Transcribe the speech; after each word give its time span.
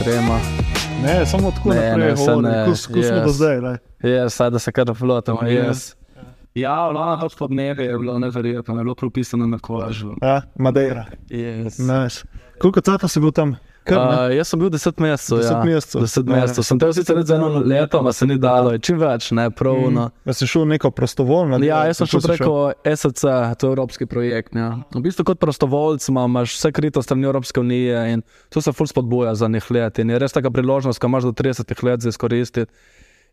trema. 0.00 0.38
Ne, 1.02 1.26
samo 1.26 1.50
tako 1.50 1.68
Ne, 1.68 1.74
naprej, 1.76 2.06
ne, 2.06 2.14
govori, 2.16 2.42
ne, 2.42 2.64
ko 2.66 2.74
s- 2.74 2.86
ko 2.86 2.92
smo 2.92 3.02
yes. 3.02 3.24
do 3.24 3.28
zdaj. 3.30 3.60
Ne. 3.60 3.78
Ja, 4.06 4.28
saj 4.28 4.50
da 4.50 4.58
se 4.58 4.72
kar 4.72 4.94
flotamo, 4.94 5.42
Ja. 5.42 5.64
jaz. 5.64 5.94
Ja, 6.54 6.74
lano 6.82 7.28
podnebje 7.38 7.84
je 7.84 7.98
bilo 7.98 8.18
neverjetno, 8.18 8.74
je 8.74 8.82
bilo 8.82 8.94
propisano 8.94 9.46
na 9.46 9.58
kožu. 9.58 10.14
Ja, 10.22 10.42
Madeira. 10.56 11.04
Yes. 11.28 11.78
Nice. 12.02 12.24
Koliko 12.58 12.80
časa 12.80 13.08
si 13.08 13.20
bil 13.20 13.32
tam? 13.32 13.56
Kar? 13.90 14.30
Uh, 14.30 14.34
jaz 14.36 14.48
sem 14.52 14.60
bil 14.62 14.70
deset 14.70 15.00
mesecev. 15.02 15.40
Deset 15.42 15.56
ja. 15.56 15.64
mesecev. 15.66 16.04
Deset 16.04 16.26
Ne, 16.30 16.36
mesecev. 16.40 16.66
Sem 16.68 16.78
te 16.78 16.92
sicer 16.96 17.20
za 17.26 17.36
eno 17.36 17.62
leto, 17.64 18.00
pa 18.06 18.12
se 18.14 18.26
ni 18.30 18.38
dalo, 18.38 18.72
čim 18.78 18.98
več, 19.02 19.30
ne, 19.36 19.48
pravno. 19.50 20.06
Ja, 20.24 20.36
si 20.36 20.46
šel 20.46 20.64
neko 20.70 20.90
prostovoljno? 20.94 21.58
Ja, 21.66 21.82
jaz 21.90 22.00
sem 22.00 22.10
šel 22.14 22.24
preko 22.28 22.54
SAC, 22.86 23.24
to 23.58 23.66
je 23.66 23.72
evropski 23.72 24.06
projekt. 24.06 24.54
Ja. 24.54 24.70
V 24.94 25.02
bistvu 25.04 25.26
kot 25.32 25.40
prostovoljc 25.42 26.08
ima- 26.08 26.24
imaš 26.30 26.56
vse 26.58 26.72
krito 26.72 27.02
strani 27.02 27.26
Evropske 27.26 27.60
unije 27.60 28.06
in 28.14 28.22
to 28.48 28.60
se 28.62 28.72
ful 28.72 28.86
spodbuja 28.86 29.34
za 29.34 29.48
njih 29.48 29.70
let. 29.70 29.98
In 29.98 30.10
je 30.10 30.18
res 30.18 30.32
taka 30.32 30.50
priložnost, 30.50 31.00
ki 31.00 31.06
imaš 31.06 31.28
do 31.28 31.32
30 31.32 31.84
let 31.84 32.00
za 32.00 32.08
izkoristiti. 32.08 32.72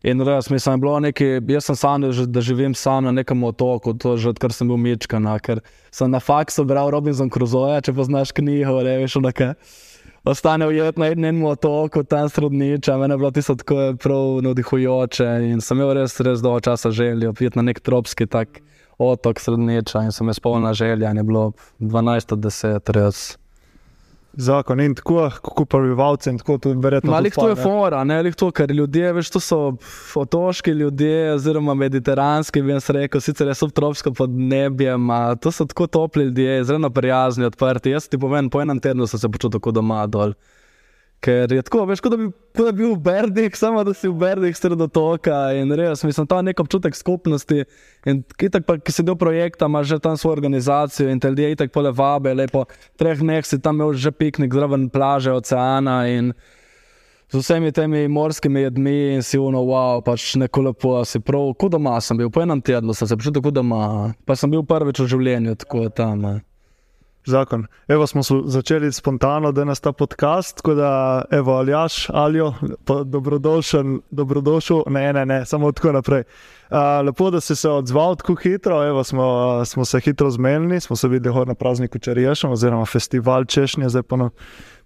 In 0.06 0.20
res, 0.22 0.46
mislim, 0.50 0.76
je 0.76 0.78
bilo 0.78 1.00
nekaj, 1.02 1.40
jaz 1.48 1.64
sem 1.66 1.76
sanjal, 1.76 2.12
da 2.30 2.40
živim 2.40 2.74
sam 2.74 3.04
na 3.04 3.10
nekem 3.10 3.40
otoku, 3.44 3.96
to 3.98 4.16
že 4.16 4.28
odkar 4.30 4.52
sem 4.54 4.68
bil 4.70 4.78
mičkana, 4.78 5.32
ker 5.42 5.58
sem 5.90 6.10
na 6.10 6.20
faksu 6.22 6.62
bral 6.64 6.90
Robinson 6.94 7.26
Crusoe, 7.30 7.80
če 7.82 7.90
poznaš 7.96 8.30
knjigo, 8.30 8.76
ne 8.86 8.94
veš, 9.02 9.16
onaka. 9.18 9.54
Ostane 10.24 10.66
ujet 10.66 10.98
na 10.98 11.06
enem 11.12 11.42
otoku, 11.44 12.02
tam 12.04 12.28
srodniča, 12.28 12.96
meni 12.96 13.14
je 13.14 13.18
bilo 13.18 13.30
tisto 13.30 13.54
tako 13.54 13.94
prav 14.02 14.40
navdihujoče 14.42 15.28
in 15.50 15.60
sem 15.60 15.78
imel 15.78 15.94
res, 16.00 16.20
res 16.20 16.42
dolgo 16.44 16.60
časa 16.60 16.90
željo 16.90 17.32
piti 17.32 17.58
na 17.58 17.62
nek 17.70 17.80
tropski 17.80 18.26
tak 18.26 18.60
otok 18.98 19.40
sredniča 19.40 20.02
in 20.04 20.12
sem 20.12 20.26
me 20.26 20.34
spolna 20.34 20.74
želja 20.74 21.10
in 21.10 21.16
je 21.16 21.22
bilo 21.22 21.52
12 21.78 22.32
od 22.32 22.38
10, 22.38 22.92
res. 22.92 23.38
Zakon 24.38 24.80
in 24.80 24.94
tako, 24.94 25.30
kako 25.42 25.64
prebivalci 25.64 26.30
in 26.30 26.36
tako 26.38 26.58
tudi 26.58 26.78
verjetno. 26.82 27.10
Malih 27.10 27.34
tudi 27.34 27.44
to 27.44 27.48
je 27.48 27.56
fora, 27.62 28.04
ne 28.04 28.20
lih 28.22 28.36
to, 28.38 28.50
ker 28.54 28.70
ljudje, 28.70 29.12
veš, 29.16 29.30
to 29.34 29.40
so 29.42 29.58
otoški 30.14 30.70
ljudje, 30.78 31.32
oziroma 31.34 31.74
mediteranski, 31.74 32.62
bi 32.62 32.76
jaz 32.76 32.86
rekel, 32.94 33.20
sicer 33.20 33.50
je 33.50 33.56
subtropsko 33.58 34.12
podnebje, 34.14 34.94
ma, 34.96 35.34
to 35.34 35.50
so 35.50 35.66
tako 35.66 35.86
topli 35.86 36.28
ljudje, 36.28 36.60
izredno 36.60 36.90
prijazni, 36.90 37.50
odprti. 37.50 37.90
Jaz 37.90 38.06
ti 38.08 38.18
povem, 38.18 38.50
po 38.50 38.62
enem 38.62 38.78
tednu 38.80 39.10
sem 39.10 39.18
se 39.18 39.28
počutil 39.28 39.60
kot 39.60 39.74
doma 39.74 40.06
dol. 40.06 40.36
Ker 41.18 41.50
je 41.50 41.62
tako, 41.66 41.82
veš, 41.88 41.98
kot 41.98 42.12
da 42.14 42.16
bi, 42.20 42.28
kot 42.54 42.68
da 42.68 42.72
bi 42.72 42.84
bil 42.84 42.92
v 42.94 43.02
Berdih, 43.02 43.56
samo 43.58 43.82
da 43.82 43.90
si 43.90 44.06
v 44.06 44.14
Berdih 44.20 44.54
sred 44.54 44.78
otoka 44.78 45.48
in 45.58 45.74
res, 45.74 46.04
mislim, 46.06 46.28
ta 46.30 46.38
nek 46.46 46.60
občutek 46.62 46.94
skupnosti. 46.94 47.64
In 48.06 48.20
itak 48.38 48.68
pa, 48.68 48.76
ki 48.78 48.94
si 48.94 49.02
del 49.02 49.18
projekta, 49.18 49.66
imaš 49.66 49.90
že 49.90 49.98
tam 50.04 50.14
svojo 50.14 50.36
organizacijo 50.38 51.10
in 51.10 51.18
te 51.18 51.32
ljudje 51.32 51.50
itak 51.56 51.74
pole 51.74 51.90
vabe, 51.90 52.36
lepo, 52.38 52.68
treh 52.94 53.18
dneh 53.18 53.42
si 53.42 53.58
tam 53.58 53.80
imel 53.80 53.98
že 53.98 54.14
piknik 54.14 54.54
zraven 54.54 54.86
plaže, 54.94 55.34
oceana 55.34 56.04
in 56.06 56.30
z 57.28 57.42
vsemi 57.42 57.74
temi 57.74 58.06
morskimi 58.08 58.62
jedmi 58.68 58.98
in 59.18 59.22
si 59.26 59.42
uno, 59.42 59.66
wow, 59.66 59.98
pač 60.04 60.36
neko 60.38 60.70
lepo, 60.70 60.92
si 61.04 61.18
prav, 61.18 61.50
kot 61.58 61.74
doma 61.74 61.98
sem 62.00 62.16
bil, 62.16 62.30
po 62.30 62.46
enem 62.46 62.62
tednu 62.62 62.94
sem 62.94 63.10
se 63.10 63.18
počutil 63.18 63.42
kot 63.42 63.58
doma, 63.58 64.14
pa 64.22 64.38
sem 64.38 64.54
bil 64.54 64.62
prvič 64.62 65.02
v 65.02 65.10
življenju 65.10 65.58
tako 65.66 65.88
tam. 65.90 66.24
eh. 66.30 66.47
Zakon. 67.28 67.66
Evo 67.88 68.06
smo 68.06 68.22
začeli 68.44 68.92
spontano, 68.92 69.52
da 69.52 69.64
nas 69.64 69.80
ta 69.80 69.92
podcast, 69.92 70.56
tako 70.56 70.74
da, 70.74 71.22
evo, 71.30 71.52
Aljaš, 71.52 72.10
Aljo, 72.10 72.54
pa 72.84 73.02
dobrodošel, 73.04 73.84
dobrodošel, 74.10 74.82
ne, 74.86 75.12
ne, 75.12 75.26
ne, 75.26 75.46
samo 75.46 75.72
tako 75.72 75.92
naprej. 75.92 76.22
Uh, 76.70 76.76
lepo, 77.06 77.30
da 77.30 77.40
si 77.40 77.56
se 77.56 77.68
odzval 77.70 78.16
tako 78.16 78.34
hitro, 78.34 78.84
evo, 78.86 79.04
smo, 79.04 79.64
smo 79.64 79.84
se 79.84 80.00
hitro 80.00 80.30
zmenili, 80.30 80.80
smo 80.80 80.96
se 80.96 81.08
videli 81.08 81.46
na 81.46 81.54
prazniku 81.54 81.98
Čerješem, 81.98 82.50
oziroma 82.50 82.84
festival 82.84 83.44
Češnje, 83.44 83.88
zdaj 83.88 84.02
pono, 84.02 84.30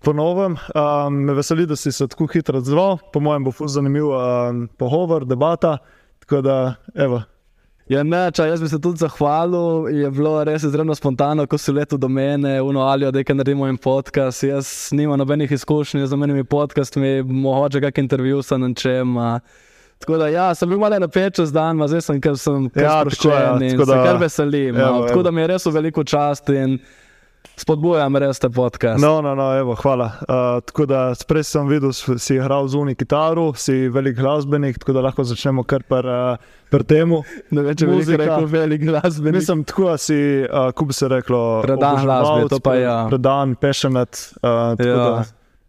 ponovem. 0.03 0.57
Um, 0.75 1.15
me 1.15 1.35
veseli, 1.35 1.67
da 1.67 1.77
si 1.77 1.93
se 1.93 2.09
tako 2.09 2.27
hitro 2.27 2.59
odzval, 2.59 2.99
po 3.13 3.21
mojem 3.21 3.45
bo 3.45 3.53
zanimiv 3.67 4.09
um, 4.09 4.69
pogovor, 4.79 5.25
debata, 5.25 5.79
tako 6.19 6.41
da, 6.41 6.75
evo, 6.95 7.23
Ja, 7.89 8.03
ne, 8.03 8.31
ča, 8.31 8.47
jaz 8.47 8.61
bi 8.63 8.69
se 8.69 8.79
tudi 8.81 8.99
zahvalil. 8.99 9.89
Je 9.91 10.11
bilo 10.11 10.45
res 10.45 10.63
izredno 10.63 10.95
spontano, 10.95 11.47
ko 11.47 11.59
si 11.59 11.73
letel 11.73 11.99
do 11.99 12.09
mene, 12.09 12.63
uno 12.63 12.81
ali 12.81 13.11
da 13.13 13.25
kaj 13.25 13.37
naredimo 13.37 13.67
en 13.69 13.77
podcast. 13.77 14.43
Jaz 14.43 14.89
nimam 14.93 15.19
nobenih 15.19 15.51
izkušenj 15.53 16.07
z 16.07 16.15
menimi 16.17 16.45
podcastmi, 16.45 17.23
mogoče 17.23 17.81
kak 17.81 17.99
intervju 17.99 18.43
sem 18.43 18.61
na 18.61 18.75
čem. 18.75 19.17
a. 19.19 19.41
Tako 19.99 20.17
da, 20.19 20.29
ja, 20.29 20.55
sem 20.55 20.69
bil 20.69 20.79
malo 20.79 20.99
napeč 20.99 21.37
čez 21.37 21.53
dan, 21.53 21.79
zdaj 21.89 22.01
sem 22.03 22.21
kar, 22.21 22.35
sem 22.37 22.71
kar 22.71 22.83
Ja, 22.83 22.89
tako 22.91 23.11
je, 23.11 23.15
sproščen 23.15 23.63
in 23.63 23.71
tako 23.71 23.85
se 23.87 23.97
da- 23.97 24.05
kar 24.05 24.17
veselim. 24.19 24.77
Evo, 24.77 24.89
evo. 24.89 25.07
tako 25.09 25.23
da 25.23 25.31
mi 25.31 25.41
je 25.41 25.47
res 25.47 25.67
veliko 25.67 26.05
čast 26.05 26.49
in 26.49 26.79
spodbujam 27.63 28.17
res 28.21 28.41
te 28.43 28.51
podcast. 28.53 29.01
No, 29.03 29.21
no, 29.25 29.35
no, 29.39 29.49
evo, 29.59 29.77
hvala. 29.79 30.09
Uh, 30.27 30.61
tako 30.67 30.87
da 30.91 31.03
prej 31.29 31.47
sem 31.49 31.69
videl, 31.71 31.93
si 31.95 32.37
igral 32.37 32.67
zunaj 32.71 32.97
kitaro, 33.01 33.51
si 33.59 33.87
velik 33.93 34.19
glasbenik, 34.19 34.81
tako 34.83 34.97
da 34.99 35.05
lahko 35.09 35.25
začnemo 35.27 35.65
kar 35.69 35.85
pri 35.89 36.17
uh, 36.17 36.49
pri 36.73 36.89
temu. 36.89 37.21
Ne 37.53 37.67
vem, 37.67 37.77
če 37.77 37.89
bi 37.91 38.01
rekel 38.17 38.49
velik 38.51 38.87
glasbenik. 38.89 39.39
Mislim, 39.39 39.63
tako 39.69 39.93
da 39.93 39.99
si, 40.01 40.19
uh, 40.45 40.73
kako 40.73 40.89
bi 40.91 40.97
se 40.97 41.11
reklo, 41.13 41.43
Predan 41.67 42.03
glasbi, 42.03 42.49
to 42.51 42.61
pa 42.65 42.75
ja. 42.81 42.97
Predan, 43.13 43.55
passionate. 43.61 44.33
Uh, 44.43 44.75
Ja. 44.83 44.97
da 44.97 45.25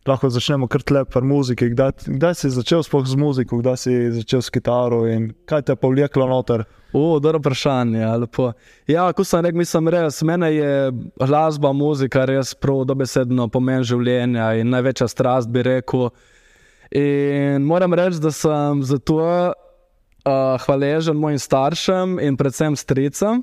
lahko 0.07 0.29
začnemo 0.29 0.67
kar 0.67 0.83
tlep 0.83 1.11
pri 1.13 1.23
muziki. 1.27 1.69
Kdaj, 1.71 2.07
kdaj 2.07 2.33
si 2.35 2.51
začel 2.51 2.83
sploh 2.83 3.05
z 3.07 3.19
muziko, 3.19 3.59
kdaj 3.61 3.77
si 3.79 3.93
začel 4.11 4.41
s 4.43 4.51
kitaro 4.51 5.05
in 5.07 5.31
kaj 5.47 5.67
te 5.67 5.75
je 5.75 5.79
povleklo 5.79 6.27
noter? 6.27 6.65
O, 6.93 7.19
dobro 7.19 7.39
vprašanje. 7.39 7.99
ja, 7.99 8.15
lepo. 8.15 8.51
Ja, 8.87 9.07
kot 9.13 9.27
sem 9.27 9.41
rekel, 9.45 9.57
mislim 9.57 9.89
res, 9.89 10.21
mene 10.21 10.51
je 10.53 10.91
glasba, 11.17 11.71
muzika 11.73 12.25
res 12.29 12.53
prav 12.53 12.83
dobesedno 12.85 13.47
pomen 13.49 13.81
življenja 13.81 14.51
in 14.61 14.69
največja 14.69 15.07
strast, 15.09 15.49
bi 15.49 15.63
rekel. 15.65 16.11
In 16.93 17.65
moram 17.65 17.97
reči, 17.97 18.21
da 18.21 18.29
sem 18.29 18.83
zato 18.85 19.17
uh, 19.17 19.55
hvaležen 20.65 21.17
mojim 21.17 21.41
staršem 21.41 22.19
in 22.21 22.37
predvsem 22.37 22.77
stricam. 22.77 23.41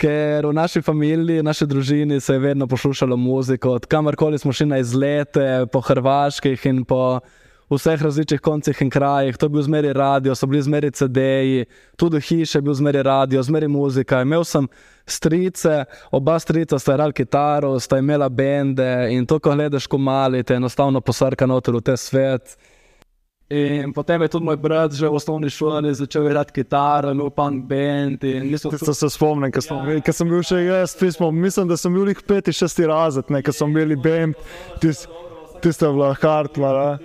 Ker 0.00 0.48
v 0.48 0.56
naši 0.56 0.80
familiji, 0.82 1.44
naši 1.44 1.68
družini 1.70 2.16
se 2.20 2.34
je 2.34 2.42
vedno 2.42 2.66
poslušalo 2.66 3.16
muziko, 3.16 3.76
od 3.76 3.86
kamorkoli 3.86 4.38
smo 4.38 4.52
šli 4.52 4.66
na 4.66 4.80
izlete, 4.82 5.66
po 5.72 5.84
Hrvaških 5.84 6.66
in 6.66 6.82
po 6.84 7.20
vseh 7.70 8.02
različnih 8.02 8.40
koncih 8.40 8.82
in 8.82 8.90
krajih. 8.90 9.36
To 9.36 9.46
je 9.46 9.50
bil 9.50 9.62
zmeri 9.62 9.92
radio, 9.92 10.34
so 10.34 10.46
bili 10.46 10.62
zmeri 10.62 10.90
CD-ji, 10.90 11.64
tudi 11.96 12.20
v 12.20 12.26
hiši 12.28 12.58
je 12.58 12.62
bil 12.62 12.74
zmeri 12.74 13.02
radio, 13.02 13.42
zmeri 13.42 13.68
muzika. 13.68 14.22
Imel 14.22 14.44
sem 14.44 14.68
strice, 15.06 15.84
oba 16.12 16.38
strica 16.38 16.78
sta 16.78 16.92
igrala 16.92 17.12
kitaro, 17.12 17.78
sta 17.80 17.98
imela 17.98 18.28
bende 18.28 19.08
in 19.10 19.26
to, 19.26 19.38
ko 19.38 19.54
gledaš, 19.54 19.86
ko 19.86 19.98
mali, 19.98 20.42
te 20.42 20.54
enostavno 20.54 21.00
posrka 21.00 21.46
noter 21.46 21.74
v 21.74 21.82
te 21.82 21.96
svet. 21.96 22.56
In 23.54 23.92
potem 23.92 24.22
je 24.22 24.28
tudi 24.32 24.44
moj 24.44 24.56
brat 24.56 24.94
že 24.96 25.04
v 25.04 25.14
osnovni 25.14 25.50
šoli 25.52 25.92
začel 25.94 26.24
igrati 26.26 26.52
kitaro, 26.52 27.12
imel 27.12 27.30
punk 27.30 27.66
band 27.68 28.24
in 28.24 28.48
mi 28.50 28.58
smo 28.58 28.70
Tisto 28.72 28.94
se 28.94 29.10
spomnim, 29.12 29.52
ker 29.52 29.62
sem, 29.62 29.76
ja. 29.76 30.12
sem 30.12 30.28
bil 30.28 30.40
še 30.42 30.62
jaz, 30.64 30.96
pismo, 30.96 31.28
mislim, 31.30 31.68
da 31.68 31.76
sem 31.76 31.92
bil 31.92 32.08
jih 32.08 32.22
peti, 32.24 32.56
šesti 32.56 32.88
razred, 32.88 33.28
ker 33.28 33.52
bil 33.76 33.92
bend, 34.00 34.40
tis, 34.80 35.04
tisto 35.60 35.86
je 35.86 35.92
bila 35.92 36.14
hartma, 36.16 36.96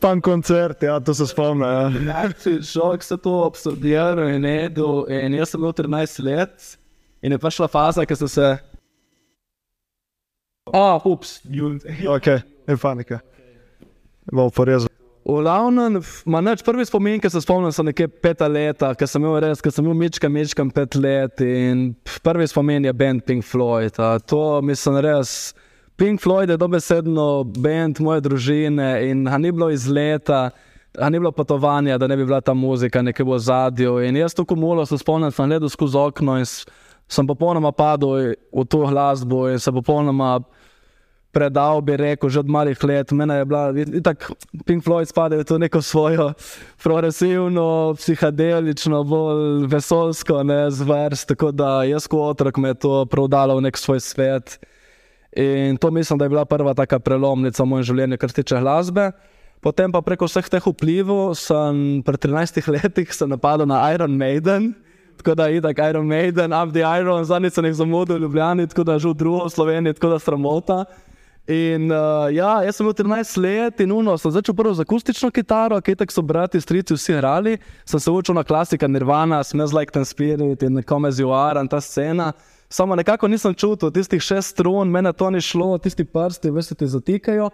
pan 0.00 0.20
koncert, 0.20 0.82
ja, 0.82 0.98
to 1.00 1.14
se 1.14 1.26
spomnim. 1.26 1.62
Ja. 1.62 2.26
Šok 2.62 3.02
se 3.02 3.16
to 3.16 3.44
absorbiral 3.46 4.28
in 4.28 4.44
jedel. 4.44 5.06
In 5.10 5.38
jaz 5.38 5.54
sem 5.54 5.60
imel 5.60 5.72
13 5.72 6.24
let 6.26 6.74
in 7.22 7.32
je 7.32 7.38
prišla 7.38 7.68
faza, 7.70 8.06
ki 8.06 8.16
sem 8.16 8.28
se. 8.28 8.50
A, 10.68 10.80
oh, 10.80 11.06
ups. 11.06 11.40
Ok, 12.08 12.26
je 12.68 12.76
panika. 12.76 13.20
Bomo 14.32 14.50
porezali. 14.50 14.92
V 15.28 15.42
glavnem, 15.42 15.98
ma 16.24 16.40
neč 16.40 16.62
prvi 16.64 16.86
spomin, 16.88 17.18
ki 17.20 17.28
se 17.28 17.42
spomnim, 17.44 17.72
so 17.72 17.84
nekje 17.84 18.06
peta 18.08 18.46
leta, 18.48 18.94
ker 18.96 19.08
sem 19.10 19.20
imel 19.20 19.42
res, 19.44 19.60
ker 19.60 19.72
sem 19.74 19.84
imel 19.84 19.98
mička, 20.00 20.30
mičkam 20.32 20.70
pet 20.72 20.96
let 20.96 21.42
in 21.44 21.90
prvi 22.24 22.46
spomin 22.48 22.88
je 22.88 22.94
band 22.96 23.26
Pink 23.28 23.44
Floyd. 23.44 23.98
A 24.00 24.16
to 24.24 24.62
mislim 24.64 25.02
res. 25.04 25.52
Pink 25.98 26.22
Floyd 26.22 26.50
je 26.50 26.56
dobesedno 26.56 27.44
band 27.44 27.98
moje 28.00 28.20
družine 28.20 29.10
in 29.10 29.26
a 29.28 29.38
ni 29.38 29.50
bilo 29.52 29.66
iz 29.70 29.88
leta. 29.90 30.50
A 30.98 31.10
ni 31.10 31.18
bilo 31.18 31.32
potovanja, 31.32 31.98
da 31.98 32.06
ne 32.06 32.16
bi 32.16 32.24
bila 32.24 32.40
ta 32.40 32.54
muzika 32.54 33.02
nekje 33.02 33.24
v 33.26 33.38
zadju. 33.38 33.98
In 34.06 34.16
jaz 34.16 34.34
to 34.34 34.44
kumulo 34.44 34.86
se 34.86 34.98
spomnim, 34.98 35.30
sem 35.34 35.50
gledal 35.50 35.68
skozi 35.68 35.98
okno 35.98 36.38
in 36.38 36.46
sem 37.08 37.26
popolnoma 37.26 37.72
padel 37.72 38.34
v 38.54 38.64
to 38.70 38.86
glasbo 38.86 39.48
in 39.50 39.58
se 39.58 39.72
popolnoma 39.72 40.38
predal, 41.34 41.82
bi 41.82 41.96
rekel, 41.96 42.30
že 42.30 42.40
od 42.40 42.48
malih 42.48 42.84
let. 42.84 43.12
Mene 43.12 43.42
je 43.42 43.44
bila, 43.44 43.66
tako 44.02 44.38
Pink 44.66 44.86
Floyd 44.86 45.10
spada 45.10 45.36
v 45.36 45.44
to 45.44 45.58
neko 45.58 45.82
svojo 45.82 46.32
progresivno, 46.82 47.94
psihadelično, 47.98 49.02
bolj 49.04 49.66
vesolsko 49.66 50.42
ne, 50.46 50.70
zvrst. 50.70 51.34
Tako 51.34 51.52
da 51.52 51.82
jaz 51.90 52.06
kot 52.06 52.38
otrok 52.38 52.56
me 52.56 52.70
je 52.70 52.82
to 52.86 53.06
prodalo 53.10 53.58
v 53.58 53.66
nek 53.66 53.76
svoj 53.76 54.00
svet. 54.00 54.58
In 55.38 55.76
to 55.76 55.90
mislim, 55.90 56.18
da 56.18 56.24
je 56.24 56.28
bila 56.28 56.44
prva 56.44 56.74
taka 56.74 56.98
prelomnica 56.98 57.62
v 57.62 57.70
mojem 57.70 57.84
življenju, 57.92 58.18
kar 58.18 58.30
se 58.32 58.40
tiče 58.40 58.58
glasbe. 58.58 59.12
Potem 59.62 59.92
pa 59.94 60.00
preko 60.02 60.26
vseh 60.26 60.46
teh 60.50 60.64
vplivov 60.66 61.36
sem 61.38 62.02
pri 62.06 62.18
13 62.26 62.58
letih 62.74 63.14
se 63.14 63.26
napadel 63.26 63.66
na 63.70 63.84
Iron 63.94 64.16
Maiden. 64.18 64.72
Tako 65.18 65.34
da 65.34 65.46
je 65.50 65.62
tako 65.62 65.86
Iron 65.90 66.06
Maiden, 66.06 66.54
Up 66.54 66.72
the 66.74 66.82
Iron, 66.82 67.24
zadnjič 67.24 67.54
sem 67.54 67.66
jih 67.66 67.74
zamudil 67.74 68.18
v 68.18 68.22
Ljubljani, 68.26 68.66
tako 68.70 68.84
da 68.86 68.98
že 68.98 69.08
v 69.10 69.14
drugo 69.18 69.46
v 69.46 69.50
Sloveniji, 69.50 69.94
tako 69.98 70.12
da 70.14 70.18
sramota. 70.18 70.84
In 71.48 71.88
uh, 71.90 72.28
ja, 72.34 72.58
jaz 72.62 72.76
sem 72.76 72.86
bil 72.86 72.94
13 72.94 73.40
let 73.40 73.80
in 73.80 73.94
uno, 73.94 74.18
sem 74.18 74.30
začel 74.30 74.54
prvo 74.54 74.74
z 74.74 74.84
akustično 74.84 75.30
kitaro, 75.34 75.78
ki 75.80 75.96
tako 75.96 76.12
so 76.12 76.22
brati, 76.22 76.60
strici 76.60 76.94
vsi 76.94 77.14
igrali. 77.14 77.56
Sem 77.86 78.00
se 78.00 78.10
učil 78.10 78.36
na 78.36 78.44
klasika 78.44 78.86
Nirvana, 78.86 79.40
Smells 79.42 79.72
Like 79.72 79.94
Ten 79.94 80.04
Spirit 80.04 80.62
in 80.62 80.82
Come 80.82 81.08
As 81.08 81.18
You 81.18 81.32
Are 81.32 81.60
in 81.60 81.68
ta 81.68 81.80
scena. 81.80 82.32
Samo 82.68 82.96
nekako 82.96 83.28
nisem 83.28 83.54
čutil 83.54 83.90
tistih 83.90 84.20
šest 84.20 84.48
strun, 84.48 84.90
meni 84.90 85.12
to 85.12 85.30
ni 85.30 85.40
šlo, 85.40 85.78
tisti 85.78 86.04
prsti, 86.04 86.50
veš, 86.50 86.66
se 86.66 86.74
ti 86.74 86.86
zatikajo. 86.86 87.50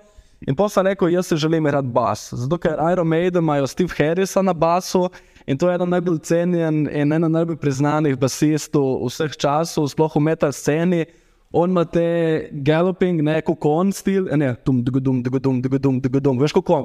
In 0.47 0.57
pa 0.57 0.69
sem 0.69 0.85
rekel, 0.87 1.09
jaz 1.09 1.27
se 1.27 1.37
želim 1.37 1.67
igrati 1.67 1.89
bas. 1.89 2.33
Zato 2.33 2.59
ker 2.59 2.77
Iron 2.93 3.09
Maiden 3.09 3.43
imajo 3.43 3.67
Steve 3.67 3.95
Harrisa 3.99 4.43
na 4.43 4.53
basu 4.53 5.09
in 5.47 5.59
to 5.59 5.69
je 5.69 5.75
eden 5.75 5.89
najbolj 5.89 6.19
cenjen 6.19 6.89
in 6.91 7.13
eden 7.13 7.33
najbolj 7.33 7.57
priznanih 7.57 8.19
basistov 8.19 9.07
vseh 9.07 9.37
časov, 9.37 9.89
sploh 9.89 10.17
v 10.17 10.21
metal 10.21 10.53
sceni. 10.53 11.05
On 11.53 11.71
ima 11.71 11.85
te 11.85 12.49
galloping, 12.53 13.23
ne 13.23 13.41
kot 13.43 13.63
on 13.63 13.93
stil, 13.93 14.27
ne, 14.37 14.55
tum, 14.65 14.83
dum, 14.83 15.23
dum, 15.23 15.23
dum, 15.23 15.63
dum, 15.63 16.01
dum, 16.01 16.39
veš 16.39 16.53
kako. 16.53 16.81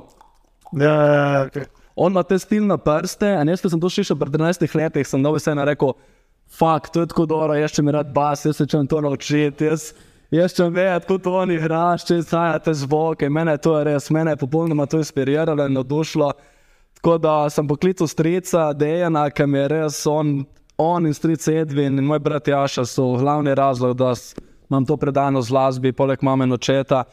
Ja, 0.78 0.94
ja, 0.94 1.50
ja. 1.56 1.66
On 1.96 2.12
ima 2.12 2.24
te 2.24 2.38
stil 2.40 2.68
na 2.70 2.78
prste, 2.78 3.34
in 3.42 3.50
jaz, 3.50 3.64
ko 3.66 3.72
sem 3.74 3.82
to 3.82 3.90
slišal 3.90 4.20
pred 4.20 4.38
13 4.38 4.76
leti, 4.78 5.04
sem 5.04 5.24
dobro 5.26 5.42
vse 5.42 5.56
rekel, 5.58 5.96
fakt, 6.58 6.94
to 6.94 7.02
je 7.02 7.08
tako 7.08 7.26
dobro, 7.26 7.56
jaz 7.56 7.72
če 7.78 7.84
mi 7.84 7.92
rad 7.92 8.14
bas, 8.14 8.46
jaz 8.46 8.58
se 8.58 8.68
čem 8.68 8.88
to 8.88 9.02
naučiti, 9.02 9.66
jaz, 9.66 9.92
jaz 10.32 10.60
vedeti, 10.60 11.08
kako 11.08 11.18
to 11.18 11.34
oni 11.34 11.56
igraš, 11.56 12.06
če 12.06 12.22
znajo 12.22 12.60
te 12.66 12.74
zvoke, 12.74 13.30
mene 13.30 13.58
to 13.58 13.78
je 13.78 13.84
res, 13.92 14.10
mene 14.10 14.36
je 14.36 14.42
popolnoma 14.44 14.86
to 14.86 14.98
inspiriralo 14.98 15.66
in 15.66 15.74
navdušilo. 15.74 16.32
Tako 17.00 17.18
da 17.18 17.34
sem 17.50 17.68
poklical 17.68 18.08
strica 18.08 18.74
Dejana, 18.74 19.30
ki 19.32 19.46
mi 19.48 19.60
je 19.60 19.68
res 19.72 20.02
on, 20.08 20.42
on 20.78 21.08
in 21.08 21.14
stric 21.14 21.48
Edvin 21.48 21.98
in 21.98 22.06
moj 22.06 22.20
brat 22.20 22.48
Jaša 22.48 22.86
so 22.86 23.14
glavni 23.16 23.56
razlog, 23.56 23.96
da 23.98 24.14
imam 24.70 24.86
to 24.86 24.98
predano 24.98 25.42
z 25.42 25.52
glasbi, 25.52 25.94
poleg 25.96 26.20
mame 26.22 26.44
in 26.44 26.54
očeta. 26.54 27.06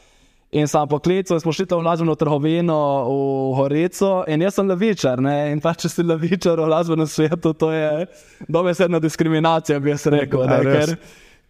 In 0.57 0.69
sem 0.69 0.89
poklical, 0.89 1.37
smo 1.41 1.53
šli 1.53 1.67
tam 1.69 1.83
v 1.83 1.85
glasbeno 1.85 2.15
trgovino 2.17 2.79
v 3.05 3.57
Horico 3.59 4.25
in 4.31 4.41
jaz 4.41 4.57
sem 4.57 4.69
levičar. 4.71 5.21
Ne? 5.21 5.53
In 5.53 5.61
pa 5.61 5.75
če 5.77 5.91
si 5.93 6.05
levičar 6.07 6.57
v 6.63 6.69
glasbenem 6.71 7.09
svetu, 7.11 7.53
to 7.53 7.69
je 7.75 8.07
dobesedna 8.49 9.01
diskriminacija, 9.03 9.81
bi 9.85 9.93
jaz 9.93 10.07
rekel. 10.09 10.47
Ne? 10.49 10.63
Ker, 10.65 10.95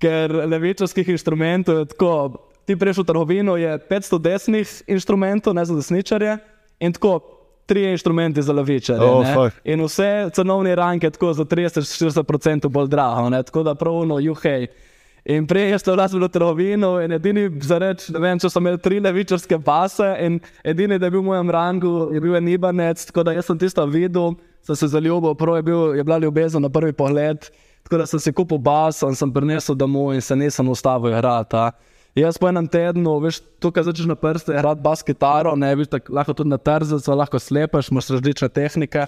ker 0.03 0.37
levičarskih 0.51 1.15
inštrumentov 1.15 1.85
je 1.85 1.89
tako. 1.95 2.13
Ti 2.67 2.75
prejš 2.75 2.99
v 2.99 3.07
trgovino, 3.07 3.53
je 3.55 3.77
500 3.79 4.19
desnih 4.19 4.71
inštrumentov, 4.91 5.55
ne 5.55 5.63
za 5.63 5.75
desničarje, 5.79 6.33
in 6.83 6.91
tako 6.97 7.21
tri 7.67 7.85
inštrumenti 7.93 8.43
za 8.43 8.51
levičarje. 8.53 9.07
Oh, 9.07 9.47
in 9.63 9.85
vse 9.87 10.31
cenovne 10.35 10.75
ranke 10.75 11.11
tako 11.15 11.31
za 11.33 11.45
30-40% 11.47 12.67
bolj 12.69 12.91
drago, 12.91 13.31
ne? 13.31 13.43
tako 13.43 13.63
da 13.63 13.75
pravno, 13.79 14.19
juhej. 14.19 14.67
In 15.27 15.47
prej 15.47 15.73
je 15.73 15.79
šlo 15.83 15.97
v 15.99 16.29
trgovino, 16.31 17.01
in 17.03 17.13
edini 17.13 17.49
za 17.61 17.81
reči, 17.83 18.13
ne 18.15 18.21
vem, 18.23 18.39
če 18.39 18.47
so 18.47 18.61
imeli 18.63 18.79
tri 18.79 19.01
levičarske 19.03 19.59
pase, 19.59 20.07
in 20.23 20.39
edini, 20.63 21.01
da 21.03 21.09
je 21.09 21.15
bil 21.17 21.25
v 21.25 21.27
mojem 21.33 21.51
rangu, 21.51 21.95
je 22.15 22.21
bil 22.23 22.37
en 22.39 22.49
Ibanec, 22.49 23.03
tako 23.09 23.25
da 23.27 23.35
sem 23.43 23.59
tisto 23.59 23.83
videl, 23.91 24.37
sem 24.63 24.79
se 24.79 24.87
zaljubil, 24.93 25.35
prav 25.35 25.59
je, 25.59 25.65
bil, 25.67 25.81
je 25.99 26.05
bila 26.07 26.21
ljubezen 26.23 26.63
na 26.63 26.71
prvi 26.71 26.95
pogled. 26.95 27.51
Tako 27.87 27.99
da 27.99 28.07
sem 28.07 28.23
si 28.23 28.33
kupil 28.35 28.59
bas 28.59 28.99
sem 28.99 29.31
prinesel 29.31 29.77
domov 29.79 30.13
in 30.15 30.23
se 30.23 30.37
nisem 30.37 30.69
ustavil 30.69 31.11
igrati. 31.15 31.71
Jaz 32.19 32.39
po 32.39 32.49
enem 32.49 32.67
tednu, 32.67 33.19
veš, 33.23 33.43
tukaj 33.63 33.85
začneš 33.87 34.09
na 34.11 34.17
prste, 34.19 34.55
igrati 34.55 34.83
bas 34.83 35.03
kitaro, 35.07 35.57
ne 35.59 35.75
veš, 35.75 35.91
tako 35.93 36.17
lahko 36.19 36.35
tudi 36.35 36.51
na 36.51 36.59
trzec, 36.59 37.07
lahko 37.07 37.39
slepeš, 37.39 37.91
imaš 37.91 38.15
različne 38.15 38.49
tehnike. 38.49 39.07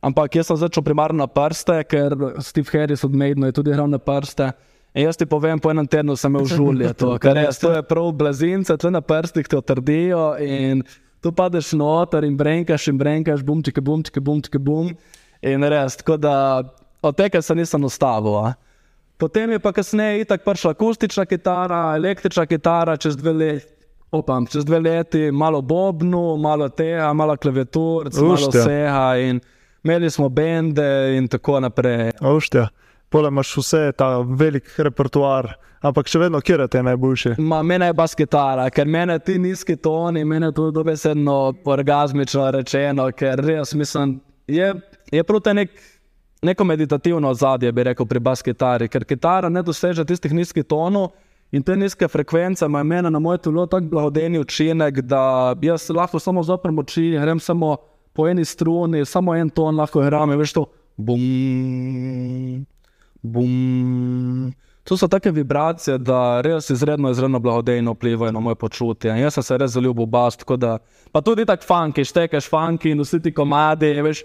Ampak 0.00 0.36
jaz 0.36 0.48
sem 0.48 0.60
začel 0.60 0.84
primarno 0.84 1.24
na 1.24 1.28
prste, 1.28 1.76
ker 1.88 2.16
Steve 2.44 2.68
Harris 2.72 3.04
od 3.04 3.16
Maidna 3.16 3.48
je 3.48 3.56
tudi 3.60 3.72
igral 3.72 3.88
na 3.88 4.00
prste. 4.00 4.50
In 4.94 5.04
jaz 5.04 5.18
ti 5.20 5.26
povem, 5.28 5.60
po 5.60 5.70
enem 5.70 5.86
tednu 5.86 6.16
sem 6.16 6.32
imel 6.32 6.46
žulje, 6.48 6.94
to, 6.96 7.12
kar 7.20 7.36
res, 7.36 7.60
to 7.60 7.74
je 7.74 7.82
prav 7.86 8.08
blazince, 8.16 8.76
tle 8.80 8.90
na 8.90 9.02
prstih 9.04 9.46
te 9.48 9.58
otrdijo 9.58 10.32
in 10.40 10.82
tu 11.22 11.32
padeš 11.32 11.74
noter 11.76 12.24
in 12.24 12.36
brenkaš 12.38 12.88
in 12.88 12.98
brenkaš, 12.98 13.44
bum, 13.44 13.62
čeke, 13.62 13.82
bum, 13.84 14.02
čeke, 14.04 14.58
bum. 14.58 14.94
In 15.44 15.66
res, 15.68 15.98
tako 16.00 16.16
da 16.16 16.34
od 17.02 17.16
tega 17.16 17.42
se 17.42 17.54
nisem 17.54 17.84
ustavil. 17.84 18.38
A. 18.40 18.54
Potem 19.18 19.50
je 19.50 19.58
pa 19.58 19.72
kasneje 19.74 20.22
itak 20.22 20.44
prišla 20.46 20.70
akustična 20.70 21.26
kitara, 21.26 21.96
električna 21.96 22.46
kitara, 22.46 22.96
čez 22.96 23.16
dve 23.18 23.32
leti. 23.32 23.74
Opam, 24.10 24.46
čez 24.48 24.64
dve 24.64 24.78
leti, 24.80 25.30
malo 25.30 25.60
bobnu, 25.60 26.38
malo 26.40 26.70
tega, 26.72 27.12
malo 27.12 27.36
klaviatur, 27.36 28.08
malo 28.08 28.34
Ušte. 28.34 28.58
vsega. 28.58 29.18
In 29.20 29.40
imeli 29.84 30.10
smo 30.10 30.28
bende 30.28 31.16
in 31.18 31.28
tako 31.28 31.60
naprej. 31.60 32.14
Oštja. 32.20 32.68
Pole 33.08 33.28
imaš 33.28 33.56
vse, 33.56 33.92
ta 33.96 34.18
velik 34.20 34.68
repertoar, 34.84 35.54
ampak 35.80 36.10
še 36.12 36.20
vedno, 36.20 36.40
kje 36.44 36.58
je 36.60 36.66
te 36.74 36.82
najboljši? 36.84 37.30
Ma, 37.40 37.62
mene 37.64 37.88
je 37.88 37.96
bas 37.96 38.14
kitara, 38.18 38.66
ker 38.70 38.88
mene 38.88 39.16
ti 39.24 39.38
nizki 39.40 39.78
toni, 39.80 40.26
mene 40.28 40.50
to 40.52 40.68
dobesedno 40.74 41.38
orgasmično 41.64 42.50
rečeno, 42.58 43.08
ker 43.16 43.40
res 43.40 43.72
mislim, 43.74 44.18
je, 44.44 44.74
je 45.12 45.24
prav 45.24 45.40
te 45.40 45.56
nek, 45.56 45.80
neko 46.44 46.68
meditativno 46.68 47.32
ozadje, 47.32 47.72
bi 47.72 47.88
rekel, 47.88 48.06
pri 48.06 48.20
bas 48.20 48.44
kitari, 48.44 48.92
ker 48.92 49.08
kitara 49.08 49.48
ne 49.48 49.64
doseže 49.64 50.04
tistih 50.04 50.36
nizkih 50.36 50.68
tonov 50.68 51.14
in 51.48 51.64
te 51.64 51.76
nizke 51.80 52.08
frekvence 52.12 52.66
ima 52.68 52.82
mene 52.84 53.08
na 53.10 53.18
moje 53.18 53.46
telo 53.48 53.64
tako 53.66 53.88
blagodejni 53.88 54.38
učinek, 54.44 55.00
da 55.00 55.54
jaz 55.64 55.88
lahko 55.88 56.20
samo 56.20 56.44
zoprem 56.44 56.84
oči, 56.84 57.14
grem 57.16 57.40
samo 57.40 57.76
po 58.12 58.28
eni 58.28 58.44
struni, 58.44 59.06
samo 59.08 59.32
en 59.36 59.48
ton 59.48 59.80
lahko 59.80 60.04
igram, 60.04 60.32
in 60.34 60.44
veš 60.44 60.58
to, 60.60 60.66
bum, 60.96 62.66
bum. 63.22 64.52
To 64.88 64.96
so 64.96 65.08
take 65.08 65.30
vibracije, 65.30 65.98
da 65.98 66.40
res 66.40 66.70
izredno, 66.70 67.10
izredno 67.10 67.38
blagodejno 67.38 67.92
vplivajo 67.92 68.32
na 68.32 68.40
moje 68.40 68.54
počutje. 68.56 69.10
In 69.12 69.18
jaz 69.20 69.34
sem 69.36 69.42
se 69.42 69.58
res 69.58 69.74
zaljubil 69.74 70.06
v 70.06 70.10
bas, 70.14 70.36
tako 70.36 70.56
da. 70.56 70.78
Pa 71.12 71.20
tudi 71.20 71.44
tako 71.44 71.66
funki, 71.68 72.04
štekeš 72.08 72.48
funki 72.48 72.94
in 72.94 73.04
vsi 73.04 73.20
ti 73.20 73.34
komadi, 73.34 73.92
veš. 74.02 74.24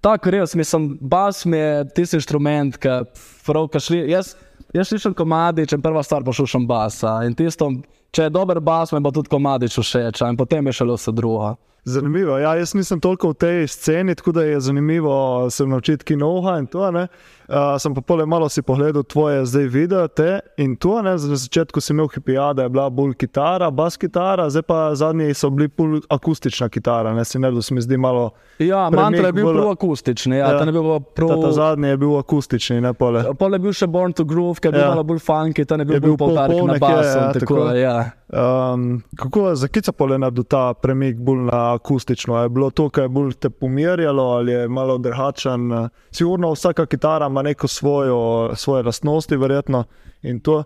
Tako 0.00 0.30
res, 0.32 0.54
mislim, 0.56 0.94
bas 1.00 1.44
mi 1.44 1.58
je 1.60 1.84
tisti 1.94 2.16
inštrument, 2.16 2.78
ki 2.80 3.02
pravka 3.44 3.80
šli. 3.84 4.06
Jaz, 4.08 4.32
jaz 4.72 4.88
slišim 4.88 5.12
komadi, 5.14 5.66
če 5.68 5.76
prva 5.84 6.00
stvar 6.02 6.24
poslušam 6.24 6.64
basa. 6.66 7.18
In 7.28 7.36
tisto, 7.36 7.68
če 8.16 8.30
je 8.30 8.32
dober 8.32 8.62
bas, 8.64 8.94
mi 8.96 9.00
bo 9.04 9.12
tudi 9.12 9.28
komadič 9.28 9.76
všeč, 9.76 10.24
in 10.24 10.40
potem 10.40 10.72
je 10.72 10.78
šele 10.80 10.96
vse 10.96 11.12
drugo. 11.12 11.52
Zanimivo. 11.84 12.38
Ja, 12.38 12.54
jaz 12.54 12.74
nisem 12.74 13.00
toliko 13.00 13.28
v 13.28 13.34
tej 13.34 13.66
sceni, 13.66 14.14
tako 14.14 14.32
da 14.32 14.42
je 14.42 14.60
zanimivo 14.60 15.10
se 15.50 15.66
naučiti 15.66 16.04
kinoha 16.04 16.58
in 16.58 16.66
to. 16.66 16.90
Ne. 16.90 17.06
Uh, 17.48 17.54
sem 17.78 17.94
pa 17.94 18.00
pole 18.00 18.26
malo 18.26 18.48
si 18.48 18.62
pogledal 18.62 19.02
tvoje 19.02 19.44
zdaj 19.44 19.64
videte 19.64 20.26
in 20.56 20.76
to. 20.76 21.02
Ne. 21.02 21.10
Na 21.10 21.18
začetku 21.18 21.80
si 21.80 21.92
imel 21.92 22.08
hipijada, 22.08 22.62
je 22.62 22.68
bila 22.68 22.90
bolj 22.90 23.14
kitara, 23.14 23.70
bas 23.70 23.96
kitara, 23.96 24.50
zdaj 24.50 24.62
pa 24.62 24.94
zadnji 24.94 25.34
so 25.34 25.50
bili 25.50 25.68
bolj 25.68 26.00
akustična 26.10 26.68
kitara. 26.68 27.14
Ne. 27.14 27.24
Si 27.24 27.38
da 27.38 27.62
se 27.62 27.74
mi 27.74 27.80
zdi 27.80 27.96
malo. 27.96 28.30
Ja, 28.58 28.90
mantra 28.90 29.26
je 29.26 29.32
bil 29.32 29.46
bolj- 29.46 29.72
akustični, 29.72 30.36
ja, 30.36 30.46
Ja. 30.46 30.58
ta 30.58 30.64
bil 30.66 30.82
prav. 31.00 31.28
Ta, 31.30 31.40
ta 31.40 31.52
zadnji 31.52 31.88
je 31.88 31.96
bil 31.96 32.18
akustični, 32.18 32.80
ne 32.80 32.92
pole. 32.94 33.24
Pol 33.34 33.52
je 33.52 33.58
bil 33.58 33.72
še 33.72 33.86
Born 33.86 34.12
to 34.12 34.24
Groove, 34.24 34.60
ki 34.60 34.68
je 34.68 34.72
bil 34.72 34.80
Ja. 34.80 34.88
malo 34.88 35.02
bolj 35.02 35.18
funky, 35.20 35.64
ta 35.64 35.76
ne 35.76 35.84
bil, 35.84 35.94
Je 35.94 36.00
bil 36.00 36.10
bil 36.10 36.18
poudarek 36.18 36.62
na 36.62 36.74
basu. 36.74 37.08
ja, 37.08 37.24
Ja, 37.24 37.32
tako, 37.32 37.54
tako. 37.56 37.74
ja. 37.74 38.10
Um, 38.32 39.02
kako 39.16 39.48
je 39.48 39.56
za 39.56 39.68
kica 39.68 39.92
pole 39.92 40.18
naredil 40.18 40.44
ta 40.44 40.74
premik 40.74 41.16
bolj 41.16 41.38
na 41.42 41.74
akustično? 41.74 42.36
Je 42.36 42.48
bilo 42.48 42.70
to, 42.70 42.88
kar 42.88 43.04
je 43.04 43.08
bolj 43.08 43.32
te 43.32 43.50
pomirjalo 43.50 44.22
ali 44.24 44.52
je 44.52 44.68
malo 44.68 44.98
drugačen? 44.98 45.72
eh, 45.72 45.88
Sigurno 46.10 46.52
vsaka 46.52 46.86
kitara 46.86 47.26
ima 47.26 47.42
neko 47.42 47.68
svojo, 47.68 48.20
svoje 48.54 48.82
lastnosti, 48.82 49.36
verjetno. 49.36 49.84
In 50.22 50.40
to. 50.40 50.62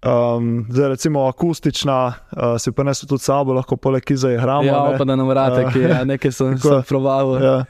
Um, 0.00 0.66
zdaj, 0.70 0.88
recimo, 0.88 1.26
akustična, 1.26 2.06
uh, 2.06 2.42
si 2.58 2.72
prenesel 2.72 3.08
tudi 3.08 3.18
s 3.18 3.24
sabo, 3.24 3.52
lahko 3.52 3.76
poleg 3.76 4.02
kiza 4.02 4.30
igramo. 4.30 4.62
Ja, 4.62 4.90
ne. 4.90 4.98
pa 4.98 5.04
da 5.04 5.16
nam 5.16 5.28
vrate, 5.28 5.60
Ja. 5.60 5.70
ki 5.70 5.78
je 5.78 6.04
nekaj 6.04 6.32
sem, 6.32 6.58
sem 6.58 6.82
proval. 6.82 7.42
Ja, 7.42 7.64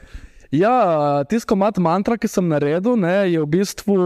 Ja, 0.51 0.69
ja 0.69 1.23
tisto 1.29 1.53
mat 1.53 1.77
mantra, 1.77 2.17
ki 2.17 2.27
sem 2.29 2.47
naredil, 2.49 2.95
ne, 2.97 3.29
je 3.29 3.41
v 3.43 3.47
bistvu. 3.53 3.97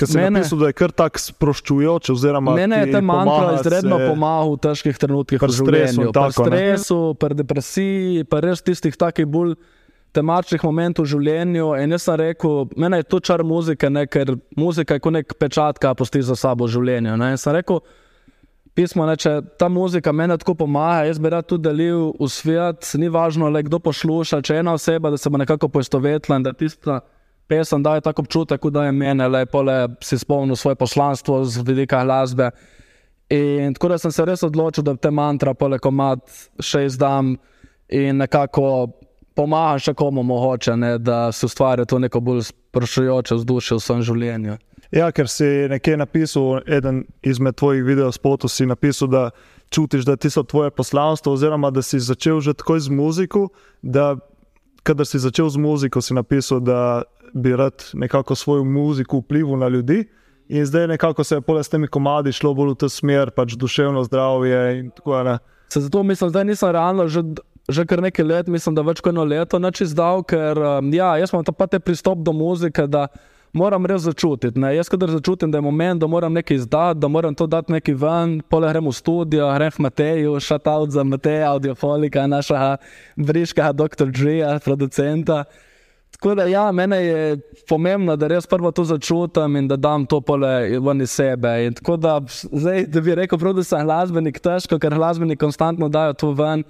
ker 0.00 0.08
sem 0.08 0.22
mene, 0.22 0.40
napisal, 0.40 0.62
da 0.62 0.70
je 0.70 0.76
kar 0.78 0.94
tako 0.96 1.20
sproščujoč. 1.20 2.12
mene 2.56 2.78
je 2.80 2.94
ta 2.94 3.02
mantra 3.04 3.58
izredno 3.58 3.98
pomagal 4.06 4.54
v 4.56 4.62
težkih 4.64 4.96
trenutkih 4.96 5.42
Pri 5.42 5.52
stresu. 5.52 6.08
Pri 6.08 6.32
stresu, 6.32 7.00
pri 7.20 7.36
depresiji, 7.42 8.24
pa 8.24 8.40
res 8.40 8.64
tistih 8.64 8.96
takih 8.96 9.28
bolj 9.28 9.58
temačnih 10.16 10.64
momentov 10.64 11.04
v 11.04 11.12
življenju. 11.12 11.74
In 11.84 11.92
jaz 11.94 12.08
sem 12.08 12.16
rekel, 12.18 12.64
meni 12.80 13.02
je 13.02 13.10
to 13.12 13.20
čar 13.20 13.44
muzike, 13.44 13.92
ne, 13.92 14.06
ker 14.08 14.38
muzika 14.56 14.96
je 14.96 15.04
kot 15.04 15.14
nek 15.20 15.36
pečat, 15.36 15.78
ki 15.78 15.92
pusti 15.98 16.24
za 16.24 16.38
sabo 16.40 16.66
v 16.66 16.72
življenju. 16.72 17.20
Ne. 17.20 17.34
In 17.36 17.40
sem 17.40 17.54
rekel, 17.54 17.84
pismo, 18.74 19.06
ne, 19.06 19.16
če 19.16 19.36
ta 19.58 19.68
muzika 19.68 20.12
meni 20.12 20.36
tako 20.38 20.54
pomaga, 20.64 21.06
jaz 21.08 21.18
bi 21.18 21.32
rad 21.32 21.46
tudi 21.48 21.68
delil 21.68 22.10
v 22.18 22.28
svet, 22.30 22.92
ni 23.00 23.10
važno, 23.12 23.50
le 23.50 23.64
kdo 23.66 23.80
posluša, 23.82 24.42
če 24.46 24.60
ena 24.62 24.74
oseba, 24.78 25.10
da 25.10 25.18
se 25.20 25.30
bo 25.30 25.40
nekako 25.40 25.68
poistovetila 25.68 26.38
in 26.40 26.46
da 26.46 26.54
tista 26.56 27.00
pesem 27.50 27.82
daje 27.82 28.00
tako 28.00 28.22
občutek, 28.22 28.66
da 28.70 28.84
je 28.86 28.92
mene, 28.92 29.28
le 29.28 29.44
pole 29.46 29.76
si 30.06 30.18
spomnil 30.18 30.56
svoje 30.56 30.78
poslanstvo 30.78 31.42
z 31.44 31.64
vidika 31.66 32.04
glasbe. 32.04 32.50
In 33.30 33.74
tako 33.74 33.88
da 33.88 33.98
sem 33.98 34.12
se 34.12 34.24
res 34.26 34.42
odločil, 34.46 34.84
da 34.86 34.94
te 34.96 35.10
mantra, 35.10 35.54
pole 35.54 35.78
komat 35.78 36.22
še 36.62 36.84
izdam 36.86 37.36
in 37.90 38.22
nekako 38.22 38.90
pomaga 39.34 39.78
še 39.82 39.94
komu 39.98 40.22
mogoče, 40.26 40.76
ne, 40.76 40.96
da 40.98 41.30
se 41.32 41.46
ustvari 41.46 41.86
to 41.86 41.98
neko 41.98 42.20
bolj 42.20 42.46
sproščujoče 42.50 43.38
vzdušje 43.38 43.78
v 43.78 43.84
svojem 43.84 44.06
življenju. 44.08 44.58
Ja, 44.90 45.12
ker 45.14 45.28
si 45.30 45.46
nekje 45.70 45.96
napisal, 45.96 46.60
eden 46.66 47.04
izmed 47.22 47.54
tvojih 47.54 47.84
videospotov 47.86 48.50
si 48.50 48.66
napisal, 48.66 49.08
da 49.08 49.30
čutiš, 49.70 50.04
da 50.04 50.16
ti 50.16 50.30
so 50.30 50.42
tvoje 50.42 50.70
poslanstvo, 50.70 51.32
oziroma 51.32 51.70
da 51.70 51.82
si 51.82 52.00
začel 52.00 52.40
že 52.40 52.54
takoj 52.58 52.80
z 52.80 52.88
muziko. 52.90 53.48
Da, 53.82 54.16
kadar 54.82 55.06
si 55.06 55.22
začel 55.22 55.48
z 55.48 55.62
muziko, 55.62 56.02
si 56.02 56.14
napisal, 56.14 56.60
da 56.60 57.02
bi 57.34 57.54
rad 57.56 57.84
nekako 57.94 58.34
svojo 58.34 58.64
muziko 58.64 59.22
vplival 59.22 59.58
na 59.58 59.68
ljudi. 59.68 60.08
In 60.50 60.66
zdaj 60.66 60.86
nekako 60.86 61.24
se 61.24 61.34
je 61.34 61.40
pole 61.40 61.62
s 61.62 61.68
temi 61.68 61.86
komadi 61.86 62.32
šlo 62.32 62.54
bolj 62.54 62.74
v 62.74 62.78
to 62.82 62.88
smer, 62.88 63.30
pač 63.30 63.54
duševno 63.54 64.02
zdravje 64.04 64.80
in 64.80 64.90
tako 64.90 65.22
naprej. 65.22 65.46
Zato 65.70 66.02
mislim, 66.02 66.32
da 66.32 66.42
nisem 66.44 66.70
realno 66.74 67.06
že, 67.08 67.22
že 67.68 67.86
kar 67.86 68.02
nekaj 68.02 68.24
let, 68.24 68.46
mislim, 68.46 68.74
da 68.74 68.82
več 68.82 68.98
kot 68.98 69.12
eno 69.14 69.22
leto 69.24 69.58
neč 69.62 69.84
izdal, 69.86 70.24
ker 70.26 70.58
um, 70.58 70.90
ja, 70.90 71.14
jaz 71.22 71.30
imam 71.30 71.46
ta 71.46 71.78
pristop 71.78 72.18
do 72.26 72.32
muzike, 72.34 72.88
da 72.90 73.06
moram 73.52 73.86
res 73.86 74.02
začutiti. 74.02 74.58
Ne. 74.60 74.74
Jaz, 74.76 74.88
kadar 74.88 75.10
začutim, 75.10 75.50
da 75.50 75.58
je 75.58 75.62
moment, 75.62 76.00
da 76.00 76.06
moram 76.06 76.32
nekaj 76.32 76.56
izdati, 76.56 77.00
da 77.00 77.08
moram 77.08 77.34
to 77.34 77.46
dati 77.46 77.72
nekaj 77.72 77.94
ven, 77.94 78.36
pole 78.48 78.68
grem 78.68 78.86
v 78.86 78.92
studio, 78.92 79.48
grem 79.54 79.72
v 79.78 79.86
Mateju, 79.86 80.36
šatout 80.40 80.90
za 80.90 81.04
Mateja, 81.04 81.50
audiofolika, 81.52 82.26
naša 82.26 82.76
briška, 83.16 83.72
doktor 83.72 84.10
Džija, 84.10 84.58
producenta. 84.64 85.44
Tako 86.10 86.34
da, 86.34 86.44
ja, 86.44 86.72
meni 86.72 86.96
je 86.96 87.38
pomembno, 87.68 88.16
da 88.16 88.28
res 88.28 88.46
prvo 88.46 88.70
to 88.70 88.84
začutim 88.84 89.56
in 89.56 89.68
da 89.68 89.76
dam 89.76 90.06
to 90.06 90.20
pole 90.20 90.78
ven 90.80 91.00
iz 91.00 91.10
sebe. 91.10 91.52
In 91.64 91.74
tako 91.74 91.96
da, 91.96 92.18
zdaj, 92.52 92.86
da 92.86 93.00
bi 93.00 93.14
rekel, 93.14 93.38
prav, 93.38 93.54
da 93.56 93.64
sem 93.64 93.86
glasbenik, 93.86 94.40
težko, 94.42 94.78
ker 94.78 94.94
glasbeniki 94.94 95.40
konstantno 95.40 95.88
dajo 95.88 96.12
to 96.12 96.32
ven. 96.36 96.64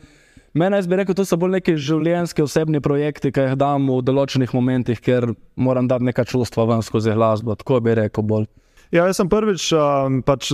Mene 0.54 0.80
jaz 0.80 0.88
bi 0.90 0.96
rekel, 0.98 1.14
to 1.14 1.22
so 1.26 1.36
bolj 1.38 1.52
neki 1.60 1.76
življenjski, 1.78 2.42
osebni 2.42 2.80
projekti, 2.82 3.30
ki 3.30 3.44
jih 3.44 3.58
dam 3.58 3.86
v 3.86 4.00
določenih 4.02 4.50
momentih, 4.56 4.98
ker 4.98 5.28
moram 5.54 5.86
dati 5.90 6.08
neka 6.08 6.24
čustva 6.26 6.66
ven 6.66 6.82
skozi 6.82 7.14
glasbo. 7.14 7.54
Tako 7.54 7.78
bi 7.86 7.94
rekel 8.00 8.26
bolj. 8.26 8.48
Ja, 8.90 9.04
jaz 9.06 9.20
sem 9.20 9.28
prvič 9.30 9.68
um, 9.78 10.18
pač 10.26 10.48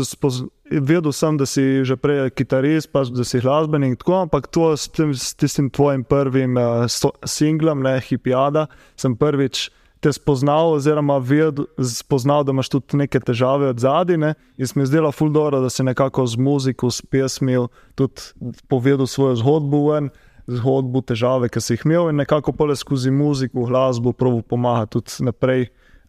vedel, 0.68 1.14
sem, 1.16 1.38
da 1.40 1.46
si 1.48 1.64
že 1.88 1.96
prej 1.96 2.28
kitarist, 2.36 2.90
pač, 2.92 3.08
da 3.08 3.24
si 3.24 3.40
glasbenik. 3.40 3.96
Tako, 4.02 4.26
ampak 4.26 4.50
to 4.52 4.74
s, 4.76 4.90
tem, 4.92 5.14
s 5.16 5.32
tistim 5.32 5.70
tvojim 5.72 6.04
prvim 6.04 6.60
uh, 6.60 6.84
so, 6.92 7.14
singlom, 7.24 7.80
ne 7.86 7.96
Hipijada, 8.04 8.66
sem 9.00 9.16
prvič 9.16 9.70
te 10.06 10.12
spoznal, 10.12 10.76
oziroma 10.78 11.18
vedel, 11.18 11.66
spoznal, 11.82 12.44
da 12.46 12.54
imaš 12.54 12.70
tudi 12.70 13.00
neke 13.00 13.18
težave 13.20 13.72
od 13.72 13.80
zadine. 13.82 14.34
In 14.56 14.66
se 14.66 14.78
mi 14.78 14.84
je 14.84 14.92
zdelo 14.92 15.10
fuldoro, 15.12 15.60
da 15.60 15.70
si 15.70 15.82
nekako 15.82 16.26
z 16.26 16.38
muziko, 16.38 16.90
s 16.90 17.02
pesmijo 17.02 17.68
tudi 17.94 18.22
povedal 18.68 19.06
svojo 19.06 19.36
zgodbo. 19.42 19.88
Ven, 19.90 20.10
Zgodbo, 20.46 21.00
težave, 21.02 21.48
ki 21.50 21.58
si 21.58 21.74
jih 21.74 21.80
imel, 21.88 22.12
in 22.12 22.20
nekako 22.22 22.52
pole 22.54 22.76
skozi 22.78 23.10
muziko, 23.10 23.64
glasbo, 23.66 24.12
pravi 24.14 24.44
pomagati 24.46 24.92
tudi 24.94 25.26
naprej 25.26 25.64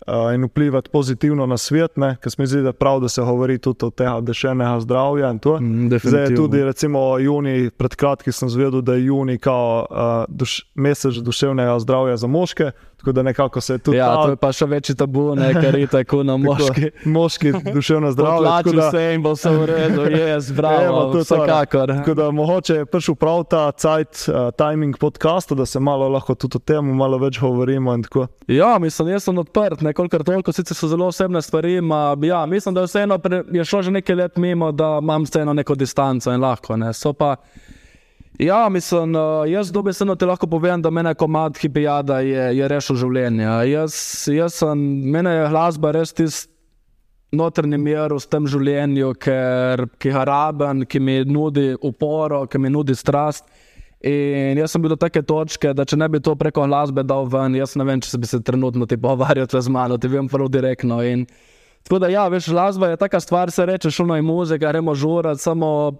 uh, 0.07 0.33
in 0.35 0.45
vplivati 0.45 0.89
pozitivno 0.93 1.45
na 1.45 1.57
svet, 1.57 1.91
ker 2.21 2.31
se 2.31 2.41
mi 2.41 2.47
zdi, 2.47 2.61
da 2.61 2.69
je 2.69 2.73
prav, 2.73 2.99
da 3.01 3.09
se 3.09 3.21
govori 3.21 3.57
tudi 3.57 3.85
o 4.05 4.33
še 4.33 4.53
neha 4.53 4.79
zdravja. 4.79 5.33
Mm, 5.33 5.89
Zdaj 6.03 6.35
tudi, 6.35 6.63
recimo, 6.63 7.17
juni, 7.19 7.69
pred 7.77 7.95
kratkim 7.95 8.33
sem 8.33 8.49
zvedel, 8.49 8.81
da 8.81 8.93
je 8.93 9.05
juni 9.05 9.37
kao 9.37 9.87
uh, 9.89 10.25
duš, 10.29 10.61
mesec 10.75 11.17
duševnega 11.17 11.79
zdravja 11.79 12.17
za 12.17 12.27
moške. 12.27 12.71
Tako 12.97 13.11
da 13.11 13.23
nekako 13.23 13.61
se 13.61 13.77
tudi. 13.77 13.97
Ja, 13.97 14.15
to 14.15 14.29
je 14.29 14.35
pa 14.35 14.49
še 14.51 14.65
večji 14.65 14.95
tabu, 14.97 15.35
ne, 15.35 15.51
ker 15.61 15.75
je 15.77 15.87
tako 15.87 16.23
na 16.25 16.37
moški. 16.37 16.89
Tako, 16.89 17.09
moški 17.09 17.51
duševno 17.73 18.11
zdravje. 18.11 18.39
Plačil 18.41 18.79
da, 18.81 18.87
se 18.91 19.03
in 19.13 19.23
bo 19.23 19.35
se 19.35 19.51
v 19.53 19.65
redu, 19.69 20.01
je 20.01 20.39
zbravo, 20.41 21.03
to 21.11 21.21
je 21.21 21.27
vsekakor. 21.27 21.93
Tako 21.99 22.15
da 22.17 22.31
mogoče 22.31 22.79
je 22.81 22.85
prišel 22.85 23.15
prav 23.15 23.43
ta 23.49 23.71
cajt, 23.71 24.25
uh, 24.27 24.49
timing 24.57 24.97
podcasta, 24.97 25.55
da 25.55 25.65
se 25.65 25.79
malo 25.79 26.09
lahko 26.09 26.35
tudi 26.35 26.57
o 26.57 26.59
tem 26.59 26.89
malo 26.97 27.21
več 27.21 27.39
govorimo. 27.39 27.95
Ja, 28.47 28.77
mislim, 28.81 29.13
jaz 29.13 29.29
sem 29.29 29.37
odprt, 29.37 29.81
nekolikor 29.85 30.25
toliko, 30.25 30.51
sicer 30.51 30.75
so 30.75 30.89
zelo 30.89 31.11
osebne 31.13 31.41
stvari, 31.41 31.77
ma, 31.81 32.15
ja, 32.21 32.45
mislim, 32.45 32.75
da 32.75 32.81
je 32.81 32.91
vseeno, 32.91 33.19
je 33.53 33.65
šlo 33.65 33.81
že 33.81 33.91
nekaj 33.91 34.15
let 34.15 34.37
mimo, 34.37 34.71
da 34.71 34.97
imam 35.01 35.23
vseeno 35.23 35.53
neko 35.53 35.75
distanco 35.75 36.33
in 36.33 36.41
lahko. 36.41 36.77
Ne. 36.77 36.93
So 36.93 37.13
pa 37.13 37.35
Ja, 38.39 38.69
mislim, 38.69 39.15
uh, 39.15 39.49
jaz 39.49 39.71
dobesedno 39.73 40.15
ti 40.15 40.25
lahko 40.25 40.47
povem, 40.47 40.81
da 40.81 40.89
meni 40.89 41.15
komad 41.15 41.57
hipijada 41.57 42.19
je, 42.21 42.43
je 42.57 42.67
rešil 42.69 42.99
življenje. 43.01 43.47
Jaz, 43.71 43.95
jaz 44.29 44.59
sem, 44.61 44.83
mene 45.09 45.33
je 45.33 45.47
glasba 45.49 45.91
res 45.95 46.13
tisti 46.13 46.53
notrni 47.35 47.79
mir 47.81 48.13
v 48.13 48.19
tem 48.31 48.45
življenju, 48.47 49.13
ker, 49.19 49.83
ki 49.99 50.13
ga 50.13 50.23
rabim, 50.29 50.85
ki 50.87 50.99
mi 50.99 51.17
nudi 51.27 51.73
uporo, 51.81 52.45
ki 52.47 52.61
mi 52.61 52.71
nudi 52.71 52.95
strast. 52.95 53.49
In 54.05 54.59
jaz 54.61 54.71
sem 54.71 54.83
bil 54.83 54.93
do 54.93 54.99
take 55.01 55.23
točke, 55.25 55.73
da 55.73 55.83
če 55.83 55.97
ne 55.97 56.07
bi 56.07 56.21
to 56.23 56.35
preko 56.37 56.67
glasbe 56.69 57.03
dal 57.03 57.25
ven, 57.27 57.57
jaz 57.57 57.73
ne 57.75 57.87
vem, 57.89 57.99
če 57.99 58.21
bi 58.21 58.29
se 58.29 58.39
trenutno 58.45 58.85
ti 58.85 58.99
pogovarjal 59.01 59.49
z 59.49 59.73
mano, 59.73 59.97
ti 59.97 60.07
vem 60.13 60.29
prav 60.29 60.51
direktno. 60.53 61.01
In, 61.03 61.25
Tako 61.87 61.99
da, 61.99 62.07
ja, 62.11 62.27
veš, 62.27 62.49
glasba 62.51 62.87
je 62.87 62.97
taka 62.97 63.19
stvar, 63.19 63.51
se 63.51 63.65
reče, 63.65 63.91
šuno 63.91 64.15
je 64.15 64.21
muzika, 64.21 64.67
gremo 64.67 64.95
žurati, 64.95 65.39
samo 65.41 65.93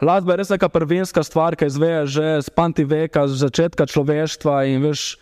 glasba 0.00 0.32
je 0.32 0.36
res 0.36 0.52
neka 0.54 0.68
prvinska 0.68 1.22
stvar, 1.22 1.56
ki 1.58 1.66
izveja 1.66 2.04
že 2.06 2.26
z 2.46 2.50
panti 2.54 2.84
veka, 2.86 3.26
z 3.26 3.40
začetka 3.42 3.86
človeštva 3.90 4.60
in 4.70 4.86
veš, 4.86 5.16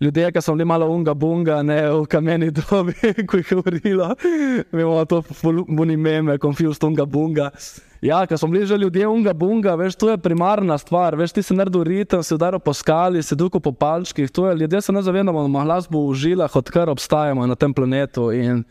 ljudje, 0.00 0.28
ki 0.32 0.42
so 0.42 0.54
bili 0.54 0.64
malo 0.64 0.86
unga 0.94 1.14
bunga, 1.14 1.58
ne 1.62 1.80
v 1.90 2.04
kameni 2.06 2.52
dobi, 2.54 2.94
ko 3.28 3.40
je 3.40 3.46
govorilo, 3.50 4.12
imamo 4.72 5.04
to 5.10 5.24
buni 5.66 5.96
meme, 5.96 6.38
confused 6.38 6.84
unga 6.86 7.06
bunga. 7.06 7.50
Ja, 8.02 8.22
ker 8.26 8.38
smo 8.38 8.52
bili 8.54 8.66
že 8.66 8.78
ljudje 8.78 9.10
unga 9.10 9.34
bunga, 9.34 9.74
veš, 9.74 9.98
to 9.98 10.12
je 10.14 10.22
primarna 10.22 10.78
stvar, 10.78 11.18
veš, 11.18 11.34
ti 11.34 11.42
si 11.42 11.54
naredil 11.54 11.82
ritem, 11.82 12.22
si 12.22 12.34
udaril 12.34 12.62
po 12.62 12.70
skali, 12.74 13.22
si 13.22 13.34
duko 13.34 13.58
po 13.58 13.74
palčkih, 13.74 14.30
to 14.30 14.46
je, 14.46 14.54
ljudje 14.62 14.80
se 14.86 14.92
ne 14.92 15.02
zavedamo, 15.02 15.42
da 15.42 15.50
ima 15.50 15.66
glasbo 15.66 16.06
v 16.06 16.14
žilah, 16.14 16.56
odkar 16.56 16.94
obstajamo 16.94 17.46
na 17.46 17.58
tem 17.58 17.74
planetu 17.74 18.30
in 18.30 18.62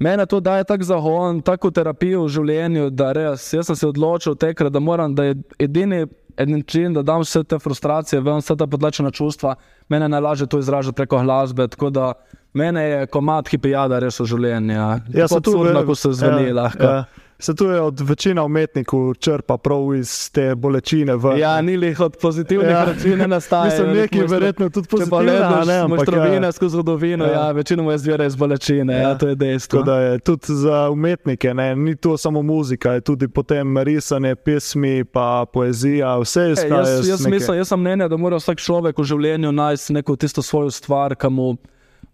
Mene 0.00 0.26
to 0.26 0.40
daje 0.40 0.64
tako 0.64 0.84
zahon, 0.84 1.40
tako 1.40 1.70
terapijo 1.70 2.24
v 2.24 2.32
življenju, 2.34 2.90
da 2.90 3.12
res, 3.14 3.46
jaz 3.54 3.70
sem 3.70 3.76
se 3.78 3.86
odločil 3.86 4.34
tekrat, 4.34 4.72
da 4.74 4.82
moram, 4.82 5.14
da 5.14 5.30
je 5.30 5.36
edini 5.58 6.06
način, 6.36 6.94
da 6.94 7.02
dam 7.02 7.22
vse 7.22 7.44
te 7.44 7.58
frustracije, 7.58 8.20
vem, 8.20 8.40
vse 8.42 8.56
te 8.56 8.66
podlačene 8.66 9.10
čustva, 9.10 9.54
mene 9.88 10.08
najlažje 10.08 10.46
to 10.46 10.58
izražati 10.58 10.96
preko 10.96 11.22
glasbe. 11.22 11.68
Tako 11.68 11.90
da 11.90 12.12
mene 12.52 12.82
je 12.82 13.06
komat 13.06 13.48
hipijada 13.48 13.98
res 13.98 14.20
v 14.20 14.26
življenju. 14.26 14.74
Ja, 14.74 14.88
ja 15.14 15.28
se 15.28 15.40
tu 15.40 15.58
vrne, 15.58 15.84
ko 15.86 15.94
se 15.94 16.12
zveni 16.12 16.48
ja, 16.48 16.54
lahko. 16.54 16.82
Ja. 16.82 17.04
Se 17.38 17.54
tu 17.54 17.64
je 17.64 17.80
od 17.80 18.00
večine 18.00 18.42
umetnikov 18.42 19.14
črpa 19.14 19.56
prav 19.58 19.94
iz 19.94 20.30
te 20.30 20.54
bolečine. 20.54 21.16
V... 21.16 21.38
Ja, 21.38 21.60
ni 21.60 21.72
jih 21.72 22.00
od 22.00 22.16
pozitivnih 22.22 22.70
ja. 22.70 22.84
račun 22.84 23.30
nastaja. 23.30 23.64
Mislim, 23.64 23.96
neki 23.96 24.22
verjetno 24.22 24.68
tudi 24.70 24.88
pozitivne. 24.88 25.32
Ja, 25.32 25.64
ne, 25.64 25.78
ampak 25.78 26.06
trovine 26.06 26.46
ja. 26.46 26.52
skozi 26.52 26.72
zgodovino, 26.72 27.24
ja. 27.24 27.32
ja, 27.32 27.50
večinoma 27.50 27.92
je 27.92 27.98
zvira 27.98 28.24
iz 28.24 28.36
bolečine, 28.36 28.94
ja. 28.94 29.00
ja, 29.00 29.18
to 29.18 29.28
je 29.28 29.34
dejstvo. 29.34 29.82
Da 29.82 29.98
je 30.00 30.18
tudi 30.18 30.46
za 30.48 30.90
umetnike, 30.90 31.54
ne, 31.54 31.76
ni 31.76 31.96
to 31.96 32.16
samo 32.16 32.42
muzika, 32.42 32.92
je 32.92 33.00
tudi 33.00 33.28
potem 33.28 33.78
risanje, 33.78 34.34
pesmi, 34.34 35.04
pa 35.04 35.46
poezija, 35.52 36.18
vse 36.18 36.40
je 36.40 36.56
skoro. 36.56 36.76
Jaz, 36.76 37.08
jaz, 37.08 37.26
neke... 37.26 37.56
jaz 37.56 37.68
sem 37.68 37.80
mnenja, 37.80 38.08
da 38.08 38.16
mora 38.16 38.36
vsak 38.36 38.58
človek 38.58 38.98
v 38.98 39.04
življenju 39.04 39.52
najti 39.52 39.92
neko 39.92 40.16
tisto 40.16 40.42
svojo 40.42 40.70
stvar, 40.70 41.16
ki 41.16 41.28
mu 41.30 41.56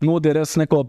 nudi 0.01 0.33
res 0.33 0.57
neko 0.57 0.85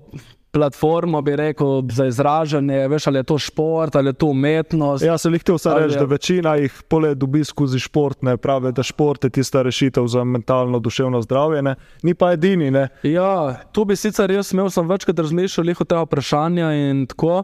platformo, 0.51 1.21
bi 1.21 1.35
rekel, 1.35 1.81
za 1.91 2.05
izražanje, 2.05 2.87
veš, 2.87 3.07
ali 3.07 3.19
je 3.19 3.23
to 3.23 3.37
šport 3.37 3.95
ali 3.95 4.09
je 4.09 4.13
to 4.13 4.25
umetnost. 4.25 5.03
Ja, 5.03 5.17
se 5.17 5.29
jih 5.29 5.43
ti 5.43 5.51
vse 5.51 5.69
reči, 5.77 5.95
je... 5.95 5.99
da 5.99 6.05
večina 6.05 6.55
jih 6.55 6.83
pole 6.87 7.15
dobi 7.15 7.43
skozi 7.43 7.79
šport, 7.79 8.21
ne 8.21 8.37
pravi, 8.37 8.71
da 8.71 8.83
šport 8.83 9.23
je 9.23 9.29
tista 9.29 9.61
rešitev 9.61 10.07
za 10.07 10.23
mentalno, 10.23 10.79
duševno 10.79 11.21
zdravje, 11.21 11.61
ne? 11.61 11.75
ni 12.03 12.13
pa 12.13 12.31
edini. 12.31 12.71
Ne? 12.71 12.87
Ja, 13.03 13.55
tu 13.71 13.85
bi 13.85 13.95
sicer 13.95 14.31
jaz 14.31 14.53
imel 14.53 14.69
večkrat 14.87 15.19
razmišljal 15.19 15.75
o 15.79 15.83
teh 15.83 16.05
vprašanjih 16.05 16.89
in 16.91 17.05
tako. 17.07 17.43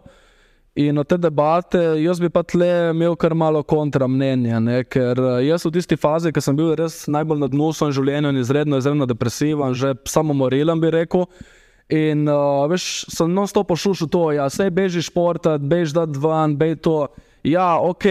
In 0.78 0.98
od 0.98 1.08
te 1.10 1.18
debate, 1.18 1.80
jaz 1.98 2.20
bi 2.22 2.30
pa 2.30 2.44
tle 2.44 2.92
imel 2.92 3.16
kar 3.18 3.34
malo 3.34 3.64
kontramnenja, 3.64 4.60
ne? 4.60 4.84
ker 4.84 5.18
jaz 5.42 5.66
v 5.66 5.72
tisti 5.74 5.98
fazi, 5.98 6.30
ki 6.30 6.42
sem 6.44 6.56
bil 6.56 6.76
res 6.78 7.08
najbolj 7.10 7.40
na 7.42 7.50
dnu 7.50 7.72
svojega 7.74 7.96
življenja 7.98 8.30
in 8.30 8.38
izredno, 8.44 8.78
izredno 8.78 9.08
depresiven, 9.10 9.74
že 9.74 9.96
samomorilen 10.06 10.84
bi 10.84 10.92
rekel. 10.94 11.26
In 11.90 12.28
uh, 12.28 12.66
veš, 12.68 13.06
sem 13.16 13.32
non 13.32 13.48
stop 13.48 13.70
pošušil 13.72 14.10
to, 14.12 14.26
ja, 14.36 14.50
vse 14.52 14.68
beži 14.76 15.02
športat, 15.08 15.64
beži 15.64 15.96
da 15.96 16.06
dva, 16.06 16.44
beži 16.52 16.82
to. 16.84 16.98
Ja, 17.48 17.78
ok, 17.80 18.04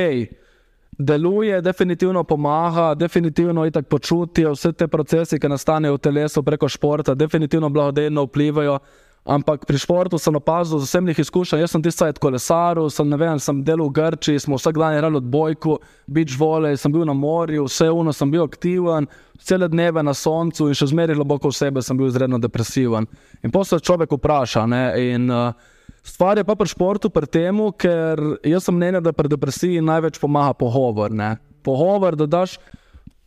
deluje, 0.99 1.61
definitivno 1.61 2.25
pomaga, 2.25 2.95
definitivno 2.95 3.65
je 3.65 3.71
tako 3.71 3.89
počutijo 3.89 4.55
vse 4.57 4.73
te 4.73 4.89
procese, 4.89 5.39
ki 5.39 5.49
nastanejo 5.49 5.99
v 5.99 6.05
telesu 6.09 6.43
preko 6.43 6.69
športa, 6.69 7.15
definitivno 7.15 7.69
blagodejno 7.69 8.25
vplivajo. 8.25 8.79
Ampak 9.27 9.67
pri 9.67 9.79
športu 9.79 10.19
sem 10.23 10.37
opazil 10.39 10.79
z 10.79 10.87
osebnih 10.87 11.19
izkušenj. 11.19 11.61
Jaz 11.61 11.73
sem 11.75 11.83
tisti 11.83 11.99
sajt 11.99 12.19
kolesaril, 12.23 12.87
sem, 12.95 13.11
vem, 13.19 13.41
sem 13.43 13.59
delal 13.67 13.89
v 13.91 13.97
Grči, 13.99 14.39
smo 14.39 14.55
vsak 14.55 14.79
dan 14.79 14.95
igrali 14.95 15.19
odbojko, 15.19 15.81
beach 16.07 16.39
volley, 16.39 16.79
sem 16.79 16.95
bil 16.95 17.03
na 17.05 17.13
morju, 17.13 17.67
vse 17.67 17.91
uno, 17.91 18.15
sem 18.15 18.31
bil 18.31 18.45
aktiven, 18.47 19.11
cele 19.43 19.69
dneve 19.69 20.03
na 20.03 20.15
soncu 20.15 20.69
in 20.69 20.77
še 20.77 20.91
zmeraj 20.93 21.19
globoko 21.19 21.51
v 21.51 21.57
sebe 21.57 21.83
sem 21.83 21.97
bil 21.97 22.09
izredno 22.09 22.39
depresiven. 22.39 23.07
In 23.43 23.53
se 23.65 23.81
človek 23.81 24.13
vpraša. 24.17 24.67
Ne, 24.67 24.83
in, 25.13 25.31
uh, 25.31 25.53
stvar 26.03 26.39
je 26.39 26.45
pa 26.45 26.55
pri 26.55 26.69
športu, 26.69 27.11
pri 27.11 27.27
tem, 27.27 27.57
ker 27.79 28.39
jaz 28.45 28.65
sem 28.65 28.75
mnenja, 28.75 29.01
da 29.01 29.13
pri 29.13 29.29
depresiji 29.29 29.85
največ 29.85 30.19
pomaga 30.19 30.55
pogovor. 30.55 31.11
Ne. 31.11 31.37
Pogovor, 31.63 32.17
da 32.17 32.27
daš 32.27 32.59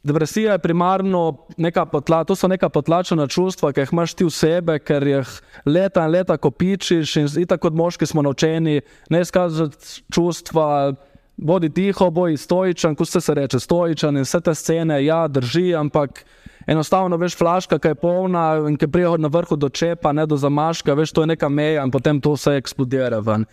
Depresija 0.04 0.51
je 0.51 0.60
primarno 0.60 1.38
neka 1.58 1.86
potla, 1.86 2.24
to 2.24 2.36
so 2.36 2.48
neka 2.48 2.70
potlačena 2.70 3.28
čustva, 3.28 3.74
ki 3.75 3.84
jih 3.84 3.89
imaš 3.92 4.13
ti 4.16 4.24
v 4.24 4.32
sebi, 4.32 4.78
ker 4.80 5.04
jih 5.04 5.34
leta 5.66 6.06
in 6.08 6.13
leta 6.16 6.38
kopičiš. 6.38 7.16
In 7.20 7.48
tako 7.48 7.68
kot 7.68 7.75
moški 7.75 8.08
smo 8.08 8.24
naučeni 8.24 8.80
ne 9.10 9.22
izkazati 9.22 10.06
čustva, 10.13 10.94
bodi 11.41 11.69
tiho, 11.69 12.10
bodi 12.12 12.38
stoičen, 12.38 12.96
ko 12.96 13.05
se 13.05 13.34
reče 13.34 13.60
stoičen 13.60 14.17
in 14.17 14.27
vse 14.27 14.41
te 14.41 14.55
scene, 14.55 15.00
ja, 15.05 15.27
drži, 15.27 15.74
ampak 15.75 16.24
enostavno 16.67 17.17
veš, 17.17 17.38
flaška, 17.38 17.79
ki 17.79 17.93
je 17.93 17.96
polna 17.96 18.46
in 18.67 18.77
ki 18.77 18.88
prije 18.88 19.17
na 19.17 19.31
vrhu 19.31 19.55
do 19.55 19.69
čepa, 19.69 20.12
ne 20.13 20.25
do 20.25 20.38
zamaška, 20.38 20.93
veš, 20.93 21.13
to 21.15 21.24
je 21.24 21.34
neka 21.34 21.50
meja 21.50 21.84
in 21.84 21.91
potem 21.91 22.22
to 22.22 22.36
vse 22.36 22.58
eksplodira 22.60 23.19
ven. 23.19 23.46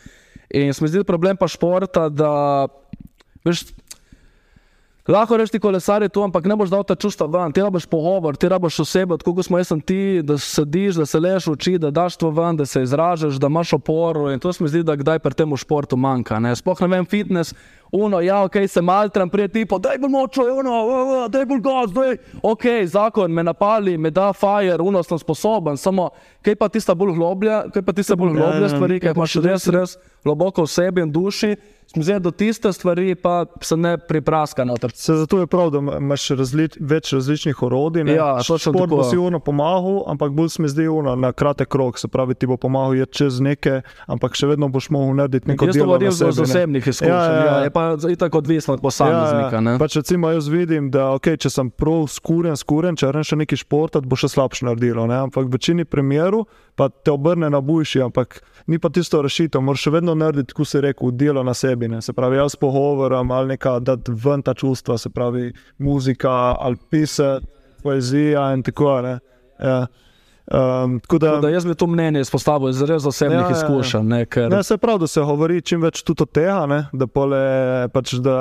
In 0.50 0.74
se 0.74 0.84
mi 0.84 0.90
zdi 0.90 1.04
problem 1.04 1.36
pa 1.36 1.48
športa, 1.48 2.08
da 2.08 2.66
veš. 3.44 3.68
Lahko 5.06 5.36
rečeš, 5.36 5.60
kolesar 5.62 6.02
je 6.02 6.08
tu, 6.08 6.22
ampak 6.22 6.44
ne 6.50 6.56
boš 6.58 6.70
dal 6.70 6.82
ta 6.82 6.96
čustva 6.98 7.28
ven, 7.30 7.52
ti 7.54 7.62
rabiš 7.62 7.84
pogovor, 7.86 8.34
ti 8.36 8.48
rabiš 8.50 8.80
osebe, 8.82 9.14
tako 9.20 9.36
kot 9.38 9.46
smo 9.46 9.58
jaz 9.58 9.70
in 9.70 9.80
ti, 9.80 10.22
da 10.22 10.34
sediš, 10.38 10.98
da 10.98 11.06
se 11.06 11.20
leš 11.22 11.46
v 11.46 11.52
oči, 11.52 11.74
da 11.78 11.92
daš 11.94 12.16
to 12.18 12.30
ven, 12.34 12.56
da 12.58 12.66
se 12.66 12.82
izražaš, 12.82 13.38
da 13.38 13.46
imaš 13.46 13.76
oporo. 13.78 14.32
In 14.32 14.42
to 14.42 14.52
se 14.52 14.64
mi 14.64 14.68
zdi, 14.68 14.82
da 14.82 14.96
kdaj 14.98 15.22
pri 15.22 15.38
tem 15.38 15.56
športu 15.56 15.96
manjka. 15.96 16.40
Ne? 16.42 16.56
Sploh 16.58 16.82
ne 16.82 16.88
vem, 16.88 17.06
fitness, 17.06 17.54
uno, 17.92 18.20
ja, 18.20 18.42
ok, 18.42 18.56
se 18.68 18.82
maltram, 18.82 19.30
prije 19.30 19.48
tipo, 19.48 19.78
da 19.78 19.94
je 19.94 19.98
bil 19.98 20.08
močo, 20.08 20.42
uno, 20.42 21.28
da 21.28 21.38
je 21.38 21.46
bil 21.46 21.62
gost, 21.62 21.94
da 21.94 22.04
je, 22.04 22.18
ok, 22.42 22.66
zakon 22.84 23.30
me 23.30 23.46
napali, 23.46 23.98
me 23.98 24.10
da 24.10 24.32
fire, 24.32 24.82
uno, 24.82 25.02
sem 25.06 25.18
sposoben, 25.18 25.76
samo, 25.76 26.10
kaj 26.42 26.58
pa 26.58 26.68
tista 26.68 26.94
bolj 26.94 27.14
globlja, 27.14 27.62
kaj 27.70 27.82
pa 27.82 27.92
tista 27.92 28.16
bolj 28.16 28.34
globlja 28.34 28.58
ja, 28.58 28.66
ja, 28.66 28.74
stvari, 28.74 29.00
kaj 29.00 29.14
imaš 29.14 29.38
res, 29.46 29.70
res 29.70 29.96
globoko 30.24 30.66
v 30.66 30.74
sebi 30.74 31.06
in 31.06 31.14
duši. 31.14 31.54
Zdaj, 31.94 32.20
do 32.20 32.30
tiste 32.30 32.72
stvari 32.72 33.14
pa 33.14 33.46
se 33.60 33.76
ne 33.76 33.98
pripraska. 33.98 34.66
Se 34.94 35.14
zato 35.14 35.38
je 35.38 35.46
prav, 35.46 35.70
da 35.70 35.78
imaš 35.78 36.28
različ, 36.28 36.76
več 36.80 37.12
različnih 37.12 37.62
orodij. 37.62 38.04
Ja, 38.16 38.36
šport 38.42 38.90
bo 38.90 39.04
si 39.04 39.16
uno 39.16 39.40
pomagal, 39.40 40.02
ampak 40.10 40.32
bolj 40.32 40.48
se 40.48 40.62
mi 40.62 40.68
zdi 40.68 40.88
uno 40.88 41.14
na 41.16 41.32
kratek 41.32 41.74
rok. 41.74 41.98
Se 41.98 42.08
pravi, 42.08 42.34
ti 42.34 42.46
bo 42.46 42.56
pomagal 42.56 42.94
je 42.94 43.06
čez 43.06 43.40
neke, 43.40 43.80
ampak 44.06 44.36
še 44.36 44.50
vedno 44.50 44.68
boš 44.68 44.90
mogel 44.90 45.14
narediti 45.22 45.48
nekaj. 45.48 45.68
Jaz 45.68 45.78
to 45.78 45.84
govorim 45.84 46.10
iz 46.10 46.22
osebnih 46.22 46.86
izkušenj. 46.86 47.12
Ja, 47.12 47.22
ja, 47.24 47.44
ja. 47.46 47.58
Je 47.64 47.70
pa 47.70 47.86
tako 48.18 48.38
odvisno 48.38 48.74
od 48.74 48.82
posameznika. 48.82 49.62
Ja, 49.62 49.72
ja. 49.72 49.78
Pač, 49.78 49.96
recimo, 49.96 50.30
jaz 50.34 50.50
vidim, 50.52 50.90
da 50.90 51.12
okay, 51.16 51.38
če 51.40 51.50
sem 51.54 51.70
prav 51.70 52.08
skuren, 52.12 52.58
skuren, 52.58 52.98
če 52.98 53.14
rečem 53.14 53.30
še 53.30 53.40
neki 53.44 53.60
šport, 53.62 53.96
bo 54.04 54.18
še 54.18 54.30
slabše 54.32 54.68
naredilo. 54.68 55.06
Ne? 55.08 55.22
Ampak 55.28 55.48
v 55.48 55.56
večini 55.56 55.86
primerov 55.88 56.46
pa 56.76 56.90
te 56.90 57.14
obrne 57.14 57.48
na 57.50 57.62
bujši, 57.64 58.02
ampak 58.04 58.42
ni 58.66 58.78
pa 58.78 58.90
tisto 58.90 59.22
rešitev. 59.22 59.62
Moraš 59.62 59.86
še 59.86 59.92
vedno 59.94 60.14
narediti, 60.14 60.54
kot 60.54 60.68
si 60.68 60.80
rekel, 60.82 61.12
delo 61.14 61.42
na 61.46 61.54
sebi. 61.54 61.88
Ne? 61.88 62.02
Se 62.02 62.12
pravi, 62.12 62.40
jaz 62.40 62.56
pogovorim 62.60 63.30
ali 63.30 63.54
nekaj, 63.54 63.80
da 63.86 63.96
ven 64.08 64.42
ta 64.42 64.54
čustva, 64.54 64.98
se 64.98 65.10
pravi, 65.10 65.52
muzika 65.78 66.56
ali 66.60 66.76
pisati, 66.90 67.46
poezija 67.82 68.50
in 68.54 68.66
tako 68.66 68.96
naprej. 68.96 69.18
Ja. 69.60 69.86
Um, 70.46 71.00
da, 71.20 71.40
da 71.42 71.48
jaz 71.48 71.64
bi 71.66 71.74
to 71.74 71.86
mnenje 71.86 72.20
izpostavil 72.20 72.70
iz 72.70 72.82
res 72.82 73.06
osebnih 73.06 73.40
ja, 73.40 73.50
izkušenj. 73.50 74.04
Ne, 74.06 74.26
ker... 74.30 74.50
ne, 74.50 74.62
se 74.62 74.76
pravi, 74.78 75.02
da 75.02 75.06
se 75.10 75.20
govori 75.20 75.58
čim 75.62 75.82
več 75.82 76.04
tudi 76.06 76.22
o 76.22 76.26
tega, 76.26 76.60
ne, 76.70 76.84
da 76.92 77.08
pole 77.10 77.40
pač. 77.94 78.14
Da, 78.22 78.36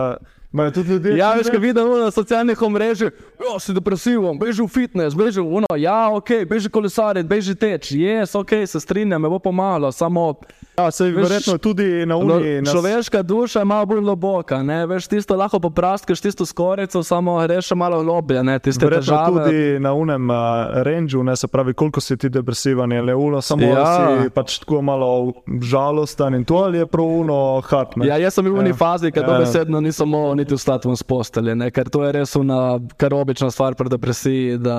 Ljudje, 0.55 1.17
ja, 1.17 1.33
veš, 1.33 1.49
kaj 1.51 1.59
vidim 1.59 1.89
na 1.99 2.11
socialnih 2.11 2.61
omrežjih, 2.61 3.11
ja, 3.43 3.59
si 3.59 3.73
depresiven, 3.75 4.39
beži 4.39 4.63
v 4.63 4.67
fitness, 4.71 5.15
beži 5.15 5.41
v 5.43 5.59
uno, 5.59 5.67
ja, 5.77 6.07
ok, 6.15 6.45
beži 6.49 6.69
kolesariti, 6.71 7.27
beži 7.27 7.55
teč, 7.55 7.91
jaz, 7.91 8.31
yes, 8.31 8.39
ok, 8.39 8.63
se 8.67 8.79
strinjam, 8.79 9.21
me 9.21 9.29
bo 9.29 9.39
pomalo, 9.39 9.91
samo. 9.91 10.35
Ja, 10.77 10.91
se 10.91 11.05
je 11.05 11.11
verjetno 11.11 11.57
tudi 11.57 12.05
na 12.05 12.17
uni. 12.17 12.61
No, 12.61 12.71
človeška 12.71 13.21
duša 13.23 13.59
je 13.59 13.65
malo 13.65 13.85
bolj 13.85 14.01
globoka, 14.01 14.63
ne, 14.63 14.85
veš, 14.85 15.07
tisto 15.07 15.35
lahko 15.35 15.59
popraskaš, 15.59 16.21
tisto 16.21 16.45
skorjico, 16.45 17.03
samo 17.03 17.37
greš 17.47 17.71
malo 17.75 18.01
lobje, 18.03 18.43
ne, 18.43 18.59
tiste 18.59 18.89
težave. 18.89 19.43
Tudi 19.43 19.79
na 19.79 19.93
unem 19.93 20.29
uh, 20.29 20.35
rangeu, 20.83 21.23
ne, 21.23 21.35
se 21.35 21.47
pravi, 21.47 21.73
koliko 21.73 22.01
si 22.01 22.17
ti 22.17 22.29
depresiven, 22.29 22.91
je 22.91 23.01
le 23.01 23.15
uno, 23.15 23.41
samo 23.41 23.63
ja. 23.63 23.85
si 24.23 24.29
pač 24.29 24.59
tako 24.59 24.81
malo 24.81 25.33
žalosten 25.61 26.35
in 26.35 26.45
to 26.45 26.55
ali 26.55 26.77
je 26.77 26.85
prav 26.85 27.05
uno 27.05 27.61
hart. 27.61 27.95
Ja, 28.03 28.17
jaz 28.17 28.35
sem 28.35 28.43
bil 28.45 28.53
v 28.53 28.65
uni 28.65 28.73
ja. 28.73 28.79
fazi, 28.79 29.11
ker 29.11 29.23
ja. 29.23 29.31
dobesedno 29.31 29.81
nisem 29.81 30.09
mogel 30.09 30.35
niti 30.45 30.55
vstati 30.55 30.87
v 30.87 30.95
postelje, 31.07 31.55
ne? 31.57 31.71
ker 31.73 31.89
to 31.89 32.05
je 32.05 32.13
res 32.19 32.35
una, 32.37 32.77
kar 33.01 33.13
obična 33.17 33.49
stvar 33.51 33.75
pri 33.75 33.89
depresiji, 33.89 34.59
da 34.61 34.77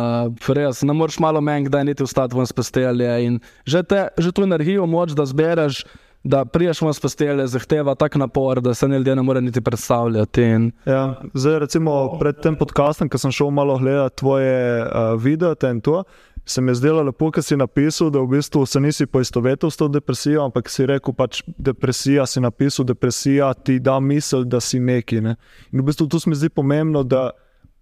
res 0.54 0.82
ne 0.86 0.94
moreš 0.94 1.18
malo 1.20 1.42
menj, 1.42 1.68
da 1.68 1.82
je 1.82 1.90
niti 1.90 2.06
vstati 2.06 2.38
v 2.38 2.46
postelje. 2.54 3.12
In 3.26 3.40
že, 3.66 3.82
te, 3.82 4.08
že 4.18 4.32
to 4.32 4.46
energijo 4.46 4.86
moč, 4.86 5.16
da 5.18 5.26
zbereš, 5.26 5.82
da 6.26 6.44
priješ 6.46 6.82
v 6.82 6.94
postelje, 7.02 7.46
zahteva 7.50 7.94
tak 7.98 8.16
napor, 8.16 8.62
da 8.62 8.74
se 8.74 8.88
ne 8.88 9.02
ljudje 9.02 9.16
ne 9.16 9.22
more 9.22 9.42
niti 9.42 9.60
predstavljati. 9.60 10.42
In... 10.42 10.70
Ja, 10.86 11.18
zdaj, 11.34 11.58
recimo 11.66 12.18
pred 12.20 12.38
tem 12.42 12.56
podcastom, 12.56 13.10
ko 13.10 13.18
sem 13.18 13.34
šel 13.34 13.50
malo 13.50 13.78
gledati 13.78 14.22
tvoje 14.22 14.86
uh, 14.86 15.14
videe 15.18 15.70
in 15.70 15.80
to 15.80 16.04
se 16.46 16.60
mi 16.60 16.70
je 16.70 16.74
zdelo 16.74 17.02
lepo, 17.02 17.30
ker 17.30 17.42
si 17.42 17.56
napisal, 17.56 18.10
da 18.10 18.20
v 18.22 18.36
bistvu 18.36 18.66
se 18.66 18.80
nisi 18.80 19.06
poistovetil 19.06 19.70
s 19.70 19.76
to 19.76 19.88
depresijo, 19.88 20.44
ampak 20.44 20.70
si 20.70 20.86
rekel, 20.86 21.12
da 21.12 21.18
pač 21.24 21.42
depresija 21.58 22.26
si 22.26 22.40
napisal, 22.40 22.86
depresija 22.86 23.50
ti 23.54 23.80
da 23.82 23.98
misel, 24.00 24.44
da 24.44 24.60
si 24.60 24.78
neki. 24.80 25.20
Ne? 25.20 25.34
In 25.72 25.82
v 25.82 25.88
bistvu 25.90 26.06
tu 26.06 26.20
se 26.22 26.30
mi 26.30 26.38
zdi 26.38 26.48
pomembno, 26.48 27.02
da 27.02 27.32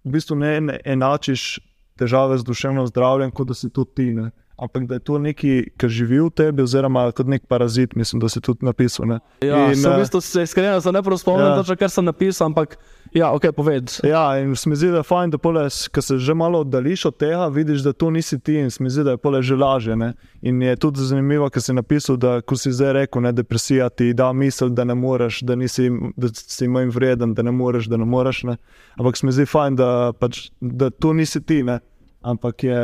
v 0.03 0.15
bistvu 0.17 0.39
ne 0.41 0.79
enačiš 0.85 1.59
težave 1.99 2.37
z 2.41 2.43
duševnim 2.43 2.87
zdravjem, 2.89 3.31
kot 3.31 3.53
da 3.53 3.53
si 3.53 3.69
to 3.69 3.85
ti. 3.85 4.09
Ne? 4.17 4.31
Ampak 4.57 4.89
da 4.89 4.97
je 4.97 5.05
to 5.05 5.21
nekaj, 5.21 5.63
kar 5.77 5.89
živi 5.89 6.23
v 6.25 6.33
tebi, 6.33 6.65
oziroma 6.65 7.11
kot 7.13 7.29
nek 7.29 7.45
parazit, 7.47 7.93
mislim, 7.95 8.19
da 8.23 8.29
si 8.33 8.41
tudi 8.41 8.65
napisal. 8.65 9.05
Ne? 9.13 9.21
Ja, 9.45 9.67
in, 9.69 9.77
v 9.77 9.97
bistvu 10.01 10.21
se 10.25 10.49
iskreno, 10.49 10.81
ne 10.91 11.05
prav 11.05 11.21
spomnim, 11.21 11.61
ja. 11.61 11.77
kar 11.77 11.93
sem 11.93 12.05
napisal, 12.05 12.49
ampak. 12.49 12.79
Ja, 13.15 13.31
ok, 13.31 13.41
povedz. 13.55 14.01
Ja, 14.03 14.39
in 14.39 14.55
se 14.55 14.69
mi 14.69 14.75
zdi, 14.75 14.89
da 14.91 14.99
je 14.99 15.07
fajn, 15.07 15.31
da 15.31 15.37
poles, 15.37 15.87
se 16.01 16.17
že 16.17 16.33
malo 16.33 16.59
oddališ 16.59 17.05
od 17.05 17.17
tega, 17.17 17.47
vidiš, 17.47 17.81
da 17.81 17.93
to 17.93 18.09
nisi 18.09 18.39
ti 18.39 18.53
in 18.59 18.71
se 18.71 18.83
mi 18.83 18.89
zdi, 18.89 19.03
da 19.03 19.11
je 19.11 19.17
pole 19.17 19.41
že 19.41 19.55
lažje. 19.55 19.95
Ne? 19.95 20.13
In 20.41 20.61
je 20.61 20.75
tudi 20.75 20.99
zanimivo, 20.99 21.47
ker 21.49 21.61
si 21.63 21.73
napisal, 21.73 22.17
da 22.17 22.41
ko 22.41 22.57
si 22.59 22.73
zdaj 22.75 22.93
rekel, 22.93 23.21
da 23.21 23.31
depresija 23.31 23.89
ti 23.89 24.13
da 24.13 24.33
misel, 24.33 24.69
da 24.69 24.83
ne 24.83 24.95
moreš, 24.95 25.39
da, 25.41 25.55
nisi, 25.55 25.87
da 26.17 26.27
si 26.33 26.67
manj 26.67 26.91
vreden, 26.91 27.33
da 27.33 27.43
ne 27.43 27.51
moreš, 27.51 27.87
da 27.87 27.97
ne 27.97 28.05
moreš. 28.05 28.43
Ne? 28.43 28.57
Ampak 28.99 29.17
se 29.17 29.25
mi 29.25 29.31
zdi 29.31 29.45
fajn, 29.45 29.75
da, 29.75 30.11
pač, 30.19 30.49
da 30.59 30.89
to 30.89 31.13
nisi 31.13 31.39
ti, 31.41 31.63
ne? 31.63 31.79
ampak 32.21 32.63
je. 32.63 32.79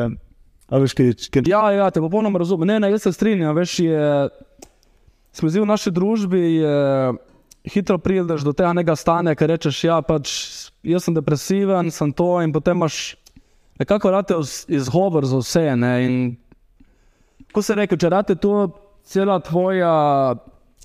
Veš, 0.72 0.94
kaj, 0.96 1.12
kaj... 1.28 1.44
Ja, 1.52 1.66
ja, 1.76 1.90
te 1.92 2.00
popolnoma 2.00 2.40
razumem. 2.40 2.70
Ne, 2.72 2.80
ne, 2.80 2.92
jaz 2.94 3.04
se 3.04 3.12
strinjam. 3.12 3.52
Veš, 3.56 3.80
je, 3.84 4.30
mi 5.44 5.52
zdi 5.52 5.60
v 5.60 5.68
naši 5.68 5.92
družbi. 5.92 6.40
Je, 6.62 6.78
hitro 7.64 7.98
prideš 7.98 8.42
do 8.42 8.54
tega 8.54 8.74
nekega 8.74 8.96
stanja, 8.96 9.36
ki 9.36 9.48
rečeš, 9.48 9.84
ja, 9.84 10.02
pač 10.02 10.30
jaz 10.84 11.06
sem 11.06 11.18
depresiven, 11.18 11.92
sem 11.94 12.14
to 12.14 12.34
in 12.42 12.54
potem 12.54 12.78
imaš 12.78 13.16
nekako 13.82 14.12
rade 14.12 14.38
izgovor 14.68 15.26
za 15.26 15.42
vse. 15.42 15.76
Ne? 15.76 15.94
In 16.06 16.16
ko 17.54 17.62
se 17.62 17.76
reče, 17.76 17.98
če 17.98 18.10
rade 18.10 18.38
to, 18.42 18.70
cela 19.04 19.40
tvoja. 19.40 20.36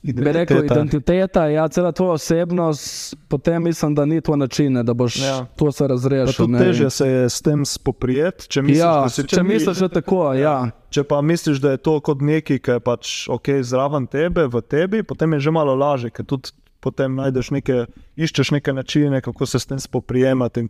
Identiteta. 0.06 0.38
Rekel, 0.38 0.64
identiteta, 0.64 1.44
ja, 1.50 1.64
cela 1.72 1.90
tvoja 1.90 2.14
osebnost, 2.14 3.16
potem 3.28 3.64
mislim, 3.64 3.94
da 3.96 4.04
ni 4.06 4.20
to 4.20 4.36
način, 4.36 4.76
da 4.86 4.94
boš 4.94 5.16
ja. 5.18 5.46
to 5.56 5.72
se 5.72 5.86
razrešil. 5.88 6.46
Teže 6.58 6.90
se 6.90 7.08
je 7.08 7.30
s 7.30 7.42
tem 7.42 7.64
spoprijeti, 7.66 8.46
če 8.48 8.62
misliš, 8.62 8.78
ja, 8.78 8.92
da 9.02 9.08
si 9.08 9.24
če 9.26 9.42
misliš, 9.42 9.80
da 9.82 9.88
tako. 9.88 10.20
Ja. 10.36 10.42
Ja. 10.42 10.70
Če 10.94 11.02
pa 11.08 11.18
misliš, 11.26 11.58
da 11.64 11.74
je 11.74 11.80
to 11.82 11.96
kot 12.00 12.22
nekaj, 12.22 12.60
ki 12.62 12.76
je 12.76 12.84
pač 12.86 13.16
okay, 13.32 13.64
zraven 13.66 14.06
tebe, 14.06 14.46
v 14.52 14.62
tebi, 14.62 15.02
potem 15.02 15.34
je 15.34 15.40
že 15.48 15.56
malo 15.58 15.74
lažje, 15.74 16.12
ker 16.14 16.28
tudi 16.28 16.54
potem 16.87 17.18
najdeš 17.18 17.51
neke, 17.57 17.85
iščeš 18.16 18.53
neke 18.55 18.72
načine, 18.72 19.20
kako 19.20 19.46
se 19.46 19.59
s 19.59 19.66
tem 19.66 19.81
spoprijemati. 19.83 20.68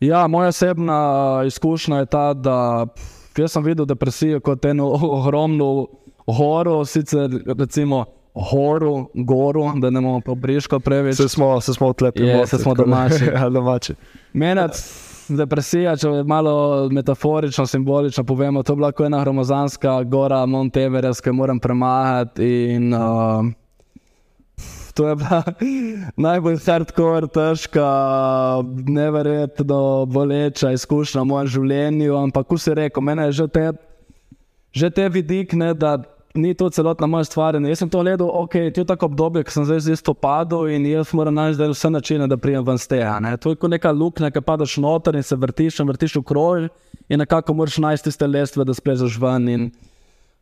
Ja, 0.00 0.26
moja 0.26 0.52
osebna 0.54 0.98
izkušnja 1.46 2.04
je 2.04 2.06
ta, 2.06 2.26
da 2.34 2.86
pff, 2.94 3.48
sem 3.50 3.64
videl 3.66 3.86
depresijo 3.86 4.40
kot 4.40 4.64
eno 4.64 4.92
ogromno 4.92 5.88
horo, 6.26 6.84
sicer 6.84 7.42
recimo. 7.58 8.04
Horu, 8.38 9.08
goru, 9.26 9.64
da 9.82 9.88
ne 9.90 9.98
bomo 10.00 10.20
pobriško 10.22 10.78
preveč. 10.80 11.16
Se 11.16 11.28
smo, 11.28 11.60
se 11.60 11.72
smo 11.74 11.88
odlepili, 11.90 12.28
yeah, 12.28 12.46
se 12.46 12.58
smo 12.58 12.74
domači. 12.74 13.24
ja, 13.34 13.48
domači. 13.50 13.96
Meni 14.32 14.68
depresija, 15.28 15.96
če 15.96 16.08
je 16.20 16.24
malo 16.24 16.88
metaforično, 16.92 17.66
simbolično 17.66 18.24
povemo, 18.24 18.62
to 18.62 18.72
je 18.72 18.76
bila 18.76 18.92
ena 19.06 19.22
gromozanska 19.24 20.02
gora 20.02 20.44
Monteverest, 20.46 21.24
ki 21.24 21.32
jo 21.32 21.38
moram 21.40 21.58
premagati. 21.60 22.52
In, 22.76 22.94
uh, 22.94 23.50
to 24.98 25.08
je 25.08 25.16
bila 25.16 25.42
najbolj 26.26 26.56
hardcore, 26.66 27.28
težka, 27.30 27.86
neverjetno 28.86 30.06
boleča 30.10 30.72
izkušnja 30.74 31.22
v 31.22 31.30
mojem 31.30 31.50
življenju. 31.54 32.16
Ampak, 32.18 32.48
ko 32.50 32.58
si 32.58 32.74
rekel, 32.74 33.04
meni 33.06 33.28
je 33.28 33.36
že 33.38 33.46
te, 33.54 33.66
že 34.74 34.90
te 34.90 35.06
vidik, 35.06 35.54
ne, 35.54 35.70
da 35.70 36.00
ni 36.34 36.50
to 36.54 36.66
celotna 36.70 37.06
moja 37.06 37.28
stvar. 37.30 37.54
Jaz 37.62 37.78
sem 37.78 37.90
to 37.90 38.02
gledal, 38.02 38.26
ok, 38.42 38.56
to 38.74 38.82
je 38.82 38.88
tako 38.90 39.06
obdobje, 39.06 39.44
ki 39.46 39.54
sem 39.54 39.68
zdaj 39.70 39.84
z 39.86 39.94
isto 39.94 40.14
padel 40.18 40.66
in 40.74 40.86
jaz 40.90 41.14
moram 41.14 41.38
najti 41.38 41.70
vse 41.70 41.90
načine, 41.94 42.26
da 42.26 42.36
prijem 42.36 42.66
ven 42.66 42.78
z 42.78 42.90
tega. 42.90 43.14
Ne. 43.22 43.36
To 43.38 43.54
je 43.54 43.60
kot 43.62 43.70
neka 43.70 43.94
luknja, 43.94 44.32
ki 44.34 44.42
padaš 44.42 44.80
noter 44.82 45.14
in 45.14 45.22
se 45.22 45.38
vrtiš 45.38 45.78
in 45.78 45.92
vrtiš 45.94 46.18
v 46.18 46.24
kroj 46.26 46.68
in 47.08 47.22
nekako 47.22 47.54
moraš 47.54 47.78
najti 47.78 48.10
tiste 48.10 48.26
lestve, 48.26 48.66
da 48.66 48.74
splezaš 48.74 49.14
ven. 49.22 49.48
In, 49.48 49.70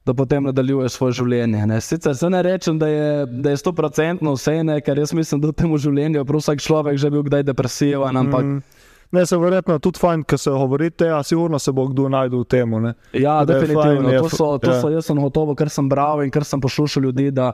da 0.07 0.14
potem 0.14 0.45
nadaljuje 0.47 0.88
svoje 0.88 1.16
življenje. 1.19 1.66
Ne. 1.66 1.81
Sicer 1.83 2.14
se 2.16 2.31
ne 2.31 2.42
rečem, 2.42 2.79
da 2.79 2.88
je 2.88 3.57
sto 3.59 3.73
procentno 3.75 4.37
vse, 4.37 4.61
ne, 4.64 4.79
ker 4.81 4.99
jaz 5.03 5.12
mislim, 5.16 5.42
da 5.42 5.51
v 5.51 5.57
tem 5.59 5.73
življenju 5.75 6.23
je 6.23 6.27
vsak 6.31 6.62
človek 6.62 7.01
že 7.03 7.11
bil 7.11 7.27
kdaj 7.27 7.47
depresiven. 7.51 8.16
Ampak 8.16 8.45
mm. 8.45 8.85
Ne, 9.14 9.23
se 9.27 9.37
verjetno 9.38 9.79
tudi 9.79 10.01
fajn, 10.03 10.25
ker 10.27 10.38
se 10.38 10.51
govorite, 10.51 11.07
a 11.14 11.21
sigurno 11.23 11.61
se 11.62 11.71
bo 11.73 11.85
kdo 11.87 12.09
najdel 12.11 12.40
v 12.42 12.49
tem. 12.51 12.73
Ja, 13.14 13.45
Da 13.45 13.55
je 13.55 13.61
definitivno. 13.61 14.03
fajn, 14.03 14.09
je 14.12 14.19
to 14.19 14.31
so, 14.35 14.49
to 14.59 14.71
ja. 14.73 14.81
so, 14.81 14.90
jaz 14.90 15.07
sem 15.07 15.21
gotovo, 15.23 15.55
ker 15.55 15.71
sem 15.71 15.88
bral 15.88 16.25
in 16.25 16.31
ker 16.35 16.45
sem 16.45 16.61
poslušal 16.61 17.07
ljudi, 17.07 17.31
da 17.31 17.53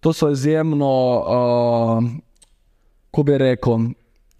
to 0.00 0.12
so 0.16 0.30
izjemno, 0.32 0.94
uh, 1.20 2.08
ko 3.12 3.22
bi 3.22 3.36
rekel. 3.38 3.92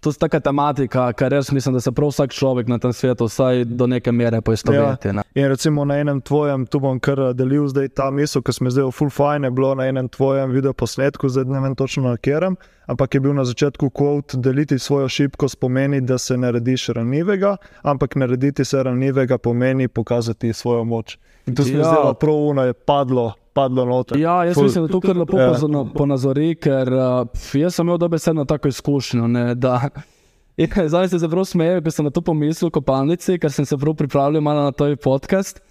To 0.03 0.09
je 0.09 0.19
taka 0.19 0.39
tematika, 0.39 1.13
kar 1.13 1.31
res 1.31 1.51
mislim, 1.51 1.73
da 1.73 1.81
se 1.81 1.91
prav 1.91 2.09
vsak 2.11 2.33
človek 2.35 2.67
na 2.67 2.75
tem 2.79 2.93
svetu 2.93 3.25
vsaj 3.29 3.63
do 3.65 3.87
neke 3.87 4.11
mere 4.11 4.41
poistoveti. 4.41 5.07
Ja. 5.07 5.23
In 5.35 5.47
recimo 5.47 5.85
na 5.85 5.95
enem 5.97 6.19
tvojem, 6.21 6.65
tu 6.67 6.79
bom 6.83 6.99
kar 6.99 7.19
eh, 7.19 7.33
delil 7.33 7.69
zdaj 7.71 7.87
ta 7.95 8.09
misel, 8.11 8.43
ki 8.43 8.51
smo 8.51 8.71
zdaj 8.73 8.89
v 8.89 8.91
full 8.91 9.13
fine, 9.13 9.47
je 9.47 9.51
bilo 9.55 9.71
na 9.79 9.87
enem 9.87 10.09
tvojem 10.11 10.51
videoposnetku, 10.51 11.29
zdaj 11.29 11.47
ne 11.47 11.61
vem 11.63 11.75
točno 11.79 12.03
na 12.03 12.17
katerem, 12.17 12.57
ampak 12.91 13.15
je 13.15 13.21
bil 13.23 13.33
na 13.33 13.45
začetku 13.47 13.89
quote: 13.95 14.37
deliti 14.37 14.79
svojo 14.79 15.07
šibkost 15.07 15.59
pomeni, 15.59 16.01
da 16.01 16.17
se 16.17 16.37
narediš 16.37 16.89
ranljivega, 16.99 17.55
ampak 17.81 18.15
narediti 18.15 18.65
se 18.65 18.83
ranljivega 18.83 19.37
pomeni 19.37 19.87
pokazati 19.87 20.53
svojo 20.53 20.83
moč. 20.83 21.17
In 21.47 21.55
to 21.55 21.63
se 21.63 21.71
mi 21.71 21.79
Ja. 21.79 21.85
ja. 21.85 21.93
zdelo 21.93 22.13
prav 22.13 22.35
uno, 22.35 22.63
je 22.63 22.73
padlo, 22.73 23.33
padlo 23.53 23.85
noter. 23.85 24.17
Ja, 24.19 24.43
jaz 24.45 24.55
Ful. 24.57 24.63
mislim, 24.63 24.87
da 24.87 24.91
to 24.91 24.99
kar 25.01 25.17
lepo 25.17 25.39
Ja. 25.39 25.53
ponazori, 25.93 26.55
ker 26.55 26.89
uh, 26.93 27.25
pf, 27.33 27.55
jaz 27.55 27.75
sem 27.75 27.85
imel 27.87 27.97
dobesedno 27.97 28.45
tako 28.45 28.67
izkušnjo. 28.67 29.27
Ne, 29.27 29.55
da, 29.55 29.89
in 30.57 30.69
zdaj 30.87 31.09
se 31.09 31.17
zelo 31.17 31.45
smejem, 31.45 31.83
ker 31.83 31.91
sem 31.91 32.05
na 32.05 32.11
to 32.11 32.21
pomislil 32.21 32.69
v 32.69 32.77
kopalnici, 32.79 33.37
ker 33.39 33.51
sem 33.51 33.65
se 33.65 33.77
prav 33.77 33.95
pripravljal 33.95 34.41
malo 34.41 34.63
na 34.63 34.71
to 34.71 34.89
podcast. 34.95 35.61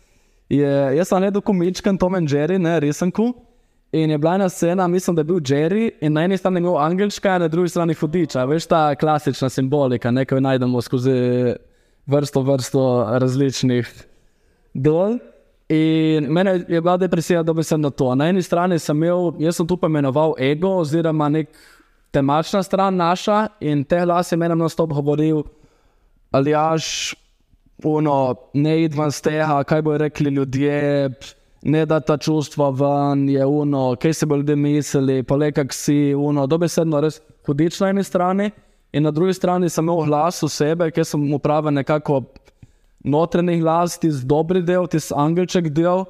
Je, 0.48 0.96
jaz 0.96 1.08
sem 1.08 1.20
naredil 1.20 1.40
komičken 1.40 1.98
Tom 1.98 2.14
and 2.14 2.28
Jerry, 2.28 2.58
ne 2.58 2.80
resenku. 2.80 3.32
In 3.92 4.10
je 4.10 4.16
bila 4.18 4.34
ena 4.34 4.48
scena, 4.48 4.86
mislim, 4.88 5.16
da 5.16 5.20
je 5.20 5.24
bil 5.28 5.40
Jerry, 5.44 5.90
in 6.00 6.12
na 6.16 6.22
eni 6.24 6.36
strani 6.36 6.56
je 6.56 6.62
imel 6.64 6.78
angelčka, 6.80 7.38
na 7.38 7.48
drugi 7.48 7.68
strani 7.68 7.94
hudiča. 7.94 8.44
Veš 8.48 8.66
ta 8.66 8.94
klasična 8.94 9.48
simbolika, 9.52 10.10
nekaj 10.10 10.40
najdemo 10.40 10.80
skozi 10.80 11.12
vrsto, 12.06 12.40
vrsto 12.42 12.84
različnih 13.20 13.90
dol. 14.74 15.18
In 15.72 16.26
mene 16.32 16.64
je 16.68 16.80
bila 16.80 16.96
depresija, 16.96 17.42
da 17.42 17.52
bi 17.52 17.62
se 17.62 17.78
na 17.78 17.90
to. 17.90 18.14
Na 18.14 18.26
eni 18.28 18.42
strani 18.42 18.78
sem 18.78 18.96
imel, 18.96 19.32
jaz 19.40 19.56
sem 19.56 19.66
tu 19.66 19.76
pomenoval 19.80 20.34
ego, 20.38 20.68
oziroma 20.82 21.30
nek 21.32 21.48
temačna 22.12 22.60
stran 22.62 22.96
naša, 23.00 23.46
in 23.60 23.84
te 23.84 24.02
glas 24.04 24.32
je 24.32 24.36
meni 24.36 24.56
na 24.58 24.68
stop 24.68 24.92
govoril, 24.92 25.42
ali 26.30 26.50
jaš, 26.50 27.14
uno, 27.84 28.34
ne 28.52 28.82
id 28.82 28.98
ven 28.98 29.10
z 29.10 29.24
tega, 29.24 29.62
kaj 29.64 29.82
bojo 29.82 30.02
rekli 30.04 30.30
ljudje. 30.30 31.08
Ne 31.62 31.86
da 31.86 32.00
ta 32.00 32.16
čustva 32.18 32.68
ven, 32.74 33.28
je 33.30 33.46
uno, 33.46 33.94
kaj 34.02 34.12
se 34.12 34.26
bo 34.26 34.36
ljudje 34.36 34.56
mislili, 34.56 35.22
pa 35.22 35.36
le 35.36 35.52
kak 35.52 35.72
si, 35.72 36.12
uno, 36.14 36.46
dobesedno 36.46 37.00
res 37.00 37.20
hudič 37.46 37.80
na 37.80 37.94
eni 37.94 38.04
strani, 38.04 38.50
in 38.92 39.06
na 39.08 39.10
drugi 39.10 39.32
strani 39.38 39.70
sem 39.70 39.88
imel 39.88 40.04
glas 40.04 40.42
osebe, 40.42 40.90
ki 40.90 41.04
sem 41.04 41.28
mu 41.30 41.38
pravi 41.38 41.70
nekako 41.72 42.20
notranji 43.04 43.60
glas, 43.60 43.98
tisti 43.98 44.26
dobri 44.26 44.62
del, 44.62 44.86
tisti 44.86 45.14
angelček 45.16 45.70
del. 45.74 46.04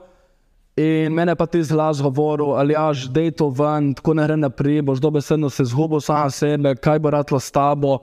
In 0.76 1.12
mene 1.12 1.34
pa 1.36 1.44
ti 1.46 1.60
zglas 1.62 2.00
govoril, 2.00 2.54
ali 2.56 2.72
jaš, 2.72 3.04
dej 3.12 3.34
to 3.36 3.50
ven, 3.52 3.92
tako 3.94 4.14
ne 4.16 4.24
gre 4.24 4.36
naprej, 4.40 4.80
boš 4.82 5.02
dobesedno 5.04 5.50
se 5.52 5.66
zgubil 5.68 6.00
sam 6.00 6.30
sebe, 6.30 6.72
kaj 6.80 6.98
bo 6.98 7.10
ratlo 7.12 7.40
s 7.40 7.50
tabo. 7.52 7.98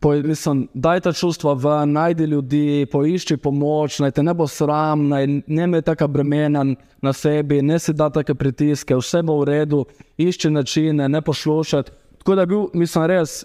Poj, 0.00 0.22
mislim, 0.22 0.68
daj 0.74 1.00
ta 1.00 1.12
čustva 1.12 1.52
ven, 1.58 1.92
najdi 1.92 2.24
ljudi, 2.24 2.86
poišči 2.92 3.36
pomoč, 3.36 3.98
naj 3.98 4.14
te 4.14 4.22
ne 4.22 4.34
bo 4.34 4.46
sram, 4.46 5.08
naj 5.08 5.26
ne 5.26 5.64
imej 5.64 5.82
taka 5.82 6.06
bremena 6.06 6.62
na 7.02 7.12
sebi, 7.12 7.58
ne 7.62 7.78
si 7.78 7.92
da 7.92 8.08
take 8.14 8.34
pritiske, 8.34 8.96
vse 8.96 9.24
bo 9.26 9.40
v 9.40 9.48
redu, 9.50 9.84
išči 10.16 10.50
načine, 10.50 11.08
ne 11.08 11.20
poslušati. 11.20 11.90
Tako 12.18 12.34
da 12.34 12.42
je 12.42 12.46
bil, 12.46 12.62
mislim, 12.74 13.04
res, 13.10 13.42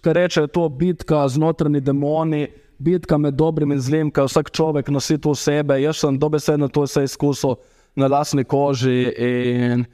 kar 0.00 0.16
reče, 0.16 0.46
to 0.46 0.68
bitka 0.68 1.28
z 1.28 1.38
notranji 1.38 1.80
demoni, 1.80 2.46
bitka 2.78 3.18
med 3.18 3.34
dobrim 3.34 3.72
in 3.72 3.80
zlim, 3.80 4.10
kaj 4.10 4.28
vsak 4.30 4.50
človek 4.54 4.88
nosi 4.94 5.18
to 5.18 5.34
v 5.34 5.38
sebe. 5.38 5.80
Jaz 5.82 6.02
sem 6.02 6.18
dobesedno 6.18 6.68
to 6.68 6.86
vse 6.86 7.04
izkusil 7.04 7.56
na 7.98 8.06
lastni 8.06 8.44
koži 8.44 9.12
in 9.18 9.86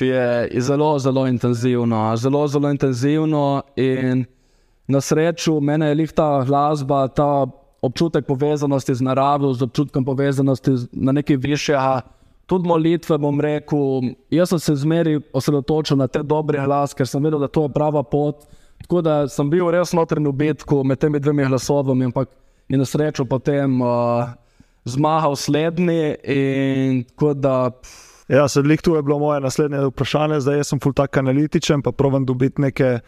je 0.00 0.60
zelo, 0.60 0.98
zelo 0.98 1.26
intenzivno, 1.26 2.16
zelo, 2.16 2.48
zelo 2.48 2.70
intenzivno. 2.70 3.62
In 3.76 4.24
na 4.88 5.00
srečo 5.00 5.60
mene 5.60 5.88
je 5.88 5.94
lih 5.94 6.12
ta 6.12 6.44
glasba, 6.44 7.08
ta 7.08 7.46
občutek 7.82 8.26
povezanosti 8.26 8.94
z 8.94 9.02
naravo, 9.02 9.52
z 9.54 9.62
občutkom 9.62 10.04
povezanosti 10.04 10.70
na 10.92 11.12
nekaj 11.12 11.36
višjega. 11.36 12.00
Tudi 12.46 12.68
molitve, 12.68 13.18
bom 13.18 13.40
rekel, 13.40 14.12
jaz 14.30 14.52
sem 14.52 14.58
se 14.58 14.74
zmeraj 14.84 15.18
osredotočil 15.34 15.98
na 15.98 16.06
te 16.06 16.22
dobre 16.22 16.62
glas, 16.62 16.94
ker 16.94 17.08
sem 17.08 17.22
vedel, 17.22 17.40
da 17.42 17.48
to 17.48 17.64
je 17.66 17.72
prava 17.74 18.04
pot. 18.06 18.46
Tako 18.82 19.00
da 19.02 19.28
sem 19.28 19.50
bil 19.50 19.70
res 19.70 19.92
notrni 19.96 20.28
v 20.28 20.32
bitku 20.32 20.82
med 20.84 20.98
temi 20.98 21.20
dvemi 21.20 21.46
glasovami, 21.48 22.04
ampak 22.10 22.28
je 22.68 22.78
na 22.78 22.84
srečo 22.84 23.24
potem 23.24 23.80
uh, 23.80 24.28
zmagal 24.84 25.36
slednji. 25.36 26.16
Da 27.34 27.70
pff, 27.70 28.06
Ja, 28.28 28.48
sedaj 28.48 28.76
tu 28.82 28.96
je 28.96 29.02
bilo 29.02 29.18
moje 29.18 29.40
naslednje 29.40 29.84
vprašanje, 29.86 30.40
zdaj 30.40 30.64
sem 30.64 30.80
full 30.82 30.94
tak 30.94 31.16
analitičen, 31.16 31.82
pa 31.82 31.92
provam 31.92 32.24
dobiti 32.26 32.60
neke 32.60 32.98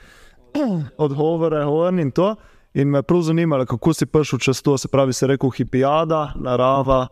odgovore 1.05 1.65
in 2.01 2.11
to. 2.11 2.37
In 2.75 2.91
me 2.91 3.03
prav 3.03 3.23
zanimalo, 3.23 3.67
kako 3.67 3.93
si 3.93 4.07
prišel 4.07 4.39
čez 4.39 4.63
to, 4.63 4.79
se 4.79 4.89
pravi, 4.89 5.13
si 5.13 5.27
rekel 5.27 5.51
hipijada, 5.51 6.33
narava, 6.37 7.07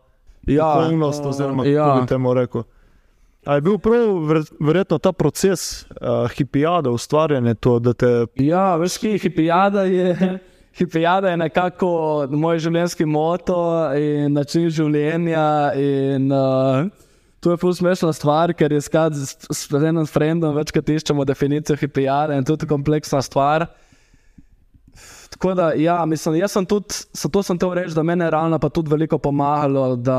Ja, 0.46 0.74
duhovnost, 0.74 1.24
oziroma 1.26 1.62
kako 1.62 1.74
ja. 1.74 1.98
bi 2.00 2.06
temu 2.06 2.34
rekel. 2.34 2.62
A 3.46 3.54
je 3.54 3.62
bil 3.62 3.78
prav 3.78 4.10
ver- 4.26 4.50
verjetno 4.60 4.98
ta 4.98 5.12
proces 5.12 5.86
uh, 5.86 6.26
hipijada, 6.34 6.90
ustvarjanje 6.90 7.54
to, 7.54 7.78
da 7.78 7.92
te 7.92 8.26
Ja, 8.42 8.74
veš, 8.76 8.98
ki 8.98 9.18
hipijada 9.22 9.86
je. 9.86 10.38
Hipijada 10.78 11.30
je 11.30 11.36
nekako 11.40 11.88
moj 12.30 12.58
življenjski 12.60 13.06
moto 13.08 13.56
in 13.96 14.34
način 14.36 14.66
življenja. 14.68 15.72
In, 15.72 16.26
uh, 16.32 16.90
to 17.40 17.54
je 17.54 17.60
plus 17.62 17.78
smešna 17.78 18.12
stvar, 18.12 18.52
ker 18.52 18.74
je 18.74 18.82
skrati 18.84 19.22
s, 19.22 19.38
s 19.48 19.70
enim 19.72 20.04
frendom 20.10 20.52
večkrat 20.58 20.90
iščemo 20.98 21.24
definicijo 21.24 21.78
hipijada 21.80 22.36
in 22.36 22.44
to 22.44 22.58
je 22.60 22.68
kompleksna 22.68 23.22
stvar. 23.22 23.68
Tako 25.30 25.54
da, 25.54 25.70
ja, 25.78 26.00
mislim, 26.04 26.34
jaz 26.42 26.52
sem 26.58 26.66
tudi, 26.66 26.98
zato 27.14 27.42
sem 27.42 27.58
te 27.58 27.68
reči, 27.78 27.94
da 27.94 28.02
meni 28.02 28.24
je 28.24 28.30
realno 28.34 28.58
pa 28.58 28.68
tudi 28.68 28.90
veliko 28.90 29.18
pomagalo, 29.18 29.94
da 29.96 30.18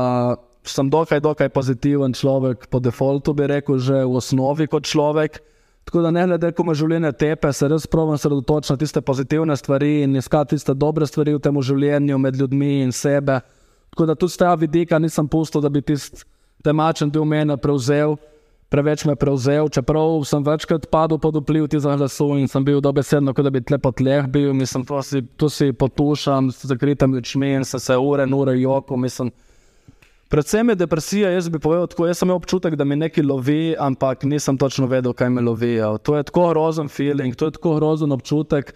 sem 0.70 0.90
dokaj, 0.90 1.20
dokaj 1.24 1.48
pozitiven 1.54 2.14
človek, 2.14 2.68
po 2.70 2.80
defaultu 2.80 3.34
bi 3.34 3.46
rekel, 3.50 3.78
že 3.78 4.04
v 4.04 4.16
osnovi 4.20 4.66
kot 4.66 4.84
človek. 4.88 5.40
Tako 5.88 6.02
da 6.04 6.10
ne 6.10 6.26
glede, 6.26 6.50
kako 6.52 6.64
me 6.68 6.74
življenje 6.76 7.12
tepe, 7.16 7.52
se 7.52 7.68
res 7.68 7.86
pravim 7.88 8.18
sredotočiti 8.20 8.74
na 8.74 8.80
tiste 8.80 9.00
pozitivne 9.00 9.56
stvari 9.56 10.02
in 10.04 10.18
iskati 10.20 10.56
tiste 10.56 10.74
dobre 10.76 11.06
stvari 11.08 11.32
v 11.32 11.40
tem 11.40 11.56
življenju, 11.56 12.18
med 12.20 12.36
ljudmi 12.36 12.82
in 12.82 12.92
sebe. 12.92 13.38
Tako 13.94 14.06
da 14.10 14.14
tudi 14.14 14.34
z 14.34 14.42
tega 14.42 14.58
vidika 14.60 14.98
nisem 15.00 15.28
pustil, 15.32 15.64
da 15.64 15.72
bi 15.72 15.80
tisti 15.80 16.26
temačen 16.64 17.08
del 17.10 17.24
mene 17.24 17.56
prevzel, 17.56 18.18
preveč 18.68 19.06
me 19.08 19.16
prevzel, 19.16 19.70
čeprav 19.72 20.20
sem 20.28 20.44
večkrat 20.44 20.88
padel 20.92 21.20
pod 21.22 21.40
vpliv 21.40 21.70
tega 21.72 21.96
glasu 21.96 22.34
in 22.36 22.48
sem 22.52 22.64
bil 22.64 22.82
dobesedno, 22.84 23.32
kot 23.32 23.48
da 23.48 23.52
bi 23.54 23.64
tle 23.64 23.80
po 23.80 23.92
tleh 23.96 24.28
bil, 24.28 24.52
mislim, 24.52 24.84
to 24.84 25.00
si, 25.02 25.24
si 25.48 25.72
potušam 25.72 26.52
s 26.52 26.68
zakritim 26.68 27.16
očmi 27.16 27.54
in 27.62 27.64
se, 27.64 27.80
se 27.80 27.96
ure 27.96 28.28
in 28.28 28.34
ure 28.34 28.58
joko, 28.60 28.96
mislim. 28.96 29.32
Predvsem 30.28 30.68
je 30.68 30.74
depresija, 30.74 31.30
jaz 31.30 31.48
bi 31.48 31.58
povedal 31.58 31.86
tako, 31.88 32.06
jaz 32.06 32.18
sem 32.20 32.28
imel 32.28 32.36
občutek, 32.36 32.74
da 32.76 32.84
me 32.84 32.96
nekaj 32.96 33.24
lovi, 33.24 33.74
ampak 33.78 34.26
nisem 34.28 34.58
točno 34.60 34.86
vedel, 34.86 35.14
kaj 35.16 35.30
me 35.30 35.40
lovi. 35.40 35.78
To 36.02 36.16
je 36.16 36.22
tako 36.22 36.50
grozen 36.50 36.88
feeling, 36.88 37.36
to 37.36 37.48
je 37.48 37.56
tako 37.56 37.74
grozen 37.78 38.12
občutek. 38.12 38.74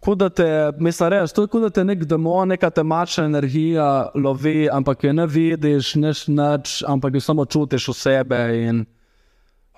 Kot 0.00 0.18
da 0.18 0.30
te, 0.32 0.48
mislim, 0.80 1.10
res, 1.12 1.32
to 1.36 1.44
je 1.44 1.50
kot 1.52 1.62
da 1.62 1.70
te 1.70 1.84
nek 1.84 2.02
demon, 2.08 2.48
neka 2.48 2.70
temačna 2.74 3.24
energija 3.28 4.10
lovi, 4.14 4.68
ampak 4.72 5.04
jo 5.04 5.12
ne 5.12 5.26
vidiš, 5.26 5.94
neš 5.94 6.24
nič, 6.32 6.80
ampak 6.88 7.14
jo 7.14 7.20
samo 7.20 7.44
čutiš 7.44 7.88
v 7.92 7.94
sebe. 7.94 8.40
In... 8.64 8.86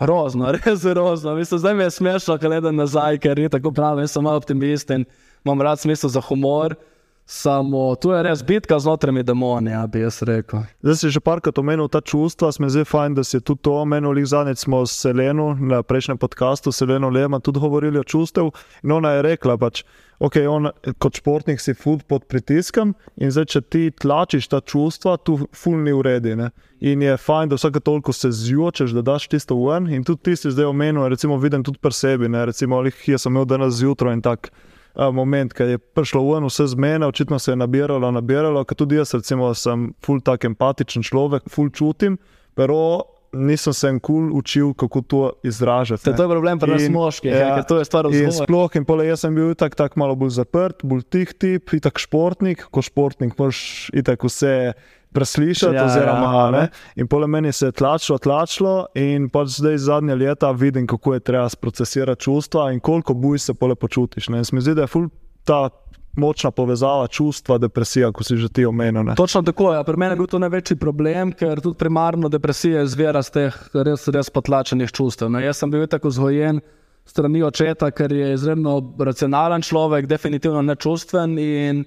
Grozno, 0.00 0.48
res 0.56 0.84
je 0.84 0.94
grozno. 0.94 1.34
Mislim, 1.36 1.60
zdaj 1.60 1.74
mi 1.74 1.84
je 1.84 1.90
smešno, 1.90 2.38
ker 2.38 2.48
gledam 2.48 2.76
nazaj, 2.76 3.18
ker 3.18 3.38
je 3.38 3.52
tako 3.52 3.74
pravi, 3.74 4.06
jaz 4.06 4.16
sem 4.16 4.26
optimist 4.26 4.90
in 4.90 5.04
imam 5.44 5.60
rad 5.60 5.82
smisel 5.82 6.10
za 6.10 6.22
humor. 6.24 6.78
Samo 7.26 7.94
tu 7.94 8.10
je 8.10 8.22
res 8.22 8.42
bitka 8.42 8.78
z 8.78 8.86
notranjimi 8.90 9.22
demoni, 9.22 9.70
ja, 9.70 9.86
bi 9.86 10.00
jaz 10.02 10.18
rekel. 10.26 10.64
Zdaj 10.82 10.96
si 10.98 11.10
že 11.14 11.20
parkrat 11.22 11.58
omenil 11.58 11.86
ta 11.88 12.00
čustva, 12.02 12.50
smo 12.52 12.66
zdaj 12.68 12.84
fajn, 12.90 13.14
da 13.14 13.22
si 13.24 13.40
tudi 13.40 13.62
to 13.62 13.76
omenil. 13.78 14.18
Zadnjič 14.26 14.66
smo 14.66 14.82
s 14.86 14.98
Seleno 14.98 15.54
na 15.54 15.82
prejšnjem 15.82 16.18
podkastu, 16.18 16.72
Seleno 16.72 17.10
Lema, 17.10 17.38
tudi 17.38 17.62
govorili 17.62 17.98
o 17.98 18.04
čustev. 18.04 18.50
In 18.82 18.92
ona 18.92 19.14
je 19.14 19.22
rekla, 19.22 19.56
pač, 19.56 19.84
ok, 20.18 20.36
on, 20.50 20.70
kot 20.98 21.22
športnik 21.22 21.62
si 21.62 21.74
ful 21.74 22.02
pod 22.08 22.26
pritiskom 22.26 22.94
in 23.16 23.30
zdaj, 23.30 23.46
če 23.54 23.60
ti 23.70 23.82
tlačiš 23.94 24.50
ta 24.50 24.60
čustva, 24.60 25.16
tu 25.22 25.38
ful 25.54 25.78
ni 25.78 25.94
uredi. 25.94 26.34
Ne? 26.36 26.50
In 26.82 27.06
je 27.06 27.14
fajn, 27.16 27.54
da 27.54 27.60
vsake 27.60 27.80
toliko 27.80 28.12
se 28.12 28.32
zjočeš, 28.34 28.98
da 28.98 29.06
daš 29.14 29.30
tisto 29.30 29.54
ven. 29.62 29.86
In 29.94 30.02
tudi 30.02 30.26
ti 30.26 30.36
si 30.36 30.50
zdaj 30.50 30.74
omenil, 30.74 31.06
recimo, 31.08 31.38
vidim 31.38 31.62
tudi 31.62 31.78
pri 31.78 31.94
sebi. 31.94 32.28
Ne? 32.28 32.44
Recimo, 32.50 32.82
lih, 32.82 32.98
jaz 33.06 33.24
sem 33.28 33.32
imel 33.32 33.46
danes 33.46 33.78
zjutraj 33.78 34.18
in 34.18 34.26
tako 34.26 34.50
a, 34.94 35.10
moment, 35.10 35.52
ki 35.52 35.62
je 35.62 35.78
prišlo 35.78 36.22
ven, 36.32 36.44
vse 36.48 36.66
zmena, 36.74 37.08
očitno 37.08 37.38
se 37.38 37.52
je 37.52 37.56
nabiralo, 37.56 38.10
nabiralo, 38.12 38.64
ker 38.64 38.76
tudi 38.76 38.96
jaz, 39.00 39.14
recimo, 39.14 39.54
sem 39.54 39.90
ful 40.04 40.20
tak 40.20 40.44
empatičen 40.44 41.02
človek, 41.02 41.48
ful 41.50 41.70
čutim, 41.70 42.18
pero 42.54 43.02
nisem 43.32 43.72
se 43.72 43.88
enkul 43.88 44.28
učil, 44.36 44.74
kako 44.76 45.00
to 45.00 45.20
izražati. 45.42 46.04
To 46.04 46.22
je 46.22 46.28
problem 46.28 46.58
pri 46.60 46.70
nas 46.70 46.82
In- 46.82 46.92
moških, 46.92 47.32
ja, 47.32 47.56
ja, 47.56 47.62
to 47.64 47.78
je 47.78 47.84
stvar 47.88 48.06
vzgoja. 48.06 48.44
sploh, 48.44 48.76
in 48.76 48.84
pole, 48.84 49.06
jaz 49.08 49.24
sem 49.24 49.34
bil 49.34 49.54
tako 49.54 49.76
tak 49.76 49.96
malo 49.96 50.14
bolj 50.14 50.34
zaprt, 50.36 50.84
bolj 50.84 51.02
tih 51.08 51.32
tip, 51.32 51.72
itak 51.72 51.96
športnik, 51.98 52.66
ko 52.70 52.82
športnik 52.84 53.38
moraš 53.38 53.88
itak 53.96 54.20
vse 54.28 54.72
preslišati. 55.12 55.76
Ja, 55.76 55.84
oziroma, 55.84 56.32
ja. 56.34 56.50
ne. 56.50 56.64
In 56.96 57.08
pole 57.08 57.26
meni 57.26 57.52
se 57.52 57.66
je 57.70 57.72
tlačilo, 57.72 58.18
tlačilo, 58.18 58.86
in 58.94 59.28
pač 59.32 59.58
zdaj 59.58 59.78
zadnja 59.78 60.14
leta 60.14 60.50
vidim, 60.50 60.86
kako 60.86 61.14
je 61.14 61.20
treba 61.20 61.48
sprocesirati 61.48 62.20
čustva 62.22 62.70
in 62.72 62.80
koliko 62.80 63.14
buj 63.14 63.38
se 63.38 63.54
pole 63.54 63.74
počutiš. 63.74 64.28
Ne. 64.28 64.42
In 64.42 64.44
se 64.44 64.56
mi 64.56 64.64
zdi, 64.64 64.74
da 64.74 64.86
je 64.86 64.92
ful 64.92 65.08
ta 65.44 65.68
močna 66.16 66.50
povezava 66.50 67.06
čustva, 67.08 67.56
depresija, 67.58 68.10
ko 68.12 68.24
si 68.24 68.36
že 68.36 68.48
ti 68.48 68.66
omenil. 68.66 69.04
ne. 69.04 69.14
Točno 69.16 69.42
tako. 69.42 69.72
Ja. 69.72 69.84
Pri 69.84 69.96
meni 69.96 70.12
je 70.12 70.16
bil 70.16 70.26
to 70.26 70.38
največji 70.38 70.76
problem, 70.76 71.32
ker 71.32 71.60
tudi 71.60 71.78
primarno 71.78 72.28
depresija 72.28 72.82
izvira 72.82 73.20
iz 73.24 73.30
teh 73.30 73.56
res, 73.74 74.08
res 74.08 74.30
potlačenih 74.30 74.92
čustev. 74.92 75.30
Ne. 75.32 75.44
Jaz 75.44 75.62
sem 75.62 75.70
bil 75.70 75.86
tako 75.86 76.12
vzgojen 76.12 76.60
strani 77.04 77.42
očeta, 77.42 77.90
ker 77.90 78.12
je 78.12 78.34
izredno 78.34 78.76
racionalen 78.98 79.62
človek, 79.62 80.06
definitivno 80.06 80.62
nečustven. 80.62 81.38
In 81.38 81.84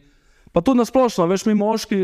pa 0.51 0.61
tudi 0.61 0.81
nasplošno, 0.81 1.27
veš, 1.29 1.45
mi 1.45 1.55
moški, 1.55 2.01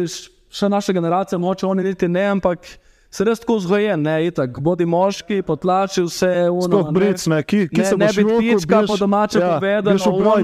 še 0.52 0.70
naša 0.70 0.94
generacija, 0.94 1.40
moče 1.40 1.66
oni 1.68 1.84
niti 1.84 2.08
ne, 2.12 2.26
ampak 2.36 2.68
se 3.12 3.26
res 3.28 3.42
tako 3.44 3.58
vzgojen, 3.60 4.04
ne, 4.04 4.14
itak, 4.30 4.60
bodi 4.64 4.86
moški, 4.88 5.42
potlači 5.48 6.04
vse, 6.06 6.30
uno, 6.48 6.68
Sploh 6.68 6.92
bric, 6.96 7.24
ne, 7.28 7.40
ki, 7.44 7.66
ki 7.72 7.82
Ne, 7.82 7.88
se 7.88 7.98
ne 8.00 8.08
boš 8.08 8.20
luknil, 8.24 8.60
pička, 8.60 8.84
po 8.88 8.98
domače 9.00 9.42
ja, 9.42 9.58
brojdu, 9.60 9.96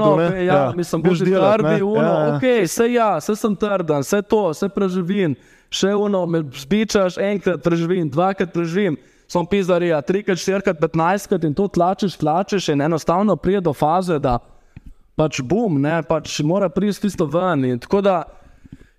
ono, 0.03 0.09
ne, 0.19 0.45
ja, 0.45 0.57
mislim, 0.75 1.03
greš 1.05 1.21
bodi 1.21 1.31
delat, 1.31 1.61
ne, 1.63 1.75
trdi, 1.75 1.83
uno, 1.87 2.01
ja, 2.01 2.17
ja. 2.25 2.33
ok, 2.35 2.47
vse 2.65 2.89
ja, 2.91 3.11
vse 3.21 3.37
sem 3.39 3.55
trden, 3.55 4.03
vse 4.03 4.21
to, 4.27 4.41
vse 4.51 4.69
preživim, 4.75 5.37
še 5.71 5.93
uno, 5.95 6.25
me 6.27 6.43
zbičaš, 6.59 7.19
enkrat 7.29 7.63
preživim, 7.63 8.09
dvakrat 8.11 8.51
preživim. 8.55 8.99
Sem 9.27 9.43
pizarija, 9.43 9.97
trikrat, 10.07 10.39
štirikrat, 10.39 10.77
petnajstkrat 10.79 11.43
in 11.43 11.51
to 11.55 11.65
tlačiš, 11.67 12.13
tlačiš 12.15 12.69
in 12.71 12.83
enostavno 12.85 13.35
pride 13.35 13.59
do 13.65 13.73
faze, 13.75 14.15
da 14.23 14.37
pač 15.19 15.41
bum, 15.43 15.81
ne, 15.83 15.97
pač 16.07 16.37
mora 16.47 16.69
priti 16.71 17.03
tisto 17.03 17.27
ven. 17.27 17.65
In 17.67 17.81
tako 17.83 17.99
da 18.05 18.21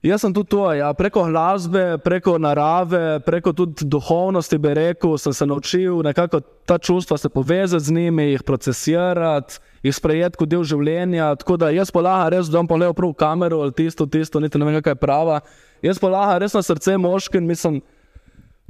jaz 0.02 0.22
sem 0.22 0.34
tudi 0.34 0.48
to, 0.48 0.62
ja, 0.72 0.92
preko 0.94 1.24
glasbe, 1.26 1.98
preko 2.04 2.38
narave, 2.38 3.18
preko 3.26 3.52
tudi 3.52 3.86
duhovnosti, 3.86 4.58
bi 4.58 4.74
rekel, 4.74 5.16
sem 5.18 5.32
se 5.32 5.46
naučil 5.46 6.02
nekako 6.06 6.40
ta 6.40 6.78
čustva 6.78 7.18
se 7.18 7.28
povezati 7.28 7.84
z 7.84 7.92
njimi, 7.92 8.30
jih 8.30 8.42
procesirati, 8.42 9.58
jih 9.82 9.94
sprejeti 9.94 10.36
kot 10.38 10.48
del 10.48 10.64
življenja. 10.64 11.34
Tako 11.40 11.56
da 11.56 11.70
jaz 11.74 11.90
polagam 11.90 12.28
res, 12.34 12.50
da 12.50 12.60
bom 12.60 12.68
pogledal 12.70 12.94
prav 12.94 13.14
v 13.14 13.18
kamero 13.18 13.62
ali 13.64 13.72
tisto, 13.72 14.06
tisto, 14.06 14.40
niti 14.40 14.58
ne 14.58 14.68
vem, 14.68 14.82
kaj 14.82 14.94
je 14.94 15.02
prava. 15.02 15.40
Jaz 15.82 15.98
polagam 15.98 16.38
res 16.42 16.54
na 16.54 16.62
srce 16.62 16.98
moški 17.00 17.40
in 17.40 17.48
mislim, 17.48 17.80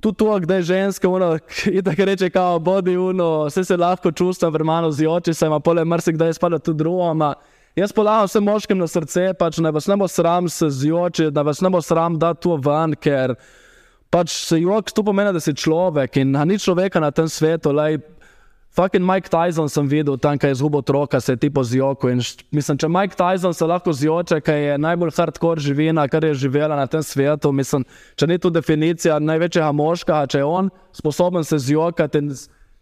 tudi 0.00 0.16
to, 0.22 0.38
da 0.38 0.60
je 0.60 0.68
ženska, 0.72 1.08
ono, 1.10 1.34
ki 1.50 1.82
tako 1.84 2.08
reče, 2.08 2.30
kao 2.30 2.58
bodi 2.58 2.96
uno, 2.96 3.44
vse 3.50 3.64
se 3.64 3.76
lahko 3.76 4.12
čustva, 4.12 4.48
vermano 4.48 4.90
z 4.90 5.06
oči, 5.10 5.34
se 5.34 5.46
ima 5.46 5.60
pole 5.60 5.84
marsikdaj 5.84 6.38
spada 6.38 6.58
tudi 6.58 6.84
drugoma. 6.84 7.34
Jaz 7.78 7.92
polagam 7.94 8.26
vsem 8.26 8.42
moškim 8.42 8.78
na 8.80 8.86
srce, 8.90 9.28
pač 9.38 9.60
ne 9.62 9.70
vas 9.70 9.86
ne 9.86 9.94
bo 9.94 10.08
sram 10.10 10.48
se 10.50 10.66
z 10.70 10.90
oči, 10.90 11.28
da 11.30 11.44
vas 11.46 11.60
ne 11.62 11.70
bo 11.70 11.78
sram 11.84 12.16
dati 12.18 12.42
to 12.42 12.56
ven, 12.58 12.96
ker 12.98 13.36
pač 14.10 14.32
se 14.34 14.58
jok 14.58 14.90
to 14.90 15.04
pomeni, 15.06 15.30
da 15.36 15.38
si 15.38 15.54
človek 15.54 16.18
in 16.18 16.34
ni 16.50 16.58
človeka 16.58 16.98
na 16.98 17.12
tem 17.14 17.28
svetu. 17.30 17.70
Lej, 17.70 18.00
Fucking 18.74 19.06
Mike 19.06 19.30
Tyson 19.30 19.70
sem 19.70 19.86
videl 19.86 20.18
tam, 20.18 20.38
kaj 20.38 20.50
je 20.50 20.56
izgubil 20.58 20.82
otroka, 20.82 21.20
se 21.20 21.32
je 21.32 21.42
tipo 21.46 21.62
zjoko. 21.64 22.10
Mislim, 22.50 22.78
če 22.78 22.90
Mike 22.90 23.16
Tyson 23.18 23.54
se 23.54 23.66
lahko 23.66 23.94
zjoče, 23.94 24.40
kaj 24.42 24.62
je 24.64 24.76
najbolj 24.78 25.14
hardcore 25.16 25.62
živina, 25.62 26.08
kar 26.10 26.24
je 26.24 26.34
živela 26.34 26.76
na 26.76 26.86
tem 26.86 27.02
svetu, 27.02 27.52
mislim, 27.52 27.86
če 28.18 28.26
ni 28.26 28.38
to 28.38 28.50
definicija 28.50 29.22
največjega 29.22 29.70
moška, 29.72 30.26
če 30.26 30.42
je 30.42 30.50
on 30.50 30.70
sposoben 30.92 31.46
se 31.46 31.58
zjokati. 31.58 32.18
in 32.18 32.34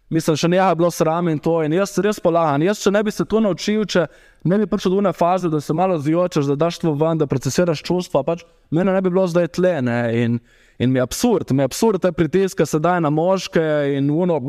Mislim, 0.09 0.37
še 0.39 0.47
nekaj 0.47 0.69
je 0.71 0.75
bilo 0.79 0.89
sram 0.91 1.27
in 1.27 1.39
to. 1.43 1.57
In 1.65 1.73
jaz 1.75 1.97
res 1.99 2.19
polagam. 2.23 2.63
Jaz, 2.63 2.79
če 2.79 2.93
ne 2.95 3.01
bi 3.03 3.11
se 3.11 3.25
to 3.27 3.41
naučil, 3.43 3.81
če 3.83 4.05
ne 4.47 4.59
bi 4.61 4.67
prišel 4.71 4.93
do 4.93 5.01
one 5.01 5.11
faze, 5.11 5.49
da 5.51 5.59
se 5.61 5.73
malo 5.75 5.97
zjočeš, 5.99 6.47
da 6.53 6.55
daš 6.55 6.77
to 6.79 6.93
ven, 6.95 7.19
da 7.19 7.27
procesiraš 7.27 7.83
čustva, 7.83 8.21
pač 8.23 8.45
mene 8.71 8.93
ne 8.95 9.01
bi 9.03 9.11
bilo 9.11 9.25
zdaj 9.27 9.49
tle. 9.57 9.73
Ne? 9.83 9.97
In, 10.21 10.37
in 10.79 10.93
mi 10.93 11.01
je 11.01 11.03
absurd, 11.03 11.51
mi 11.51 11.65
je 11.65 11.67
absurd 11.67 12.05
te 12.05 12.13
pritiske 12.15 12.63
sedaj 12.65 13.01
na 13.03 13.11
moške 13.11 13.65
in 13.97 14.07
uno, 14.13 14.39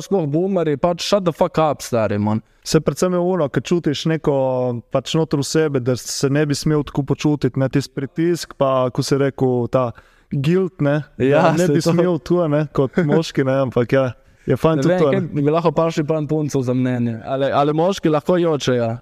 sploh 0.00 0.24
boomeri, 0.32 0.78
pač 0.80 1.04
shut 1.04 1.28
the 1.28 1.34
fuck 1.36 1.60
up, 1.60 1.84
stari 1.84 2.16
man. 2.16 2.40
Se 2.64 2.80
predvsem 2.80 3.12
je 3.12 3.18
ono, 3.18 3.50
ker 3.52 3.62
čutiš 3.66 4.06
neko 4.14 4.32
pač 4.94 5.12
noter 5.18 5.42
v 5.42 5.44
sebi, 5.44 5.80
da 5.82 5.96
se 5.98 6.30
ne 6.30 6.46
bi 6.46 6.54
smel 6.56 6.86
tako 6.88 7.02
počutiti, 7.12 7.58
ne 7.60 7.68
tisti 7.68 7.92
pritisk, 7.98 8.54
pa 8.56 8.88
ko 8.94 9.02
si 9.04 9.18
rekel 9.18 9.66
ta 9.68 9.90
guilt, 10.32 10.80
ne, 10.80 11.02
Ja, 11.18 11.50
da 11.50 11.56
ne 11.58 11.68
bi 11.68 11.82
to. 11.82 11.90
smel 11.92 12.16
tu, 12.22 12.38
ne, 12.48 12.64
kot 12.72 12.96
moški, 13.04 13.44
ne, 13.44 13.58
ampak 13.66 13.92
ja, 13.92 14.04
je 14.46 14.56
fajn 14.56 14.80
tudi 14.80 14.98
to. 14.98 15.10
bi 15.34 15.50
lahko 15.50 15.70
vprašali 15.70 16.06
pan 16.06 16.26
puncev 16.26 16.62
za 16.62 16.74
mnenje. 16.74 17.20
Ali, 17.24 17.46
ali 17.46 17.72
moški 17.72 18.08
lahko 18.08 18.36
jočejo? 18.36 18.96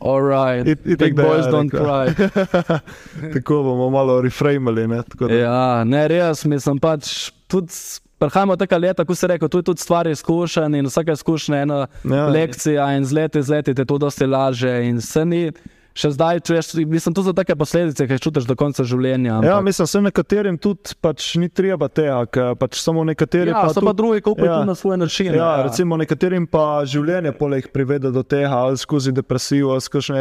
Alright, 0.00 0.68
It- 0.68 0.86
itak 0.86 0.98
big 1.06 1.18
ja, 1.18 1.24
boys 1.24 1.46
don't 1.46 1.72
rekel. 1.72 1.82
cry. 1.82 2.06
Tako 3.34 3.62
bomo 3.62 3.90
malo 3.90 4.20
reframali. 4.20 4.86
Ne, 4.86 5.02
tako 5.02 5.26
da- 5.26 5.34
Ja, 5.34 5.84
ne, 5.84 6.08
res, 6.08 6.44
mislim 6.44 6.78
pač 6.78 7.08
tudi. 7.46 7.72
Prehajamo 8.18 8.56
tako 8.56 8.76
leta, 8.76 9.04
kot 9.04 9.14
se 9.14 9.26
reče, 9.26 9.48
tu 9.48 9.58
je 9.58 9.62
tudi 9.64 9.80
stvar 9.80 10.06
izkušenj 10.06 10.74
in 10.74 10.86
vsake 10.86 11.12
izkušnje 11.12 11.56
je 11.56 11.62
ena 11.62 11.76
Ja. 12.04 12.16
ja. 12.16 12.26
lekcija 12.26 12.96
in 12.96 13.04
z 13.04 13.12
leti, 13.12 13.42
z 13.42 13.50
leti 13.50 13.74
te 13.74 13.84
to 13.84 13.98
dosti 13.98 14.26
laže 14.26 14.84
in 14.84 15.00
se 15.00 15.24
ni. 15.24 15.52
Še 15.98 16.12
zdaj 16.14 16.40
čuješ, 16.46 16.66
mislim, 16.86 17.14
to 17.16 17.24
so 17.26 17.32
take 17.34 17.56
posledice, 17.58 18.06
ki 18.06 18.14
jih 18.14 18.22
čutiš 18.22 18.44
do 18.46 18.54
konca 18.58 18.84
življenja. 18.86 19.32
Ja, 19.32 19.38
ampak- 19.40 19.64
mislim, 19.66 19.88
se 19.90 20.02
nekaterim 20.04 20.58
tudi 20.62 20.94
pač 21.02 21.32
ni 21.42 21.48
treba 21.50 21.88
tega, 21.90 22.52
pač 22.58 22.78
samo 22.78 23.02
nekateri 23.08 23.50
ja, 23.50 23.64
pa 23.64 23.72
so 23.72 23.80
tudi, 23.80 23.88
pa 23.90 23.96
drugi, 23.98 24.22
ki 24.22 24.36
ja. 24.38 24.52
ja. 24.52 24.60
na 24.68 24.76
svoj 24.78 25.00
način. 25.02 25.34
Ja, 25.34 25.50
recimo 25.66 25.98
nekaterim 25.98 26.46
pa 26.46 26.84
življenje 26.86 27.34
poleg 27.38 27.66
privede 27.74 28.12
do 28.14 28.22
tega, 28.22 28.54
ali 28.68 28.78
skozi 28.78 29.12
depresijo, 29.16 29.74
ali 29.74 29.82
skozi 29.82 30.14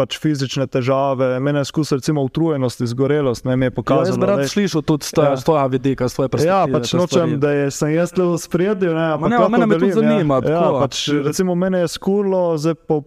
pač 0.00 0.16
fizične 0.16 0.64
težave. 0.66 1.28
Mene 1.38 1.60
je 1.60 1.68
skozi 1.68 1.98
recimo 1.98 2.24
utrujenost, 2.24 2.80
izgorelost, 2.80 3.44
ne 3.44 3.56
mi 3.56 3.66
je 3.66 3.68
Ja, 3.68 3.70
jaz 3.70 3.76
pokazalo. 3.76 4.16
bi 4.16 4.26
rad 4.26 4.44
slišal 4.48 4.82
tudi 4.82 5.04
s 5.04 5.12
tvojega 5.12 5.36
Ja. 5.36 5.56
ja. 5.56 5.66
vidika, 5.66 6.08
s 6.08 6.16
tvoje 6.16 6.28
perspektive. 6.28 6.56
Ja, 6.56 6.66
pač 6.70 6.92
nočem, 6.92 7.36
da 7.38 7.52
je, 7.52 7.68
sem 7.70 7.92
jaz 7.92 8.16
le 8.16 8.24
v 8.24 8.38
spredju. 8.38 8.94
Ne, 8.94 9.06
ampak 9.12 9.30
ne, 9.30 9.38
mene 9.48 9.66
me 9.66 9.76
tudi 9.76 9.92
delim, 9.92 10.08
zanima, 10.08 10.40
Ja, 10.40 10.56
ja, 10.56 10.72
pač, 10.80 11.04
recimo, 11.20 11.54
mene 11.54 11.84
je 11.84 11.92
skurlo, 11.92 12.56
po, 12.88 13.02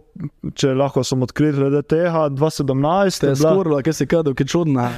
če 0.53 0.75
lahko 0.75 1.01
sem 1.03 1.21
odkrit 1.21 1.57
glede 1.57 1.81
tega, 1.81 2.29
2017. 2.29 3.19
Te 3.19 3.27
je 3.27 3.35
bila- 3.35 3.53
skurlo, 3.53 3.81
ki 3.81 3.93
si 3.93 4.05
kadil, 4.05 4.37
ki 4.37 4.45
čudna. 4.45 4.91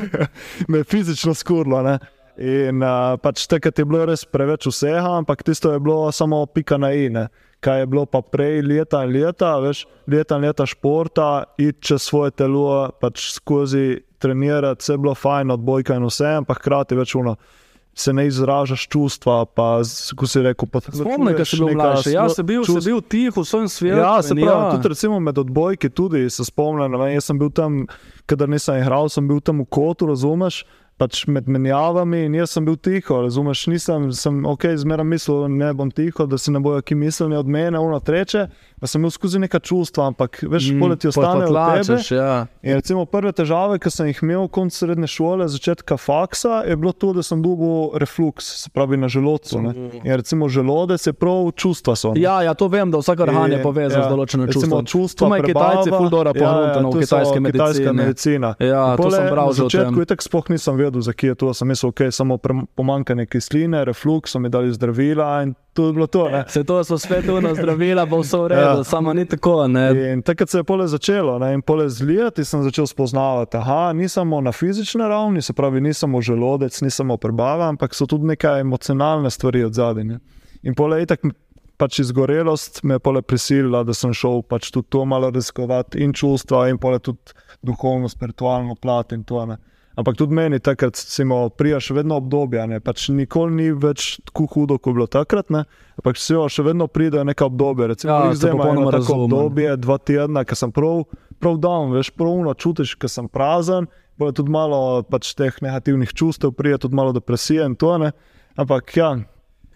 me 0.68 0.78
je 0.78 0.84
fizično 0.84 1.34
skurlo. 1.34 1.82
Ne? 1.82 1.98
In 2.36 2.82
uh, 2.84 3.16
pač 3.16 3.46
takrat 3.48 3.78
je 3.78 3.84
bilo 3.88 4.04
res 4.04 4.26
preveč 4.28 4.66
vsega, 4.68 5.16
ampak 5.16 5.40
tisto 5.42 5.72
je 5.72 5.80
bilo 5.80 6.10
samo 6.12 6.42
pika 6.46 6.76
na 6.76 6.92
ine. 6.92 7.28
Kaj 7.66 7.80
je 7.82 7.86
bilo 7.90 8.04
pa 8.06 8.20
prej, 8.22 8.60
leta 8.62 9.02
in 9.02 9.10
leta, 9.16 9.56
veš, 9.58 9.82
leta 10.06 10.38
in 10.38 10.46
leta 10.46 10.66
športa, 10.70 11.28
iti 11.58 11.90
čez 11.90 12.04
svoje 12.06 12.30
telo, 12.38 12.92
pač 13.02 13.24
skozi 13.34 14.04
trenirati, 14.22 14.84
vse 14.84 14.94
je 14.94 15.00
bilo 15.02 15.14
fajn, 15.18 15.50
odbojka 15.50 15.96
in 15.98 16.06
vse, 16.06 16.36
ampak 16.40 16.62
hkrati 16.62 16.94
več 16.94 17.16
uno. 17.18 17.34
Se 17.96 18.12
ne 18.12 18.26
izražaš 18.28 18.82
čustva, 18.92 19.46
pa 19.48 19.80
ko 20.20 20.26
si 20.28 20.42
rekel, 20.44 20.68
pa 20.68 20.82
Spomnim, 20.84 21.32
da 21.32 21.46
si 21.48 21.56
bil 21.56 21.70
mlajši. 21.78 22.12
Ja, 22.12 22.26
si 22.28 22.42
bil, 22.44 22.60
čust- 22.68 22.84
si 22.84 22.90
bil 22.92 23.00
tih 23.00 23.30
v 23.32 23.40
svojem 23.40 23.70
svetu. 23.72 23.96
Ja, 23.96 24.20
se 24.22 24.36
pravi, 24.36 24.44
ja. 24.44 24.70
tudi 24.76 24.90
recimo 24.92 25.20
med 25.20 25.38
odbojki 25.40 25.88
tudi 25.88 26.26
se 26.30 26.44
spomnim. 26.44 26.92
Jaz 27.08 27.30
sem 27.32 27.40
bil 27.40 27.48
tam, 27.56 27.86
kadar 28.28 28.52
nisem 28.52 28.82
igral, 28.82 29.08
sem 29.08 29.24
bil 29.24 29.40
tam 29.40 29.64
v 29.64 29.68
kotu, 29.72 30.12
razumeš, 30.12 30.66
pač 30.96 31.26
med 31.28 31.48
menjavami 31.48 32.24
in 32.24 32.34
jaz 32.34 32.54
sem 32.56 32.64
bil 32.64 32.76
tiho, 32.80 33.18
razumeš, 33.26 33.66
nisem, 33.68 34.06
sem 34.16 34.38
ok, 34.48 34.64
zmeraj 34.80 35.04
mislil, 35.04 35.42
ne 35.52 35.68
bom 35.76 35.90
tiho, 35.92 36.24
da 36.26 36.38
si 36.40 36.50
ne 36.50 36.60
bojo 36.60 36.80
ki 36.80 36.94
mislili 36.96 37.36
od 37.36 37.46
mene, 37.46 37.78
ono 37.78 37.98
treče, 38.00 38.46
pa 38.80 38.86
sem 38.88 39.00
imel 39.00 39.10
skozi 39.12 39.38
neka 39.38 39.58
čustva, 39.60 40.06
ampak 40.06 40.40
veš, 40.42 40.70
mm, 40.72 40.80
poleti 40.80 41.08
ostane 41.08 41.44
v 41.44 41.48
tebi. 41.48 41.52
tlačeš, 41.52 42.10
ja. 42.10 42.46
In 42.62 42.74
recimo 42.80 43.04
prve 43.04 43.32
težave, 43.32 43.76
ki 43.78 43.90
sem 43.92 44.06
jih 44.08 44.22
imel 44.24 44.48
konc 44.48 44.72
srednje 44.72 45.06
šole, 45.06 45.48
začetka 45.48 45.96
faksa, 46.00 46.62
je 46.64 46.76
bilo 46.76 46.92
to, 46.92 47.12
da 47.12 47.22
sem 47.22 47.42
dobil 47.42 47.92
refluks, 48.00 48.48
se 48.64 48.70
pravi 48.72 48.96
na 48.96 49.08
želodcu. 49.08 49.60
Ne? 49.62 49.74
In 50.00 50.16
recimo 50.16 50.48
želodec 50.48 51.06
je 51.06 51.12
prav 51.12 51.52
čustva 51.56 51.96
so. 51.96 52.14
ne. 52.14 52.20
Ja, 52.20 52.40
ja, 52.42 52.54
to 52.54 52.68
vem, 52.68 52.90
da 52.90 52.98
vsak 52.98 53.20
organ 53.20 53.52
je 53.52 53.60
povezan 53.62 54.00
ja, 54.00 54.08
z 54.08 54.12
določenim 54.16 54.48
čustvom. 54.48 54.84
čustva 54.84 55.28
To 55.28 55.28
imajo 55.28 55.42
Kitajci 55.42 55.82
prebava. 55.82 55.98
ful 55.98 56.08
dobro 56.10 56.32
Ja, 56.34 56.42
ja, 56.42 56.80
v 56.80 56.82
to 56.82 56.98
kitajski 56.98 57.40
kitajska 57.44 57.92
medicini. 57.92 57.92
medicina. 57.92 58.48
Ja, 58.60 58.82
In 58.92 58.96
to 58.96 59.02
pole 59.02 59.16
sem 59.16 59.26
bral 59.28 59.52
že 59.52 59.62
o 59.62 59.68
tem. 59.68 59.80
začetku 59.80 59.98
itak 60.02 60.20
sploh 60.22 60.46
nisem 60.48 60.74
vedel, 60.76 60.85
zakaj 61.00 61.30
je 61.30 61.34
to. 61.34 61.54
Sem 61.54 61.68
mislil, 61.68 61.88
ok, 61.88 62.00
samo 62.10 62.38
pomanjkanje 62.74 63.26
kisline, 63.26 63.84
refluks, 63.84 64.30
so 64.30 64.38
mi 64.38 64.48
dali 64.48 64.72
zdravila 64.72 65.42
in 65.42 65.54
to 65.72 65.86
je 65.86 65.92
bilo 65.92 66.06
to. 66.06 66.28
Ne? 66.28 66.44
Se 66.48 66.64
to 66.64 66.84
so 66.84 66.98
svetovna 66.98 67.54
zdravila, 67.54 68.06
bo 68.06 68.20
vse 68.20 68.36
v 68.36 68.48
redu, 68.48 68.62
Ja. 68.62 68.84
samo 68.84 69.12
ni 69.12 69.26
tako. 69.26 69.68
Ne? 69.68 70.12
In 70.12 70.22
takrat 70.22 70.50
se 70.50 70.58
je 70.58 70.64
pole 70.64 70.88
začelo, 70.88 71.38
ne? 71.38 71.54
in 71.54 71.62
pole 71.62 71.88
zlijati 71.88 72.44
sem 72.44 72.62
začel 72.62 72.86
spoznavati, 72.86 73.56
da 73.56 73.92
ni 73.92 74.08
samo 74.08 74.40
na 74.40 74.52
fizični 74.52 75.02
ravni, 75.02 75.42
se 75.42 75.52
pravi, 75.52 75.80
ni 75.80 75.94
samo 75.94 76.20
želodec, 76.20 76.80
ni 76.80 76.90
samo 76.90 77.16
prebava, 77.16 77.68
ampak 77.68 77.94
so 77.94 78.06
tudi 78.06 78.24
neke 78.24 78.46
emocionalne 78.46 79.30
stvari 79.30 79.64
od 79.64 79.74
zadaj. 79.74 80.04
In 80.62 80.74
pole 80.74 81.00
je 81.00 81.06
tako. 81.06 81.28
Pač 81.76 81.98
izgorelost 81.98 82.82
me 82.82 82.94
je 82.94 83.22
prisilila, 83.22 83.82
da 83.84 83.94
sem 83.94 84.12
šel 84.16 84.40
pač 84.42 84.70
tudi 84.70 84.88
to 84.88 85.04
malo 85.04 85.28
raziskovati 85.30 85.98
in 86.00 86.12
čustva, 86.12 86.68
in 86.68 86.78
tudi 86.78 87.18
duhovno, 87.62 88.08
spiritualno 88.08 88.74
plat 88.74 89.12
in 89.12 89.24
to. 89.24 89.46
Ne. 89.46 89.56
Ampak 89.96 90.16
tudi 90.16 90.34
meni 90.34 90.58
takrat 90.60 90.96
smo 90.96 91.48
prijaš 91.48 91.90
vedno 91.90 92.16
obdobja, 92.16 92.66
ne? 92.66 92.80
pač 92.80 93.08
nikoli 93.08 93.54
ni 93.54 93.68
več 93.72 94.18
tako 94.28 94.44
hudo, 94.52 94.76
kot 94.78 94.90
je 94.90 94.94
bilo 94.94 95.06
takrat, 95.08 95.48
ne? 95.50 95.62
ampak 95.96 96.18
se 96.20 96.36
še 96.48 96.62
vedno 96.62 96.84
pridejo 96.86 97.24
neka 97.24 97.46
obdobja. 97.48 97.86
Recimo, 97.86 98.12
Ja, 98.12 98.34
zdaj 98.34 98.52
imamo 98.52 98.90
tako 98.90 98.96
razumem. 98.96 99.24
obdobje, 99.24 99.76
dva 99.76 99.96
tedna, 99.98 100.44
ki 100.44 100.54
sem 100.54 100.72
prav, 100.72 101.06
prav 101.40 101.56
down, 101.56 101.94
veš, 101.96 102.10
pravno 102.12 102.52
čutiš, 102.54 102.92
ker 102.94 103.08
sem 103.08 103.28
prazen, 103.28 103.88
bo 104.20 104.28
tudi 104.32 104.52
malo 104.52 105.00
pač 105.02 105.32
teh 105.32 105.56
negativnih 105.64 106.12
čustev, 106.12 106.52
prije 106.52 106.78
tudi 106.78 106.94
malo 106.94 107.16
depresije 107.16 107.64
in 107.64 107.74
to 107.74 107.96
ne. 107.98 108.12
Ampak 108.56 108.96
ja, 108.96 109.16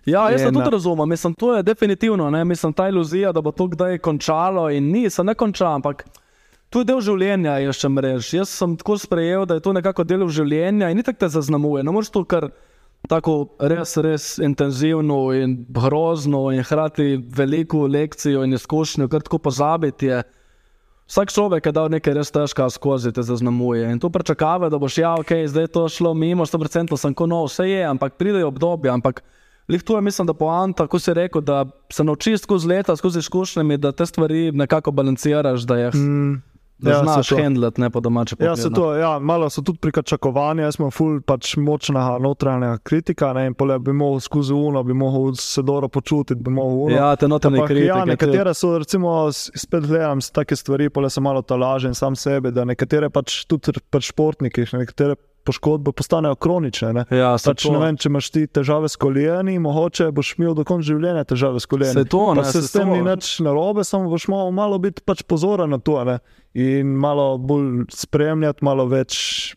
Ja, 0.04 0.30
jaz 0.30 0.42
to 0.42 0.50
tudi 0.50 0.70
razumem. 0.70 1.08
Mislim, 1.08 1.34
to 1.34 1.56
je 1.56 1.62
definitivno. 1.62 2.30
Ne? 2.30 2.44
Mislim, 2.44 2.72
ta 2.72 2.88
iluzija, 2.88 3.32
da 3.32 3.40
bo 3.40 3.52
to 3.52 3.66
kdaj 3.68 3.98
končalo, 3.98 4.70
in 4.70 4.88
ni, 4.92 5.10
se 5.10 5.24
ne 5.24 5.34
konča, 5.34 5.74
ampak 5.74 6.04
to 6.70 6.82
je 6.82 6.88
del 6.88 7.00
življenja, 7.02 7.58
jaz 7.64 7.78
še 7.82 7.90
mrež. 7.90 8.32
Jaz 8.38 8.50
sem 8.54 8.76
tako 8.78 8.96
sprejel, 9.02 9.46
da 9.46 9.58
je 9.58 9.64
to 9.64 9.74
nekako 9.74 10.06
del 10.06 10.26
življenja 10.30 10.90
in 10.90 11.00
ni 11.00 11.06
tako 11.06 11.24
te 11.24 11.30
zaznamuje. 11.34 11.82
Ne 11.86 11.94
moreš 11.94 12.12
to 12.14 12.22
kar 12.24 12.50
tako 13.10 13.56
res, 13.58 13.96
res 13.98 14.26
intenzivno 14.38 15.32
in 15.34 15.64
grozno 15.72 16.50
in 16.54 16.62
hkrati 16.62 17.16
veliko 17.36 17.86
lekcijo 17.90 18.44
in 18.46 18.54
izkušnjo, 18.54 19.08
kar 19.10 19.26
tako 19.26 19.40
pozabiti. 19.48 20.12
Je. 20.12 20.22
Vsak 21.10 21.32
človek 21.34 21.66
je 21.66 21.74
dal 21.74 21.90
nekaj 21.90 22.14
res 22.20 22.30
težkega 22.30 22.70
skozi 22.70 23.10
te 23.10 23.24
zaznamuje 23.26 23.88
in 23.90 23.98
to 23.98 24.12
pričakava, 24.14 24.68
da 24.70 24.78
boš 24.78 25.00
ja, 25.02 25.16
ok, 25.18 25.32
zdaj 25.50 25.66
je 25.66 25.74
to 25.74 25.88
šlo 25.90 26.14
mimo, 26.14 26.46
100% 26.46 26.94
sem 26.94 27.16
kot 27.18 27.30
nov, 27.30 27.48
vse 27.50 27.66
je, 27.66 27.82
ampak 27.82 28.14
pridejo 28.14 28.52
obdobja, 28.54 28.94
ampak 28.94 29.24
Lih 29.70 29.82
tu 29.86 29.94
je, 29.94 30.00
mislim, 30.02 30.26
da 30.26 30.34
poanta, 30.34 30.86
ko 30.90 30.98
si 30.98 31.14
rekel, 31.14 31.44
da 31.46 31.64
se 31.94 32.02
naučiš 32.04 32.40
skozi 32.42 32.66
leta, 32.68 32.96
skozi 32.96 33.18
izkušnje, 33.18 33.76
da 33.78 33.92
te 33.92 34.06
stvari 34.06 34.50
nekako 34.52 34.90
balanciraš, 34.90 35.62
da 35.62 35.76
jih 35.78 35.94
mm, 35.94 36.40
da 36.82 36.90
ja, 36.90 36.96
ja, 36.96 37.02
znaš 37.02 37.28
to. 37.28 37.36
handlati, 37.42 37.80
ne 37.80 37.90
po 37.90 38.00
domače. 38.00 38.36
Ja, 38.40 38.56
se 38.56 38.70
to, 38.70 38.94
ja, 38.94 39.18
malo 39.18 39.50
so 39.50 39.62
tudi 39.62 39.78
pričakovanja, 39.78 40.64
jaz 40.64 40.74
smo 40.74 40.90
ful 40.90 41.20
pač 41.20 41.56
močna 41.56 42.18
notranja 42.18 42.78
kritika, 42.78 43.32
ne, 43.32 43.46
in 43.46 43.54
pole 43.54 43.78
bi 43.78 43.92
mogel 43.92 44.20
skozi 44.20 44.54
uno, 44.54 44.82
bi 44.82 44.94
mogel 44.94 45.34
se 45.34 45.62
dobro 45.62 45.88
počutiti, 45.88 46.40
bi 46.40 46.50
mogel 46.50 46.78
uno. 46.78 46.96
Ja, 46.96 47.16
te 47.16 47.28
notranje 47.28 47.56
Ampak 47.56 47.68
kritike. 47.68 47.86
Ja, 47.86 48.04
nekatere 48.04 48.54
so, 48.54 48.78
recimo, 48.78 49.32
spet 49.32 49.86
gledam 49.86 50.20
s 50.20 50.30
take 50.30 50.56
stvari, 50.56 50.90
pole 50.90 51.10
se 51.10 51.20
malo 51.20 51.42
tolažen 51.42 51.94
sam 51.94 52.16
sebe, 52.16 52.50
da 52.50 52.64
nekatere 52.64 53.10
pač 53.10 53.44
tudi 53.44 53.72
pač 53.90 54.10
športniki, 54.12 54.66
nekatere 54.72 55.16
poškodbe 55.44 55.92
postanejo 55.92 56.34
kronične. 56.34 56.92
Ne. 56.92 57.04
Ja, 57.10 57.32
Pač, 57.44 57.62
to. 57.64 57.72
ne 57.72 57.78
vem, 57.80 57.96
če 57.96 58.10
imaš 58.10 58.28
ti 58.30 58.42
težave 58.46 58.90
s 58.92 58.96
koljeni, 59.00 59.58
mogoče 59.58 60.10
boš 60.12 60.34
imel 60.38 60.54
do 60.54 60.66
konca 60.68 60.84
življenja 60.90 61.24
težave 61.24 61.60
s 61.60 61.66
koljeni. 61.70 61.94
Se 61.96 62.04
to, 62.04 62.20
Pa 62.26 62.34
ne, 62.42 62.44
se 62.44 62.60
se 62.60 62.68
s 62.68 62.74
tem 62.76 62.88
to. 62.88 62.96
ni 62.96 63.00
nič 63.06 63.30
narobe, 63.40 63.84
samo 63.88 64.10
boš 64.12 64.28
malo, 64.28 64.50
malo 64.52 64.78
biti 64.78 65.00
pač 65.02 65.22
pozoren 65.24 65.72
na 65.72 65.78
to. 65.80 65.96
Ne? 66.04 66.18
In 66.54 66.86
malo 66.86 67.38
bolj 67.38 67.84
spremljati, 67.94 68.64
malo 68.64 68.86
več 68.90 69.14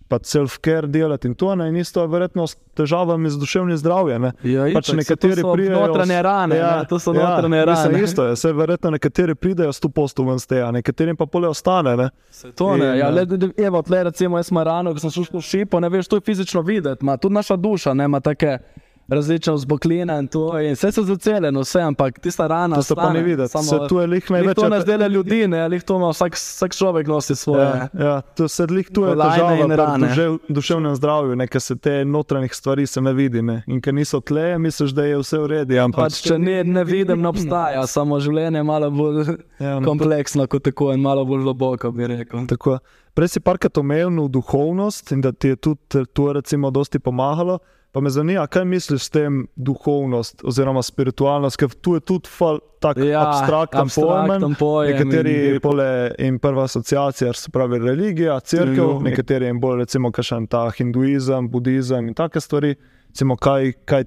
pa 0.07 0.19
self-care 0.21 0.85
delati 0.87 1.27
in 1.27 1.33
to. 1.35 1.55
Ne? 1.55 1.69
In 1.69 1.77
isto 1.81 2.01
je 2.01 2.07
verjetno 2.07 2.45
s 2.47 2.53
težavami 2.77 3.29
z 3.29 3.39
duševnim 3.41 3.77
zdravjem. 3.77 4.21
Ne? 4.21 4.31
Ja, 4.43 4.67
pač 4.73 4.91
itak, 4.91 4.99
nekateri 4.99 5.41
pridejo. 5.53 5.79
notranje 5.87 6.21
rane, 6.21 6.59
ne, 6.61 6.85
to 6.89 6.99
so 6.99 7.13
notranje 7.13 7.65
mislim, 7.65 7.91
rane. 7.95 8.03
Isto 8.03 8.25
je, 8.25 8.35
se 8.35 8.53
verjetno 8.53 8.91
nekateri 8.93 9.35
pridejo 9.35 9.73
s 9.73 9.79
to 9.79 9.89
postu 9.89 10.23
ven 10.27 10.37
z 10.39 10.47
tega, 10.53 10.69
nekaterim 10.71 11.17
pa 11.17 11.25
pole 11.25 11.49
ostane. 11.49 11.95
Ne? 11.97 12.09
Se 12.29 12.51
to 12.51 12.75
ne, 12.77 12.85
In, 12.93 12.97
ja, 13.01 13.07
eh, 13.09 13.11
le, 13.11 13.25
le- 13.25 13.65
evo, 13.65 13.81
tle 13.81 14.03
recimo 14.03 14.37
jaz 14.37 14.51
imam 14.53 14.63
rano, 14.63 14.93
ko 14.93 15.01
sem 15.01 15.09
šel 15.17 15.25
skozi 15.31 15.47
šipo, 15.47 15.81
ne 15.81 15.89
veš, 15.89 16.07
to 16.13 16.21
je 16.21 16.27
fizično 16.29 16.61
videti, 16.61 17.01
ima 17.01 17.17
tudi 17.17 17.33
naša 17.41 17.55
duša, 17.57 17.93
ne, 17.97 18.05
ima 18.05 18.19
take 18.21 18.59
različne 19.07 19.53
vzbokline 19.53 20.19
in 20.19 20.27
to, 20.27 20.59
in 20.59 20.73
vse 20.73 20.91
so 20.91 21.03
zaceljeno, 21.03 21.59
vse, 21.59 21.81
ampak 21.81 22.19
tista 22.19 22.47
rana, 22.47 22.75
To 22.75 22.83
se 22.83 22.95
pa 22.95 23.01
ostane, 23.01 23.19
ne 23.19 23.25
vidi, 23.25 23.41
samo- 23.43 23.63
se 23.63 23.79
tu 23.89 23.99
je 23.99 24.07
lih 24.07 24.31
največ. 24.31 24.55
to 24.55 24.69
ne 24.69 24.81
zdele 24.81 25.09
ljudi, 25.09 25.47
ne, 25.47 25.67
lih 25.67 25.83
to 25.83 25.95
ima 25.95 26.09
vsak, 26.09 26.33
vsak 26.33 26.71
človek 26.73 27.07
nosi 27.07 27.35
svoje. 27.35 27.63
Ja, 27.63 27.89
ja, 27.95 28.21
to 28.21 28.47
se 28.47 28.65
lih 28.65 28.87
tu 28.87 29.03
je 29.03 29.11
težava 29.11 29.55
in 29.55 29.71
rane. 29.71 30.07
dušev, 30.07 30.37
duševnem 30.49 30.95
zdravju, 30.95 31.35
nekaj 31.35 31.61
se 31.61 31.75
te 31.75 32.05
notranjih 32.05 32.53
stvari 32.53 32.85
se 32.85 33.01
ne 33.01 33.13
vidi. 33.13 33.41
Ne? 33.41 33.63
In 33.67 33.81
ker 33.81 33.93
niso 33.93 34.19
tle, 34.19 34.57
misliš, 34.57 34.91
da 34.91 35.03
je 35.03 35.17
vse 35.17 35.37
v 35.37 35.47
redu. 35.47 35.73
Ampak 35.75 35.99
Pač, 36.01 36.21
če 36.21 36.37
ne, 36.37 36.63
ne 36.63 36.83
vidim, 36.83 37.21
ne 37.21 37.27
obstaja, 37.27 37.87
samo 37.87 38.19
življenje 38.19 38.57
je 38.57 38.63
malo 38.63 38.91
bolj 38.91 39.25
Ja, 39.59 39.79
no, 39.79 39.85
kompleksno 39.85 40.47
kot 40.47 40.63
tako 40.63 40.93
in 40.93 41.01
malo 41.01 41.25
bolj 41.25 41.41
globoko, 41.41 41.91
bi 41.91 42.07
rekel. 42.07 42.47
Tako. 42.47 42.79
Prej 43.13 43.27
si 43.27 43.39
parkrat 43.39 43.77
omenil 43.77 44.27
duhovnost 44.27 45.11
in 45.11 45.21
da 45.21 45.31
ti 45.31 45.47
je 45.47 45.55
tudi 45.55 46.05
to 46.13 46.33
recimo 46.33 46.71
dosti 46.71 46.99
pomagalo. 46.99 47.59
Pa 47.93 48.01
me 48.01 48.09
zanima, 48.09 48.47
kaj 48.47 48.65
misliš 48.65 49.01
s 49.01 49.09
tem 49.09 49.35
duhovnost 49.55 50.41
oziroma 50.43 50.81
spiritualnost, 50.81 51.57
ker 51.57 51.69
tu 51.71 51.93
je 51.93 51.99
tudi 52.01 52.25
fal, 52.27 52.57
tak 52.79 52.97
Ja, 52.97 53.21
abstrakten 53.21 53.81
abstrakten 53.81 54.41
pojem. 54.41 54.55
pojem 54.55 54.97
Nekateri 54.97 55.35
in- 55.47 55.59
pole 55.59 55.85
in 56.19 56.39
prva 56.39 56.63
asociacija, 56.63 57.33
se 57.33 57.51
pravi 57.51 57.79
religija, 57.79 58.39
crkva, 58.41 58.73
Ja. 58.87 58.99
nekateri 59.01 59.45
jim 59.45 59.59
bolj 59.59 59.77
recimo 59.77 60.11
kakšen 60.11 60.47
ta 60.47 60.69
hinduizem, 60.71 61.47
budizem 61.47 62.07
in 62.07 62.13
take 62.13 62.39
stvari. 62.39 62.75
Recimo, 63.09 63.35
kaj, 63.37 63.71
kaj, 63.85 64.03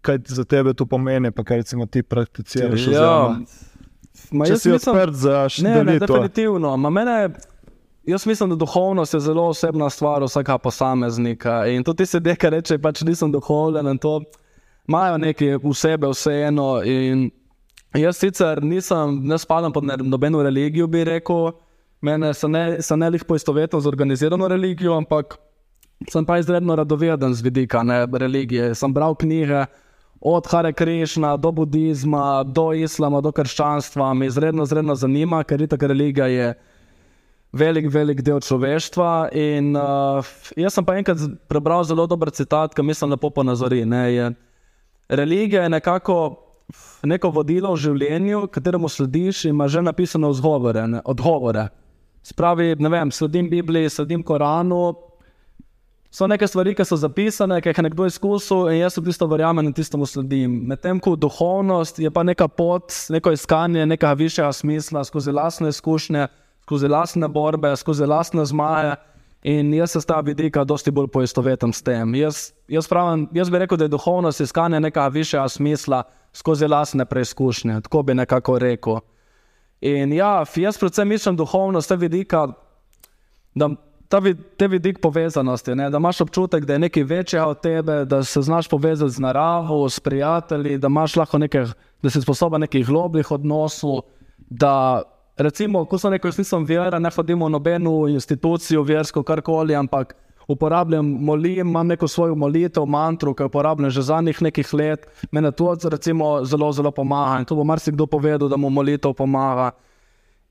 kaj 0.00 0.18
za 0.26 0.44
tebe 0.44 0.72
to 0.72 0.86
pomeni, 0.86 1.30
pa 1.30 1.42
kaj 1.44 1.56
recimo 1.56 1.86
ti 1.86 2.02
prakticiraš. 2.04 2.86
Ja, 2.86 2.88
oziroma, 2.88 3.44
ma 4.30 4.44
Če 4.46 4.56
si 4.56 4.68
mislim- 4.70 4.94
odprt 4.94 5.14
za 5.14 5.48
Ne, 5.58 5.70
ne, 5.70 5.84
delitev. 5.84 6.06
definitivno. 6.08 6.76
Ma 6.76 6.90
Mene, 6.90 7.30
jaz 8.08 8.26
mislim, 8.26 8.50
da 8.50 8.56
duhovnost 8.56 9.14
je 9.14 9.20
zelo 9.20 9.48
osebna 9.48 9.90
stvar 9.90 10.22
vsakega 10.22 10.58
posameznika. 10.58 11.66
In 11.66 11.84
tudi 11.84 12.06
ti 12.06 12.16
ljudje, 12.16 12.36
ki 12.36 12.50
rečejo, 12.50 12.80
pač 12.82 13.02
nisem 13.02 13.32
duhoven 13.32 13.86
in 13.86 13.98
to 13.98 14.20
imajo 14.88 15.18
nekaj 15.18 15.58
v 15.62 15.72
sebi, 15.74 16.08
vseeno. 16.08 16.68
Jaz 17.94 18.16
sicer 18.16 18.62
nisem, 18.64 19.20
ne 19.28 19.38
spadam 19.38 19.72
pod 19.72 19.84
nobeno 19.84 20.42
religijo, 20.42 20.86
bi 20.86 21.04
rekel. 21.04 21.52
Mene 22.00 22.34
se 22.34 22.48
ne, 22.48 22.82
se 22.82 22.94
lih 22.94 23.24
poistovetim 23.24 23.80
z 23.80 23.86
organizirano 23.86 24.48
religijo, 24.48 24.96
ampak 24.96 25.36
sem 26.10 26.24
pa 26.24 26.38
izredno 26.38 26.76
radoveden 26.76 27.34
z 27.34 27.42
vidika 27.42 27.82
ne, 27.82 28.06
religije. 28.12 28.74
Sem 28.74 28.94
bral 28.94 29.14
knjige. 29.14 29.66
Od 30.20 30.46
Hare 30.50 30.72
Krišna 30.72 31.36
do 31.36 31.52
budizma, 31.52 32.42
do 32.42 32.72
islama, 32.72 33.20
do 33.20 33.32
krščanstva, 33.32 34.14
me 34.14 34.26
izredno, 34.26 34.62
izredno 34.62 34.94
zanima, 34.94 35.44
ker 35.44 35.60
je 35.60 35.66
ta 35.66 35.76
religija 35.80 36.54
velik, 37.52 37.88
velik 37.92 38.22
del 38.22 38.40
človeštva. 38.40 39.30
In, 39.32 39.72
uh, 39.76 40.26
jaz 40.56 40.76
sem 40.76 40.84
pa 40.84 40.98
enkrat 40.98 41.22
prebral 41.48 41.84
zelo 41.84 42.06
dober 42.06 42.30
citat, 42.34 42.74
ki 42.74 42.82
mislim 42.82 43.14
lepo 43.14 43.30
ponazori. 43.30 43.84
Ne, 43.88 44.04
je, 44.14 44.30
religija 45.08 45.62
je 45.62 45.74
nekako 45.76 46.18
neko 47.08 47.30
vodilo 47.32 47.72
v 47.72 47.80
življenju, 47.80 48.46
kateremu 48.52 48.88
slediš 48.92 49.46
in 49.46 49.56
ima 49.56 49.68
že 49.68 49.82
napisane 49.82 50.28
vzgovore, 50.28 50.86
ne, 50.86 51.02
odgovore. 51.04 51.68
Spravi, 52.28 52.74
ne 52.76 52.88
vem, 52.92 53.10
sledim 53.10 53.48
Bibliji, 53.48 53.88
sledim 53.90 54.22
Koranu. 54.22 54.96
So 56.10 56.26
neke 56.28 56.46
stvari, 56.48 56.72
ki 56.76 56.84
so 56.88 56.96
zapisane, 56.96 57.60
ki 57.60 57.70
jih 57.70 57.78
je 57.78 57.84
nekdo 57.84 58.06
izkusil, 58.08 58.70
in 58.72 58.82
jaz 58.82 58.96
v 58.96 59.04
tisto 59.08 59.28
verjamem 59.28 59.68
in 59.68 59.74
tistemu 59.76 60.06
sledim. 60.08 60.54
Medtem 60.68 61.00
ko 61.00 61.14
duhovnost 61.20 62.00
je 62.00 62.10
pa 62.12 62.24
neka 62.24 62.48
pot, 62.48 62.92
neko 63.12 63.32
iskanje 63.36 63.84
nekega 63.86 64.14
višjega 64.16 64.52
smisla 64.56 65.04
skozi 65.04 65.32
lastne 65.36 65.72
izkušnje, 65.72 66.26
skozi 66.68 66.88
lastne 66.88 67.28
borbe, 67.32 67.72
skozi 67.80 68.04
lastne 68.06 68.44
zmaje. 68.44 68.96
In 69.48 69.70
jaz 69.72 69.94
se 69.94 70.00
s 70.02 70.06
tega 70.06 70.20
vidika 70.26 70.64
dosti 70.66 70.90
bolj 70.90 71.06
poistovetim 71.14 71.72
s 71.72 71.80
tem. 71.86 72.12
Jaz, 72.18 72.50
jaz, 72.68 72.88
pravim, 72.90 73.28
jaz 73.32 73.48
bi 73.50 73.60
rekel, 73.62 73.78
da 73.78 73.86
je 73.86 73.94
duhovnost 73.94 74.42
iskanje 74.44 74.80
nekega 74.82 75.06
višjega 75.14 75.48
smisla 75.48 76.02
skozi 76.34 76.66
lastne 76.68 77.06
preizkušnje. 77.08 77.80
Tako 77.86 78.02
bi 78.02 78.18
nekako 78.18 78.58
rekel. 78.58 78.98
In 79.80 80.12
ja, 80.12 80.42
jaz 80.56 80.78
predvsem 80.78 81.08
mislim 81.08 81.38
duhovnost 81.38 81.86
z 81.86 81.94
tega 81.94 82.00
vidika, 82.00 82.42
da 83.54 83.70
ta, 84.08 84.20
vid- 84.20 84.42
te 84.58 84.68
vidik 84.68 84.98
povezanosti, 85.00 85.74
ne, 85.74 85.88
da 85.90 85.96
imaš 86.02 86.20
občutek, 86.26 86.66
da 86.66 86.72
je 86.76 86.84
nekaj 86.84 87.02
večjega 87.02 87.46
od 87.46 87.60
tebe, 87.62 88.02
da 88.04 88.22
se 88.24 88.42
znaš 88.42 88.68
povezati 88.68 89.14
z 89.14 89.22
naravo, 89.22 89.86
s 89.88 90.00
prijatelji, 90.00 90.78
da 90.78 90.90
imaš 90.90 91.16
lahko 91.16 91.38
nekaj, 91.38 91.70
da 92.02 92.10
si 92.10 92.20
sposoben 92.20 92.60
nekih 92.66 92.86
globljih 92.86 93.30
odnosov. 93.30 94.02
Da, 94.50 95.02
recimo, 95.38 95.84
ko 95.84 95.98
sem 95.98 96.12
rekel, 96.14 96.32
jaz 96.32 96.38
nisem 96.40 96.64
vera, 96.66 96.98
ne 96.98 97.10
hodim 97.14 97.44
v 97.44 97.50
nobeno 97.50 97.92
institucijo, 98.10 98.82
versko, 98.82 99.22
karkoli, 99.22 99.74
ampak 99.74 100.14
uporabljam 100.48 101.06
molim, 101.06 101.68
imam 101.68 101.86
neko 101.86 102.08
svojo 102.08 102.34
molitev, 102.34 102.86
mantro, 102.86 103.34
ki 103.34 103.42
jo 103.42 103.50
uporabljam 103.50 103.90
že 103.90 104.02
zadnjih 104.02 104.42
nekaj 104.42 104.64
let. 104.72 105.06
Mene 105.30 105.52
to 105.52 105.74
recimo, 105.90 106.44
zelo, 106.44 106.72
zelo 106.72 106.90
pomaga 106.90 107.40
in 107.40 107.44
to 107.44 107.54
bo 107.54 107.64
marsikdo 107.64 108.06
povedal, 108.06 108.48
da 108.48 108.56
mu 108.56 108.70
molitev 108.70 109.12
pomaga. 109.12 109.70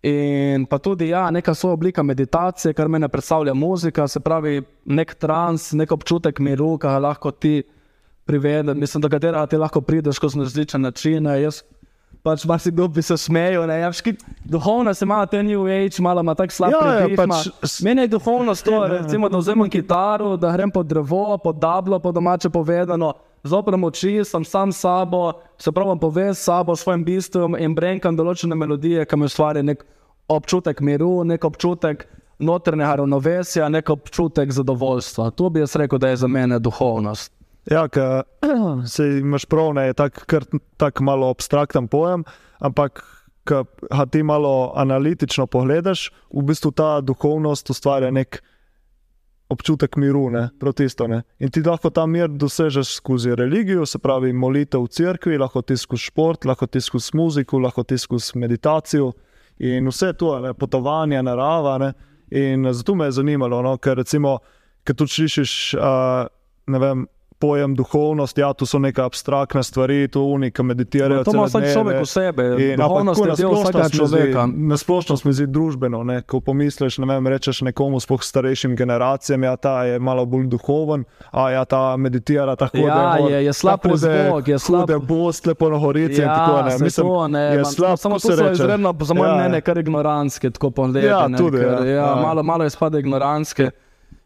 In 0.04 0.66
pa 0.70 0.78
tudi 0.78 1.10
ja, 1.10 1.32
neka 1.32 1.54
svoja 1.54 1.74
oblika 1.74 2.04
meditacije, 2.04 2.74
kar 2.74 2.88
meni 2.88 3.10
predstavlja 3.10 3.54
muzika, 3.54 4.08
se 4.08 4.20
pravi 4.20 4.62
nek 4.86 5.16
trans, 5.16 5.72
nek 5.74 5.92
občutek 5.92 6.40
miru, 6.40 6.78
ki 6.78 6.88
ga 6.88 7.00
lahko 7.00 7.32
ti 7.32 7.64
privede, 8.26 8.74
mislim, 8.74 9.02
do 9.02 9.10
katerega 9.10 9.48
ti 9.48 9.58
lahko 9.58 9.82
prideš 9.82 10.16
skozi 10.16 10.40
različne 10.40 10.80
načine. 10.80 11.42
Jaz 11.42 11.64
pač 12.28 12.44
marsikdo 12.48 12.88
bi 12.92 13.02
se 13.06 13.16
smejal, 13.18 13.68
ne, 13.70 13.80
ja, 13.80 13.92
ški, 13.96 14.14
duhovno 14.52 14.94
se 14.94 15.06
ima 15.06 15.22
te 15.26 15.40
New 15.44 15.68
Age, 15.72 16.02
malo 16.04 16.24
ima 16.26 16.36
tak 16.36 16.52
slab 16.52 16.76
Ja, 16.76 16.84
ja, 17.00 17.08
pač 17.16 17.48
Meni 17.86 18.04
je 18.06 18.14
duhovnost 18.18 18.66
to, 18.66 18.82
recimo, 18.92 19.30
da 19.32 19.40
vzamem 19.40 19.72
kitaro, 19.72 20.36
da 20.38 20.52
grem 20.56 20.72
pod 20.72 20.90
drevo, 20.90 21.38
pod 21.44 21.62
dablo, 21.62 22.00
po 22.04 22.12
domače 22.12 22.52
povedano, 22.52 23.14
zoprem 23.48 23.84
oči, 23.88 24.20
sem 24.28 24.46
sam 24.46 24.72
s 24.72 24.84
sabo, 24.84 25.32
se 25.58 25.72
pravim 25.72 26.00
povesti 26.00 26.42
s 26.42 26.50
sabo, 26.50 26.76
s 26.76 26.84
svojim 26.84 27.06
bistvom 27.08 27.56
in 27.60 27.76
brenkam 27.76 28.18
določene 28.18 28.56
melodije, 28.56 29.06
ki 29.08 29.20
mi 29.20 29.30
ustvari 29.32 29.64
nek 29.64 29.86
občutek 30.28 30.84
miru, 30.84 31.24
nek 31.24 31.48
občutek 31.48 32.08
notrnega 32.44 32.96
ravnovesja, 33.00 33.70
nek 33.72 33.90
občutek 33.90 34.52
zadovoljstva. 34.52 35.32
To 35.40 35.50
bi 35.50 35.64
jaz 35.64 35.76
rekel, 35.80 36.00
da 36.00 36.12
je 36.12 36.22
za 36.24 36.28
mene 36.28 36.60
duhovnost. 36.60 37.32
Ja, 37.72 37.88
se 38.94 39.08
imaš 39.20 39.46
prav, 39.46 39.74
ne, 39.74 39.88
je 39.88 39.94
tako 39.94 40.40
tak 40.78 41.00
malo 41.00 41.30
abstrakten 41.30 41.88
pojem, 41.88 42.24
ampak 42.60 43.04
ko 43.48 43.64
ti 44.12 44.24
malo 44.24 44.72
analitično 44.76 45.48
pogledaš, 45.48 46.12
v 46.34 46.44
bistvu 46.44 46.72
ta 46.72 47.02
duhovnost 47.02 47.70
ustvarja 47.70 48.12
nek 48.12 48.42
občutek 49.50 49.96
miru, 49.96 50.30
ne, 50.30 50.50
protisto. 50.60 51.08
Ne. 51.08 51.22
In 51.40 51.52
ti 51.52 51.64
lahko 51.64 51.90
ta 51.90 52.06
mir 52.06 52.28
dosežeš 52.28 52.98
skozi 53.00 53.36
religijo, 53.36 53.86
se 53.86 54.00
pravi 54.00 54.34
molitev 54.34 54.84
v 54.84 54.92
cerkvi, 54.92 55.38
lahko 55.40 55.62
ti 55.62 55.78
skozi 55.78 56.10
šport, 56.10 56.46
lahko 56.46 56.68
ti 56.68 56.82
skozi 56.82 57.16
muziko, 57.16 57.60
lahko 57.60 57.84
ti 57.84 57.98
skozi 57.98 58.40
meditacijo 58.40 59.12
in 59.60 59.88
vse 59.88 60.14
to, 60.20 60.40
ne, 60.44 60.54
potovanje, 60.54 61.24
narava. 61.24 61.78
Ne. 61.78 61.94
In 62.32 62.68
zato 62.74 62.96
me 62.96 63.08
je 63.08 63.20
zanimalo, 63.22 63.62
no, 63.64 63.78
ker 63.78 63.96
recimo, 63.98 64.38
ker 64.84 64.96
tu 64.96 65.08
slišiš, 65.08 65.54
uh, 65.80 66.28
ne 66.68 66.80
vem 66.80 67.08
pojem 67.40 67.76
duhovnost, 67.76 68.38
ja, 68.38 68.54
to 68.54 68.66
so 68.66 68.80
neke 68.80 69.02
abstraktne 69.02 69.64
stvari, 69.64 70.08
to 70.08 70.22
unika 70.22 70.64
meditirajo. 70.64 71.24
To 71.24 71.34
ima 71.34 71.46
vsak 71.46 71.64
človek 71.74 72.02
v 72.02 72.06
sebi, 72.06 72.44
duhovnost 72.78 73.22
je 73.26 73.36
del 73.38 73.54
vsakega 73.54 73.90
človeka. 73.90 74.48
Na 74.48 74.78
splošno 74.78 75.18
smo 75.18 75.32
zdi 75.32 75.48
družbeno, 75.48 76.02
ne? 76.04 76.22
ko 76.22 76.42
pomisliš, 76.42 76.98
ne 77.04 77.10
vem, 77.12 77.30
rečeš 77.30 77.62
nekomu 77.68 78.00
spoh 78.02 78.24
starejšim 78.24 78.76
generacijam, 78.76 79.44
ja, 79.44 79.56
ta 79.56 79.84
je 79.86 80.00
malo 80.00 80.26
bolj 80.26 80.48
duhoven, 80.50 81.06
a 81.32 81.50
ja, 81.54 81.66
ta 81.66 81.98
meditira 81.98 82.56
tako, 82.56 82.78
ja, 82.78 82.96
da 82.96 83.18
je, 83.28 83.34
je, 83.34 83.46
je 83.46 83.54
slab 83.54 83.86
razvoj, 83.86 84.44
je 84.48 84.60
slab. 84.60 84.88
Da 84.90 85.00
bo 85.00 85.32
slepo 85.32 85.70
na 85.70 85.78
horici 85.78 86.22
ja, 86.22 86.26
in 86.26 86.30
tako 86.34 86.62
ne. 86.70 86.78
Mislim, 86.82 87.08
to, 87.08 87.28
ne, 87.28 87.40
je 87.40 87.66
slab, 87.66 87.98
samo 87.98 88.20
to 88.20 88.34
so 88.34 88.52
izredno, 88.52 88.96
za 89.02 89.14
moje 89.14 89.30
ja. 89.30 89.36
mnenje, 89.36 89.62
kar 89.62 89.78
ignorantske, 89.78 90.50
tako 90.50 90.72
povedano. 90.72 91.06
Ja, 91.06 91.38
tudi. 91.38 91.58
Ja, 91.58 91.84
ja, 91.86 91.94
ja. 91.96 92.16
Malo, 92.16 92.44
malo 92.44 92.64
je 92.64 92.70
spade 92.70 93.00
ignorantske. 93.00 93.72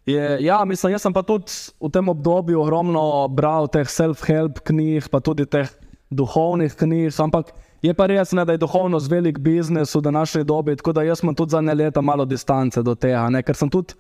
Je, 0.06 0.38
ja, 0.42 0.66
mislim, 0.66 0.92
jaz 0.96 1.04
sem 1.06 1.14
pa 1.14 1.22
tudi 1.22 1.54
v 1.78 1.90
tem 1.94 2.10
obdobju 2.10 2.62
ogromno 2.62 3.28
bral 3.30 3.68
teh 3.70 3.86
self-help 3.86 4.64
knjig, 4.66 5.10
pa 5.14 5.22
tudi 5.22 5.46
teh 5.46 5.70
duhovnih 6.10 6.74
knjig. 6.74 7.14
Ampak 7.22 7.54
je 7.86 7.94
pa 7.94 8.08
res, 8.10 8.34
ne, 8.34 8.46
da 8.46 8.56
je 8.56 8.64
duhovnost 8.64 9.12
velik 9.12 9.38
biznis 9.40 9.94
v 9.96 10.02
današnji 10.02 10.44
dobi, 10.44 10.76
tako 10.76 10.94
da 10.98 11.06
jaz 11.06 11.22
imam 11.22 11.36
tudi 11.38 11.54
za 11.54 11.62
ne 11.62 11.76
leta 11.78 12.02
malo 12.02 12.26
distance 12.26 12.82
do 12.82 12.96
tega. 12.96 13.30
Ne, 13.30 13.44
ker 13.46 13.56
sem 13.56 13.70
tudi, 13.70 13.94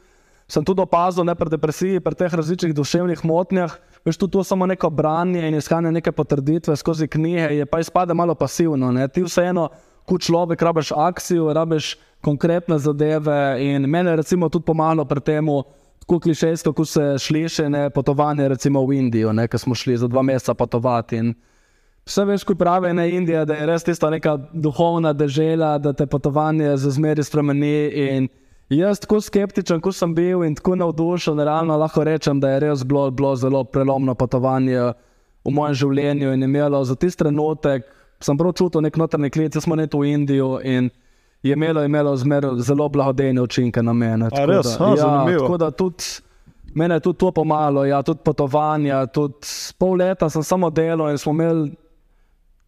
sem 0.50 0.66
tudi 0.66 0.82
opazil, 0.82 1.24
ne 1.24 1.36
pri 1.38 1.54
depresiji, 1.54 2.02
pri 2.02 2.18
teh 2.18 2.34
različnih 2.34 2.74
duševnih 2.76 3.22
motnjah, 3.26 3.78
veš 4.06 4.18
tu 4.18 4.28
to 4.28 4.44
samo 4.44 4.66
neko 4.66 4.90
branje 4.90 5.46
in 5.48 5.56
iskanje 5.56 5.92
neke 5.92 6.12
potrditve 6.12 6.76
skozi 6.82 7.08
knjige, 7.08 7.62
je 7.62 7.66
pa 7.70 7.80
izpade 7.80 8.18
malo 8.18 8.34
pasivno. 8.36 8.90
Ne. 8.92 9.06
Ti 9.08 9.22
vseeno, 9.22 9.70
kot 10.10 10.26
človek, 10.26 10.62
rabiš 10.62 10.92
akcijo, 10.98 11.54
rabiš 11.54 11.94
konkretne 12.26 12.80
zadeve 12.82 13.62
in 13.62 13.86
mene 13.90 14.16
recimo 14.16 14.50
tudi 14.50 14.66
pomalo 14.66 15.06
pri 15.06 15.22
tem 15.22 15.46
tako 16.12 16.20
klišejsko, 16.20 16.74
kot 16.74 16.90
se 16.90 17.02
sliši, 17.20 17.70
ne 17.70 17.90
potovanje, 17.90 18.48
recimo 18.48 18.84
v 18.86 18.98
Indijo, 19.00 19.32
ki 19.32 19.58
smo 19.58 19.76
šli 19.76 19.96
za 19.98 20.08
dva 20.08 20.22
meseca 20.22 20.54
potovati. 20.54 21.16
In 21.16 21.34
vse 22.06 22.26
veš, 22.28 22.44
kot 22.44 22.58
pravi 22.60 22.92
ne 22.94 23.06
Indija, 23.16 23.46
da 23.46 23.56
je 23.56 23.66
res 23.66 23.84
tista 23.88 24.10
neka 24.10 24.36
duhovna 24.52 25.14
država, 25.14 25.78
da 25.78 25.94
te 25.94 26.06
potovanje 26.06 26.76
za 26.78 26.92
zmeri 26.92 27.24
spremeni. 27.24 28.28
Jaz, 28.70 29.00
tako 29.00 29.22
skeptičen, 29.22 29.80
kot 29.80 29.96
sem 29.96 30.12
bil 30.16 30.44
in 30.44 30.56
tako 30.56 30.76
navdušen, 30.76 31.40
realno 31.40 31.78
lahko 31.78 32.04
rečem, 32.04 32.40
da 32.40 32.50
je 32.52 32.60
res 32.60 32.84
bilo, 32.84 33.08
bilo 33.12 33.36
zelo 33.36 33.64
prelomno 33.64 34.16
potovanje 34.16 34.92
v 35.48 35.52
mojem 35.52 35.76
življenju 35.76 36.34
in 36.34 36.44
imelo 36.44 36.84
za 36.84 36.96
tisti 36.96 37.24
trenutek, 37.24 37.88
sem 38.20 38.38
prav 38.38 38.52
čutil 38.60 38.84
nek 38.84 39.00
notrni 39.00 39.32
klic, 39.32 39.56
smo 39.64 39.80
ne 39.80 39.88
tu 39.88 40.04
v 40.04 40.12
Indijo 40.12 40.60
je 41.44 41.54
imelo, 41.54 41.84
imelo 41.84 42.16
zmer, 42.18 42.46
zelo 42.58 42.90
blagodejne 42.90 43.42
učinke 43.42 43.84
na 43.84 43.94
mene. 43.94 44.30
Tako, 44.30 44.46
res, 44.46 44.78
da, 44.80 44.86
ja, 44.98 45.40
tako 45.40 45.58
da 45.58 45.72
tudi 45.72 46.04
mene 46.74 46.96
je 46.96 47.00
tudi 47.00 47.18
to 47.18 47.32
pomalo, 47.32 47.86
ja, 47.86 48.02
tudi 48.02 48.20
potovanja. 48.24 49.06
Tudi 49.06 49.34
pol 49.78 49.98
leta 49.98 50.30
sem 50.30 50.44
samo 50.44 50.70
delal 50.70 51.10
in 51.12 51.18
smo 51.18 51.32
imeli 51.32 51.72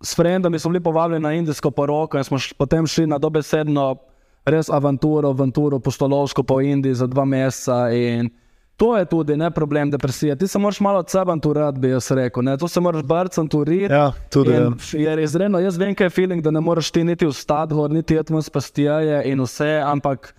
s 0.02 0.16
frendami, 0.16 0.60
smo 0.60 0.72
bili 0.72 0.84
povabljeni 0.84 1.24
na 1.24 1.34
indijsko 1.34 1.72
poroko 1.72 2.18
in 2.18 2.24
smo 2.24 2.38
š, 2.38 2.54
potem 2.58 2.88
šli 2.88 3.08
na 3.08 3.18
dobesedno 3.18 3.96
res 4.46 4.70
avanturo, 4.70 5.30
avanturo 5.30 5.80
postolovsko 5.80 6.44
po 6.44 6.62
Indiji 6.62 6.94
za 6.94 7.08
dva 7.08 7.26
meseca. 7.26 7.88
To 8.78 8.98
je 8.98 9.06
tudi 9.06 9.38
ne 9.38 9.52
problem 9.52 9.92
depresije. 9.92 10.36
Ti 10.36 10.48
se 10.48 10.60
moraš 10.60 10.80
malo 10.80 11.00
od 11.00 11.10
sebe 11.10 11.34
turati, 11.42 11.80
bi 11.80 11.90
jaz 11.90 12.12
rekel. 12.12 12.44
Ne? 12.44 12.58
To 12.58 12.68
se 12.68 12.80
moraš 12.80 13.04
brcati 13.04 13.50
turiti. 13.50 13.94
Ja, 13.94 14.12
tudi. 14.30 14.52
Ja. 14.94 15.20
Izredno, 15.20 15.60
jaz 15.60 15.78
vem, 15.78 15.96
kaj 15.96 16.06
je 16.06 16.10
feeling, 16.10 16.44
da 16.44 16.52
ne 16.52 16.62
moreš 16.62 16.92
ti 16.92 17.04
niti 17.04 17.26
vstati, 17.26 17.74
niti 17.90 18.14
jeti 18.14 18.34
v 18.34 18.42
spastijaje 18.42 19.24
in 19.32 19.42
vse, 19.42 19.82
ampak. 19.86 20.34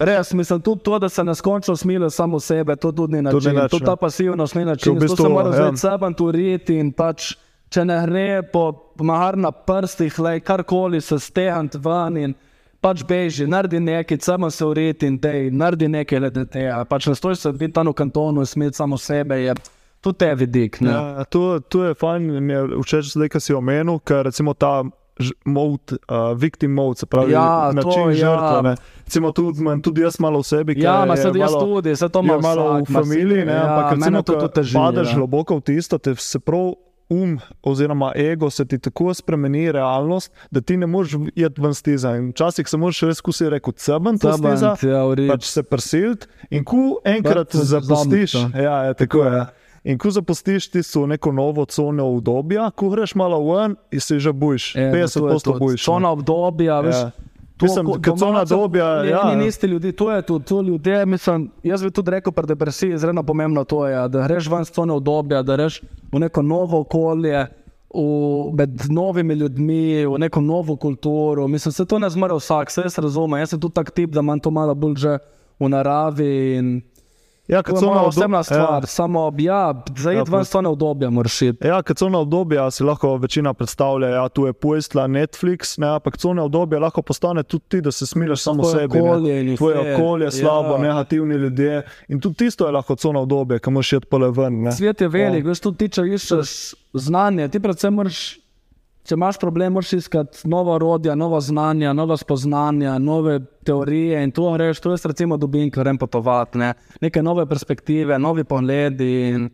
Res, 0.00 0.32
mislim, 0.32 0.60
tudi 0.60 0.82
to, 0.82 0.98
da 0.98 1.08
se 1.08 1.24
neskončno 1.24 1.76
smili 1.76 2.10
samo 2.10 2.40
sebe, 2.40 2.76
to 2.76 2.92
tudi 2.92 3.12
ni 3.12 3.22
način. 3.22 3.40
Tudi, 3.40 3.68
tudi 3.70 3.84
ta 3.84 3.96
pasivnost 3.96 4.54
ni 4.54 4.64
način. 4.64 4.96
V 4.96 5.00
bistvu, 5.00 5.16
to 5.16 5.22
se 5.22 5.28
moraš 5.28 5.56
ja. 5.58 5.76
sebe 5.76 6.12
turiti 6.16 6.78
in 6.80 6.92
pač, 6.92 7.34
če 7.68 7.84
ne 7.84 7.98
gre 8.06 8.42
po 8.52 8.92
mahar 9.00 9.36
na 9.36 9.50
prstih, 9.50 10.14
karkoli 10.44 11.00
se 11.00 11.18
stehant 11.18 11.74
ven 11.74 12.34
pač 12.80 13.02
beži, 13.08 13.46
naredi 13.46 13.80
nekaj, 13.80 14.18
samo 14.20 14.50
se 14.50 14.64
uredi 14.64 15.06
in 15.06 15.18
te, 15.18 15.32
naredi 15.52 15.88
nekaj 15.88 16.18
glede 16.18 16.46
tega. 16.46 16.84
Pač 16.88 17.06
ne 17.06 17.14
stojiš 17.14 17.44
se 17.44 17.52
biti 17.52 17.74
tam 17.76 17.92
v 17.92 17.96
kantonu 17.98 18.40
in 18.40 18.48
smeti 18.48 18.76
samo 18.76 18.98
sebe. 18.98 19.42
Je. 19.42 19.54
To 20.00 20.14
je 20.20 20.34
vidik. 20.34 20.78
Ja, 20.80 21.24
to, 21.28 21.60
to 21.60 21.84
je 21.84 21.94
fajn, 21.94 22.30
mi 22.40 22.52
je 22.52 22.62
všeč, 22.80 23.12
da 23.20 23.40
si 23.40 23.52
omenil, 23.54 23.98
ker 24.00 24.24
recimo 24.24 24.54
ta 24.56 24.80
mod, 25.44 25.92
uh, 25.92 26.32
victim 26.40 26.72
mode, 26.72 26.98
se 26.98 27.06
pravi, 27.06 27.32
ja, 27.32 27.72
način 27.72 27.92
to, 27.92 28.12
žrtve. 28.12 28.70
Ja. 28.70 28.76
Recimo 29.04 29.32
tudi, 29.32 29.82
tudi 29.82 30.00
jaz 30.00 30.16
malo 30.20 30.40
v 30.40 30.46
sebi. 30.48 30.74
Ja, 30.80 31.04
ma, 31.04 31.16
se 31.16 31.32
jaz 31.34 31.52
tudi, 31.52 31.96
se 31.96 32.08
to 32.08 32.22
malo, 32.22 32.40
malo 32.40 32.80
v 32.80 32.92
familiji, 32.92 33.44
ja, 33.46 33.60
ampak 33.66 33.98
recimo, 33.98 34.22
to 34.22 34.40
tudi 34.40 34.54
teži. 34.54 34.74
Padeš 34.74 35.12
ja. 35.12 35.16
globoko 35.16 35.56
v 35.56 35.60
tisto, 35.60 35.98
te 35.98 36.14
se 36.16 36.40
prav 36.40 36.72
um 37.10 37.38
oziroma 37.62 38.12
ego 38.16 38.50
se 38.50 38.64
ti 38.64 38.78
tako 38.78 39.14
spremeni 39.14 39.72
realnost, 39.72 40.32
da 40.50 40.60
ti 40.60 40.76
ne 40.76 40.86
moreš 40.86 41.14
iti 41.34 41.60
ven 41.60 41.74
stiza. 41.74 42.16
In 42.16 42.30
včasih 42.30 42.68
se 42.68 42.76
moraš 42.76 43.00
res 43.00 43.20
kusi 43.20 43.50
reči, 43.50 43.72
ceben 43.76 44.18
to 44.18 44.32
stiza, 44.32 44.76
ja, 44.82 45.02
pač 45.28 45.48
se 45.50 45.62
prsilt 45.62 46.28
in 46.50 46.64
ku 46.64 46.98
enkrat 47.04 47.56
zapustiš. 47.56 48.34
Ja, 48.54 48.84
je, 48.84 48.94
tako 48.94 49.24
je. 49.24 49.46
In 49.84 49.98
ko 49.98 50.10
zapustiš 50.10 50.68
ti 50.70 50.82
so 50.82 51.06
neko 51.06 51.32
novo 51.32 51.64
cono 51.64 52.06
obdobja, 52.06 52.70
ko 52.70 52.90
greš 52.90 53.14
malo 53.14 53.40
ven 53.52 53.76
se 53.98 54.18
že 54.18 54.32
bojiš. 54.32 54.74
50% 54.76 55.58
bojiš. 55.58 55.84
Cona 55.84 56.10
obdobja, 56.10 56.80
veš. 56.80 56.96
Ja. 56.96 57.10
Mislim, 57.62 57.86
da 57.98 58.16
so 58.16 58.32
na 58.32 58.44
dobja. 58.44 59.04
Ja, 59.04 59.34
ni 59.34 59.46
isti 59.46 59.66
ljudi, 59.66 59.92
to 59.92 60.12
je 60.12 60.22
tudi 60.22 60.44
to 60.44 60.60
ljudje. 60.62 61.06
Mislim, 61.06 61.50
jaz 61.62 61.82
bi 61.82 61.90
tudi 61.90 62.10
rekel, 62.10 62.32
pri 62.32 62.46
depresiji 62.46 62.90
je 62.90 62.98
zelo 62.98 63.22
pomembno 63.22 63.64
to, 63.64 63.86
je, 63.86 64.08
da 64.08 64.26
greš 64.28 64.48
ven 64.50 64.64
z 64.64 64.72
tone 64.72 64.92
obdobja, 64.92 65.42
da 65.42 65.56
greš 65.56 65.82
v 66.12 66.18
neko 66.18 66.42
novo 66.42 66.80
okolje, 66.80 67.46
v, 67.94 68.52
med 68.54 68.86
novimi 68.90 69.34
ljudmi, 69.34 70.06
v 70.06 70.18
neko 70.18 70.40
novo 70.40 70.76
kulturo. 70.76 71.48
Mislim, 71.48 71.72
se 71.72 71.84
to 71.84 71.98
ne 71.98 72.10
zmore 72.10 72.34
vsak, 72.34 72.70
se 72.70 72.82
jaz 72.86 72.98
razumem. 72.98 73.40
Jaz 73.40 73.50
sem 73.50 73.60
tudi 73.60 73.74
tak 73.74 73.90
tip, 73.90 74.10
da 74.10 74.20
imam 74.20 74.40
to 74.40 74.50
malo 74.50 74.74
bolj 74.74 74.96
že 74.96 75.18
v 75.60 75.68
naravi. 75.68 76.56
In, 76.56 76.80
Ja, 77.50 77.62
je 77.68 77.76
zelo 77.76 78.02
osebna 78.06 78.42
stvar, 78.42 78.82
ja. 78.82 78.86
samo 78.86 79.32
ja, 79.38 79.82
za 79.96 80.12
ja, 80.12 80.24
to 80.52 80.60
ne 80.62 80.68
obdobje, 80.68 81.10
moraš 81.10 81.42
iti. 81.42 81.66
Ja, 81.66 81.82
ker 81.82 81.96
cona 81.96 82.18
obdobja 82.18 82.70
si 82.70 82.84
lahko 82.84 83.16
večina 83.16 83.54
predstavlja, 83.54 84.08
ja, 84.08 84.28
tu 84.28 84.46
je 84.46 84.52
pojstla 84.52 85.06
Netflix, 85.06 85.78
ne, 85.78 85.86
ampak 85.86 86.18
cona 86.18 86.42
obdobja 86.42 86.78
lahko 86.78 87.02
postane 87.02 87.42
tudi 87.42 87.64
ti, 87.68 87.80
da 87.80 87.92
se 87.92 88.06
smiliš 88.06 88.42
samo 88.42 88.64
sebi. 88.64 89.00
Okolje, 89.00 89.56
Tvoje 89.56 89.94
okolje 89.94 90.24
je 90.24 90.30
slabo, 90.30 90.74
ja. 90.74 90.78
negativni 90.78 91.34
ljudje 91.34 91.82
in 92.08 92.20
tudi 92.20 92.36
tisto 92.36 92.66
je 92.66 92.72
lahko 92.72 92.96
cona 92.96 93.20
obdobja, 93.20 93.58
ki 93.58 93.70
moraš 93.70 93.92
iti 93.92 94.06
pole 94.06 94.30
ven. 94.30 94.62
Ne. 94.62 94.72
Svet 94.72 95.00
je 95.00 95.08
velik, 95.08 95.44
ja. 95.44 95.48
veš, 95.48 95.60
tu 95.60 95.72
ti 95.72 95.88
če 95.88 96.06
iščeš 96.06 96.54
znanje, 96.92 97.48
ti 97.48 97.60
predvsem 97.60 97.94
moraš 97.94 98.39
če 99.04 99.16
imaš 99.16 99.38
problem, 99.40 99.72
moraš 99.72 99.92
iskati 99.92 100.48
nova 100.48 100.74
orodja, 100.78 101.14
nova 101.14 101.40
znanja, 101.40 101.92
nova 101.92 102.16
spoznanja, 102.16 102.98
nove 102.98 103.40
teorije 103.64 104.22
in 104.24 104.30
to 104.30 104.52
greš, 104.52 104.80
to 104.80 104.92
je 104.92 104.98
recimo 105.04 105.36
dubin, 105.36 105.70
ki 105.70 105.80
grem 105.80 105.98
potovati, 105.98 106.58
ne? 106.58 106.74
neke 107.00 107.22
nove 107.22 107.46
perspektive, 107.46 108.18
novi 108.18 108.44
pogledi. 108.44 109.48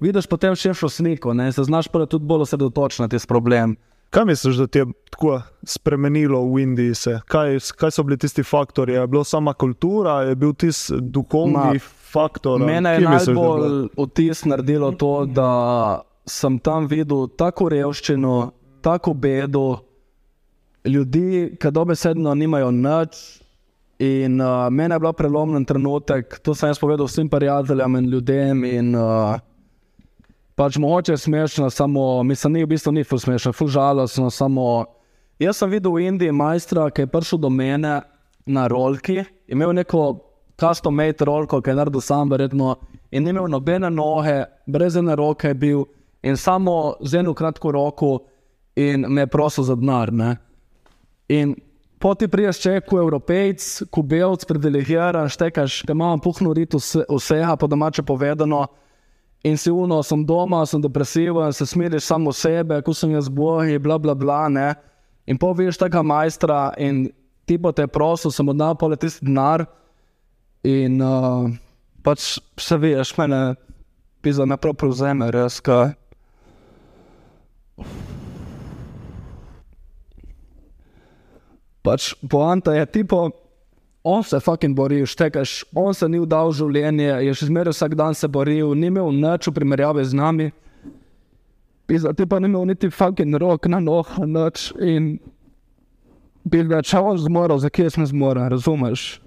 Vidiš 0.00 0.26
potem 0.26 0.54
šlo 0.54 0.88
sliko, 0.88 1.34
ne? 1.34 1.52
se 1.52 1.64
znaš 1.64 1.88
pa 1.88 2.06
tudi 2.06 2.26
bolj 2.26 2.48
osredotočiti 2.48 3.02
na 3.02 3.08
te 3.08 3.18
probleme. 3.28 3.74
Kaj 4.10 4.24
misliš, 4.24 4.56
da 4.56 4.66
ti 4.66 4.78
je 4.78 4.86
tako 5.10 5.40
spremenilo 5.62 6.40
v 6.48 6.60
Indiji? 6.62 6.92
Kaj, 7.26 7.58
kaj 7.76 7.90
so 7.90 8.02
bili 8.02 8.16
tisti 8.18 8.42
faktori? 8.42 8.92
Je 8.92 9.06
bila 9.06 9.24
sama 9.24 9.52
kultura, 9.52 10.22
je 10.22 10.34
bil 10.34 10.54
tisti 10.54 10.94
duhovni 11.00 11.52
Ma, 11.52 11.72
faktor? 12.12 12.60
Mene 12.60 12.94
je 12.94 13.00
najbolj 13.00 13.88
vtis 13.98 14.44
naredilo 14.44 14.92
to, 14.92 15.26
da 15.26 15.50
sem 16.24 16.58
tam 16.58 16.86
videl 16.86 17.28
tako 17.36 17.68
revščino, 17.68 18.52
tako 18.82 19.14
bedo, 19.14 19.78
ljudi, 20.84 21.56
ki 21.60 21.70
dobesedno 21.70 22.34
nimajo 22.34 22.70
nič. 22.70 23.42
In 23.98 24.40
uh, 24.40 24.68
meni 24.70 24.94
je 24.94 25.00
bil 25.02 25.12
prelomljen 25.12 25.64
trenutek, 25.66 26.38
to 26.46 26.54
sem 26.54 26.70
jaz 26.70 26.78
povedal 26.78 27.08
vsem 27.08 27.28
prijateljem 27.28 27.96
in 27.98 28.10
ljudem. 28.12 28.64
In, 28.64 28.92
uh, 28.94 29.40
pač 30.54 30.76
mogoče 30.78 31.12
je 31.12 31.24
smešno, 31.24 31.70
samo 31.70 32.22
mislim, 32.22 32.52
ni 32.52 32.62
v 32.64 32.66
bistvu 32.66 32.92
ni 32.92 33.04
smešno, 33.04 33.52
ful 33.52 33.68
žalostno. 33.68 34.30
Samo 34.30 34.84
jaz 35.38 35.58
sem 35.58 35.70
videl 35.70 35.92
v 35.92 36.06
Indiji 36.06 36.32
majstra, 36.32 36.90
ki 36.90 37.02
je 37.02 37.10
prišel 37.10 37.38
do 37.38 37.50
mene 37.50 38.00
na 38.46 38.66
rolki, 38.66 39.24
imel 39.46 39.72
neko 39.72 40.20
custom 40.58 40.94
made 40.94 41.24
rolko, 41.24 41.60
ki 41.62 41.70
je 41.70 41.76
naredil 41.78 42.00
sam, 42.00 42.30
verjetno, 42.30 42.76
in 43.10 43.28
imel 43.28 43.46
nobene 43.50 43.90
noge, 43.90 44.44
brez 44.66 44.96
ene 44.96 45.14
roke 45.16 45.48
je 45.48 45.54
bil 45.54 45.84
in 46.22 46.36
samo 46.36 46.94
z 47.00 47.20
eno 47.20 47.34
kratko 47.34 47.72
roko 47.72 48.18
in 48.78 49.06
me 49.08 49.26
je 49.26 49.26
prosil 49.26 49.64
za 49.64 49.74
denar. 49.74 50.12
ne. 50.12 50.36
In 51.28 51.54
poti 51.98 52.28
priješ 52.28 52.60
če, 52.62 52.74
ko 52.86 53.00
evropejc, 53.02 53.64
ko 53.90 54.02
belc, 54.06 54.44
privilegiran, 54.48 55.28
štekaš, 55.28 55.82
da 55.88 55.96
imam 55.96 56.20
puhno 56.22 56.54
rit 56.54 56.76
vse, 56.78 57.02
vsega, 57.10 57.56
po 57.56 57.66
domače 57.66 58.02
povedano. 58.06 58.66
In 59.46 59.58
si 59.58 59.70
uno, 59.70 60.00
sem 60.02 60.24
doma, 60.26 60.64
sem 60.66 60.82
depresiven, 60.82 61.52
se 61.52 61.66
smiriš 61.66 62.06
samo 62.06 62.32
sebe, 62.32 62.80
ko 62.82 62.94
sem 62.94 63.12
jaz 63.14 63.28
boji, 63.28 63.78
bla 63.78 63.98
bla 63.98 64.14
bla. 64.14 64.46
Ne? 64.48 64.72
In 65.26 65.38
poveš 65.38 65.78
tega 65.78 66.02
majstra 66.02 66.72
in 66.78 67.06
ti 67.46 67.58
bo 67.58 67.72
te 67.72 67.86
prosil, 67.86 68.34
sem 68.34 68.48
oddal 68.48 68.74
pole 68.78 68.96
tisti 68.96 69.26
denar. 69.26 69.66
In 70.66 70.98
uh, 71.02 71.46
pač 72.02 72.38
se 72.58 72.78
veš, 72.78 73.14
mene 73.18 73.42
pisa 74.22 74.46
me 74.46 74.58
prav 74.58 74.74
prevzeme, 74.78 75.30
res 75.34 75.60
kaj. 75.62 75.94
Pač 81.82 82.12
poanta 82.30 82.74
je 82.74 82.86
tipo, 82.86 83.30
on 84.04 84.22
se 84.24 84.40
fucking 84.40 84.76
boril, 84.76 85.06
štekaš, 85.06 85.64
on 85.74 85.94
se 85.94 86.08
ni 86.08 86.20
vdal 86.22 86.50
v 86.50 86.58
življenje, 86.58 87.10
je 87.26 87.34
še 87.34 87.48
zmeraj 87.50 87.76
vsak 87.76 87.96
dan 87.98 88.16
se 88.16 88.28
boril, 88.28 88.74
ni 88.74 88.90
imel 88.90 89.12
nič 89.14 89.50
v 89.50 89.54
primerjavi 89.58 90.04
z 90.04 90.18
nami. 90.18 90.48
Pisa, 91.88 92.12
ti 92.12 92.26
pa 92.28 92.40
ni 92.40 92.50
imel 92.50 92.68
niti 92.68 92.90
fucking 92.92 93.36
rok 93.40 93.68
na 93.70 93.80
noh, 93.80 94.08
nič. 94.24 94.70
In 94.80 95.16
bil 96.44 96.68
ga 96.68 96.82
čau 96.84 97.16
zmoral, 97.16 97.60
za 97.60 97.70
kje 97.70 97.90
sem 97.94 98.06
zmoral, 98.08 98.50
razumeš? 98.52 99.18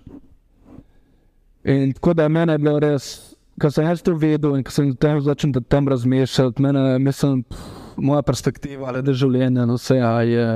In 1.63 1.93
tako 1.93 2.13
da 2.17 2.25
je 2.25 2.33
meni 2.33 2.57
bilo 2.57 2.79
res, 2.81 3.35
ko 3.61 3.69
sem 3.69 3.85
jaz 3.85 4.01
to 4.01 4.15
videl 4.17 4.57
in 4.57 4.65
ko 4.65 4.73
sem 4.73 4.89
tem 4.97 5.21
začel 5.21 5.53
tem 5.69 5.87
razmišljati, 5.87 6.61
mene, 6.61 6.97
mislim, 6.97 7.43
pff, 7.45 7.95
moja 8.01 8.23
perspektiva 8.25 8.93
glede 8.93 9.13
življenja, 9.13 9.67
no 9.69 9.77
vse 9.77 9.99
a 10.01 10.13
je, 10.25 10.47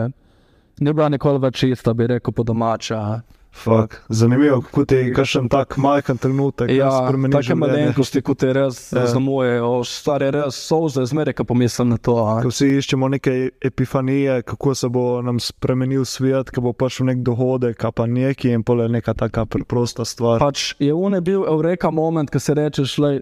ni 0.80 0.94
bila 0.94 1.10
nikoli 1.10 1.40
več 1.40 1.56
čista, 1.56 1.94
bi 1.94 2.08
rekel 2.08 2.34
po 2.34 2.44
domača. 2.44 3.22
Fak, 3.56 4.02
zanimivo, 4.10 4.58
kako 4.62 4.84
ti 4.86 4.96
je 4.96 5.14
kakšen 5.14 5.46
tak 5.50 5.78
majhen 5.78 6.18
trenutek 6.20 6.70
Ja, 6.70 6.90
spremeni 6.92 7.32
take 7.32 7.44
življenje. 7.46 7.60
malenkosti, 7.62 8.22
kot 8.22 8.44
je 8.44 8.54
res 8.54 8.92
Ja. 8.94 9.06
zamujejo, 9.08 9.70
stare 9.88 10.32
res 10.32 10.56
soze, 10.60 11.06
zmeraj, 11.06 11.34
ko 11.34 11.44
pomislim 11.46 11.90
na 11.90 11.98
to. 11.98 12.18
a. 12.20 12.42
Ko 12.44 12.52
vsi 12.52 12.68
iščemo 12.76 13.08
neke 13.08 13.52
epifanije, 13.64 14.42
kako 14.44 14.76
se 14.76 14.90
bo 14.90 15.22
nam 15.22 15.40
spremenil 15.40 16.04
svet, 16.04 16.52
ko 16.52 16.62
bo 16.62 16.74
prišel 16.74 17.06
nek 17.06 17.24
dohodek, 17.24 17.80
pa 17.96 18.06
neki 18.06 18.52
in 18.52 18.64
pole 18.64 18.90
neka 18.90 19.14
taka 19.14 19.46
preprosta 19.46 20.04
stvar. 20.06 20.40
Pač 20.40 20.76
je 20.80 20.92
on 20.94 21.14
je 21.14 21.22
bil 21.22 21.46
eureka 21.48 21.92
moment, 21.92 22.30
ko 22.30 22.40
si 22.40 22.54
rečeš, 22.54 22.98
da 23.00 23.20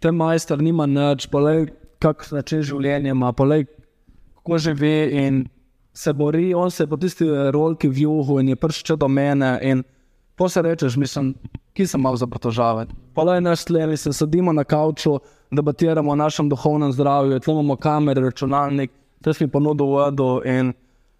te 0.00 0.10
majster 0.10 0.58
nima 0.58 0.86
nič, 0.86 1.30
polej, 1.30 1.68
kak 2.02 2.26
način 2.32 2.62
življenja 2.62 3.14
ima, 3.14 3.30
polej, 3.32 3.66
kako 4.42 4.58
živi 4.58 5.14
in 5.14 5.46
se 5.96 6.12
bori, 6.12 6.54
on 6.54 6.70
se 6.70 6.82
je 6.82 6.86
po 6.86 6.96
tisti 6.96 7.24
rolki 7.50 7.88
v 7.88 8.02
juhu 8.04 8.40
in 8.40 8.48
je 8.48 8.56
prišel 8.56 8.96
do 8.96 9.08
mene 9.08 9.82
po 10.36 10.48
se 10.48 10.62
rečeš, 10.62 10.96
mislim, 10.96 11.34
ki 11.72 11.86
sem 11.86 12.00
mal 12.00 12.16
za 12.16 12.26
pritožavati. 12.26 12.92
Polej 13.14 13.40
naš 13.40 13.64
tlemi 13.64 13.96
se 13.96 14.12
sedimo 14.12 14.52
na 14.52 14.64
kavču, 14.64 15.18
debatiramo 15.50 16.12
o 16.12 16.16
našem 16.16 16.48
duhovnem 16.48 16.92
zdravju, 16.92 17.40
tu 17.40 17.50
imamo 17.50 17.76
kamere, 17.76 18.20
računalnik, 18.20 18.92
te 19.24 19.32
si 19.34 19.44
mi 19.44 19.50
ponudil 19.50 19.86
vodo 19.86 20.42
in 20.44 20.72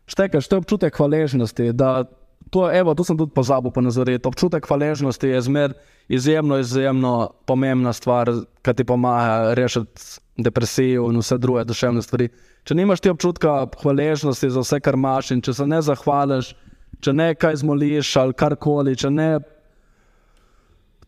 štekaš, 0.07 0.49
to 0.49 0.57
je 0.57 0.59
občutek 0.59 0.97
hvaležnosti, 0.97 1.73
da 1.73 2.05
To, 2.51 2.71
evo, 2.71 2.95
to 2.95 3.05
sem 3.05 3.19
tudi 3.19 3.35
pozabil 3.35 3.73
ponazoriti. 3.75 4.29
Občutek 4.29 4.67
hvaležnosti 4.69 5.29
je 5.29 5.41
zmer 5.41 5.75
izjemno, 6.09 6.59
izjemno 6.63 7.31
pomembna 7.47 7.93
stvar, 7.93 8.31
ki 8.63 8.75
ti 8.75 8.85
pomaga 8.87 9.55
rešiti 9.55 10.23
depresijo 10.37 11.09
in 11.11 11.19
vse 11.19 11.39
druge 11.43 11.65
duševne 11.65 12.03
stvari. 12.03 12.29
Če 12.67 12.75
nimaš 12.75 13.03
ti 13.03 13.11
občutka 13.11 13.67
hvaležnosti 13.83 14.51
za 14.51 14.63
vse, 14.63 14.81
kar 14.81 14.95
imaš, 14.95 15.31
in 15.35 15.43
če 15.43 15.55
se 15.59 15.67
ne 15.67 15.83
zahvališ, 15.83 16.55
če 17.03 17.13
ne 17.13 17.29
kaj 17.35 17.61
zmoliš 17.63 18.15
ali 18.23 18.35
karkoli, 18.39 18.97
če 18.97 19.11
ne 19.11 19.31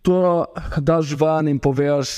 to 0.02 0.46
daš 0.78 1.14
ven 1.20 1.54
in 1.54 1.58
poveš. 1.62 2.10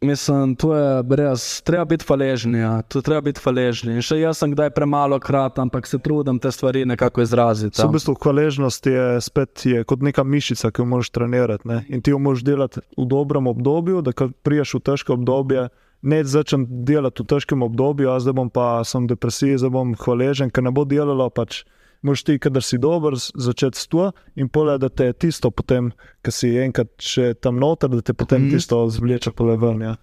Mislim, 0.00 0.56
to 0.56 0.76
je 0.76 1.02
brez, 1.02 1.62
treba 1.62 1.84
biti 1.84 2.04
hvaležni. 2.08 2.58
Ja. 2.58 2.82
To 2.82 3.02
treba 3.02 3.20
biti 3.20 3.40
hvaležni. 3.44 3.98
In 3.98 4.04
še 4.04 4.16
jaz 4.22 4.38
sem 4.40 4.54
kdaj 4.54 4.70
premalo 4.72 5.18
krat, 5.20 5.58
ampak 5.60 5.84
se 5.86 5.98
trudim 6.00 6.38
te 6.40 6.48
stvari 6.52 6.86
nekako 6.88 7.20
izraziti. 7.20 7.76
Ja. 7.76 7.88
v 7.88 7.98
bistvu 7.98 8.14
hvaležnost 8.16 8.86
je 8.86 9.20
spet 9.20 9.66
je 9.66 9.84
kot 9.84 10.00
neka 10.00 10.24
mišica, 10.24 10.70
ki 10.72 10.80
jo 10.80 10.86
moraš 10.88 11.10
trenirati. 11.12 11.68
Ne? 11.68 11.82
In 11.92 12.00
ti 12.00 12.14
jo 12.14 12.18
moraš 12.18 12.46
delati 12.48 12.80
v 12.96 13.04
dobrem 13.04 13.46
obdobju, 13.46 14.00
da 14.00 14.16
ko 14.16 14.30
priješ 14.42 14.78
v 14.78 14.82
težko 14.88 15.18
obdobje. 15.20 15.68
Ne 16.00 16.22
začnem 16.24 16.64
delati 16.88 17.20
v 17.20 17.28
težkem 17.28 17.60
obdobju, 17.62 18.08
a 18.08 18.16
zdaj 18.24 18.38
bom 18.40 18.48
pa 18.48 18.80
sem 18.88 19.04
v 19.04 19.12
depresiji, 19.12 19.60
zdaj 19.60 19.74
bom 19.74 19.92
hvaležen, 20.00 20.48
ker 20.48 20.64
ne 20.64 20.72
bo 20.72 20.88
delalo. 20.88 21.28
Pač 21.28 21.66
moraš 22.02 22.24
ti, 22.24 22.38
kadar 22.38 22.64
si 22.64 22.78
dober, 22.78 23.16
začeti 23.16 23.78
s 23.78 23.88
to 23.90 24.10
in 24.36 24.48
pole, 24.48 24.78
da 24.78 24.88
te 24.88 25.12
tisto 25.12 25.50
potem, 25.50 25.92
ki 26.24 26.34
si 26.34 26.52
enkrat 26.60 26.92
še 26.98 27.34
tam 27.40 27.60
noter, 27.60 27.92
da 27.92 28.04
te 28.04 28.16
potem 28.16 28.46
mm. 28.46 28.56
tisto 28.56 28.82
zvleče 28.88 29.34
pole 29.36 29.58
ven. 29.60 29.84
Ja. 29.90 29.96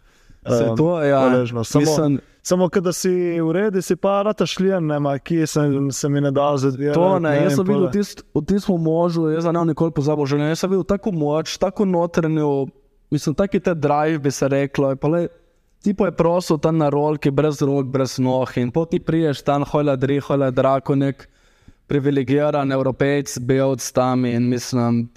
Se 0.48 0.64
Um, 0.70 0.78
to, 0.80 1.04
ja, 1.04 1.20
hvaležnost. 1.28 1.72
Samo- 1.72 1.86
mislim, 1.86 2.20
Samo, 2.48 2.70
da 2.70 2.94
si 2.94 3.42
v 3.42 3.52
redu, 3.52 3.82
si 3.82 3.96
pa 4.00 4.22
rata 4.24 4.46
šljen, 4.48 4.86
ne, 4.88 5.20
kje 5.20 5.48
sem, 5.48 5.92
se 5.92 6.10
mi 6.10 6.22
ne 6.22 6.32
da 6.32 6.54
zdaj. 6.58 6.94
to 6.96 7.20
ne. 7.20 7.34
Jaz 7.44 7.58
sem 7.58 7.68
videl 7.68 7.90
tist, 7.92 8.24
v 8.32 8.42
tistem 8.48 8.80
možu, 8.80 9.26
jaz 9.34 9.44
sem 9.44 9.54
ne 9.54 9.66
nikoli 9.68 9.92
pozabil 9.92 10.26
življenje. 10.26 10.54
Jaz 10.56 10.64
sem 10.64 10.72
videl 10.72 10.86
tako 10.88 11.12
moč, 11.12 11.58
tako 11.60 11.84
notranjo, 11.86 12.70
mislim, 13.12 13.36
taki 13.36 13.60
te 13.60 13.76
drive 13.76 14.24
bi 14.24 14.32
se 14.32 14.48
reklo. 14.48 14.94
Le, 15.12 15.28
ti 15.84 15.92
pa 15.94 16.08
je 16.08 16.16
prosil 16.16 16.58
tam 16.64 16.80
na 16.80 16.88
rolki, 16.90 17.36
brez 17.36 17.60
rok, 17.60 17.92
brez 17.92 18.16
noh 18.24 18.48
in 18.56 18.72
poti 18.72 19.02
priješ 19.04 19.44
tam, 19.44 19.68
hola 19.68 19.98
dri, 20.00 20.22
hola 20.24 20.48
drako, 20.48 20.96
nek 20.96 21.28
privilegiran 21.88 22.72
evropejc, 22.72 23.38
belc 23.40 23.92
tam 23.92 24.26
in 24.26 24.50
mislim, 24.50 25.08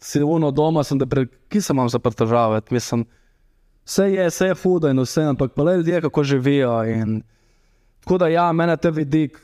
si 0.00 0.22
uno 0.22 0.50
doma, 0.50 0.84
sem 0.84 0.98
da 0.98 1.06
pre, 1.06 1.26
ki 1.48 1.60
se 1.60 1.72
imam 1.72 1.88
za 1.88 1.98
pritožavati, 1.98 2.74
mislim. 2.74 3.06
Vse 3.88 4.04
je, 4.12 4.26
vse 4.28 4.46
je 4.46 4.54
hudo 4.62 4.88
in 4.88 5.00
vse, 5.00 5.24
ampak 5.32 5.54
pa 5.56 5.62
le 5.62 5.76
ljudje, 5.76 6.00
kako 6.00 6.24
živijo. 6.24 6.84
In, 6.84 7.22
tako 8.04 8.18
da, 8.18 8.28
ja, 8.28 8.52
mene 8.52 8.76
te 8.76 8.90
vidik, 8.90 9.40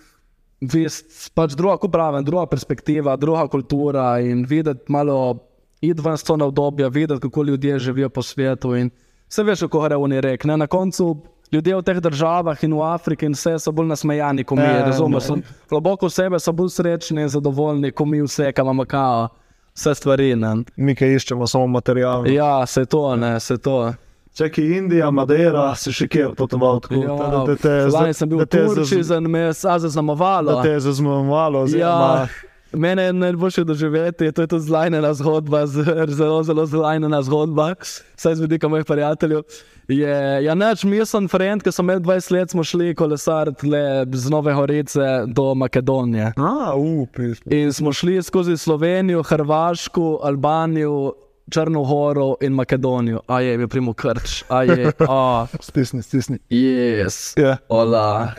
vis, 0.60 1.00
pač 1.34 1.56
druga, 1.56 1.78
kot 1.80 1.92
pravim, 1.92 2.24
druga 2.24 2.46
perspektiva, 2.46 3.16
druga 3.16 3.48
kultura 3.48 4.20
in 4.20 4.44
videti 4.48 4.92
malo 4.92 5.38
id 5.80 6.00
ven 6.00 6.18
s 6.18 6.24
to 6.24 6.36
na 6.36 6.44
obdobje, 6.44 6.88
videti, 6.90 7.20
kako 7.20 7.42
ljudje 7.42 7.78
živijo 7.78 8.08
po 8.08 8.22
svetu. 8.22 8.74
In 8.76 8.90
vse 9.28 9.42
veš, 9.42 9.66
kako 9.66 9.80
gre 9.84 9.96
v 9.96 10.20
rek. 10.20 10.44
Ne? 10.44 10.56
Na 10.56 10.66
koncu 10.66 11.16
ljudje 11.54 11.76
v 11.76 11.82
teh 11.82 12.00
državah 12.00 12.64
in 12.64 12.74
v 12.74 12.82
Afriki 12.84 13.26
in 13.26 13.32
vse 13.32 13.56
so 13.58 13.72
bolj 13.72 13.86
nasmejani, 13.86 14.44
kot 14.44 14.58
mi, 14.58 14.64
Ja, 14.64 14.84
razumeš? 14.86 15.28
ne. 15.28 15.42
So 15.42 15.68
Globoko 15.70 16.06
v 16.06 16.10
sebe 16.10 16.38
so 16.38 16.52
bolj 16.52 16.68
srečni 16.74 17.22
in 17.22 17.28
zadovoljni, 17.28 17.92
kot 17.92 18.08
mi 18.08 18.22
vse, 18.22 18.52
kam 18.52 18.66
imamo 18.66 18.84
kao, 18.84 19.28
vse 19.74 19.94
stvari. 19.94 20.34
Ne? 20.36 20.54
Mi, 20.76 20.94
ki 20.94 21.14
iščemo 21.14 21.46
samo 21.46 21.66
materialno. 21.66 22.26
Ja, 22.28 22.66
se 22.66 22.84
to, 22.84 23.16
ne, 23.16 23.40
se 23.40 23.58
to. 23.58 23.92
Čakaj, 24.34 24.64
Indija, 24.78 25.10
Madeira, 25.10 25.68
si 25.78 25.92
še 25.94 26.08
kje 26.10 26.32
potoval 26.34 26.80
tako, 26.82 26.94
Ja, 26.94 27.14
da, 27.30 27.44
da 27.46 27.54
te 27.56 27.70
je 27.70 27.86
Lani 27.86 28.14
sem 28.14 28.28
bil 28.28 28.38
v 28.38 28.42
je 28.42 28.46
Turčiji, 28.46 29.04
je 29.38 29.52
zaznamovalo. 29.78 30.56
Da 30.56 30.62
te 30.62 30.72
je 30.74 30.80
zaznamovalo, 30.80 31.58
Ja, 31.58 31.62
oziroma 31.64 32.28
mene 32.74 33.02
je 33.02 33.12
najboljše 33.12 33.64
doživeti, 33.64 34.32
to 34.32 34.42
je 34.42 34.46
tudi 34.46 34.64
zlajnena 34.64 35.14
zgodba, 35.14 35.66
zelo, 35.66 36.42
zelo 36.42 36.66
zlajnena 36.66 37.22
zgodba, 37.22 37.74
vsaj 38.16 38.34
z 38.34 38.40
vidika 38.40 38.68
mojih 38.68 38.86
prijateljev. 38.86 39.42
Je, 39.88 40.44
ja, 40.44 40.54
neč, 40.54 40.84
mi 40.84 41.02
sem 41.06 41.26
friend, 41.28 41.62
ki 41.62 41.72
sem 41.72 41.84
imel 41.84 42.00
20 42.00 42.32
let, 42.32 42.50
smo 42.54 42.64
šli 42.64 42.94
kolesariti 42.96 43.68
le 43.68 44.06
z 44.12 44.30
Nove 44.32 44.54
Gorice 44.54 45.26
do 45.26 45.54
Makedonije. 45.54 46.32
A, 46.36 46.72
upis. 46.76 47.42
In 47.46 47.72
smo 47.72 47.92
šli 47.92 48.22
skozi 48.22 48.56
Slovenijo, 48.56 49.22
Hrvaško, 49.22 50.20
Albanijo, 50.22 51.12
Črnogoro 51.50 52.36
in 52.40 52.52
Makedonijo. 52.52 53.20
A 53.26 53.40
je 53.40 53.58
bil 53.58 53.68
primo 53.68 53.92
krč, 53.92 54.42
a 54.48 54.62
je, 54.62 54.92
a, 55.00 55.46
Stisni, 55.60 56.02
stisni. 56.02 56.38
yes, 56.48 57.34
Ja, 57.36 57.56
ola, 57.68 58.32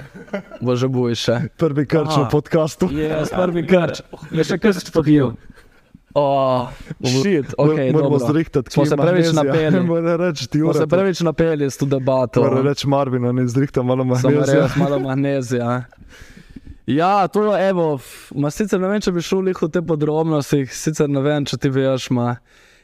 bože 0.60 0.88
bojše. 0.88 1.40
prvi 1.58 1.86
krč 1.86 2.18
na 2.18 2.28
podkastu. 2.28 2.90
Jaz, 2.92 3.30
prvi 3.30 3.68
krč, 3.68 4.02
je 4.32 4.44
še 4.44 4.58
kaj 4.58 4.74
spogil. 4.82 5.36
Oh, 6.14 6.72
shit, 7.04 7.54
okay, 7.58 7.92
Moramo 7.92 8.16
zrihtati, 8.18 8.72
Smo 8.72 8.86
se 8.86 8.96
preveč 8.96 9.34
napeli. 9.34 9.80
Moram 9.90 10.22
reči, 10.22 10.48
ti 10.48 10.60
Smo 10.60 10.70
ura. 10.70 10.80
se 10.80 10.88
preveč 10.88 11.20
napeli 11.20 11.68
s 11.68 11.78
to 11.78 11.86
debato. 11.86 12.40
Moram 12.42 12.64
reči 12.64 12.88
Marvino, 12.88 13.32
ne 13.32 13.44
zrihta 13.48 13.84
malo 13.84 14.04
magnezija. 14.04 14.62
res 14.62 14.76
malo 14.80 15.00
magnezija. 15.00 15.84
Ja, 16.88 17.28
to 17.28 17.44
je, 17.48 17.70
evo, 17.70 18.00
ma 18.32 18.48
sicer 18.50 18.80
ne 18.80 18.88
vem, 18.88 19.02
če 19.02 19.12
bi 19.12 19.22
šel 19.22 19.44
v 19.52 19.70
te 19.70 19.82
podrobnosti, 19.82 20.66
sicer 20.68 21.10
ne 21.10 21.20
vem, 21.20 21.44
če 21.44 21.58
ti 21.58 21.70
veš. 21.70 22.10
Ma. 22.10 22.36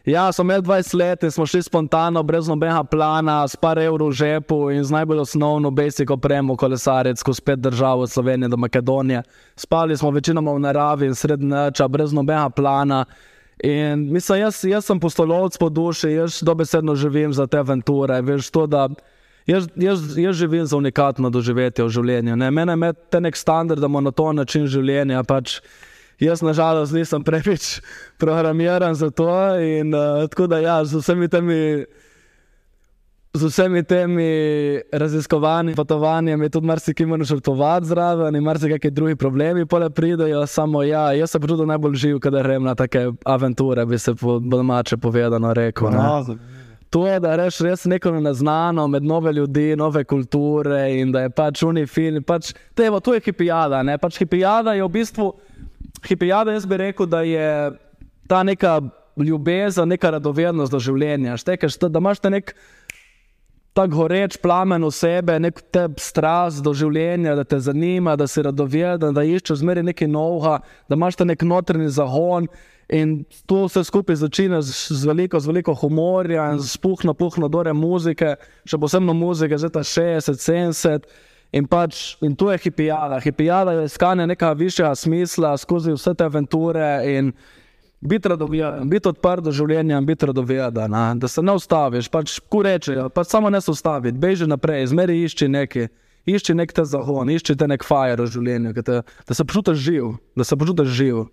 Ja, 0.06 0.32
sem 0.32 0.46
imel 0.46 0.62
20 0.62 0.96
let 0.98 1.24
in 1.24 1.32
smo 1.32 1.46
šli 1.46 1.62
spontano, 1.62 2.24
brez 2.24 2.48
nobenega 2.50 2.84
plana, 2.84 3.48
s 3.48 3.56
par 3.56 3.78
evrov 3.78 4.10
v 4.10 4.18
žepu 4.18 4.72
in 4.74 4.84
z 4.84 4.92
najbolj 4.92 5.20
osnovno 5.22 5.70
basic 5.72 6.10
opremo, 6.10 6.56
kolesarec, 6.58 7.20
skozi 7.22 7.42
pet 7.46 7.60
držav 7.60 8.00
od 8.00 8.10
Slovenije 8.10 8.50
do 8.50 8.58
Makedonije. 8.58 9.22
Spali 9.56 9.98
smo 9.98 10.10
večinoma 10.12 10.54
v 10.54 10.60
naravi 10.60 11.06
in 11.06 11.16
sred 11.16 11.44
noča, 11.44 11.88
brez 11.88 12.14
nobenega 12.14 12.50
plana. 12.50 13.06
In 13.64 14.08
mislim, 14.14 14.40
jaz, 14.40 14.64
jaz 14.66 14.86
sem 14.86 15.00
postolovec 15.00 15.58
po 15.58 15.70
duši, 15.70 16.10
jaz 16.12 16.42
dobesedno 16.42 16.96
živim 16.96 17.34
za 17.34 17.48
te 17.48 17.58
avanture. 17.58 18.22
Veš, 18.22 18.50
to, 18.50 18.66
da 18.68 18.88
jaz, 19.46 19.68
jaz, 19.76 20.18
jaz 20.18 20.36
živim 20.36 20.66
za 20.66 20.78
unikatno 20.78 21.30
doživetje 21.30 21.86
v 21.86 21.90
življenju. 21.90 22.36
Ne. 22.36 22.52
Mene 22.52 22.74
je 22.88 22.94
te 22.94 23.22
nek 23.22 23.38
standard, 23.38 23.82
da 23.82 23.88
monoton 23.88 24.36
način 24.36 24.66
življenja. 24.66 25.22
Pač, 25.24 25.60
jaz, 26.22 26.42
nažalost, 26.46 26.94
nisem 26.94 27.24
preveč 27.24 27.82
programiran 28.22 28.96
za 28.96 29.10
to. 29.10 29.34
In, 29.60 29.94
uh, 29.96 30.30
tako 30.30 30.48
da, 30.48 30.62
ja, 30.62 30.80
z 30.86 31.02
vsemi 31.02 31.28
temi 31.28 31.86
z 33.34 33.48
vsemi 33.48 33.84
temi 33.84 34.32
raziskovanji, 34.92 35.76
potovanji, 35.76 36.32
je 36.32 36.50
tudi 36.50 36.68
marsikaj 36.68 37.06
moraš 37.06 37.28
žrtvovati 37.28 37.86
zraven 37.86 38.36
in 38.36 38.44
marsikaj 38.44 38.92
drugi 38.92 39.16
problemi, 39.16 39.66
pa 39.66 39.78
le 39.78 39.90
pridejo. 39.90 40.48
Samo 40.48 40.84
ja, 40.84 41.14
jaz 41.14 41.32
se 41.32 41.40
počutim 41.40 41.68
najbolj 41.68 41.96
živ, 41.96 42.20
kadar 42.20 42.44
grem 42.44 42.64
na 42.64 42.76
take 42.76 43.08
avanture, 43.26 43.86
bi 43.86 44.00
se 44.00 44.16
po 44.16 44.40
domače 44.40 44.98
povedano 44.98 45.54
rekel. 45.54 45.90
To 46.92 47.06
je, 47.08 47.20
da 47.24 47.38
rečeš 47.40 47.64
res 47.64 47.86
neko 47.88 48.12
neznano, 48.20 48.84
med 48.92 49.04
nove 49.08 49.32
ljudi, 49.34 49.76
nove 49.80 50.04
kulture 50.04 50.90
in 51.00 51.12
da 51.12 51.22
je 51.24 51.30
pač 51.32 51.64
unifilm. 51.64 52.24
Pač, 52.28 52.52
tevo, 52.76 53.00
to 53.00 53.14
je 53.16 53.24
hipijada. 53.24 53.80
Ne? 53.88 53.96
Pač 53.98 54.20
hipijada 54.20 54.74
je 54.76 54.84
v 54.84 54.92
bistvu, 54.92 55.30
hipijada 56.10 56.52
jaz 56.52 56.68
bi 56.68 56.82
rekel, 56.82 57.08
da 57.08 57.22
je 57.24 57.48
ta 58.28 58.44
neka 58.44 58.82
ljubezen, 59.16 59.88
neka 59.88 60.12
radovednost 60.18 60.72
do 60.72 60.82
življenja. 60.84 61.38
Štekeš, 61.40 61.80
da 61.88 62.04
imaš 62.04 62.20
te 62.20 62.32
nek 62.34 62.52
tako 63.72 64.02
goreč 64.02 64.36
plamen 64.44 64.84
v 64.84 64.92
sebe, 64.92 65.38
nek 65.40 65.62
te 65.72 65.86
strast 65.96 66.60
do 66.64 66.74
življenja, 66.76 67.38
da 67.40 67.48
te 67.48 67.60
zanima, 67.64 68.18
da 68.20 68.28
si 68.28 68.44
radoveden, 68.44 69.16
da 69.16 69.24
iščeš 69.24 69.62
zmeraj 69.64 69.88
nekaj 69.94 70.12
novega, 70.12 70.60
da 70.92 71.00
imaš 71.00 71.22
ta 71.22 71.28
nek 71.28 71.48
notrni 71.48 71.88
zagon. 71.88 72.52
In 72.92 73.24
to 73.48 73.66
vse 73.70 73.86
skupaj 73.88 74.20
začne 74.20 74.60
z, 74.60 74.92
z, 74.92 75.08
veliko, 75.08 75.40
z 75.40 75.48
veliko 75.48 75.74
humorja 75.80 76.50
in 76.52 76.60
spuhno, 76.60 77.14
puhno, 77.16 77.48
dore 77.48 77.72
muzike, 77.72 78.36
še 78.68 78.80
posebno 78.82 79.16
muzike, 79.16 79.56
zdaj 79.56 79.72
ta 79.78 79.84
60, 79.88 80.36
70. 80.36 81.08
In, 81.56 81.68
pač, 81.72 82.18
in 82.24 82.36
to 82.36 82.52
je 82.52 82.60
hipijada. 82.64 83.20
Hipijada 83.24 83.72
je 83.80 83.88
iskanje 83.88 84.28
nekega 84.28 84.52
višjega 84.60 84.92
smisla 84.96 85.56
skozi 85.60 85.96
vse 85.96 86.14
te 86.20 86.28
aventure. 86.28 86.92
In, 87.16 87.32
biti 88.02 88.28
radoveden, 88.28 88.90
biti 88.90 89.08
odprt 89.08 89.46
do 89.46 89.52
življenja 89.56 90.02
biti 90.02 90.26
radoveden, 90.26 90.96
da 91.20 91.28
se 91.28 91.42
ne 91.42 91.56
ustaviš. 91.56 92.10
Pač, 92.12 92.40
ko 92.50 92.64
rečejo, 92.66 93.10
pač 93.14 93.32
samo 93.32 93.50
ne 93.50 93.62
se 93.62 93.72
ustavi, 93.72 94.12
beži 94.12 94.48
naprej, 94.50 94.90
zmeri 94.92 95.22
išči 95.24 95.48
nekaj. 95.48 95.92
Išči 96.30 96.54
nek 96.54 96.70
te 96.78 96.84
zagon, 96.86 97.32
išči 97.34 97.56
te 97.58 97.66
nek 97.66 97.82
fire 97.82 98.22
v 98.22 98.30
življenju, 98.30 98.76
te, 98.86 99.00
da 99.02 99.34
se 99.34 99.46
počutiš 99.48 99.80
živ. 99.82 100.12
Se 100.44 100.58
počutiš 100.60 100.92
živ. 100.94 101.24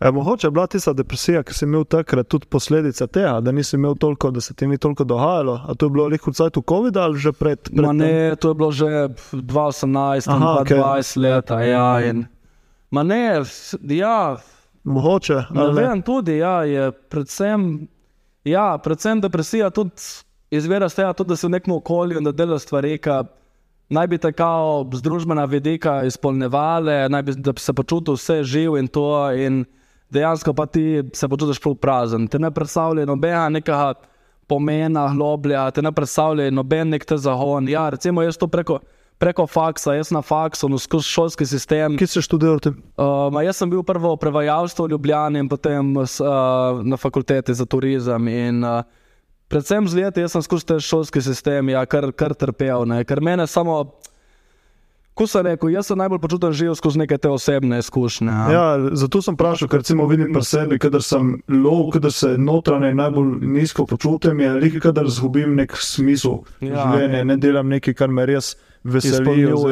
E, 0.00 0.10
mogoče 0.10 0.46
je 0.46 0.50
bila 0.50 0.66
tista 0.66 0.92
depresija, 0.92 1.42
ki 1.42 1.54
si 1.54 1.64
imel 1.64 1.84
takrat 1.84 2.28
tudi 2.28 2.46
posledica 2.46 3.06
tega, 3.06 3.40
da 3.40 3.52
nisi 3.52 3.76
imel 3.76 3.94
toliko, 3.94 4.30
da 4.30 4.40
se 4.40 4.54
ti 4.54 4.66
ni 4.66 4.78
toliko 4.78 5.04
dogajalo. 5.04 5.60
A 5.68 5.74
to 5.74 5.86
je 5.86 5.90
bilo 5.90 6.08
lahko 6.08 6.30
vsaj 6.30 6.50
tu 6.50 6.62
COVID 6.68 6.96
ali 6.96 7.18
že 7.18 7.32
pred? 7.32 7.58
pred 7.76 7.94
ne, 7.96 8.36
to 8.36 8.48
je 8.48 8.54
bilo 8.54 8.72
že 8.72 8.84
2018, 9.32 10.28
2020 10.28 10.60
okay. 10.60 11.16
let. 11.16 11.50
Ja, 11.50 12.00
in, 12.04 12.26
ne, 12.90 13.42
ja, 13.82 14.36
Mogoče. 14.86 15.34
Ne 15.50 15.72
vem, 15.72 16.02
tudi 16.02 16.36
ja, 16.36 16.62
je 16.64 16.92
predvsem, 16.92 17.88
ja, 18.44 18.78
predvsem 18.78 19.20
depresija 19.20 19.70
tudi 19.70 19.90
izvira 20.50 20.86
iz 20.86 20.94
tega, 20.94 21.12
tudi, 21.12 21.28
da 21.28 21.36
si 21.36 21.46
v 21.46 21.56
nekem 21.56 21.74
okolju 21.74 22.20
in 22.20 22.28
da 22.28 22.32
delaš 22.32 22.68
stvari, 22.68 22.92
ki 23.02 23.16
naj 23.88 24.06
bi 24.06 24.18
te 24.18 24.30
kao 24.32 24.84
z 24.94 25.02
družbena 25.02 25.44
vidika 25.50 26.04
izpolnevale, 26.06 27.08
naj 27.08 27.22
bi, 27.22 27.34
da 27.34 27.52
bi 27.52 27.60
se 27.60 27.74
počutil 27.74 28.14
vse 28.14 28.44
živ 28.44 28.78
in 28.78 28.86
to. 28.88 29.08
In 29.34 29.64
dejansko 30.10 30.54
pa 30.54 30.66
ti 30.66 31.02
se 31.12 31.28
počutiš 31.28 31.60
prav 31.62 31.74
prazen. 31.74 32.28
Te 32.28 32.38
ne 32.38 32.50
predstavlja 32.50 33.06
nobenega 33.06 33.48
nekega 33.48 33.94
pomena, 34.46 35.08
globlja, 35.14 35.70
te 35.70 35.82
ne 35.82 35.92
predstavlja 35.92 36.50
noben 36.54 36.94
nek 36.94 37.04
te 37.04 37.18
zagon. 37.18 37.68
Ja, 37.68 37.88
recimo 37.90 38.22
jaz 38.22 38.38
to 38.38 38.46
preko 38.46 38.80
preko 39.18 39.46
faksa, 39.46 39.94
jaz 39.96 40.10
na 40.12 40.20
faksu, 40.22 40.68
no, 40.68 40.78
skozi 40.78 41.08
šolski 41.08 41.46
sistem. 41.48 41.96
Kje 41.96 42.08
si 42.10 42.22
študiral? 42.24 42.60
Uh, 42.68 43.38
jaz 43.44 43.60
sem 43.60 43.70
bil 43.72 43.82
prvo 43.86 44.14
v 44.14 44.20
prevajalstvu 44.20 44.86
v 44.86 44.92
Ljubljani 44.92 45.40
in 45.40 45.48
potem 45.48 45.94
uh, 45.96 46.18
na 46.84 46.98
fakulteti 47.00 47.54
za 47.54 47.64
turizem. 47.64 48.28
In, 48.28 48.64
uh, 48.64 48.84
predvsem 49.48 49.88
z 49.88 50.02
leti 50.02 50.26
sem 50.28 50.44
skozi 50.44 50.68
te 50.68 50.80
šolski 50.80 51.22
sistem, 51.24 51.72
ja, 51.72 51.86
kar, 51.88 52.10
kar 52.12 52.36
trpel. 52.36 52.84
Ne, 52.88 53.04
ker 53.08 53.24
mene 53.24 53.48
samo. 53.48 53.84
Ko 55.16 55.24
sem 55.24 55.46
rekel, 55.46 55.70
jaz 55.72 55.86
se 55.88 55.94
najbolj 55.96 56.18
počutim 56.20 56.52
živ 56.52 56.74
skozi 56.76 56.98
neke 57.00 57.16
te 57.18 57.28
osebne 57.32 57.78
izkušnje. 57.80 58.28
Ja. 58.28 58.50
Ja, 58.52 58.64
zato 58.92 59.22
sem 59.24 59.32
vprašal, 59.34 59.70
ker 59.72 59.80
recimo 59.80 60.04
vidim 60.10 60.28
pri 60.34 60.44
sebi, 60.44 60.76
kadar 60.78 61.00
sem 61.00 61.38
lov, 61.48 61.86
kadar 61.94 62.12
se 62.12 62.34
notranje 62.36 62.90
najbolj 62.94 63.30
nizko 63.40 63.86
počutim, 63.88 64.40
je 64.44 64.50
nekaj, 64.60 64.82
kadar 64.90 65.08
izgubim 65.08 65.54
nek 65.56 65.72
smisel 65.80 66.42
ja. 66.60 66.82
življenja, 66.82 67.22
ne 67.32 67.36
delam 67.40 67.72
nekaj, 67.72 67.96
kar 67.96 68.12
me 68.12 68.26
res 68.28 68.58
veselijo. 68.84 69.62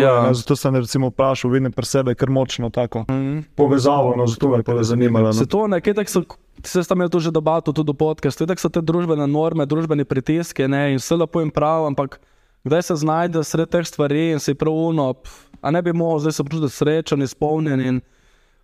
Ja. 0.00 0.16
Zato 0.34 0.58
sem 0.58 0.80
recimo 0.80 1.12
vprašal, 1.12 1.54
vidim 1.54 1.70
pri 1.72 1.86
sebi 1.86 2.16
kar 2.18 2.30
močno 2.30 2.70
tako 2.70 3.04
mm 3.06 3.14
-hmm. 3.14 3.44
povezavo, 3.54 4.16
no, 4.16 4.26
zato 4.26 4.48
me 4.48 4.62
je 4.66 4.84
zanimalo. 4.84 5.26
No. 5.26 5.32
Se 5.32 5.46
to 5.46 5.66
nekaj 5.66 5.94
tak 5.94 6.08
so. 6.08 6.24
Se 6.64 6.82
tam 6.84 7.00
je 7.00 7.08
to 7.08 7.20
že 7.20 7.30
debato, 7.30 7.72
tudi 7.72 7.94
podcast, 7.94 8.38
tako 8.38 8.60
so 8.60 8.68
te 8.68 8.80
družbene 8.80 9.26
norme, 9.26 9.66
družbeni 9.66 10.04
pritiski 10.04 10.68
ne, 10.68 10.92
in 10.92 10.98
vse 10.98 11.16
lepo 11.16 11.40
in 11.40 11.50
prav, 11.50 11.86
ampak 11.86 12.20
kdaj 12.64 12.82
se 12.82 12.96
znajde 12.96 13.44
sred 13.44 13.70
teh 13.70 13.86
stvari 13.86 14.30
in 14.32 14.40
si 14.40 14.54
prav 14.54 14.74
uno, 14.74 15.14
a 15.60 15.70
ne 15.70 15.82
bi 15.82 15.92
mogel 15.92 16.18
zdaj 16.26 16.32
se 16.32 16.44
počutiti 16.44 16.74
srečen, 16.74 17.22
izpolnjen 17.22 17.80
in 17.80 18.00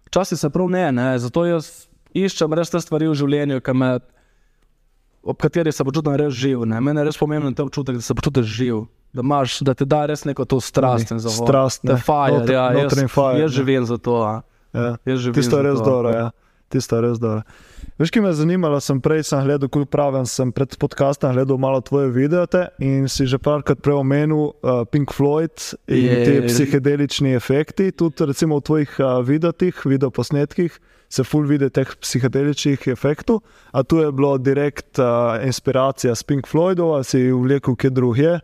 včasih 0.07 0.39
se 0.39 0.51
prav 0.51 0.71
ne, 0.71 0.93
ne, 0.93 1.09
zato 1.19 1.47
jaz 1.47 1.89
iščem 2.15 2.53
res 2.55 2.71
te 2.71 2.81
stvari 2.81 3.09
v 3.09 3.15
življenju, 3.15 3.61
me, 3.75 3.99
ob 5.23 5.37
katerih 5.37 5.75
se 5.75 5.85
počutim 5.85 6.15
res 6.17 6.35
živ, 6.35 6.65
ne, 6.67 6.81
meni 6.81 7.01
je 7.03 7.11
res 7.11 7.19
pomembno 7.19 7.53
te 7.53 7.63
občutek, 7.63 8.01
da 8.01 8.03
se 8.03 8.15
počutiš 8.15 8.47
živ 8.47 8.87
da, 9.13 9.21
imaš, 9.21 9.61
da 9.61 9.75
ti 9.75 9.85
da 9.85 10.07
res 10.07 10.25
neko 10.25 10.45
to 10.45 10.61
strast 10.61 11.11
in 11.11 11.19
zavod. 11.19 11.49
Strast, 11.49 11.85
ne 11.85 11.97
fire. 11.97 12.39
Not, 12.39 12.51
ja, 12.51 12.73
jaz, 12.73 12.93
fire, 13.09 13.41
jaz 13.41 13.51
živim 13.53 13.85
za 13.85 13.99
to. 13.99 14.43
Ja. 14.73 14.97
Tisto 15.35 15.57
je 15.57 15.63
res 15.63 15.81
dobro. 15.81 16.11
Ja. 16.11 16.31
Tisto 16.69 16.97
je 16.97 17.03
res 17.03 17.21
dobro. 17.21 17.43
Veš, 17.99 18.13
ki 18.15 18.21
me 18.21 18.31
je 18.31 18.39
zanimalo, 18.43 18.79
sem 18.81 19.01
prej 19.03 19.25
sem 19.27 19.41
gledal, 19.43 19.71
kako 19.73 19.89
pravim, 19.91 20.27
sem 20.29 20.53
pred 20.55 20.77
podcastom 20.79 21.33
gledal 21.35 21.59
malo 21.59 21.81
tvoje 21.81 22.13
videe 22.15 22.69
in 22.79 23.09
si 23.09 23.27
že 23.27 23.41
parkrat 23.43 23.81
prej 23.83 23.99
omenil 23.99 24.53
uh, 24.53 24.85
Pink 24.87 25.11
Floyd 25.11 25.73
in 25.89 26.05
je, 26.05 26.19
te 26.25 26.35
psihedelični 26.47 27.35
efekti. 27.35 27.91
Tudi 27.91 28.29
recimo 28.29 28.61
v 28.61 28.67
tvojih 28.69 29.01
uh, 29.01 29.19
videih, 29.25 29.75
videoposnetkih 29.85 30.79
se 31.09 31.25
ful 31.25 31.49
vidi 31.49 31.71
teh 31.73 31.89
psihedeličnih 31.89 32.87
efektov. 32.93 33.41
A 33.73 33.83
tu 33.83 33.99
je 34.05 34.13
bilo 34.13 34.37
direkt 34.39 35.01
uh, 35.01 35.41
inspiracija 35.41 36.15
s 36.15 36.23
Pink 36.23 36.47
Floydom, 36.47 36.93
ali 36.93 37.05
si 37.05 37.33
vlekel 37.33 37.77
kje 37.77 37.91
drugje. 37.91 38.39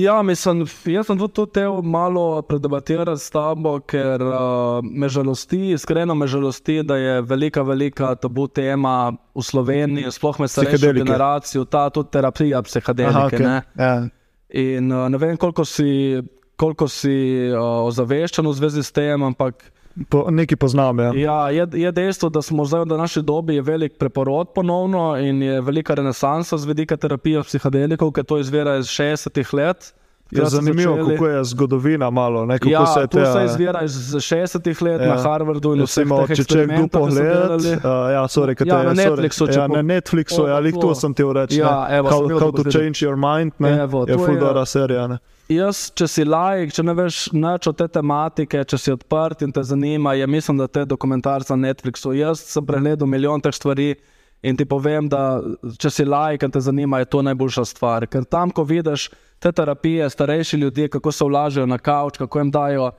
Ja, 0.00 0.22
mislim, 0.22 0.64
jaz 0.84 1.06
sem 1.06 1.18
tudi 1.18 1.34
to 1.34 1.46
teo 1.46 1.82
malo 1.82 2.42
predebatirati 2.42 3.20
s 3.20 3.30
tabo, 3.30 3.74
ker 3.80 4.22
uh, 4.22 4.80
me 4.82 5.08
žalosti, 5.08 5.72
iskreno 5.76 6.14
me 6.14 6.26
žalosti, 6.26 6.82
da 6.82 6.96
je 6.96 7.20
velika, 7.22 7.62
velika 7.62 8.14
tabu 8.14 8.46
tema 8.48 9.12
v 9.34 9.42
Sloveniji, 9.42 10.12
sploh 10.12 10.40
med 10.40 10.50
starejšo 10.50 10.92
generacijo, 10.92 11.64
ta 11.64 11.88
tudi 11.90 12.10
terapija 12.16 12.62
psihedelike. 12.62 13.18
Aha, 13.18 13.26
okay. 13.26 13.84
ja. 13.84 14.08
In 14.50 14.92
uh, 14.92 15.08
ne 15.08 15.18
vem, 15.18 15.36
koliko 15.36 15.64
si, 15.64 16.22
koliko 16.56 16.88
si 16.88 17.16
uh, 17.50 17.60
ozaveščen 17.90 18.46
v 18.46 18.56
zvezi 18.62 18.86
s 18.86 18.96
tem, 18.96 19.22
ampak. 19.22 19.68
Po, 20.08 20.30
nekaj 20.30 20.56
poznam. 20.56 20.98
Ja. 20.98 21.12
Ja, 21.14 21.50
je, 21.50 21.66
je 21.72 21.92
dejstvo, 21.92 22.28
da 22.28 22.42
smo 22.42 22.64
zdaj 22.64 22.84
v 22.88 22.96
naši 22.96 23.22
dobi 23.22 23.60
velik 23.60 23.98
preporod 23.98 24.54
ponovno 24.54 25.16
in 25.20 25.42
je 25.42 25.60
velika 25.60 25.94
renesansa 25.94 26.58
z 26.58 26.66
vidika 26.66 26.96
terapije 26.96 27.42
psihedelikov, 27.42 28.12
ki 28.12 28.24
to 28.24 28.38
izvira 28.38 28.78
iz 28.80 28.88
60-ih 28.88 29.54
let. 29.54 29.92
Je 30.30 30.46
zanimivo, 30.46 30.96
začeli... 30.96 31.16
kako 31.16 31.26
je 31.26 31.44
zgodovina 31.44 32.10
malo. 32.10 32.46
Ne, 32.46 32.58
ja, 32.64 32.86
se 32.86 33.00
to 33.00 33.18
te, 33.18 33.26
se 33.26 33.44
izvira 33.44 33.82
iz 33.82 33.92
60-ih 34.14 34.82
let 34.82 35.00
ja. 35.00 35.08
na 35.08 35.22
Harvardu 35.22 35.74
in 35.74 35.82
vse 35.82 36.02
ostalo. 36.02 36.26
Če 36.26 36.44
če 36.44 36.66
kdo 36.66 36.86
pogleda, 36.92 37.56
uh, 37.56 38.12
ja, 38.14 38.22
sorry, 38.30 38.54
ja, 38.66 38.82
na 38.82 38.94
Netflixu. 38.94 39.48
Ja, 39.50 39.66
na 39.68 39.82
Netflixu, 39.82 40.46
ja, 40.46 40.60
ali 40.60 40.72
to 40.72 40.94
sem 40.94 41.14
ti 41.14 41.26
rekel. 41.26 41.58
Ja, 41.58 41.74
how, 42.06 42.28
how 42.38 42.50
to 42.54 42.64
change 42.70 43.02
your 43.02 43.18
mind, 43.18 43.58
ne, 43.58 43.74
evo, 43.82 44.04
je 44.08 44.18
fuldora 44.18 44.64
serija. 44.66 45.08
Ne. 45.10 45.18
Jaz, 45.50 45.88
če 45.98 46.06
si 46.06 46.22
lajk, 46.22 46.70
če 46.76 46.84
ne 46.86 46.94
veš 46.94 47.16
nič 47.34 47.66
o 47.66 47.72
te 47.74 47.88
tematike, 47.90 48.62
če 48.70 48.78
si 48.78 48.92
odprt 48.94 49.42
in 49.42 49.50
te 49.50 49.64
zanima, 49.66 50.14
je 50.14 50.28
mislim, 50.30 50.60
da 50.62 50.68
te 50.70 50.84
dokumentarce 50.86 51.56
na 51.56 51.72
Netflixu. 51.72 52.14
Jaz 52.14 52.44
sem 52.52 52.66
pregledal 52.66 53.10
milijon 53.10 53.42
teh 53.42 53.56
stvari 53.56 53.96
in 54.42 54.56
ti 54.56 54.64
povem, 54.64 55.08
da 55.08 55.40
če 55.78 55.90
si 55.90 56.04
lajk 56.04 56.46
in 56.46 56.54
te 56.54 56.60
zanima, 56.60 56.98
je 56.98 57.10
to 57.12 57.22
najboljša 57.22 57.64
stvar. 57.64 58.06
Ker 58.06 58.24
tam, 58.24 58.50
ko 58.50 58.64
vidiš 58.64 59.10
te 59.38 59.52
terapije, 59.52 60.10
starejši 60.10 60.56
ljudje, 60.56 60.88
kako 60.88 61.12
se 61.12 61.24
vlažejo 61.24 61.66
na 61.66 61.78
kavč, 61.78 62.18
kako 62.18 62.38
jim 62.38 62.50
dajo 62.50 62.90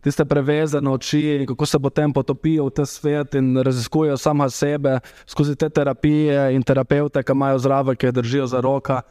tiste 0.00 0.24
prevezane 0.24 0.90
oči, 0.90 1.44
kako 1.48 1.66
se 1.66 1.78
potem 1.78 2.12
potopijo 2.12 2.66
v 2.66 2.70
ta 2.70 2.86
svet 2.86 3.34
in 3.34 3.56
raziskujejo 3.56 4.16
sama 4.16 4.48
sebe 4.50 4.98
skozi 5.26 5.56
te 5.56 5.68
terapije 5.68 6.54
in 6.54 6.62
terapeute, 6.62 7.22
ki 7.22 7.32
imajo 7.32 7.58
zraven, 7.58 7.96
ki 7.96 8.06
jih 8.06 8.14
držijo 8.14 8.46
za 8.46 8.60
roka. 8.60 9.02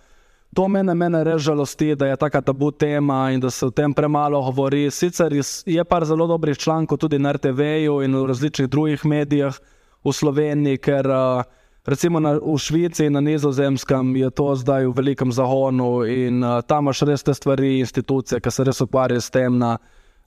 To 0.55 0.65
mene, 0.67 0.95
mene 0.97 1.21
res 1.23 1.43
žalosti, 1.45 1.93
da 1.95 2.07
je 2.07 2.17
tako 2.17 2.41
tabu 2.41 2.71
tema 2.71 3.29
in 3.31 3.39
da 3.39 3.51
se 3.53 3.65
o 3.65 3.69
tem 3.69 3.93
premalo 3.93 4.41
govori. 4.41 4.89
Sicer 4.91 5.33
je 5.65 5.83
par 5.85 6.05
zelo 6.05 6.27
dobrih 6.27 6.57
člankov 6.57 6.97
tudi 6.97 7.19
na 7.19 7.31
RTV-ju 7.31 8.01
in 8.01 8.15
v 8.15 8.25
različnih 8.25 8.69
drugih 8.69 9.05
medijih 9.05 9.59
v 10.03 10.13
Sloveniji, 10.13 10.77
ker 10.77 11.05
uh, 11.05 11.43
recimo 11.85 12.19
na, 12.19 12.35
v 12.37 12.57
Švici 12.57 13.05
in 13.05 13.13
na 13.13 13.21
Nizozemskem 13.21 14.15
je 14.15 14.29
to 14.29 14.55
zdaj 14.55 14.87
v 14.87 14.95
velikem 14.95 15.31
zagonu 15.31 16.03
in 16.03 16.43
uh, 16.43 16.61
tam 16.61 16.89
imaš 16.89 17.01
res 17.07 17.23
te 17.23 17.33
stvari, 17.33 17.79
institucije, 17.79 18.41
ki 18.41 18.51
se 18.51 18.63
res 18.63 18.81
ukvarjajo 18.81 19.21
s 19.21 19.29
tem 19.29 19.57
na 19.57 19.77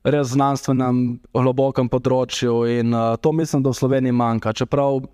res 0.05 0.35
znanstvenem, 0.35 1.21
globokem 1.35 1.89
področju 1.89 2.65
in 2.67 2.95
uh, 2.95 3.17
to 3.17 3.33
mislim, 3.33 3.63
da 3.63 3.71
v 3.71 3.79
Sloveniji 3.79 4.13
manjka. 4.13 4.53
Čeprav 4.53 5.05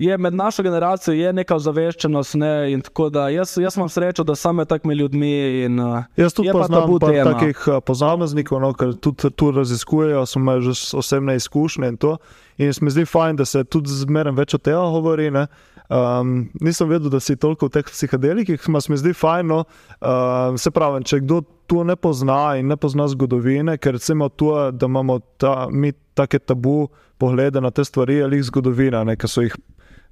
je 0.00 0.18
med 0.18 0.34
našo 0.34 0.62
generacijo 0.62 1.14
je 1.14 1.32
neka 1.32 1.54
ozaveščenost. 1.54 2.34
Ne, 2.34 2.80
da 3.12 3.28
jaz, 3.28 3.56
jaz 3.60 3.76
imam 3.76 3.88
srečo, 3.88 4.24
da 4.24 4.34
sem 4.34 4.56
med 4.56 4.68
takimi 4.68 4.94
ljudmi. 4.94 5.32
In, 5.64 5.80
uh, 5.80 6.04
Jaz 6.16 6.32
tudi 6.34 6.48
pa 6.52 6.58
poznam 6.58 6.98
par 7.00 7.12
tema. 7.12 7.32
takih 7.32 7.64
uh, 7.68 7.80
posameznikov, 7.84 8.60
no, 8.60 8.72
ki 8.72 8.94
tudi 9.00 9.30
tu 9.36 9.50
raziskujejo, 9.52 10.24
so 10.26 10.40
imeli 10.40 10.70
že 10.70 10.96
osebne 10.96 11.36
izkušnje 11.36 11.88
in 11.88 11.96
to. 12.00 12.16
In 12.56 12.72
se 12.72 12.84
mi 12.84 12.90
zdi 12.90 13.04
fajn, 13.04 13.36
da 13.36 13.44
se 13.44 13.64
tudi 13.64 13.92
zmeraj 13.92 14.32
več 14.36 14.54
o 14.54 14.58
tem 14.58 14.80
govori. 14.94 15.30
ne. 15.30 15.46
Um, 15.90 16.48
nisem 16.60 16.88
vedel, 16.88 17.10
da 17.10 17.20
si 17.20 17.34
toliko 17.36 17.66
v 17.66 17.74
teh 17.74 17.84
psihedelikih, 17.84 18.68
ma 18.68 18.80
se 18.80 18.92
mi 18.92 18.98
zdi 18.98 19.12
fajn. 19.12 19.46
No, 19.46 19.64
um, 20.00 20.58
se 20.58 20.70
pravi, 20.70 21.02
če 21.04 21.20
kdo 21.26 21.42
to 21.66 21.84
ne 21.84 21.96
pozna 21.96 22.56
in 22.56 22.70
ne 22.70 22.76
pozna 22.76 23.08
zgodovine, 23.10 23.76
ker 23.78 23.98
recimo 23.98 24.28
to, 24.28 24.70
da 24.70 24.86
imamo 24.86 25.18
ta, 25.36 25.68
mi 25.70 25.92
take 26.14 26.38
tabu 26.38 26.88
poglede 27.18 27.60
na 27.60 27.70
te 27.70 27.84
stvari, 27.84 28.22
ali 28.22 28.38
jih 28.38 28.48
zgodovina, 28.48 29.04
ne, 29.04 29.16
ki 29.18 29.28
so 29.28 29.44
jih 29.44 29.56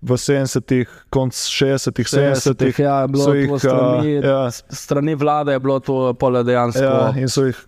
v 0.00 0.14
70-ih, 0.14 0.86
konc 1.10 1.34
60-ih, 1.34 2.06
70-ih. 2.06 2.78
ja, 2.78 3.00
je 3.02 3.08
bilo 3.08 3.24
so 3.24 3.30
to 3.30 3.34
jih, 3.34 3.50
strani, 3.58 4.12
ja. 4.14 4.50
strani 4.70 5.14
vlade, 5.14 5.52
je 5.52 5.58
bilo 5.58 5.80
to 5.80 6.14
pole 6.14 6.44
dejansko. 6.46 6.82
Ja, 6.82 7.12
in 7.18 7.28
so 7.28 7.48
jih 7.48 7.58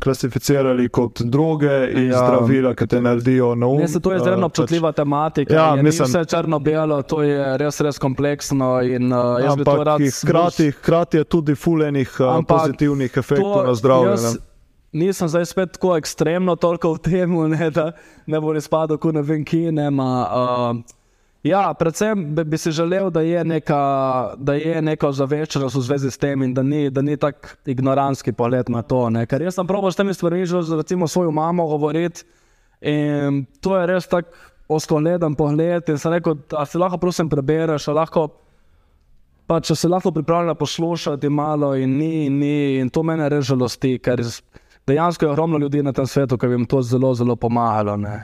klasificirali 0.00 0.88
kot 0.88 1.20
droge 1.20 1.90
in 1.92 2.08
Ja. 2.10 2.22
zdravila, 2.24 2.72
ki 2.74 2.86
te 2.86 3.00
naredijo 3.00 3.54
na 3.54 3.66
um. 3.66 3.76
Ne, 3.80 3.88
se 3.88 4.00
to 4.00 4.12
je 4.12 4.16
izredno 4.16 4.46
občutljiva 4.46 4.92
tematika. 4.92 5.54
Ja, 5.54 5.76
mislim- 5.76 6.08
vse 6.08 6.24
črno-belo, 6.24 7.02
to 7.02 7.22
je 7.22 7.58
res, 7.58 7.80
res 7.80 7.98
kompleksno. 7.98 8.80
In, 8.82 9.12
uh, 9.12 9.36
to 9.36 9.52
Ampak 9.52 10.00
jih 10.00 10.14
hkrati, 10.24 10.70
hkrati 10.70 11.16
je 11.16 11.24
tudi 11.24 11.54
fulejnih 11.54 12.20
uh, 12.20 12.40
pozitivnih 12.48 13.12
efektov 13.16 13.66
na 13.66 13.74
zdravje. 13.74 14.10
jaz. 14.10 14.38
Nisem 14.92 15.28
zdaj 15.28 15.44
spet 15.44 15.72
tako 15.72 15.96
ekstremno 15.96 16.56
toliko 16.56 16.94
v 16.94 16.98
tem, 16.98 17.28
da 17.76 17.92
ne 18.26 18.40
bo 18.40 18.54
izpadel, 18.54 18.96
ko 18.96 19.12
ne 19.12 19.20
vem, 19.22 19.44
ki 19.44 19.68
ne 19.72 19.86
ima. 19.86 20.24
Uh, 20.24 20.96
ja, 21.48 21.74
predvsem 21.78 22.22
bi, 22.34 22.44
bi 22.44 22.58
si 22.58 22.70
želel, 22.72 23.10
da 23.10 23.20
je 23.20 23.44
neka, 23.44 23.80
da 24.36 24.54
je 24.54 24.82
neka 24.82 25.08
ozaveščenost 25.08 25.76
v 25.76 25.84
zvezi 25.88 26.10
s 26.10 26.18
tem 26.18 26.42
in 26.42 26.54
da 26.54 26.62
ni, 26.62 26.90
da 26.90 27.02
ni 27.02 27.16
tako 27.16 27.54
ignorantski 27.66 28.32
pogled 28.32 28.70
na 28.72 28.82
to. 28.82 29.06
Ne. 29.10 29.26
Ker 29.26 29.42
jaz 29.42 29.58
sem 29.58 29.66
probil 29.66 29.92
s 29.92 30.00
temi 30.00 30.14
stvarmi 30.14 30.46
že 30.46 30.62
z 30.62 30.80
recimo 30.80 31.08
svojo 31.08 31.30
mamo 31.30 31.66
govoriti 31.66 32.24
in 32.80 33.44
to 33.60 33.76
je 33.76 33.86
res 33.86 34.08
tako 34.08 34.30
oskoleden 34.68 35.34
pogled 35.34 35.88
in 35.88 35.98
sem 35.98 36.12
rekel, 36.12 36.38
da 36.50 36.66
si 36.66 36.78
lahko 36.78 36.98
prosim 36.98 37.28
prebereš, 37.30 37.88
lahko 37.94 38.28
pa 39.46 39.60
če 39.62 39.76
se 39.78 39.88
lahko 39.88 40.10
pripravljena 40.10 40.54
poslušati 40.58 41.28
malo 41.28 41.74
in 41.78 41.98
ni, 41.98 42.28
ni, 42.30 42.78
in 42.80 42.90
to 42.90 43.02
mene 43.06 43.28
res 43.30 43.46
žalosti, 43.46 43.98
ker 44.02 44.22
dejansko 44.86 45.26
je 45.26 45.30
ogromno 45.30 45.58
ljudi 45.58 45.82
na 45.82 45.92
tem 45.92 46.06
svetu, 46.06 46.38
ki 46.38 46.50
bi 46.50 46.58
jim 46.58 46.66
to 46.66 46.82
zelo, 46.82 47.14
zelo 47.14 47.36
pomagalo. 47.36 47.96
Ne. 47.96 48.16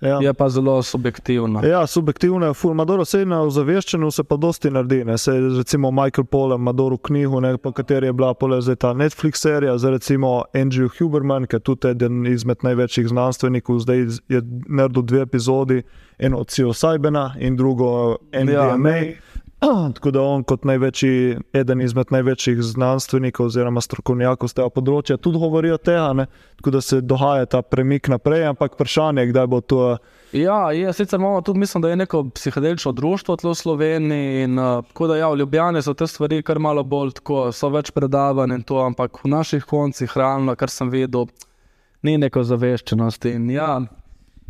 Ja. 0.00 0.18
Je 0.22 0.34
pa 0.34 0.48
zelo 0.48 0.82
subjektivno. 0.82 1.64
Ja, 1.64 1.86
subjektivno 1.86 2.46
je, 2.46 2.54
ful, 2.54 2.74
Maduro 2.74 3.04
se 3.04 3.24
na 3.24 3.40
ozaveščenju 3.42 4.10
se 4.10 4.24
pa 4.24 4.36
dosti 4.36 4.70
naredi. 4.70 5.04
Ne. 5.04 5.18
Se, 5.18 5.32
recimo 5.58 5.90
Michael 5.90 6.24
Pollan, 6.24 6.60
Maduro 6.60 6.96
knjigo, 6.96 7.40
ne, 7.40 7.56
po 7.56 7.72
kateri 7.72 8.06
je 8.06 8.12
bila 8.12 8.34
pole 8.34 8.60
zdaj 8.62 8.76
ta 8.76 8.92
Netflix 8.94 9.42
serija, 9.42 9.78
za 9.78 9.90
recimo 9.90 10.44
Andrew 10.54 10.88
Huberman, 10.98 11.46
ki 11.46 11.56
je 11.56 11.60
tudi 11.60 11.88
eden 11.88 12.26
izmed 12.26 12.62
največjih 12.62 13.08
znanstvenikov, 13.08 13.78
zdaj 13.78 13.98
je 14.28 14.42
naredil 14.68 15.02
dve 15.02 15.20
epizodi, 15.20 15.82
eno 16.18 16.38
od 16.38 16.46
psilocybena 16.46 17.30
in 17.40 17.56
drugo 17.56 18.16
MDMA. 18.32 18.90
Ja. 18.90 19.27
Tako 19.94 20.10
da 20.10 20.22
on, 20.22 20.44
kot 20.46 20.64
največji, 20.64 21.38
eden 21.52 21.80
izmed 21.82 22.12
največjih 22.14 22.60
znanstvenikov 22.62 23.48
oziroma 23.50 23.82
strokovnjakov 23.82 24.52
z 24.52 24.54
tega 24.60 24.70
področja, 24.70 25.16
tudi 25.18 25.40
govori 25.42 25.72
o 25.74 25.78
tem, 25.82 26.22
tako 26.60 26.72
da 26.76 26.82
se 26.84 27.00
dogaja 27.02 27.48
ta 27.50 27.62
premik 27.66 28.06
naprej, 28.12 28.46
ampak 28.52 28.76
vprašanje 28.76 29.24
je, 29.24 29.32
kdaj 29.32 29.50
bo 29.50 29.60
to. 29.60 29.82
Ja, 30.36 30.60
je, 30.76 30.92
sicer 30.94 31.18
imamo 31.18 31.42
tudi, 31.42 31.64
mislim, 31.64 31.82
da 31.82 31.90
je 31.90 31.98
neko 32.04 32.22
psihedelično 32.38 32.94
društvo 32.94 33.36
tlo 33.42 33.56
v 33.56 33.58
Sloveniji. 33.58 34.46
In, 34.46 34.62
uh, 34.62 34.86
tako 34.92 35.10
da, 35.10 35.18
ja, 35.18 35.32
v 35.34 35.42
Ljubljani 35.42 35.82
so 35.82 35.96
te 35.98 36.06
stvari 36.06 36.42
kar 36.46 36.62
malo 36.62 36.86
bolj 36.86 37.16
tako, 37.18 37.48
so 37.50 37.72
več 37.74 37.90
predavanj 37.96 38.54
in 38.60 38.66
to, 38.68 38.78
ampak 38.84 39.24
v 39.24 39.34
naših 39.34 39.66
koncih, 39.66 40.14
realno, 40.14 40.54
kar 40.54 40.70
sem 40.70 40.90
videl, 40.94 41.26
ni 42.06 42.14
neko 42.14 42.46
zaveščenosti. 42.46 43.34
In, 43.34 43.50
ja, 43.58 43.80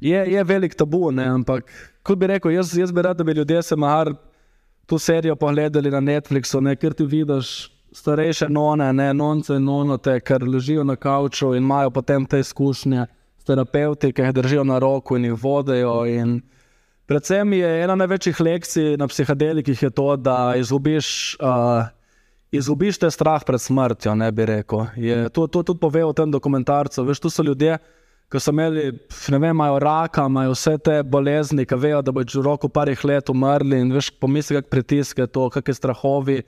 je, 0.05 0.21
je 0.37 0.45
velik 0.45 0.77
tabu, 0.77 1.07
ne, 1.17 1.31
ampak 1.41 1.73
kot 2.05 2.21
bi 2.21 2.29
rekel, 2.29 2.53
jaz, 2.59 2.77
jaz 2.77 2.93
bi 2.93 3.09
rad, 3.09 3.17
da 3.17 3.25
bi 3.25 3.41
ljudje 3.41 3.63
se 3.73 3.77
mar 3.77 4.13
to 4.89 4.99
serijo 4.99 5.37
pogledali 5.37 5.91
na 5.91 6.01
Netflixu, 6.01 6.61
ne, 6.65 6.73
ker 6.77 6.95
ti 6.97 7.05
vidiš 7.05 7.69
starejše 7.93 8.49
none, 8.49 8.93
ne 8.93 9.11
nonce 9.15 9.57
in 9.57 9.65
nonote, 9.65 10.15
ker 10.25 10.45
ležijo 10.49 10.85
na 10.85 10.97
kavču 10.97 11.53
in 11.55 11.63
imajo 11.63 11.91
potem 11.91 12.27
te 12.27 12.41
izkušnje 12.41 13.05
s 13.39 13.45
terapeuti, 13.45 14.13
ki 14.13 14.23
jih 14.23 14.33
držijo 14.33 14.65
na 14.65 14.79
roku 14.79 15.17
in 15.17 15.29
jih 15.29 15.37
vodijo. 15.43 16.07
In 16.07 16.41
predvsem 17.07 17.53
je 17.53 17.75
ena 17.85 17.99
največjih 18.01 18.41
lekcij 18.41 18.97
na 18.97 19.09
psihedelikih 19.09 19.83
je 19.83 19.91
to, 19.91 20.17
da 20.17 20.57
izgubiš. 20.57 21.37
Uh, 21.41 21.93
Izgubiš 22.49 22.97
te 22.97 23.11
strah 23.13 23.43
pred 23.45 23.61
smrtjo, 23.61 24.15
ne 24.17 24.31
bi 24.33 24.47
rekel. 24.49 24.87
Je, 24.97 25.29
to, 25.29 25.43
to 25.53 25.61
tudi 25.63 25.83
pove 25.83 26.01
v 26.01 26.15
tem 26.17 26.31
dokumentarcu. 26.33 27.03
Veš, 27.05 27.21
tu 27.21 27.29
so 27.29 27.45
ljudje, 27.45 27.75
ki 27.77 27.99
so 28.37 28.53
imeli, 28.53 28.93
ne 29.33 29.39
vem, 29.39 29.55
imajo 29.57 29.79
raka, 29.81 30.27
imajo 30.29 30.53
vse 30.53 30.75
te 30.85 30.99
bolezni, 31.03 31.65
ki 31.67 31.79
vejo, 31.81 32.03
da 32.05 32.13
bodo 32.13 32.41
v 32.41 32.45
roku 32.45 32.69
parih 32.69 33.05
let 33.09 33.31
umrli 33.33 33.81
in 33.81 33.93
veš, 33.95 34.11
pomisli, 34.21 34.59
kako 34.59 34.69
pritiske 34.75 35.27
to, 35.33 35.49
kakšne 35.55 35.79
strahovi. 35.81 36.43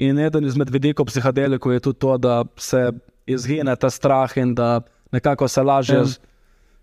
In 0.00 0.18
eden 0.18 0.48
izmed 0.48 0.72
vidikov 0.72 1.06
psihadelikov 1.10 1.76
je 1.76 1.84
tudi 1.86 2.00
to, 2.02 2.16
da 2.18 2.42
se 2.56 2.88
izgine 3.30 3.76
ta 3.76 3.90
strah 3.90 4.32
in 4.40 4.54
da 4.54 4.80
nekako 5.12 5.48
se 5.48 5.62
lažje 5.62 5.98
Ja. 5.98 6.04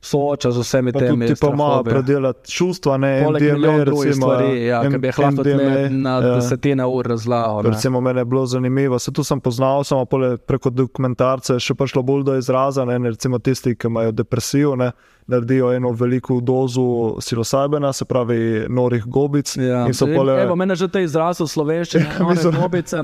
Sooča 0.02 0.52
z 0.52 0.58
vsemi 0.60 0.92
Pa 0.92 1.00
temi 1.00 1.28
ti 1.28 1.34
pomaga 1.36 1.58
strahovi. 1.82 1.90
predelati 1.90 2.52
čustva, 2.52 2.98
ne 2.98 3.22
MDMA, 3.22 3.84
drugih 3.84 4.06
recimo, 4.06 4.26
stvari, 4.28 4.66
ja, 4.66 4.82
ki 4.84 4.98
bi 4.98 5.08
jih 5.08 5.20
lahko 5.20 5.44
tle 5.44 5.90
na 5.92 6.10
ja. 6.12 6.36
desetine 6.36 6.86
ur 6.86 7.06
razlagal. 7.06 7.62
Recimo, 7.64 8.02
meni 8.02 8.20
je 8.20 8.26
bilo 8.26 8.46
zanimivo, 8.46 9.00
se 9.00 9.12
tu 9.12 9.24
sem 9.24 9.40
poznal, 9.40 9.84
samo 9.84 10.06
pole 10.06 10.38
preko 10.38 10.70
dokumentarca 10.72 11.54
je 11.54 11.60
še 11.62 11.74
prišlo 11.74 12.04
bolj 12.04 12.24
do 12.24 12.38
izraza. 12.38 12.86
Ne, 12.86 13.00
ne, 13.00 13.10
recimo 13.10 13.40
tisti, 13.40 13.76
ki 13.76 13.88
imajo 13.88 14.12
depresijo, 14.14 14.76
ne, 14.76 14.92
naredijo 15.28 15.74
eno 15.74 15.92
veliko 15.92 16.40
dozo 16.42 16.82
psilocybena, 17.18 17.92
se 17.92 18.06
pravi 18.06 18.40
norih 18.70 19.04
gobic. 19.04 19.58
Ja. 19.58 19.88
pole, 20.08 20.42
Evo, 20.42 20.56
mene 20.56 20.76
že 20.76 20.88
te 20.88 21.04
izraze 21.04 21.44
v 21.44 21.48
slovenščini, 21.48 22.06
Ja, 22.12 22.26
mislim- 22.30 22.56
hobice. 22.56 23.04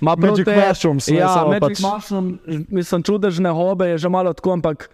Ma 0.00 0.14
prav 0.16 0.36
te- 0.36 0.54
mushrooms, 0.58 1.08
Ja, 1.08 1.26
pač- 1.60 1.82
mushroom, 1.82 2.38
mislim, 2.68 3.02
čudežne 3.02 3.50
hobe 3.50 3.88
je 3.88 3.98
že 3.98 4.08
malo 4.08 4.32
tako, 4.32 4.52
ampak 4.52 4.88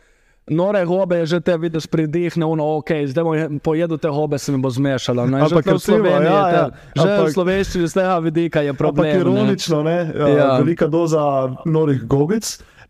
nore 0.46 0.84
hobe 0.84 1.16
je 1.16 1.26
že 1.26 1.40
te 1.40 1.56
vidiš 1.56 1.86
pridihne, 1.86 2.44
ono, 2.44 2.76
ok, 2.76 2.90
zdaj 3.06 3.24
bom 3.24 3.58
pojedel 3.58 3.98
te 3.98 4.08
hobe, 4.08 4.38
se 4.38 4.52
mi 4.52 4.58
bo 4.58 4.70
zmešalo. 4.70 5.26
No, 5.26 5.38
in 5.38 5.44
že 5.44 5.54
Ampak 5.54 5.66
v 5.66 5.78
Sloveniji 5.78 6.28
ja, 6.28 6.48
ja, 6.48 6.64
že 6.92 7.02
v 7.02 7.10
ampak- 7.10 7.32
slovenščini 7.32 7.88
z 7.88 7.94
tega 7.94 8.18
vidika 8.18 8.60
je 8.60 8.72
problem. 8.72 9.06
Ampak 9.06 9.14
ne. 9.14 9.20
ironično, 9.20 9.82
ne, 9.82 9.98
ja, 10.14 10.28
Ja. 10.28 10.36
ja. 10.36 10.58
velika 10.58 10.86
doza 10.86 11.24
norih 11.64 12.04
gobic, 12.04 12.44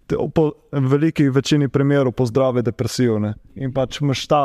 te, 0.06 0.16
po 0.34 0.50
veliki 0.72 1.28
večini 1.28 1.68
primerov 1.68 2.12
pozdravi 2.12 2.62
depresijo. 2.62 3.18
Ne. 3.18 3.34
In 3.54 3.72
pač 3.72 4.00
imaš 4.00 4.26
ta 4.26 4.42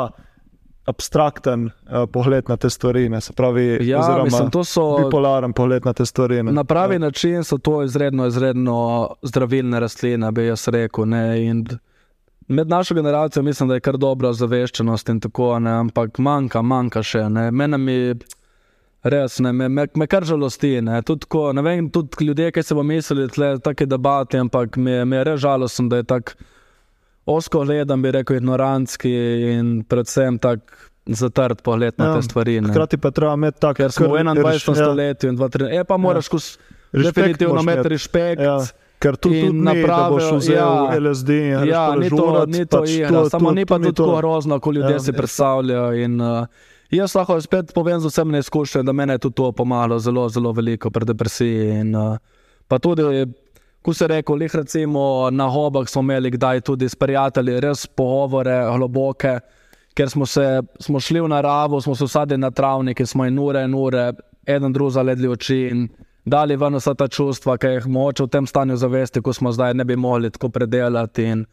abstrakten 0.86 1.66
uh, 1.66 2.06
pogled 2.06 2.48
na 2.48 2.56
te 2.56 2.70
stvari, 2.70 3.08
ne, 3.08 3.20
se 3.20 3.32
pravi, 3.32 3.78
Ja, 3.82 4.00
oziroma 4.00 4.24
mislim, 4.24 4.50
to 4.50 4.64
so 4.64 4.96
bipolaren 4.98 5.52
pogled 5.52 5.84
na 5.84 5.92
te 5.92 6.06
stvari. 6.06 6.42
Ne. 6.42 6.52
Na 6.52 6.64
pravi 6.64 6.98
način 6.98 7.44
so 7.44 7.58
to 7.58 7.82
izredno, 7.82 8.26
izredno 8.26 9.08
zdravilne 9.22 9.80
rastline, 9.80 10.32
bi 10.32 10.46
jaz 10.46 10.68
rekel. 10.68 11.04
Ne, 11.06 11.44
in 11.44 11.66
Med 12.50 12.68
našo 12.68 12.94
generacijo 12.94 13.42
mislim, 13.42 13.68
da 13.68 13.76
je 13.76 13.80
kar 13.80 13.96
dobra 13.96 14.32
zaveščenost 14.32 15.08
in 15.08 15.20
tako, 15.20 15.52
ne, 15.58 15.70
ampak 15.70 16.18
manjka, 16.18 16.62
manjka 16.62 17.02
še. 17.02 17.28
Ne. 17.28 17.50
Mene 17.52 17.78
mi 17.78 17.94
res 19.04 19.38
ne, 19.38 19.52
me, 19.52 19.68
me, 19.70 19.86
me 19.94 20.06
kar 20.06 20.24
žalosti. 20.24 20.80
Ne. 20.82 20.98
Tudi, 21.02 21.28
ko, 21.28 21.52
ne 21.52 21.62
vem, 21.62 21.86
tudi 21.90 22.26
ljudje, 22.26 22.50
ki 22.50 22.62
se 22.62 22.74
bomo 22.74 22.90
mislili, 22.90 23.28
da 23.28 23.46
je 23.46 23.60
tako 23.60 23.86
debati, 23.86 24.36
ampak 24.38 24.76
mi, 24.76 25.04
mi 25.04 25.16
je 25.16 25.24
res 25.24 25.40
žalosten, 25.40 25.88
da 25.88 25.96
je 25.96 26.08
tako 26.10 26.34
osko 27.26 27.62
gledam, 27.62 28.02
bi 28.02 28.10
rekel, 28.10 28.36
ignorantski 28.36 29.12
in 29.52 29.70
predvsem 29.84 30.38
tako 30.38 30.74
zatrt 31.06 31.62
pogled 31.62 31.94
na 31.98 32.06
Ja, 32.06 32.16
te 32.16 32.22
stvari. 32.22 32.58
ne. 32.60 32.68
Hkrati 32.68 32.98
pa 32.98 33.10
treba 33.10 33.34
imeti 33.34 33.60
tak, 33.60 33.76
Ker 33.76 33.92
smo 33.92 34.08
v 34.08 34.18
kar- 34.18 34.34
21. 34.34 34.52
ja, 34.68 34.74
stoletju 34.76 35.30
in 35.30 35.38
23. 35.38 35.70
Je 35.70 35.84
pa 35.84 35.96
moraš 35.96 36.26
ja. 36.26 36.38
Respekt 36.92 37.14
definitivno 37.16 37.60
imeti. 37.62 37.88
respekt. 37.88 38.42
Ja, 38.42 38.58
ker 39.00 39.16
tudi 39.16 39.42
da 39.42 39.52
naprave, 39.64 40.10
boš 40.10 40.32
vzel 40.34 40.54
ja. 40.54 40.66
ja, 40.86 40.98
LSD 41.00 41.28
in 41.30 41.64
Ja, 41.66 41.94
ni 41.94 42.10
to, 42.10 42.44
ni 42.46 42.66
to 42.66 42.80
pač 42.80 42.90
igra, 42.90 43.24
samo 43.26 43.48
to- 43.48 43.54
ni 43.54 43.64
pa 43.64 43.74
to 43.74 43.82
tudi 43.82 43.94
to. 43.94 44.04
tako 44.04 44.16
grozno, 44.16 44.60
kot 44.60 44.74
ljudje 44.74 44.92
Ja. 44.92 45.00
si 45.00 45.12
predstavljajo. 45.12 45.92
In, 45.96 46.20
uh, 46.20 46.46
jaz 46.90 47.14
lahko 47.14 47.40
spet 47.40 47.72
povem 47.74 48.00
z 48.00 48.06
vsemi 48.06 48.38
izkušnjami, 48.38 48.86
da 48.86 48.92
meni 48.94 49.12
je 49.12 49.18
tudi 49.20 49.34
to 49.34 49.52
pomagalo 49.52 49.98
zelo, 49.98 50.28
zelo 50.28 50.52
veliko 50.52 50.90
pri 50.90 51.04
depresiji. 51.06 51.70
In, 51.80 51.96
uh, 51.96 52.18
pa 52.68 52.78
tudi, 52.78 53.24
ko 53.82 53.94
se 53.94 54.06
reko, 54.06 54.34
lih 54.34 54.54
recimo 54.54 55.02
na 55.30 55.46
hobah 55.46 55.88
smo 55.88 56.02
imeli 56.02 56.30
kdaj 56.30 56.60
tudi 56.60 56.84
s 56.84 56.94
prijatelji 56.94 57.60
res 57.60 57.86
pogovore 57.86 58.64
globoke. 58.68 59.40
ker 59.92 60.08
smo, 60.08 60.26
se, 60.26 60.44
smo 60.78 61.00
šli 61.00 61.20
v 61.20 61.28
naravo, 61.28 61.80
smo 61.80 61.94
se 61.94 62.04
usadili 62.04 62.38
na 62.38 62.50
travnike, 62.50 63.06
smo 63.06 63.24
in 63.26 63.38
ure 63.38 63.64
in 63.64 63.74
ure, 63.74 64.12
eden 64.46 64.72
drug 64.72 64.90
zaledli 64.90 65.28
oči 65.28 65.68
in 65.68 65.88
dali 66.24 66.56
ven 66.56 66.76
vsa 66.76 66.94
ta 66.94 67.08
čustva, 67.08 67.58
ki 67.58 67.74
jih 67.76 67.86
moče 67.86 68.26
v 68.26 68.28
tem 68.28 68.46
stanju 68.46 68.76
zavesti, 68.76 69.22
ko 69.22 69.32
smo 69.32 69.52
zdaj 69.52 69.74
ne 69.74 69.84
bi 69.84 69.96
mogli 69.96 70.30
tako 70.30 70.48
predelati. 70.48 71.24
In 71.24 71.44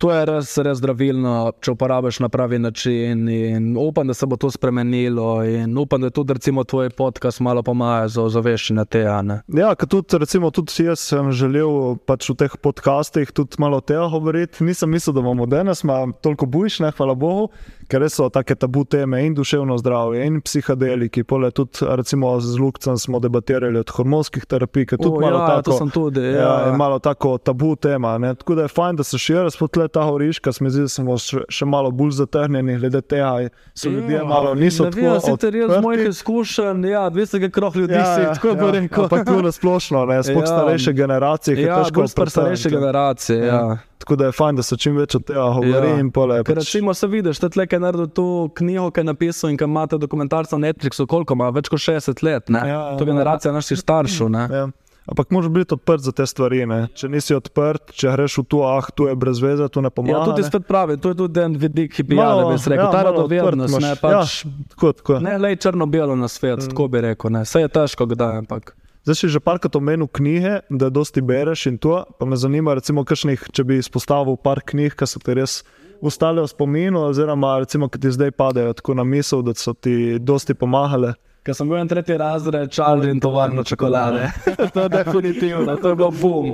to 0.00 0.08
je 0.08 0.20
res, 0.24 0.54
res 0.64 0.78
zdravilno, 0.80 1.32
če 1.60 1.74
uporabiš 1.74 2.22
na 2.24 2.30
pravi 2.32 2.58
način. 2.58 3.26
In 3.28 3.74
upam, 3.76 4.08
da 4.08 4.14
se 4.16 4.26
bo 4.26 4.38
to 4.40 4.48
spremenilo 4.50 5.42
in 5.44 5.76
upam, 5.78 6.00
da 6.00 6.10
tudi 6.10 6.38
recimo 6.38 6.64
tvoj 6.64 6.90
podcast 6.96 7.40
malo 7.44 7.62
pomaga 7.62 8.08
za 8.08 8.24
ozaveščanje 8.24 8.84
te 8.88 9.04
ane. 9.04 9.42
Ja, 9.52 9.74
ker 9.76 9.90
tudi, 9.92 10.18
recimo, 10.22 10.50
tudi 10.56 10.88
jaz 10.88 11.04
sem 11.04 11.28
želel 11.36 11.98
pač 12.08 12.30
v 12.32 12.38
teh 12.40 12.56
podcastih 12.64 13.32
tudi 13.36 13.60
malo 13.60 13.82
o 13.82 13.84
tem 13.84 14.00
govoriti. 14.08 14.64
Nisem 14.64 14.88
mislil, 14.90 15.18
da 15.18 15.26
bomo 15.26 15.46
danes, 15.46 15.84
toliko 16.24 16.48
bujšne, 16.48 16.94
hvala 16.96 17.14
Bogu, 17.14 17.50
ker 17.90 18.06
so 18.08 18.28
take 18.30 18.54
tabu 18.54 18.84
teme 18.86 19.20
in 19.20 19.34
duševno 19.34 19.74
zdravje 19.76 20.24
in 20.24 20.40
psihadeliki. 20.40 21.24
Pole 21.24 21.50
tudi, 21.50 21.70
recimo, 21.90 22.40
z 22.40 22.56
Lukcem 22.56 22.96
smo 22.96 23.18
debatirali 23.18 23.78
od 23.78 23.90
hormonskih 23.90 24.46
terapij, 24.46 24.86
ki 24.86 24.94
je 24.94 24.98
tudi 24.98 25.16
O, 25.16 25.20
malo 25.20 25.38
ja, 25.38 25.46
to 25.48 25.62
tako. 25.64 25.78
sem 25.78 25.90
tudi, 25.90 26.20
Ja, 26.22 26.30
ja. 26.30 26.54
je 26.62 26.72
malo 26.74 26.98
tako 27.00 27.38
tabu 27.38 27.76
tema. 27.76 28.18
Ne? 28.18 28.34
Tako 28.34 28.54
da 28.54 28.62
je 28.62 28.68
fajn, 28.70 28.96
da 28.96 29.02
se 29.02 29.18
širi 29.18 29.50
spotle 29.50 29.88
ta 29.88 30.02
horiška, 30.02 30.52
se 30.52 30.64
da 30.64 30.88
smo 30.88 31.18
še, 31.18 31.42
še 31.48 31.64
malo 31.66 31.90
bolj 31.92 32.10
zatrnjeni 32.12 32.78
glede 32.78 33.00
tega. 33.02 33.48
So 33.74 33.88
ljudje 33.88 34.22
malo 34.24 34.54
niso 34.54 34.84
Ja, 34.84 34.90
ne 34.90 35.02
vem, 35.02 35.10
tako 35.12 35.26
sicer 35.26 35.54
jaz 35.54 35.70
z 35.70 35.80
mojih 35.80 36.00
odprti. 36.00 36.08
izkušenj, 36.10 36.84
ja, 36.86 37.10
200 37.10 37.50
krog 37.50 37.76
ljudi 37.76 37.94
ja, 37.94 38.04
si, 38.06 38.20
tako 38.32 38.54
bi 38.54 38.70
rekel. 38.72 39.04
Ampak 39.04 39.26
tu 39.26 39.42
na 39.42 39.50
splošno, 39.50 40.04
ne, 40.04 40.22
sploh 40.22 40.36
Ja. 40.38 40.46
starejše 40.48 40.92
generacije. 40.94 41.56
ki 41.56 41.60
je 41.60 41.66
Ja, 41.66 41.78
težko 41.78 42.00
bolj 42.00 42.08
star 42.08 42.30
starejše 42.30 42.70
generacije. 42.70 43.38
Ja. 43.40 43.46
Ja. 43.46 43.89
Tako 44.00 44.16
da 44.16 44.26
je 44.30 44.32
fajn, 44.32 44.56
da 44.56 44.62
se 44.64 44.76
čim 44.80 44.96
več 44.96 45.14
od 45.14 45.24
tega 45.28 45.42
govori. 45.54 45.88
Ja. 45.92 46.44
pač- 46.44 46.54
recimo 46.56 46.94
se 46.94 47.06
vidiš, 47.06 47.38
da 47.38 47.48
je 47.70 47.78
naredil 47.78 48.06
to 48.08 48.48
knjigo, 48.54 48.90
ki 48.90 49.00
je 49.00 49.04
napisal 49.04 49.50
in 49.50 49.58
ki 49.60 49.64
imate 49.68 49.98
dokumentarca 49.98 50.56
na 50.56 50.70
Netflixu, 50.70 51.06
koliko 51.06 51.36
ima, 51.36 51.50
več 51.50 51.68
kot 51.68 51.84
60 51.84 52.22
let. 52.24 52.48
Ne? 52.48 52.62
Ja, 52.64 52.66
ja, 52.66 52.96
to 52.96 53.04
je 53.04 53.12
generacija 53.12 53.52
naših 53.52 53.78
staršev. 53.78 54.32
Ja. 54.32 54.68
Ampak 55.10 55.30
moraš 55.30 55.50
biti 55.50 55.74
odprt 55.74 56.00
za 56.00 56.12
te 56.12 56.26
stvari. 56.26 56.66
Ne? 56.66 56.86
Če 56.94 57.08
nisi 57.08 57.34
odprt, 57.34 57.92
če 57.98 58.12
greš 58.14 58.38
v 58.38 58.44
to, 58.52 58.60
ah, 58.68 58.88
tu 58.94 59.08
je 59.08 59.14
brez 59.18 59.40
veze, 59.42 59.68
tu 59.68 59.82
ne 59.82 59.90
pomaga. 59.90 60.18
Ja, 60.18 60.24
tudi 60.24 60.44
ne. 60.44 60.48
spet 60.48 60.66
pravi, 60.68 60.96
to 61.02 61.12
je 61.12 61.18
tudi 61.18 61.40
en 61.42 61.56
vidik, 61.60 61.92
ki 61.96 62.04
bi 62.06 62.18
Malo, 62.20 62.50
jaz 62.54 62.68
rekel. 62.70 62.84
ja, 62.84 62.90
Ta 62.94 63.02
radovednost, 63.08 63.80
ne 63.82 63.94
pač. 64.00 64.44
Ja, 64.44 64.52
tako, 64.74 64.92
tako. 65.00 65.18
Ne 65.24 65.38
le 65.40 65.56
črno-belo 65.56 66.16
na 66.16 66.28
svet, 66.30 66.62
mm. 66.62 66.72
tako 66.72 66.88
bi 66.92 67.02
rekel. 67.10 67.32
Ne. 67.34 67.42
Vse 67.48 67.64
je 67.64 67.72
težko, 67.74 68.06
kdaj, 68.12 68.44
ampak. 68.44 68.76
Zdaj 69.04 69.16
si 69.16 69.28
že 69.32 69.40
parkrat 69.40 69.76
omenil 69.76 70.08
knjige, 70.12 70.60
da 70.68 70.90
dosti 70.92 71.22
bereš 71.24 71.66
in 71.66 71.78
to. 71.80 72.04
Pa 72.18 72.28
me 72.28 72.36
zanima, 72.36 72.74
recimo, 72.76 73.04
kakšnih, 73.04 73.48
če 73.52 73.64
bi 73.64 73.78
izpostavil 73.80 74.36
par 74.36 74.60
knjig, 74.60 74.92
ki 74.92 75.06
so 75.08 75.22
ti 75.24 75.36
res 75.38 75.62
ostale 76.04 76.44
v 76.44 76.48
spominu, 76.48 77.06
oziroma 77.08 77.58
recimo, 77.64 77.88
ki 77.88 78.00
ti 78.00 78.12
zdaj 78.12 78.32
padejo 78.36 78.74
tako 78.76 78.98
na 79.00 79.04
misel, 79.04 79.40
da 79.44 79.56
so 79.56 79.72
ti 79.72 80.18
dosti 80.20 80.52
pomagale. 80.54 81.14
Ker 81.40 81.56
sem 81.56 81.68
bil 81.68 81.80
en 81.80 81.88
tretji 81.88 82.18
razred, 82.20 82.68
čar 82.68 83.00
in 83.08 83.20
tovarno 83.20 83.64
čokolade. 83.64 84.28
to 84.74 84.84
je 84.84 84.90
definitivno, 84.92 85.76
to 85.80 85.94
je 85.94 85.96
bilo 85.96 86.10
bum. 86.12 86.50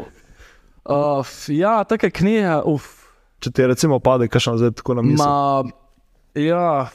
Uh, 0.87 1.27
ja, 1.51 1.81
take 1.83 2.13
knjige, 2.15 2.61
uf. 2.71 3.11
Če 3.43 3.51
ti 3.51 3.67
recimo 3.67 3.99
pade, 3.99 4.31
kakšno 4.31 4.55
zdaj 4.61 4.77
tako 4.79 4.95
na 5.01 5.03
misel. 5.03 5.27
Ma, 5.27 5.67
ja, 6.39 6.87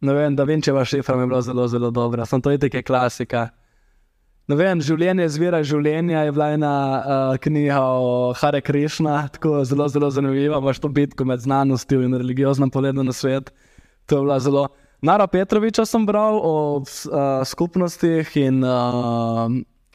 ne 0.00 0.16
vem, 0.16 0.32
da 0.36 0.48
Vinčeva 0.48 0.84
šifra 0.88 1.16
mi 1.16 1.28
je 1.28 1.30
bila 1.34 1.42
zelo, 1.44 1.68
zelo 1.68 1.92
dobra, 1.92 2.24
sem 2.26 2.40
to 2.40 2.50
je 2.50 2.62
tako 2.64 2.82
klasika. 2.88 3.50
Ne 4.44 4.56
vem, 4.60 4.80
življenje 4.84 5.24
zvira 5.32 5.62
življenja 5.64 6.26
je 6.26 6.32
bila 6.36 6.50
ena 6.52 6.70
uh, 6.70 7.36
knjiga 7.40 7.78
o 7.80 8.08
Hare 8.36 8.60
Krišna, 8.60 9.22
tako 9.32 9.62
zelo, 9.64 9.86
zelo 9.88 10.10
zanimiva. 10.12 10.60
Imaš 10.60 10.82
to 10.84 10.90
bitko 10.92 11.24
med 11.24 11.40
znanostjo 11.40 12.02
in 12.04 12.16
religioznim 12.20 12.72
pogledom 12.72 13.08
na 13.08 13.14
svet. 13.16 13.48
To 14.10 14.20
je 14.20 14.26
bila 14.26 14.38
zelo. 14.44 14.66
Nara 15.04 15.26
Petroviča 15.32 15.86
sem 15.88 16.04
bral 16.04 16.36
o 16.44 16.54
uh, 16.76 17.40
skupnostih 17.48 18.36
in 18.40 18.60
uh, 18.68 19.48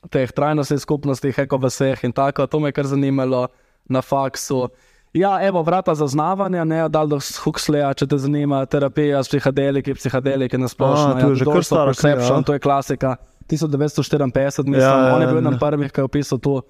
teh 0.09 0.33
trajnostnih 0.33 0.81
skupnostih, 0.81 1.37
ekoveseh 1.45 2.01
in 2.09 2.13
tako. 2.17 2.49
To 2.49 2.59
me 2.59 2.73
je 2.73 2.79
kar 2.81 2.89
zanimalo 2.89 3.47
na 3.85 4.01
faksu. 4.01 4.65
Ja, 5.13 5.39
evo, 5.41 5.61
vrata 5.65 5.93
zaznavanja, 5.97 6.63
ne 6.65 6.83
od 6.85 6.95
Aldous 6.95 7.35
Huxleya, 7.41 7.93
če 7.97 8.05
te 8.09 8.17
zanima, 8.21 8.61
terapija 8.69 9.21
s 9.25 9.29
psihadeliki, 9.29 9.93
psihadeliki 9.97 10.57
na 10.57 10.69
splošno. 10.69 11.17
To 11.17 11.33
je 11.33 11.33
ja, 11.33 11.39
že 11.41 11.49
kar 11.49 11.65
knjiga, 11.65 11.85
Perception, 11.89 12.41
ja. 12.41 12.45
to 12.45 12.57
je 12.57 12.61
klasika. 12.61 13.17
1954, 13.49 14.67
mislim, 14.67 14.81
Ja, 14.81 15.07
ja, 15.07 15.15
on 15.15 15.21
je 15.21 15.27
bil 15.27 15.35
ja. 15.35 15.41
eden 15.47 15.59
prvih, 15.59 15.91
ki 15.91 16.01
je 16.01 16.05
opisal 16.05 16.39
to 16.39 16.61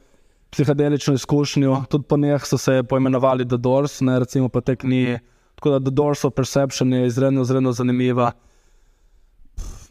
psihadelično 0.50 1.14
izkušnjo. 1.14 1.84
Tudi 1.90 2.04
po 2.10 2.18
njih 2.18 2.46
so 2.46 2.58
se 2.58 2.84
poimenovali 2.84 3.48
The 3.48 3.58
Doors, 3.58 4.02
ne 4.02 4.20
recimo 4.20 4.50
po 4.50 4.62
tej 4.62 4.76
knjigi. 4.76 5.20
Tako 5.56 5.70
da 5.70 5.80
The 5.80 5.92
Doors 5.92 6.26
of 6.26 6.34
Perception 6.34 6.94
je 6.94 7.08
izredno, 7.08 7.42
izredno 7.42 7.72
zanimiva. 7.72 8.32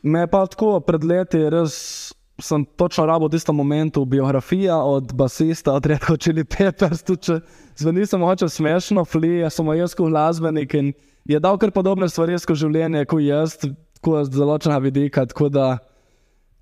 Me 0.02 0.26
pa 0.26 0.46
tako 0.46 0.80
pred 0.80 1.04
leti 1.04 1.50
res. 1.50 2.14
Sem 2.40 2.62
točno 2.78 3.02
rabo 3.06 3.26
v 3.26 3.32
tistem 3.34 3.56
momentu 3.58 4.04
biografija 4.04 4.76
od 4.76 5.10
basista, 5.12 5.72
od 5.74 5.86
Red 5.86 6.04
Hot 6.06 6.20
Chili 6.22 6.44
Peppers, 6.44 7.02
tudi 7.02 7.22
če 7.26 7.40
zveni 7.76 8.06
se 8.06 8.18
moče 8.18 8.46
smešno, 8.48 9.02
flije, 9.04 9.50
sem 9.50 9.66
jaz 9.74 9.96
kot 9.98 10.06
glasbenik 10.06 10.74
in 10.78 10.92
je 11.26 11.40
dal 11.42 11.58
kar 11.58 11.72
podobne 11.74 12.06
stvari 12.08 12.38
skozi 12.38 12.62
življenje 12.62 13.02
kot 13.10 13.24
jaz, 13.26 13.56
tako 13.98 14.22
z 14.22 14.30
določenega 14.30 14.78
vidika. 14.86 15.26
Tako 15.26 15.48
da 15.50 15.66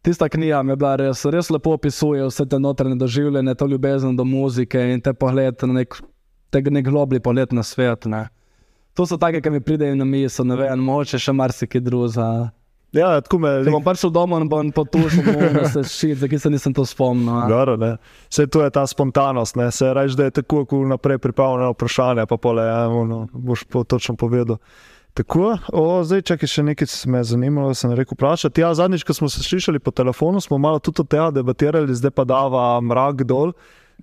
tista 0.07 0.29
knjiga 0.29 0.63
mi 0.63 0.73
je 0.73 0.77
bila 0.79 0.97
res, 0.97 1.25
res 1.27 1.51
lepo 1.51 1.73
opisuje 1.75 2.27
vse 2.29 2.47
te 2.47 2.59
notranje 2.63 2.95
doživljanje, 3.01 3.55
to 3.59 3.67
ljubezen 3.67 4.17
do 4.17 4.25
muzike 4.25 4.79
in 4.93 5.01
te 5.03 5.13
pogled 5.13 5.65
na 5.67 5.81
nek, 5.81 5.97
te 6.51 6.63
nek 6.63 6.87
globlji 6.87 7.21
pogled 7.21 7.53
na 7.53 7.65
svet. 7.67 8.07
Ne. 8.07 8.29
To 8.95 9.07
so 9.07 9.19
take, 9.19 9.43
ki 9.43 9.51
mi 9.51 9.61
pridejo 9.61 9.99
na 9.99 10.07
misel, 10.07 10.47
ne 10.47 10.61
vem, 10.61 10.79
moče 10.79 11.19
še 11.19 11.35
marsikaj 11.35 11.83
drugega. 11.83 12.29
Ja, 12.95 13.11
tako 13.21 13.41
me 13.43 13.51
Če 13.67 13.73
bom 13.75 13.83
prišel 13.85 14.13
domov 14.15 14.47
bom 14.49 14.71
potušil, 14.73 15.27
da 15.59 15.67
se 15.69 15.83
šit, 15.91 16.21
zakaj 16.23 16.39
se 16.47 16.53
nisem 16.55 16.75
to 16.77 16.87
spomnil. 16.87 17.35
a. 17.35 17.45
Goro, 17.51 17.75
ne. 17.77 17.97
Vse 18.31 18.47
to 18.47 18.63
je 18.63 18.71
ta 18.73 18.87
spontanost, 18.87 19.59
ne. 19.59 19.73
se 19.75 19.91
reče, 19.95 20.17
da 20.17 20.31
je 20.31 20.37
tako, 20.39 20.63
kot 20.71 20.87
naprej 20.89 21.19
pripravljeno 21.19 21.75
vprašanje, 21.75 22.29
pa 22.31 22.39
pole, 22.39 22.65
ja, 22.65 22.87
ono, 22.89 23.27
boš 23.33 23.67
po, 23.69 23.85
točno 23.85 24.15
povedal. 24.17 24.63
Tako, 25.17 25.57
o, 25.73 26.05
zdaj, 26.05 26.27
čakaj, 26.29 26.49
še 26.53 26.63
nekaj 26.63 26.89
se 26.93 27.09
me 27.09 27.23
je 27.23 27.31
zanimalo, 27.31 27.73
sem 27.75 27.93
rekel 27.97 28.19
vprašati. 28.19 28.61
Ja, 28.61 28.75
zadnjič, 28.77 29.01
ko 29.09 29.15
smo 29.17 29.29
se 29.33 29.41
slišali 29.41 29.81
po 29.81 29.91
telefonu, 29.91 30.43
smo 30.45 30.59
malo 30.61 30.77
tudi 30.79 31.01
o 31.01 31.07
tem 31.09 31.31
debatirali, 31.33 31.95
zdaj 31.97 32.13
pa 32.13 32.27
dava 32.29 32.65
mrak 32.85 33.23
dol, 33.25 33.55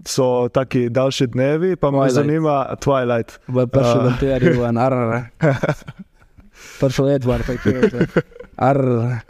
so 0.09 0.49
taki 0.49 0.87
daljši 0.89 1.27
dnevi, 1.35 1.75
pa 1.77 1.91
me 1.93 2.07
zanima 2.09 2.63
Twilight. 2.81 3.37
V 3.45 3.67
prvi 3.69 3.91
A. 3.91 4.07
bateriji, 4.07 4.57
v 4.57 4.71
narare. 4.73 5.21
Prišel 6.81 7.11
je 7.11 7.19
Edward, 7.21 7.45
pa 7.45 7.59
je 7.61 7.77
rekel, 7.77 8.25
arr. 8.57 9.21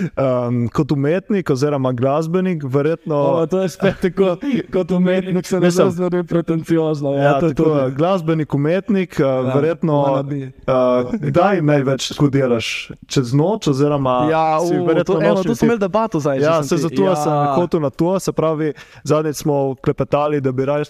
Um, 0.00 0.68
kot 0.68 0.92
umetnik 0.92 1.50
oziroma 1.50 1.92
glasbenik, 1.92 2.62
verjetno. 2.64 3.16
O, 3.16 3.46
to 3.46 3.62
je 3.62 3.68
spet 3.68 4.00
tako, 4.02 4.36
kot 4.72 4.90
umetnik, 4.90 5.46
se 5.46 5.60
ne 5.60 5.70
znaš 5.70 5.94
pretenciozno. 6.28 7.14
Ja, 7.14 7.22
Ja, 7.22 7.40
to 7.40 7.48
tako, 7.48 7.64
tudi. 7.64 7.94
glasbenik, 7.96 8.54
umetnik, 8.54 9.18
ja, 9.18 9.40
verjetno. 9.40 10.24
Uh, 10.24 11.12
kdaj 11.20 11.62
največ 11.62 12.12
škodiraš? 12.12 12.90
Čez 13.06 13.32
noč, 13.34 13.68
oziroma 13.68 14.26
Ja, 14.30 14.58
u, 14.62 14.84
verjetno 14.86 15.14
to, 15.14 15.20
nočni 15.20 15.44
to 15.44 15.54
smo 15.54 15.66
imeli 15.66 15.80
debato 15.80 16.20
zdaj. 16.20 16.38
Ja, 16.40 16.62
se 16.62 16.76
zato 16.76 17.04
ja. 17.04 17.16
sem 17.16 17.32
hotel 17.54 17.80
na 17.80 17.90
to. 17.90 18.18
Se 18.20 18.32
pravi, 18.32 18.72
zadnjič 19.04 19.36
smo 19.36 19.74
klepetali, 19.74 20.40
da 20.40 20.52
bi 20.52 20.64
raje 20.64 20.84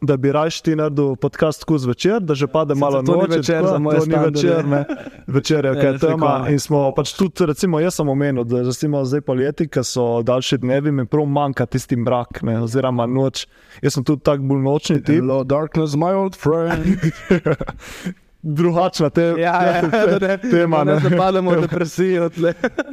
da 0.00 0.16
bi 0.16 0.32
raje 0.32 0.50
ti 0.62 0.76
naredil 0.76 1.16
podcast 1.16 1.60
tako 1.60 1.78
zvečer, 1.78 2.20
da 2.20 2.34
že 2.34 2.46
pade 2.46 2.74
malo 2.74 3.02
to 3.02 3.12
ni 3.12 3.18
noč. 3.18 3.36
večer 3.36 3.64
moje 3.78 3.98
to 3.98 4.06
ni 4.06 4.16
večer, 4.24 4.66
ne. 4.66 4.84
Večer 5.26 5.64
je 5.64 5.74
kaj 5.74 5.92
ne, 5.92 5.98
tema. 5.98 6.46
In 6.50 6.58
smo 6.60 6.92
pač 6.94 7.12
tudi, 7.12 7.46
recimo, 7.46 7.80
jaz 7.80 7.94
sem 7.94 8.05
omenil, 8.08 8.44
da 8.44 8.62
recimo 8.62 9.04
zdaj 9.04 9.20
poleti, 9.20 9.68
ki 9.68 9.84
so 9.84 10.22
daljši 10.26 10.58
dnevi, 10.58 10.92
mi 10.92 11.06
prav 11.06 11.26
manjka 11.26 11.66
tisti 11.66 11.96
mrak, 11.96 12.42
ne, 12.42 12.60
oziroma 12.62 13.06
noč. 13.06 13.46
Jaz 13.82 13.98
sem 13.98 14.04
tudi 14.04 14.22
tak 14.26 14.40
bolj 14.40 14.62
nočni 14.62 15.00
tip. 15.02 15.20
Hello, 15.22 15.42
darkness, 15.44 15.96
my 15.96 16.14
old 16.14 16.36
friend. 16.36 16.86
Drugačna 18.48 19.10
te, 19.10 19.22
ja, 19.22 19.62
ja, 19.66 19.82
da 20.18 20.26
ne, 20.26 20.38
tema. 20.38 20.84
da 20.84 20.84
Ne. 20.84 20.94
ne 20.94 21.00
zapademo 21.00 21.50
v 21.50 21.60
depresijo. 21.66 22.30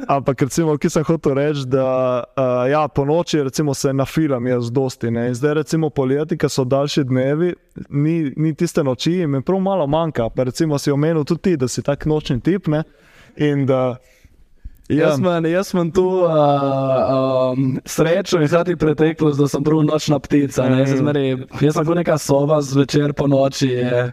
Ampak, 0.08 0.42
recimo, 0.42 0.74
ki 0.78 0.90
sem 0.90 1.04
hotel 1.06 1.34
reči, 1.38 1.66
da 1.70 1.84
uh, 2.24 2.70
ja, 2.70 2.88
po 2.88 3.04
noči 3.04 3.42
recimo, 3.42 3.74
se 3.74 3.92
na 3.92 4.04
film 4.04 4.46
jaz 4.46 4.72
dosti. 4.72 5.10
Ne? 5.10 5.28
In 5.28 5.34
zdaj, 5.34 5.54
recimo, 5.54 5.90
poleti, 5.90 6.38
ki 6.38 6.50
so 6.50 6.64
daljši 6.64 7.04
dnevi, 7.04 7.52
ni, 7.88 8.32
ni 8.36 8.54
tiste 8.54 8.82
noči, 8.82 9.20
in 9.22 9.30
mi 9.30 9.42
prav 9.42 9.60
malo 9.60 9.86
manjka. 9.86 10.28
Pa 10.34 10.48
recimo 10.50 10.78
si 10.78 10.90
omenil 10.90 11.24
tudi 11.24 11.42
ti, 11.42 11.56
da 11.56 11.68
si 11.68 11.82
tak 11.82 12.06
nočni 12.06 12.40
tip. 12.40 12.66
Ne? 12.66 12.82
In 13.36 13.66
da. 13.66 13.96
Jaz 14.88 15.18
imam, 15.18 15.46
jaz 15.46 15.70
imam 15.74 15.90
tu 15.90 16.02
uh, 16.04 16.28
um, 17.56 17.78
srečo 17.84 18.36
in 18.40 18.48
hkrati 18.48 18.76
preteklost, 18.76 19.38
da 19.40 19.48
sem 19.48 19.64
prav 19.64 19.80
nočna 19.82 20.18
ptica. 20.18 20.68
Ne, 20.68 20.78
jaz, 20.82 20.88
sem 20.90 20.98
zmeraj- 20.98 21.46
jaz 21.64 21.74
sem 21.74 21.86
kot 21.86 21.96
neka 21.96 22.18
sova 22.18 22.60
zvečer 22.62 23.12
po 23.16 23.26
noči. 23.26 23.68
Je. 23.68 24.12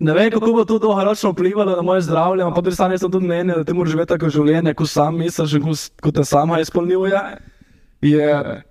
Ne 0.00 0.12
vem, 0.14 0.30
kako 0.30 0.52
bo 0.52 0.64
to 0.64 0.78
dolgoročno 0.78 1.32
vplivalo 1.32 1.76
na 1.76 1.82
moje 1.82 2.00
zdravje, 2.00 2.42
ampak 2.44 2.54
po 2.54 2.60
drugi 2.60 2.74
strani 2.74 2.98
sem 2.98 3.10
tudi 3.10 3.26
mnenja, 3.26 3.56
da 3.56 3.64
ti 3.64 3.72
moraš 3.72 3.90
živeti 3.90 4.08
tako 4.08 4.28
življenje, 4.30 4.74
kot 4.74 4.88
sam 4.88 5.16
misliš 5.18 5.52
in 5.52 5.62
kot- 5.62 5.90
kot 6.02 6.14
te 6.14 6.24
sama 6.24 6.60
izpolnjuje. 6.60 7.22
Je, 8.00 8.62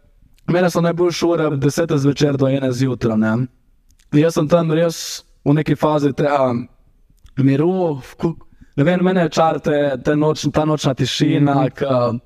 mene 0.48 0.70
so 0.70 0.82
najbolj 0.82 1.12
šure 1.12 1.48
od 1.48 1.60
10 1.60 1.98
zvečer 1.98 2.38
do 2.38 2.46
1 2.46 2.72
zjutraj. 2.72 3.48
Jaz 4.14 4.34
sem 4.34 4.48
tam 4.48 4.72
res 4.72 5.24
v 5.44 5.54
neki 5.54 5.76
fazi 5.76 6.14
tega 6.14 6.54
miru, 7.38 8.00
ne 8.78 8.84
vem, 8.84 9.04
mene 9.04 9.26
je 9.26 9.30
čar 9.30 9.60
te, 9.60 9.78
te 10.06 10.16
noč, 10.16 10.46
ta 10.54 10.66
nočna 10.66 10.94
tišina, 10.94 11.54
-hmm. 11.54 12.20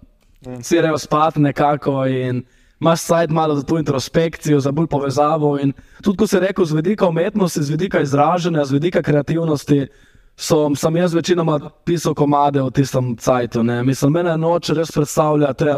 ki 0.53 0.63
si 0.63 0.81
rejo 0.81 0.97
spati 0.97 1.39
nekako 1.39 2.05
in 2.05 2.43
imaš 2.81 3.01
sajt 3.01 3.29
malo 3.29 3.55
za 3.55 3.63
to 3.63 3.77
introspekcijo, 3.77 4.59
za 4.59 4.71
bolj 4.71 4.87
povezavo. 4.87 5.59
In 5.59 5.73
tudi, 6.03 6.17
ko 6.17 6.27
se 6.27 6.39
reko, 6.39 6.65
z 6.65 6.73
vidika 6.73 7.07
umetnosti, 7.07 7.63
z 7.63 7.69
vidika 7.69 8.01
izražanja, 8.01 8.65
z 8.65 8.71
vidika 8.71 9.01
kreativnosti. 9.01 9.87
So, 10.37 10.75
sem 10.75 10.95
jaz 10.95 11.13
večinoma 11.13 11.59
pisal 11.85 12.13
komade 12.13 12.61
v 12.61 12.71
tistem 12.71 13.17
cajtu. 13.17 13.63
Mislim, 13.63 14.11
mene 14.11 14.37
noč 14.37 14.69
res 14.69 14.91
predstavlja 14.91 15.53
te 15.53 15.75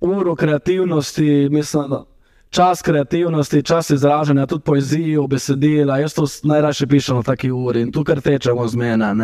uro 0.00 0.34
kreativnosti, 0.34 1.48
mislim, 1.50 1.84
čas 2.50 2.82
kreativnosti, 2.82 3.62
čas 3.62 3.90
izražanja, 3.90 4.46
tudi 4.46 4.62
poezijo, 4.62 5.26
besedila. 5.26 5.98
Jaz 5.98 6.14
to 6.14 6.24
najraje 6.42 6.86
pišem 6.86 7.18
v 7.18 7.22
taki 7.22 7.50
uri 7.50 7.80
in 7.80 7.92
tukaj 7.92 8.20
tečemo 8.20 8.68
z 8.68 8.76
mene. 8.76 9.14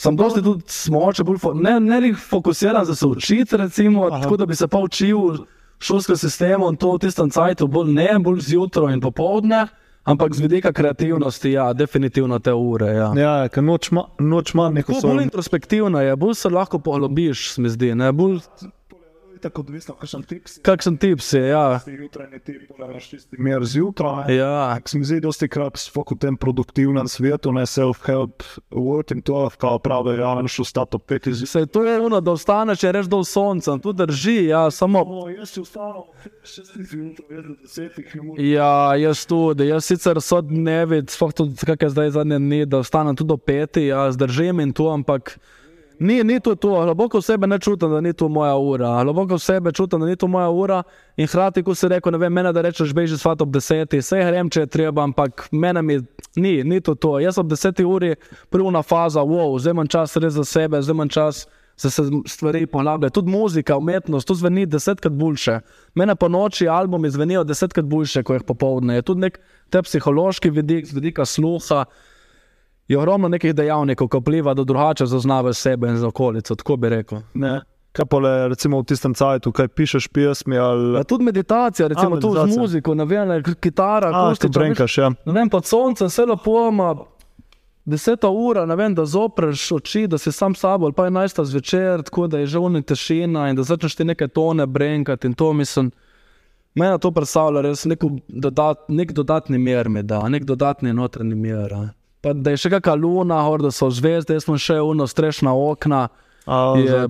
Sem 0.00 0.16
dosti 0.16 0.40
tudi 0.42 0.64
smoče, 0.66 1.24
bolj 1.28 1.38
fo 1.42 1.52
ne, 1.54 1.74
ne 1.80 2.14
fokusiran 2.16 2.84
za 2.88 2.94
se 2.94 3.06
učiti, 3.06 3.56
recimo, 3.56 4.08
tako 4.10 4.36
da 4.36 4.46
bi 4.46 4.56
se 4.56 4.68
pa 4.68 4.78
učil 4.78 5.44
šolskem 5.78 6.16
sistemu 6.16 6.70
in 6.70 6.76
to 6.76 6.94
v 6.94 6.98
tistem 7.04 7.30
cajtu, 7.30 7.68
bolj 7.68 7.92
ne, 7.92 8.08
bolj 8.18 8.40
zjutraj 8.40 8.94
in 8.94 9.00
popovdne. 9.00 9.66
Ampak 10.04 10.34
z 10.34 10.40
vidika 10.40 10.72
kreativnosti, 10.72 11.52
ja, 11.52 11.72
definitivno 11.72 12.38
te 12.38 12.52
ure. 12.52 12.88
Ja, 12.96 13.12
ja 13.16 13.48
ker 13.52 13.62
noč 13.62 13.90
ima 13.92 14.06
noč 14.18 14.54
neko 14.54 14.94
svojo. 14.94 15.14
Bolj 15.14 15.24
introspektivno 15.28 16.00
je, 16.00 16.16
bolj 16.16 16.34
se 16.34 16.48
lahko 16.48 16.78
poglobiš, 16.78 17.50
se 17.52 17.60
mi 17.60 17.68
zdi. 17.68 17.94
Ne, 17.94 18.12
bolj 18.12 18.40
tako 19.42 19.64
odvisno, 19.64 19.94
kakšen 19.98 20.22
tips. 20.22 20.58
Kakšen 20.62 20.96
tips 21.00 21.32
je, 21.32 21.42
ja. 21.48 21.80
Jutranji 21.86 22.40
tip, 22.44 22.62
polareš 22.68 23.08
tisti 23.10 23.36
mer 23.38 23.64
zjutraj. 23.64 24.34
Ja. 24.36 24.78
Se 24.84 24.98
mi 24.98 25.04
zdi, 25.04 25.20
dosti 25.20 25.48
krat 25.48 25.78
smo 25.80 26.04
v 26.10 26.18
tem 26.20 26.36
produktivnem 26.36 27.08
svetu, 27.08 27.52
ne 27.52 27.66
self-help, 27.66 28.44
work 28.70 29.14
in 29.14 29.22
to, 29.22 29.48
kao 29.60 29.78
pravi, 29.78 30.18
ja, 30.20 30.34
ne 30.42 30.48
šel 30.48 30.64
stato 30.68 30.98
pet 30.98 31.26
iz. 31.26 31.44
Se 31.48 31.66
to 31.66 31.84
je 31.84 31.98
ono, 32.00 32.20
da 32.20 32.32
ostaneš, 32.32 32.82
reš 32.82 33.06
do 33.10 33.22
sonca, 33.24 33.78
tu 33.78 33.92
drži, 33.92 34.44
ja, 34.50 34.70
samo. 34.70 35.04
O, 35.06 35.28
jaz 35.28 35.54
si 35.54 35.60
ustano, 35.60 36.06
šestih 36.44 36.86
zjutraj, 36.86 37.36
jaz 37.36 37.46
do 37.46 37.54
desetih. 37.62 38.16
Ja, 38.38 38.96
jaz 38.96 39.24
tudi, 39.26 39.70
jaz 39.70 39.86
sicer 39.88 40.20
so 40.24 40.40
dnevi, 40.44 41.02
sploh 41.08 41.32
tudi, 41.36 41.56
kak 41.66 41.82
je 41.82 41.94
zdaj 41.94 42.12
zadnje 42.18 42.38
dni, 42.38 42.66
da 42.66 42.84
ostanem 42.84 43.16
tudi 43.16 43.34
do 43.34 43.36
peti, 43.36 43.88
ja, 43.90 44.08
zdržim 44.12 44.60
in 44.60 44.72
to, 44.76 44.90
ampak. 44.92 45.38
Ni, 46.00 46.24
ni 46.24 46.40
to, 46.40 46.54
to. 46.54 46.68
globoko 46.68 47.18
v 47.18 47.22
sebi 47.22 47.46
ne 47.46 47.58
čutim, 47.58 47.90
da 47.90 48.00
ni 48.00 48.12
to 48.12 48.28
moja 48.28 48.54
ura. 48.56 49.02
Globoko 49.04 49.36
v 49.36 49.38
sebi 49.38 49.72
čutim, 49.72 50.00
da 50.00 50.06
ni 50.06 50.16
to 50.16 50.26
moja 50.26 50.48
ura. 50.48 50.82
In 51.16 51.26
hkrati, 51.28 51.62
ko 51.62 51.74
si 51.76 51.88
rekel, 51.92 52.12
ne 52.12 52.18
vem, 52.18 52.32
mene 52.32 52.52
da 52.56 52.62
rečeš, 52.64 52.94
beži 52.96 53.18
s 53.18 53.22
fatom 53.22 53.48
ob 53.48 53.52
desetih, 53.52 54.00
vse 54.00 54.22
grem, 54.24 54.48
če 54.48 54.64
je 54.64 54.70
treba, 54.72 55.04
ampak 55.04 55.50
mene 55.52 55.82
mi 55.84 55.98
ni, 56.40 56.54
ni 56.64 56.80
to, 56.80 56.94
to. 56.96 57.18
Jaz 57.20 57.36
ob 57.38 57.50
desetih 57.52 57.84
uri, 57.84 58.14
prvna 58.48 58.80
faza, 58.80 59.20
wow, 59.20 59.52
vzemem 59.58 59.90
čas 59.92 60.16
res 60.16 60.38
za 60.40 60.44
sebe, 60.44 60.80
vzemem 60.80 61.08
čas. 61.12 61.44
Se, 61.80 61.88
se 61.88 62.02
stvari 62.28 62.66
poglabljajo, 62.68 63.12
tudi 63.16 63.32
muzika, 63.32 63.76
umetnost, 63.80 64.28
to 64.28 64.34
zveni 64.36 64.66
desetkrat 64.68 65.14
boljše. 65.16 65.54
Mene 65.96 66.12
po 66.16 66.28
noči 66.28 66.68
albumi 66.68 67.08
zvenijo 67.08 67.44
desetkrat 67.48 67.86
boljše, 67.88 68.20
kot 68.22 68.36
jih 68.36 68.44
popoldne. 68.44 68.98
Je 68.98 69.04
tudi 69.08 69.24
nek 69.24 69.38
te 69.72 69.80
psihološki 69.82 70.50
vidik, 70.52 70.84
z 70.84 70.98
vidika 70.98 71.24
sluha, 71.24 71.86
je 72.90 72.98
ogromno 72.98 73.28
nekih 73.28 73.54
dejavnikov, 73.54 74.08
ki 74.10 74.18
vpliva, 74.18 74.54
da 74.54 74.64
drugače 74.64 75.06
zaznavaš 75.06 75.56
sebe 75.56 75.88
in 75.88 76.04
okolico. 76.04 76.54
Tako 76.54 76.76
bi 76.76 76.88
rekel. 76.88 77.20
Ne. 77.34 77.60
Kaj 77.92 78.06
pa 78.06 78.18
le, 78.18 78.32
recimo 78.48 78.80
v 78.80 78.86
tistem 78.86 79.14
cajtu, 79.14 79.52
kaj 79.52 79.68
pišeš 79.68 80.08
pesmi? 80.14 80.58
Ali... 80.58 80.96
Ja, 80.98 81.04
tudi 81.04 81.24
meditacija, 81.24 81.88
recimo 81.88 82.18
tu 82.20 82.32
z 82.34 82.58
muziko, 82.58 82.94
ne 82.94 83.04
vem, 83.06 83.30
kitara, 83.60 84.10
akustična. 84.10 84.60
Brenkaš, 84.60 84.98
ja. 84.98 85.10
Ne 85.26 85.34
vem, 85.34 85.50
pod 85.50 85.66
soncem 85.66 86.10
vse 86.10 86.26
lepo 86.26 86.68
ima. 86.68 86.94
Deseta 87.90 88.28
ura, 88.28 88.66
ne 88.66 88.76
vem, 88.76 88.94
da 88.94 89.06
zopreš 89.06 89.68
oči, 89.78 90.04
da 90.06 90.18
si 90.18 90.32
sam 90.32 90.54
sabo, 90.54 90.86
ali 90.86 90.94
pa 90.94 91.06
je 91.06 91.14
enajsta 91.14 91.44
zvečer, 91.44 92.02
tako 92.06 92.26
da 92.26 92.38
je 92.42 92.46
že 92.46 92.58
vni 92.58 92.82
tišina 92.82 93.48
in 93.50 93.56
da 93.56 93.62
začneš 93.62 93.96
ti 93.96 94.04
neke 94.04 94.28
tone 94.28 94.66
brenkati 94.66 95.26
in 95.26 95.34
to 95.34 95.52
mislim. 95.52 95.90
Mene 96.74 96.98
to 96.98 97.10
predstavlja 97.10 97.64
res 97.66 97.86
dodat, 98.28 98.84
nek 98.88 99.12
dodatni 99.12 99.58
mir, 99.58 99.88
da, 100.02 100.28
nek 100.28 100.44
dodatni 100.44 100.92
notranji 100.92 101.34
mir. 101.34 101.74
Pa 102.20 102.34
da 102.36 102.52
je 102.52 102.60
še 102.64 102.70
kakšna 102.74 102.94
luna, 103.00 103.40
da 103.62 103.70
so 103.72 103.88
zvezde, 103.90 104.36
jaz 104.36 104.44
sem 104.44 104.58
še 104.60 104.80
uno 104.84 105.06
strešna 105.08 105.54
okna. 105.56 106.08
Je, 106.76 107.06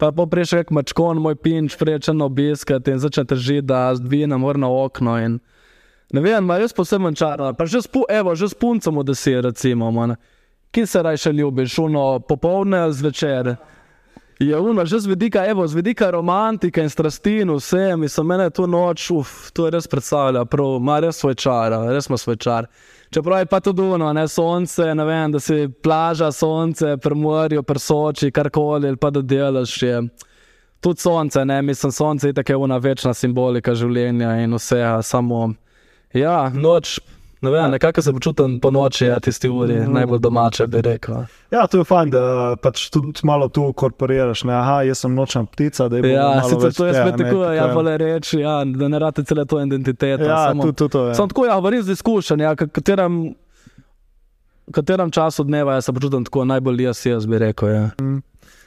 pa 0.00 0.10
pa 0.10 0.26
prej 0.26 0.50
še 0.50 0.62
kakšen 0.62 0.78
mačkon, 0.80 1.22
moj 1.22 1.38
pinč, 1.38 1.76
prečeno 1.78 2.26
obiskati 2.26 2.94
in 2.94 3.02
začne 3.02 3.26
težiti, 3.30 3.68
da 3.70 3.90
zdvinem 3.94 4.42
vrno 4.46 4.72
okno. 4.82 5.14
In, 5.22 5.38
ne 6.10 6.24
vem, 6.24 6.42
ima 6.42 6.58
res 6.58 6.74
poseben 6.74 7.14
čar. 7.14 7.42
Pa 7.54 7.66
že, 7.70 7.84
spu, 7.86 8.06
evo, 8.10 8.34
že 8.34 8.50
s 8.50 8.58
puncem 8.58 8.98
od 8.98 9.06
deset, 9.06 9.44
recimo. 9.46 9.92
Man. 9.94 10.16
Kje 10.70 10.86
se 10.86 11.02
raj 11.02 11.18
še 11.18 11.34
ljubiš, 11.34 11.78
uno 11.82 12.18
popovdne 12.22 12.88
zvečer? 12.94 13.56
Je 14.40 14.58
uno, 14.58 14.86
že 14.86 15.00
z 15.00 15.06
vidika, 15.06 15.44
evo, 15.46 15.66
z 15.68 15.74
vidika 15.74 16.10
romantike 16.10 16.80
in 16.80 16.88
strasti 16.90 17.42
in 17.44 17.50
vse, 17.50 17.96
mislim, 17.96 18.26
mene 18.26 18.50
to 18.50 18.66
noč, 18.66 19.10
uf, 19.10 19.50
to 19.52 19.66
je 19.66 19.70
res 19.70 19.88
predstavlja, 19.88 20.46
prav, 20.48 20.78
ima 20.80 20.96
res 21.04 21.20
svoj 21.20 21.34
čar, 21.34 21.76
res 21.92 22.08
ima 22.08 22.16
svoj 22.16 22.38
čar. 22.40 22.68
Čeprav 23.12 23.38
je 23.38 23.46
pa 23.46 23.60
tudi 23.60 23.82
ono, 23.82 24.12
ne 24.12 24.24
sonce, 24.28 24.94
ne 24.94 25.04
vem, 25.04 25.32
da 25.32 25.40
si 25.44 25.68
plaža, 25.82 26.32
sonce, 26.32 26.96
premorijo, 26.96 27.62
prsoči, 27.62 28.30
karkoli, 28.32 28.88
ali 28.88 28.96
pa 28.96 29.10
da 29.10 29.20
delaš. 29.20 29.82
Je. 29.82 30.00
Tudi 30.80 31.00
sonce, 31.00 31.44
ne, 31.44 31.62
mislim, 31.62 31.92
sonce 31.92 32.28
je 32.28 32.40
tako 32.40 32.64
ena 32.64 32.78
večna 32.80 33.12
simbolika 33.14 33.74
življenja 33.74 34.38
in 34.40 34.56
vse, 34.56 34.80
samo, 35.02 35.50
ja, 36.16 36.48
noč. 36.48 36.96
Ne 37.40 37.50
vem, 37.50 37.70
nekako 37.70 38.02
se 38.02 38.12
počutim 38.12 38.60
po 38.60 38.70
noči, 38.70 39.10
a 39.10 39.20
tisti 39.20 39.48
uri 39.48 39.74
mm. 39.74 39.92
najbolj 39.92 40.18
domače, 40.18 40.66
bi 40.66 40.80
rekel. 40.82 41.14
Ja, 41.50 41.66
to 41.66 41.78
je 41.78 41.84
fajn, 41.84 42.10
da 42.10 42.56
pač 42.62 42.90
tudi 42.92 43.24
malo 43.24 43.48
tu 43.48 43.72
korporiraš. 43.72 44.44
Ne? 44.44 44.54
Aha, 44.54 44.82
jaz 44.82 45.00
sem 45.00 45.14
nočna 45.14 45.44
ptica. 45.48 45.88
Ja, 46.04 46.42
sicer 46.44 46.74
to 46.76 46.86
je 46.86 46.94
spet 46.94 47.16
tako, 47.16 47.44
ja, 47.56 47.70
vole 47.72 47.96
reči, 47.98 48.42
ja, 48.42 48.58
da 48.64 48.88
ne 48.88 48.98
rade 49.00 49.24
cele 49.24 49.46
to 49.48 49.60
identiteto. 49.62 50.24
Ja, 50.24 50.50
samo, 50.50 50.68
tudi, 50.68 50.76
tudi 50.76 50.92
to 50.92 51.06
je. 51.08 51.14
Sem 51.14 51.32
tako, 51.32 51.46
ja, 51.48 51.56
varim 51.58 51.82
z 51.82 51.96
izkušenja, 51.96 52.44
ja, 52.44 52.54
katerem, 52.60 53.18
katerem 54.76 55.10
času 55.10 55.48
dneva 55.48 55.78
ja, 55.78 55.80
se 55.80 55.96
počutim 55.96 56.28
tako 56.28 56.44
najbolj 56.44 56.84
jaz, 56.90 57.06
jaz 57.06 57.26
bi 57.26 57.40
rekel. 57.40 57.72
Ja. 57.72 57.88
Mm, 58.02 58.20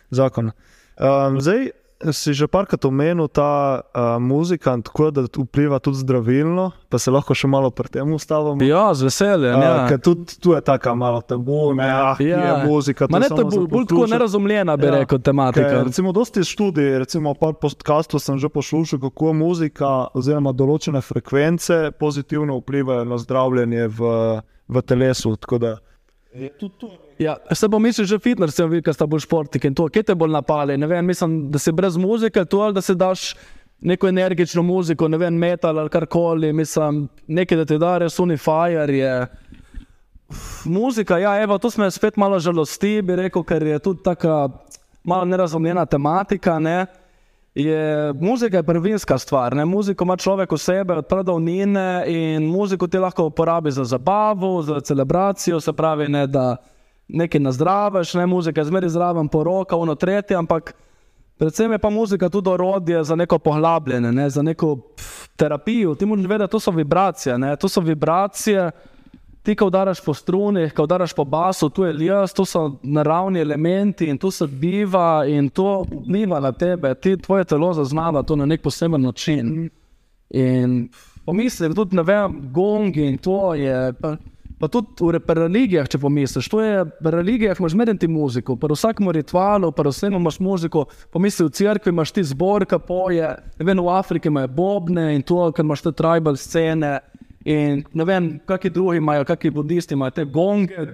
zakon. 0.09 0.49
Um, 0.97 1.41
zdaj, 1.41 1.69
si 2.11 2.33
že 2.33 2.47
parkrat 2.47 2.85
omenil 2.85 3.27
ta 3.27 3.81
uh, 3.81 4.19
muzika, 4.19 4.75
tako 4.83 5.11
da 5.11 5.23
vpliva 5.23 5.79
tudi 5.79 5.97
zdravilno, 5.97 6.71
pa 6.89 6.99
se 6.99 7.11
lahko 7.11 7.35
še 7.37 7.47
malo 7.47 7.71
pri 7.71 7.87
tem 7.93 8.13
ustavimo. 8.13 8.57
Ja, 8.65 8.93
z 8.93 9.07
veseljem. 9.07 9.55
Uh, 9.55 9.63
ja. 9.63 9.97
Tudi 9.97 10.35
tu 10.41 10.55
je 10.57 10.61
tako 10.61 10.95
malo 10.95 11.21
tabu, 11.21 11.73
ne 11.77 11.87
ah, 11.87 12.17
ja. 12.19 12.41
je 12.41 12.53
muzika. 12.67 13.07
Ma 13.09 13.21
ne 13.23 13.29
tabu, 13.29 13.67
bolj 13.67 13.87
tako 13.91 14.07
nerazumljena 14.11 14.77
bi 14.77 14.89
ja. 14.89 14.95
rekel 14.99 15.21
tematika. 15.23 15.69
Kaj, 15.69 15.83
recimo, 15.91 16.11
dosti 16.11 16.43
študij, 16.47 16.97
recimo 17.05 17.35
par 17.37 17.55
podcastov 17.61 18.19
sem 18.23 18.39
že 18.41 18.49
poslušal, 18.49 18.99
kako 18.99 19.33
muzika 19.37 19.93
oziroma 20.17 20.51
določene 20.51 21.01
frekvence 21.01 21.93
pozitivno 21.99 22.59
vplivajo 22.59 23.07
na 23.07 23.21
zdravljenje 23.21 23.87
v, 23.87 24.11
v 24.67 24.85
telesu. 24.87 25.37
Je 26.33 26.49
tudi 26.57 26.73
to. 26.79 27.02
Ja, 27.19 27.37
se 27.51 27.67
bom 27.67 27.83
mislil, 27.83 28.07
že 28.09 28.19
fitness, 28.19 28.55
sem 28.55 28.69
videl, 28.69 28.89
da 28.89 28.93
sta 28.93 29.05
bolj 29.07 29.25
športniki 29.27 29.69
in 29.69 29.75
to, 29.77 29.85
kje 29.89 30.03
te 30.03 30.15
bolj 30.15 30.31
napali. 30.33 30.77
Vem, 30.77 31.05
mislim, 31.05 31.51
da 31.51 31.59
si 31.59 31.71
brez 31.71 31.97
muzike 31.97 32.45
tu 32.45 32.61
ali 32.61 32.73
da 32.73 32.81
si 32.81 32.95
daš 32.95 33.33
neko 33.83 34.07
energično 34.07 34.63
muziko, 34.63 35.07
ne 35.07 35.17
vem, 35.17 35.35
metal 35.35 35.79
ali 35.79 35.89
karkoli, 35.89 36.53
mislim, 36.53 37.07
nekaj, 37.27 37.57
da 37.57 37.65
ti 37.65 37.77
da 37.77 37.97
res 37.97 38.19
unifajer 38.19 38.89
je. 38.89 39.13
Muzika, 40.65 41.17
ja, 41.17 41.35
evo, 41.43 41.57
to 41.57 41.69
smo 41.69 41.91
spet 41.91 42.17
malo 42.17 42.39
žalosti, 42.39 43.01
bi 43.01 43.15
rekel, 43.15 43.43
ker 43.43 43.63
je 43.63 43.79
tudi 43.79 44.03
tako 44.03 44.49
malo 45.03 45.25
nerazumljena 45.25 45.85
tematika. 45.85 46.59
Ne? 46.59 46.85
Je, 47.55 48.13
muzika 48.13 48.57
je 48.57 48.63
prvinska 48.63 49.17
stvar, 49.17 49.55
ne? 49.55 49.65
muziko 49.65 50.03
ima 50.03 50.17
človek 50.17 50.51
v 50.51 50.57
sebi, 50.57 50.93
od 50.93 51.07
pradavnine 51.07 52.03
in 52.07 52.47
muziko 52.49 52.87
ti 52.87 52.97
lahko 52.97 53.27
uporabi 53.29 53.71
za 53.71 53.83
zabavo, 53.83 54.61
za 54.61 54.79
celebracijo, 54.81 55.59
se 55.59 55.73
pravi, 55.73 56.07
ne, 56.07 56.27
da 56.27 56.55
nekaj 57.07 57.41
nazdraviš, 57.41 58.13
ne 58.13 58.25
muzika, 58.27 58.63
zmeraj 58.63 58.89
zraven 58.89 59.27
poroka, 59.27 59.75
ono 59.75 59.95
tretje, 59.95 60.37
ampak 60.37 60.73
predvsem 61.37 61.71
je 61.71 61.79
pa 61.79 61.89
muzika 61.89 62.29
tudi 62.29 62.49
orodje 62.49 63.03
za 63.03 63.15
neko 63.15 63.39
poglabljanje, 63.39 64.11
ne, 64.11 64.29
za 64.29 64.41
neko 64.41 64.75
pf, 64.75 65.27
terapijo. 65.35 65.95
Ti 65.95 66.05
moraš 66.05 66.25
vedeti, 66.25 66.51
to 66.51 66.59
so 66.59 66.71
vibracije, 66.71 67.37
ne, 67.37 67.55
to 67.55 67.69
so 67.69 67.81
vibracije. 67.81 68.71
Ti, 69.43 69.55
ko 69.55 69.67
udaraš 69.67 69.99
po 70.05 70.13
strunih, 70.13 70.73
ko 70.73 70.83
udaraš 70.83 71.13
po 71.13 71.25
basu, 71.25 71.69
tu 71.69 71.83
je 71.83 72.05
jaz, 72.05 72.33
to 72.33 72.45
so 72.45 72.77
naravni 72.83 73.39
elementi 73.39 74.05
in 74.07 74.17
to 74.17 74.31
se 74.31 74.47
biva 74.47 75.25
in 75.27 75.49
to 75.49 75.83
vpliva 75.83 76.39
na 76.39 76.51
tebe, 76.51 76.95
ti 76.95 77.17
tvoje 77.17 77.43
telo 77.43 77.73
zaznava 77.73 78.23
to 78.23 78.35
na 78.35 78.45
nek 78.45 78.61
poseben 78.61 79.01
način. 79.01 79.69
In 80.29 80.89
pomislim, 81.25 81.75
tudi 81.75 81.95
ne 81.95 82.03
vem, 82.03 82.39
gongi 82.53 83.03
in 83.03 83.17
to 83.17 83.53
je. 83.53 83.93
Pa, 83.93 84.15
Pa 84.59 84.67
tudi 84.71 85.01
v 85.01 85.35
religijah, 85.35 85.87
če 85.89 85.99
pomisliš, 85.99 86.47
to 86.51 86.61
je 86.61 86.83
v 86.85 87.11
religijah, 87.11 87.59
imaš 87.59 87.75
medenti 87.75 88.07
muziko, 88.07 88.55
pa 88.59 88.69
v 88.69 88.77
vsakem 88.77 89.09
ritualu, 89.15 89.71
pa 89.75 89.85
vsem 89.89 90.13
imaš 90.13 90.39
muziko. 90.39 90.85
Pomisli 91.11 91.47
v 91.47 91.53
cerkvi, 91.57 91.91
imaš 91.91 92.13
ti 92.15 92.23
zbor, 92.23 92.65
ki 92.69 92.79
poje, 92.87 93.33
ne 93.59 93.67
vem, 93.67 93.81
v 93.81 93.91
Afriki 93.91 94.31
imaš 94.31 94.51
bobne 94.53 95.09
in 95.15 95.25
to, 95.25 95.49
ker 95.51 95.65
imaš 95.65 95.83
te 95.83 95.91
tribal 95.91 96.39
scene. 96.39 96.99
In 97.43 97.83
ne 97.91 98.05
vem, 98.07 98.29
kakšni 98.47 98.71
drugi 98.71 99.01
imajo, 99.01 99.25
kakšni 99.27 99.51
budisti 99.51 99.97
imajo 99.97 100.15
te 100.15 100.25
gonge, 100.31 100.87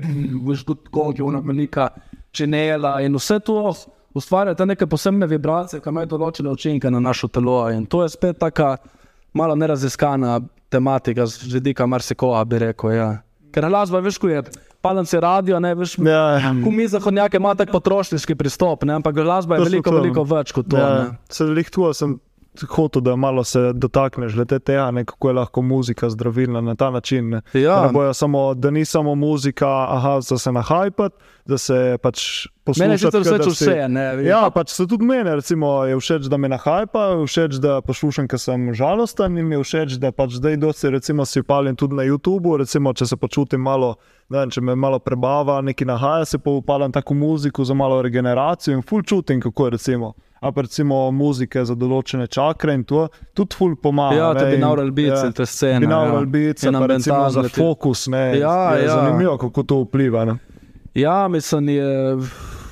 veš 0.48 0.66
kot 0.66 0.90
gonge, 0.90 1.22
ona 1.24 1.44
velika 1.46 1.92
činela 2.34 3.00
in 3.02 3.16
vse 3.18 3.40
to 3.46 3.74
ustvarja 4.14 4.56
te 4.58 4.66
neke 4.66 4.88
posebne 4.90 5.28
vibracije, 5.30 5.82
ki 5.82 5.92
imajo 5.94 6.10
določene 6.16 6.50
učinke 6.50 6.90
na 6.90 7.02
naše 7.04 7.30
telo. 7.30 7.62
In 7.70 7.86
to 7.86 8.02
je 8.04 8.10
spet 8.10 8.40
taka 8.42 8.78
malo 9.34 9.56
neraziskana 9.56 10.40
tematika 10.70 11.26
z 11.26 11.54
vidika 11.54 11.86
marsikoga, 11.86 12.44
bi 12.46 12.60
rekel. 12.66 12.94
Ja. 12.98 13.10
Ker 13.52 13.66
glasba, 13.66 14.02
veš, 14.06 14.18
ko 14.22 14.30
je 14.30 14.44
palenci 14.86 15.20
radio, 15.20 15.60
ne 15.60 15.74
veš. 15.76 15.98
Ja, 16.06 16.38
ja. 16.40 16.52
Ko 16.64 16.72
mi 16.72 16.88
zahodnjaki 16.88 17.40
imamo 17.42 17.56
tak 17.60 17.72
potrošniški 17.74 18.36
pristop, 18.40 18.86
ne? 18.88 19.00
ampak 19.00 19.16
glasba 19.16 19.58
je 19.58 19.64
To 19.64 19.66
so 19.66 19.70
veliko, 19.72 19.90
to. 19.90 19.98
veliko 20.02 20.26
več 20.30 20.54
kot 20.56 20.70
to. 20.70 20.78
Ja, 20.78 21.12
se 21.30 21.48
lih 21.50 21.70
tu 21.74 21.88
sem 21.94 22.20
hotel, 22.70 23.02
da 23.02 23.16
malo 23.16 23.44
se 23.44 23.74
dotakneš 23.74 24.36
le 24.36 24.46
te 24.46 24.60
tega, 24.60 24.92
ne, 24.92 25.06
kako 25.06 25.30
je 25.30 25.34
lahko 25.34 25.62
muzika 25.62 26.10
zdravilna 26.10 26.62
na 26.62 26.76
ta 26.76 26.90
način. 26.90 27.30
Ne. 27.30 27.42
Ja. 27.54 27.90
Da, 27.94 28.08
ne 28.08 28.14
samo, 28.14 28.54
da 28.54 28.72
ni 28.72 28.86
samo 28.86 29.16
muzika, 29.16 29.68
aha, 29.90 30.22
za 30.22 30.38
se 30.38 30.52
nahajpati, 30.52 31.16
da 31.46 31.58
se 31.58 31.98
pač 32.02 32.48
Mene 32.78 32.94
je 32.94 32.98
sicer 33.02 33.24
všeč 33.26 33.48
vse, 33.50 33.88
ne. 33.90 34.04
Ja, 34.28 34.44
pač 34.54 34.76
se 34.76 34.86
tudi 34.88 35.06
meni, 35.06 35.32
recimo, 35.34 35.72
je 35.90 35.98
všeč, 35.98 36.28
da 36.30 36.38
me 36.38 36.50
nahajpa, 36.52 37.06
všeč, 37.26 37.58
da 37.64 37.80
poslušam, 37.82 38.28
ker 38.30 38.38
sem 38.38 38.68
žalosten 38.78 39.38
in 39.42 39.48
mi 39.50 39.58
je 39.58 39.64
všeč, 39.64 39.98
da 40.02 40.12
pač 40.14 40.38
zdaj 40.38 40.60
dosti 40.62 40.94
recimo 40.94 41.26
si 41.26 41.42
palim 41.42 41.76
tudi 41.80 41.98
na 41.98 42.06
YouTubu, 42.06 42.60
recimo, 42.62 42.94
če 42.94 43.10
se 43.10 43.18
počutim 43.18 43.66
malo, 43.66 43.96
ne 44.30 44.44
vem, 44.44 44.54
če 44.54 44.62
me 44.62 44.78
malo 44.78 45.00
prebava, 45.02 45.58
neki 45.66 45.88
nahaja, 45.90 46.30
se 46.30 46.38
pa 46.38 46.54
upalam 46.54 46.94
tako 46.94 47.18
muziko 47.18 47.66
za 47.66 47.74
malo 47.74 48.02
regeneracijo 48.06 48.78
in 48.78 48.86
ful 48.86 49.02
čutim, 49.02 49.42
kako 49.42 49.66
je 49.66 49.78
recimo. 49.80 50.14
A 50.40 50.52
pa 50.52 50.62
recimo 50.62 51.12
muzike 51.12 51.66
za 51.66 51.76
določene 51.76 52.28
čakre 52.32 52.74
in 52.74 52.84
to 52.88 53.08
tudi 53.36 53.58
ful 53.60 53.76
pomaga. 53.76 54.16
Ja, 54.16 54.30
te 54.34 54.46
in- 54.46 54.60
binaural 54.60 54.92
beats 54.92 55.24
in 55.24 55.34
te 55.34 55.46
scene, 55.46 55.80
Binaural 55.84 56.24
ja. 56.24 56.30
beats, 56.32 56.64
pa 56.64 56.86
recimo 56.88 57.26
za 57.30 57.44
fokus, 57.50 58.08
ne. 58.08 58.40
Ja, 58.40 58.76
je 58.76 58.86
ja. 58.86 58.96
Zanimivo, 58.96 59.38
kako 59.38 59.64
to 59.64 59.82
vpliva. 59.84 60.26
Ne. 60.26 60.38
Ja, 60.96 61.28
mislim, 61.28 61.70
je 61.70 62.18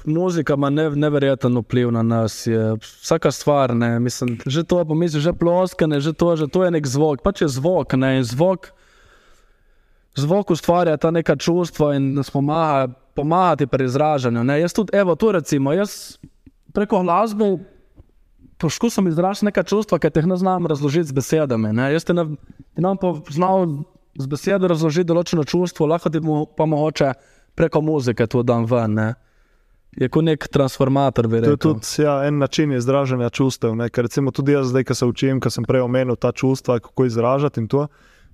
muzika 0.08 0.54
ima 0.54 0.70
ne, 0.70 0.90
neverjeten 0.90 1.58
vpliv 1.58 1.92
na 1.92 2.04
nas. 2.04 2.48
Je 2.48 2.76
vsaka 2.82 3.32
stvar, 3.32 3.76
ne, 3.76 4.00
mislim, 4.00 4.38
že 4.46 4.64
to 4.64 4.86
pomisliš, 4.86 5.24
že 5.24 5.34
ploskane, 5.34 6.00
že 6.00 6.14
to, 6.14 6.36
že 6.36 6.48
to 6.48 6.64
je 6.64 6.72
nek 6.72 6.88
zvok. 6.88 7.22
Pač 7.22 7.42
je 7.42 7.48
zvok, 7.48 7.94
ne, 7.94 8.18
in 8.18 8.24
zvok, 8.24 8.72
zvok 10.16 10.56
ustvarja 10.56 10.98
ta 10.98 11.12
neka 11.12 11.36
čustva 11.36 11.96
in 11.96 12.14
nas 12.14 12.32
pomaga, 12.32 12.94
pomaga 13.16 13.56
ti 13.56 13.68
pri 13.68 13.86
izražanju. 13.86 14.44
Ne. 14.44 14.60
Jaz 14.62 14.74
tudi, 14.74 14.96
evo, 14.98 15.16
tu 15.16 15.32
recimo, 15.32 15.74
jaz 15.74 16.18
preko 16.78 17.02
glasbe 17.02 17.58
poskušam 18.58 19.08
izražati 19.08 19.46
neka 19.46 19.64
čustva, 19.64 19.98
ki 20.00 20.10
te 20.14 20.22
ne 20.22 20.36
znam 20.38 20.68
razložiti 20.70 21.10
z 21.10 21.16
besedami. 21.18 21.74
Ne. 21.74 21.92
Jaz 21.94 22.06
te 22.06 22.14
ne, 22.14 22.26
ti 22.76 22.82
nam 22.86 22.98
pa 23.02 23.16
znal 23.34 23.66
z 24.18 24.30
besedo 24.30 24.70
razložiti 24.70 25.10
določeno 25.10 25.46
čustvo, 25.46 25.88
lahko 25.90 26.12
ti 26.14 26.22
pa 26.58 26.66
mogoče 26.70 27.14
preko 27.58 27.82
muzike 27.82 28.28
to 28.30 28.44
dam 28.46 28.68
ven. 28.70 28.94
Ne. 28.94 29.08
Je 29.98 30.10
kot 30.14 30.28
nek 30.28 30.46
transformator, 30.54 31.26
bi 31.28 31.42
To 31.42 31.56
je 31.56 31.62
tudi 31.66 32.04
ja, 32.04 32.20
en 32.30 32.38
način 32.38 32.76
izražanja 32.78 33.30
čustev. 33.34 33.74
Ne? 33.76 33.90
Ker 33.90 34.06
recimo 34.06 34.30
tudi 34.32 34.54
jaz, 34.54 34.70
zdaj, 34.70 34.86
ko 34.86 34.98
se 35.00 35.10
učim, 35.10 35.42
ko 35.42 35.50
sem 35.50 35.66
prej 35.66 35.82
omenil 35.82 36.16
ta 36.16 36.30
čustva, 36.30 36.78
kako 36.80 37.10
izražati 37.10 37.64
in 37.64 37.72
to. 37.72 37.88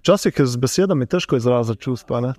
Včasih 0.03 0.39
je 0.39 0.49
z 0.51 0.59
besedami 0.59 1.07
težko 1.07 1.39
izraziti 1.39 1.87
čustva. 1.87 2.19
Ne? 2.27 2.33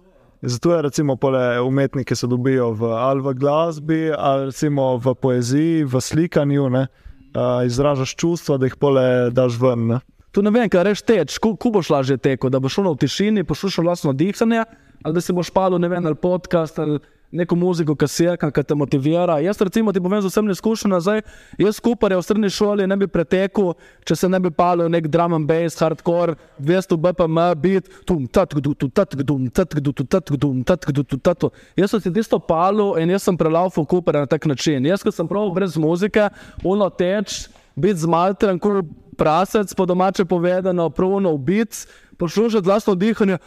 Zato 0.47 0.74
je 0.74 0.82
recimo 0.82 1.16
pole 1.16 1.61
umetniki 1.61 2.16
se 2.16 2.26
dobijo 2.26 2.70
v, 2.70 2.84
ali 2.84 3.20
v 3.20 3.34
glasbi, 3.34 4.12
ali 4.12 4.51
recimo 4.51 4.97
v 4.97 5.14
poeziji, 5.14 5.84
v 5.84 6.01
slikanju. 6.01 6.68
Ne? 6.68 6.86
Uh, 7.34 7.66
izražaš 7.66 8.14
čustva, 8.14 8.59
da 8.61 8.68
jih 8.68 8.76
pole 8.76 9.30
daš 9.30 9.57
ven. 9.61 9.86
Ne? 9.86 10.01
Tu 10.30 10.42
ne 10.42 10.51
vem, 10.51 10.68
kaj 10.70 10.84
reš 10.84 11.03
teč, 11.07 11.38
ko, 11.38 11.55
ko 11.57 11.70
boš 11.74 11.90
lažje 11.90 12.18
tekel, 12.18 12.51
da 12.51 12.61
boš 12.61 12.76
šel 12.76 12.90
v 12.92 13.01
tišini, 13.01 13.47
poslušal 13.49 13.88
vlastno 13.88 14.12
dihanje, 14.12 14.64
ali 15.03 15.14
da 15.14 15.22
si 15.22 15.32
boš 15.32 15.51
palil, 15.55 15.78
ne 15.80 15.88
vem, 15.88 16.07
ali 16.07 16.18
podcast 16.18 16.78
ali 16.78 16.99
neko 17.35 17.57
muziko, 17.59 17.97
ki 17.99 18.09
si 18.09 18.24
je, 18.24 18.35
ki 18.39 18.62
te 18.62 18.76
motivira. 18.78 19.39
Jaz, 19.43 19.61
recimo, 19.61 19.93
ti 19.93 20.03
povem 20.03 20.22
z 20.22 20.30
vsem 20.30 20.51
izkušnjami 20.55 20.95
nazaj, 20.95 21.22
jaz 21.59 21.80
skupaj 21.80 22.14
v 22.14 22.22
srednji 22.22 22.51
šoli 22.55 22.87
ne 22.87 22.97
bi 23.01 23.09
pretekel, 23.11 23.72
če 24.07 24.16
se 24.16 24.30
ne 24.30 24.41
bi 24.41 24.53
palil 24.55 24.91
nek 24.93 25.09
drum 25.11 25.35
and 25.35 25.49
bass, 25.51 25.80
hardcore, 25.82 26.37
200 26.59 26.99
BPM, 27.07 27.41
beat, 27.61 27.91
tum, 28.07 28.26
tatgdu, 28.26 28.74
tu, 28.78 28.89
tatgdu, 28.89 29.39
tatgdu, 29.51 29.93
tu, 29.93 30.07
tatgdu, 30.07 30.53
tatgdu, 30.64 31.05
tu, 31.05 31.18
tatu. 31.18 31.51
Jaz 31.76 31.95
sem 31.95 32.05
si 32.05 32.14
tisto 32.14 32.39
palil 32.39 32.95
in 33.03 33.14
jaz 33.16 33.26
sem 33.26 33.39
prelaufal 33.39 33.87
kupere 33.89 34.22
na 34.22 34.30
tak 34.30 34.47
način. 34.47 34.87
Jaz, 34.87 35.03
ko 35.03 35.12
sem 35.14 35.28
prav 35.28 35.51
brez 35.57 35.78
muzike, 35.80 36.28
uno 36.62 36.91
teč, 36.91 37.49
biti 37.74 38.05
zmaltren, 38.07 38.61
kot 38.62 38.87
prasec, 39.18 39.74
po 39.74 39.87
domače 39.87 40.24
povedano, 40.24 40.89
pruno 40.91 41.35
ubit, 41.35 41.87
poslušati 42.18 42.64
glasno 42.64 42.95
dihanje. 42.95 43.39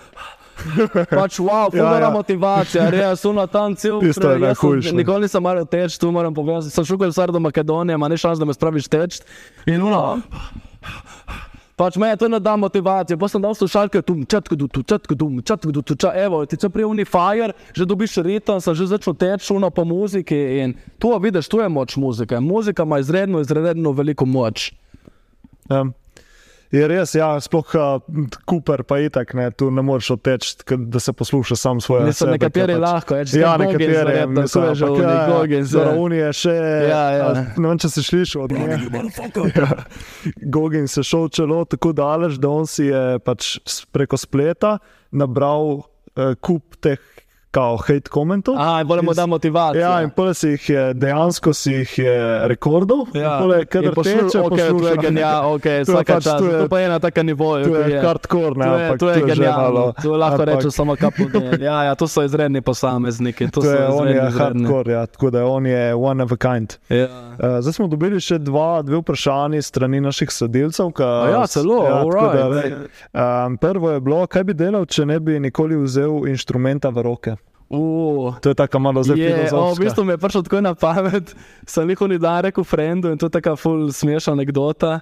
Pač 1.09 1.37
wow, 1.39 1.69
Ja, 1.69 1.83
fulana 1.83 2.07
ja. 2.07 2.09
motivacija, 2.09 2.89
res, 2.89 3.25
uno 3.25 3.47
tam 3.47 3.75
cel 3.75 3.99
Tisto 4.03 4.31
je 4.31 4.39
jaz 4.41 4.57
sem- 4.57 4.69
najhujše. 4.69 4.95
Nikoli 4.95 5.27
nisem 5.27 5.43
maral 5.43 5.65
teč, 5.65 5.97
tu 5.97 6.11
moram 6.11 6.33
povedati. 6.33 6.73
Sem 6.73 6.85
šel 6.85 6.97
kar 6.97 7.31
do 7.31 7.39
Makedonije, 7.39 7.95
ima 7.95 8.07
ne 8.07 8.17
šans, 8.17 8.39
da 8.39 8.45
me 8.45 8.53
spraviš 8.53 8.87
teč. 8.87 9.21
In 9.65 9.81
uno. 9.81 10.21
Pač 11.77 11.93
me 11.95 12.09
je 12.09 12.17
to 12.17 12.27
ne 12.27 12.39
da 12.41 12.55
motivacijo, 12.57 13.17
pa 13.21 13.27
sem 13.29 13.41
dal 13.41 13.53
slušalke, 13.53 14.01
tu 14.01 14.15
četko, 14.25 14.55
tu 14.55 14.81
četko, 14.81 15.13
tu 15.15 15.27
četko, 15.45 15.71
tu 15.71 15.81
četko, 15.85 16.09
evo, 16.17 16.39
ti 16.49 16.57
če 16.57 16.71
prijel 16.73 16.89
fire, 17.05 17.53
že 17.77 17.85
dobiš 17.85 18.17
ritem, 18.25 18.57
sem 18.57 18.73
že 18.73 18.87
začel 18.89 19.13
teči 19.13 19.53
uno 19.53 19.69
po 19.69 19.85
muziki 19.85 20.33
in 20.65 20.73
tu 20.97 21.13
vidiš, 21.21 21.45
tu 21.45 21.61
je 21.61 21.69
moč 21.69 21.93
muzike. 22.01 22.39
Muzika 22.41 22.81
ima 22.81 22.97
izredno, 22.97 23.39
izredno 23.45 23.91
veliko 23.93 24.25
moč. 24.25 24.71
Um, 25.69 25.93
je 26.70 26.84
res, 26.84 27.13
ja, 27.13 27.30
sploh 27.38 27.63
uh, 27.74 28.01
Cooper 28.43 28.84
pa 28.84 28.97
itak, 28.99 29.34
ne, 29.34 29.51
tu 29.51 29.70
ne 29.70 29.82
moreš 29.82 30.11
odteči, 30.11 30.55
k- 30.61 30.78
da 30.78 30.99
se 30.99 31.13
posluša 31.13 31.55
sam 31.55 31.80
svoje. 31.80 32.05
Mislim, 32.05 32.26
sebe, 32.26 32.32
nekateri 32.34 32.74
pač- 32.74 32.82
lahko, 32.82 33.15
je, 33.15 33.26
če 33.26 33.38
Ja, 33.38 33.53
Goggins, 33.53 33.72
nekateri, 33.72 33.93
v 33.93 34.01
ja, 34.97 35.11
ja, 35.11 35.28
Goggins, 35.30 35.65
ja. 35.65 35.72
Zora 35.74 35.91
Unije 35.97 36.34
še, 36.34 36.55
Ja, 36.86 37.03
ja. 37.11 37.26
a, 37.26 37.45
ne 37.55 37.68
vem, 37.68 37.78
če 37.78 37.89
si 37.89 38.03
slišal 38.03 38.41
od 38.41 38.51
njega. 38.51 38.78
Ja. 39.55 39.68
Gogin 40.43 40.88
se 40.88 41.03
šel 41.03 41.30
čelo 41.30 41.65
tako 41.65 41.93
daleč, 41.93 42.36
da 42.36 42.49
on 42.49 42.68
si 42.68 42.86
je 42.86 43.20
pač 43.20 43.57
preko 43.88 44.18
spleta 44.18 44.78
nabral 45.11 45.78
uh, 45.78 46.34
kup 46.38 46.76
teh 46.78 46.99
kao 47.57 47.77
hate 47.77 48.09
komentov. 48.09 48.55
A, 48.55 48.83
moramo 48.83 49.11
Iz- 49.11 49.15
da 49.15 49.25
motivacijo. 49.27 49.81
Ja, 49.81 50.01
in 50.01 50.09
pole 50.11 50.33
si 50.33 50.47
jih 50.49 50.69
je, 50.69 50.93
dejansko 50.95 51.53
si 51.53 51.71
jih 51.73 51.99
je 51.99 52.15
rekordov. 52.47 53.07
Ja. 53.15 53.39
Pole, 53.39 53.65
kadar 53.67 53.93
teče, 53.93 54.09
okay, 54.39 54.57
to 54.57 54.57
je 54.57 54.71
posluša. 54.71 55.01
genialno, 55.01 55.49
okay, 55.51 55.61
To 55.79 55.91
je 55.91 55.95
vsaka 55.95 56.13
pač, 56.13 56.23
čas. 56.23 56.37
to 56.37 56.45
je- 56.45 56.59
To 56.59 56.67
pa 56.67 56.79
je 56.79 56.89
na 56.89 56.99
takem 56.99 57.25
nivoju. 57.25 57.65
To 57.65 57.75
je 57.79 57.99
hardcore, 57.99 58.53
ne, 58.53 58.65
To 58.65 58.73
je, 58.73 58.85
ampak 58.85 58.99
to 58.99 59.09
je 59.09 59.13
to 59.15 59.27
je 59.33 59.49
malo- 59.49 59.93
To 59.97 60.11
lahko 60.13 60.35
ampak- 60.35 60.55
rečem 60.55 60.71
samo 60.71 60.95
kapo. 60.95 61.23
Ja, 61.59 61.83
ja, 61.83 61.95
to 61.95 62.05
so 62.07 62.21
izredni 62.21 62.61
posamezniki. 62.61 63.47
To 63.47 63.61
To 63.61 63.67
je, 63.67 63.87
on 63.89 64.07
je 64.07 64.21
hardcore, 64.31 64.91
ja, 64.91 65.05
tako 65.07 65.29
da 65.29 65.45
on 65.47 65.65
je 65.65 65.95
one 65.95 66.23
of 66.23 66.31
a 66.31 66.37
kind. 66.37 66.73
Ja. 66.89 67.07
Uh, 67.33 67.57
zdaj 67.59 67.73
smo 67.73 67.87
dobili 67.87 68.19
še 68.19 68.37
dva, 68.39 68.81
dve 68.81 68.97
vprašanje 68.97 69.61
strani 69.61 69.97
naših 69.99 70.29
sodelavcev. 70.29 70.93
A 70.97 71.29
ja, 71.31 71.47
celo, 71.47 71.81
alright. 71.81 72.77
um, 73.11 73.57
prvo 73.57 73.91
je 73.91 73.99
bilo, 73.99 74.27
kaj 74.27 74.43
bi 74.43 74.53
delal, 74.53 74.85
če 74.85 75.05
ne 75.05 75.19
bi 75.19 75.39
nikoli 75.39 75.75
vzel 75.77 76.27
inštrumenta 76.27 76.89
v 76.89 77.01
roke. 77.01 77.35
Uh. 77.69 78.39
To 78.39 78.49
je 78.49 78.56
tako 78.56 78.80
malo 78.80 79.03
zdaj 79.03 79.19
Je, 79.19 79.49
o, 79.52 79.73
v 79.76 79.80
bistvu 79.80 80.03
mi 80.07 80.15
je 80.15 80.18
prišlo 80.18 80.41
tako 80.41 80.61
na 80.61 80.76
pamet, 80.76 81.35
sem 81.68 81.88
njihov 81.88 82.18
dan 82.18 82.41
rekel 82.41 82.64
frendu 82.64 83.11
in 83.11 83.18
to 83.18 83.26
je 83.26 83.30
tako 83.30 83.56
ful 83.56 83.91
smešna 83.91 84.34
anekdota. 84.34 84.99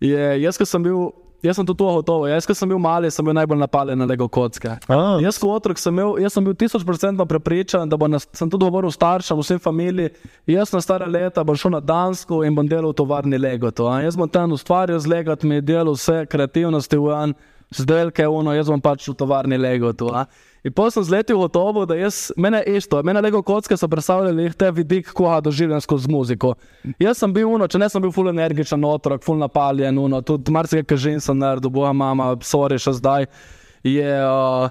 Je, 0.00 0.42
jaz, 0.42 0.58
ko 0.58 0.66
sem 0.66 0.82
bil, 0.82 1.10
jaz 1.42 1.56
sem 1.58 1.66
tudi 1.66 1.78
to 1.78 1.86
gotovo, 1.94 2.26
jaz, 2.26 2.46
ko 2.46 2.54
sem 2.54 2.70
bil 2.70 2.78
mali, 2.78 3.10
sem 3.10 3.24
bil 3.26 3.34
najbolj 3.34 3.58
napaljen 3.58 3.98
na 3.98 4.06
Lego 4.06 4.28
kocke. 4.28 4.76
Jaz, 5.22 5.38
kot 5.38 5.50
otrok, 5.58 5.78
sem, 5.78 5.94
imel, 5.94 6.16
jaz 6.22 6.34
sem 6.34 6.46
bil 6.46 6.54
tisoč 6.58 6.86
procentno 6.86 7.26
prepričan, 7.26 7.90
da 7.90 7.98
nas, 8.10 8.26
sem 8.34 8.50
tudi 8.50 8.66
govoril 8.66 8.90
staršem, 8.94 9.38
vsem 9.38 9.62
familiji, 9.62 10.10
jaz 10.46 10.74
na 10.74 10.82
stare 10.82 11.06
leta 11.06 11.44
bom 11.46 11.58
šel 11.58 11.74
na 11.74 11.82
Dansko 11.82 12.42
in 12.46 12.54
bom 12.54 12.66
delal 12.66 12.90
v 12.94 12.98
tovarni 12.98 13.38
Lego. 13.38 13.70
To, 13.70 13.90
jaz 14.02 14.18
bom 14.18 14.30
tam 14.30 14.54
ustvarjal 14.54 14.98
z 14.98 15.10
legami, 15.10 15.62
delal 15.62 15.94
vse 15.94 16.24
kreativnosti 16.30 16.98
v 16.98 17.14
en, 17.22 17.38
zdelke 17.74 18.26
uno, 18.28 18.54
jaz 18.56 18.70
bom 18.70 18.80
pač 18.80 19.08
v 19.08 19.14
tovarni 19.18 19.58
Lego. 19.60 19.92
To, 19.92 20.10
a. 20.14 20.24
in 20.64 20.72
potem 20.72 20.98
sem 20.98 21.04
zletel 21.04 21.38
gotovo, 21.38 21.84
da 21.86 21.96
jaz, 21.96 22.32
mene 22.36 22.62
je 22.64 22.80
isto, 22.80 23.00
mene 23.02 23.20
Lego 23.20 23.42
kocke 23.42 23.76
so 23.76 23.88
predstavljali 23.88 24.50
te 24.58 24.70
vidik, 24.72 25.12
ko 25.12 25.28
ga 25.28 25.40
doživljam 25.44 25.80
skozi 25.80 26.10
muziko. 26.10 26.54
Jaz 26.98 27.20
sem 27.20 27.32
bil 27.32 27.48
uno, 27.48 27.68
če 27.68 27.78
ne 27.78 27.88
sem 27.88 28.02
bil 28.02 28.12
full 28.12 28.32
energičen 28.32 28.84
otrok, 28.84 29.24
full 29.24 29.40
napaljen, 29.40 29.98
uno, 29.98 30.22
tudi 30.22 30.52
marsikaj 30.52 30.88
kažin 30.88 31.20
sem 31.20 31.38
naredil, 31.38 31.70
boja 31.70 31.92
mama, 31.92 32.34
sorry 32.42 32.80
še 32.80 32.96
zdaj. 32.98 33.28
Je, 33.86 34.14
uh, 34.24 34.68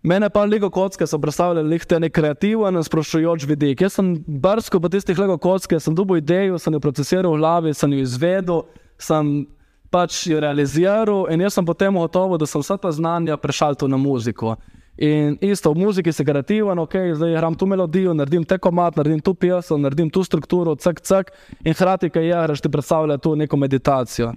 Mene 0.00 0.30
pa 0.32 0.46
Lego 0.48 0.70
kocke 0.72 1.04
so 1.06 1.18
predstavljali 1.20 1.78
te 1.84 1.98
nek 2.00 2.12
kreativen, 2.16 2.80
sproščujoč 2.82 3.44
vidik. 3.44 3.82
Jaz 3.84 3.98
sem 3.98 4.14
brsko 4.16 4.80
po 4.80 4.88
tistih 4.88 5.18
Lego 5.20 5.36
kocke, 5.36 5.76
sem 5.76 5.94
dobil 5.94 6.22
idejo, 6.22 6.56
sem 6.58 6.72
jo 6.72 6.80
procesiral 6.80 7.34
v 7.34 7.40
glavi, 7.42 7.74
sem 7.76 7.92
jo 7.92 8.06
izvedel, 8.06 8.62
sem 8.96 9.44
pač 9.90 10.26
jo 10.30 10.40
realiziral 10.40 11.26
in 11.32 11.40
jaz 11.40 11.54
sem 11.58 11.66
potem 11.66 11.94
gotovo, 11.94 12.38
da 12.38 12.46
sem 12.46 12.62
vsa 12.62 12.78
ta 12.78 12.92
znanja 12.92 13.36
prešaltil 13.36 13.90
na 13.90 13.98
muziko. 13.98 14.56
In 15.00 15.38
isto, 15.40 15.72
v 15.72 15.80
muziki 15.80 16.12
si 16.12 16.24
kreativen, 16.24 16.78
ok, 16.78 16.94
zdaj 17.16 17.32
igram 17.32 17.54
tu 17.56 17.66
melodijo, 17.66 18.12
naredim 18.14 18.44
te 18.44 18.58
komat, 18.58 18.98
naredim 19.00 19.22
tu 19.24 19.32
pesem, 19.34 19.80
naredim 19.80 20.10
tu 20.12 20.20
strukturo, 20.24 20.74
cek, 20.76 21.00
cek, 21.00 21.30
in 21.64 21.72
hkrati, 21.72 22.10
kaj 22.12 22.26
je, 22.26 22.56
ti 22.60 22.68
predstavlja 22.68 23.16
tu 23.16 23.32
neko 23.36 23.56
meditacijo. 23.56 24.34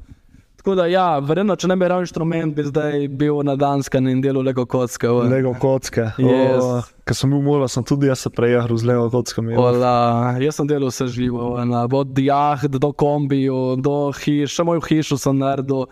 Tako 0.64 0.76
da, 0.76 0.86
ja, 0.88 1.20
verjetno, 1.20 1.58
če 1.60 1.68
ne 1.68 1.76
bi 1.76 1.84
imel 1.84 2.06
inštrument, 2.06 2.54
bi 2.56 2.64
zdaj 2.64 3.08
bil 3.12 3.42
na 3.44 3.58
Danskem 3.60 4.06
in 4.08 4.22
delal 4.24 4.46
Lego 4.48 4.64
kocke. 4.66 5.10
v- 5.10 5.26
Lego 5.28 5.52
kocke. 5.54 6.06
Yes. 6.18 6.64
O, 6.64 6.78
Ker 7.04 7.16
sem 7.16 7.30
bil 7.30 7.42
mula, 7.44 7.68
sem 7.68 7.84
tudi 7.84 8.08
jaz 8.08 8.20
se 8.20 8.30
prejahal 8.32 8.72
z 8.72 8.88
Lego 8.88 9.10
kockami. 9.12 9.58
Ola, 9.60 10.38
jaz 10.40 10.56
sem 10.56 10.68
delal 10.68 10.88
vse 10.88 11.10
živo, 11.12 11.60
od 11.92 12.16
jaht 12.18 12.72
do 12.80 12.94
kombijo, 12.94 13.76
do 13.76 14.14
hiš, 14.14 14.56
samo 14.56 14.80
v 14.80 14.88
hišu 14.88 15.20
sem 15.20 15.36
naredil, 15.36 15.84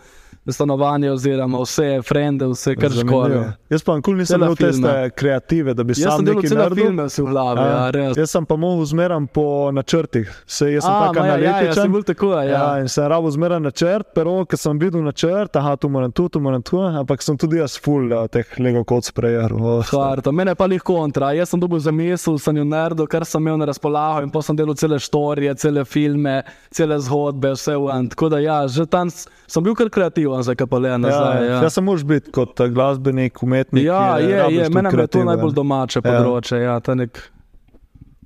stanovanje 0.46 1.10
oziroma 1.10 1.58
vse, 1.58 2.02
frende, 2.02 2.46
vse 2.46 2.74
kar 2.74 2.90
škole. 2.90 3.52
Jaz 3.70 3.82
pa 3.82 3.96
nikoli 3.96 4.18
nisem 4.18 4.42
imel 4.42 4.56
filma. 4.56 5.10
kreative, 5.10 5.74
da 5.74 5.82
bi 5.82 5.92
Jaz 5.92 6.02
sam 6.08 6.24
nekaj 6.24 6.50
naredil. 6.50 6.84
filme 6.84 7.08
si 7.08 7.22
v 7.22 7.26
glavi, 7.26 7.60
ja, 7.60 7.66
Ja, 7.68 7.90
res. 7.90 8.16
jaz 8.16 8.30
sem 8.30 8.46
pa 8.46 8.56
mogel 8.56 8.84
zmeraj 8.84 9.26
po 9.28 9.44
načrtih. 9.72 10.26
Se, 10.46 10.72
jaz 10.72 10.82
sem 10.82 10.92
A, 10.92 11.00
tako 11.02 11.20
ma 11.20 11.26
ja, 11.26 11.32
ja, 11.32 11.38
ja, 11.38 11.50
analitičen. 11.50 11.82
sem 11.82 11.92
bil 11.92 12.02
tako, 12.02 12.32
ja. 12.32 12.42
Ja, 12.44 12.78
in 12.78 12.88
sem 12.88 13.06
rabo 13.06 13.30
zmeraj 13.30 13.60
načrt, 13.60 14.06
pero 14.14 14.44
ker 14.44 14.58
sem 14.58 14.78
videl 14.78 15.02
načrt, 15.02 15.56
aha, 15.56 15.76
tu 15.76 15.88
moram 15.88 16.10
tu, 16.10 16.28
tu 16.28 16.40
moram 16.40 16.62
tu, 16.62 16.80
ampak 16.80 17.22
sem 17.22 17.36
tudi 17.36 17.56
jaz 17.56 17.78
full 17.78 18.10
uh, 18.12 18.26
teh 18.26 18.46
Lego 18.58 18.84
koc 18.84 19.10
prejahal. 19.12 19.82
Hvarto. 19.84 20.32
Mene 20.32 20.54
pa 20.54 20.66
jih 20.66 20.82
kontra. 20.82 21.32
Jaz 21.32 21.48
sem 21.50 21.60
dobil 21.60 21.78
zamisel, 21.78 22.38
sem 22.38 22.56
jo 22.56 22.64
naredil, 22.64 23.06
kar 23.06 23.24
sem 23.24 23.42
imel 23.42 23.58
na 23.58 23.64
razpolago 23.66 24.22
in 24.22 24.30
potem 24.30 24.42
sem 24.42 24.56
delal 24.56 24.74
cele 24.74 24.98
štorije, 24.98 25.54
cele 25.54 25.84
filme, 25.84 26.42
cele 26.70 26.98
zgodbe, 26.98 27.52
vse 27.54 27.76
v 27.76 27.90
en. 27.92 28.08
Tako 28.08 28.28
da 28.28 28.38
ja, 28.38 28.66
že 28.66 28.86
tam 28.86 29.06
sem 29.10 29.62
bil 29.62 29.74
kar 29.74 29.90
kreativen, 29.92 30.31
zdaj 30.40 30.66
pa 30.66 30.78
le 30.78 30.88
Ja, 30.88 30.98
nazaj. 30.98 31.36
Ja, 31.44 31.52
ja. 31.52 31.60
Jaz 31.62 31.76
sem 31.76 31.84
mož 31.84 32.04
biti 32.08 32.32
kot 32.32 32.60
uh, 32.60 32.70
glasbenik, 32.72 33.42
umetnik. 33.42 33.84
ja, 33.84 34.18
je, 34.18 34.36
rabiš 34.38 34.56
je, 34.56 34.64
tudi 34.64 34.74
mene 34.74 34.90
je 34.96 35.06
to 35.06 35.24
najbolj 35.24 35.54
domače 35.54 36.02
področje. 36.02 36.62
Ja, 36.62 36.80
ta 36.80 36.94
nek, 36.94 37.20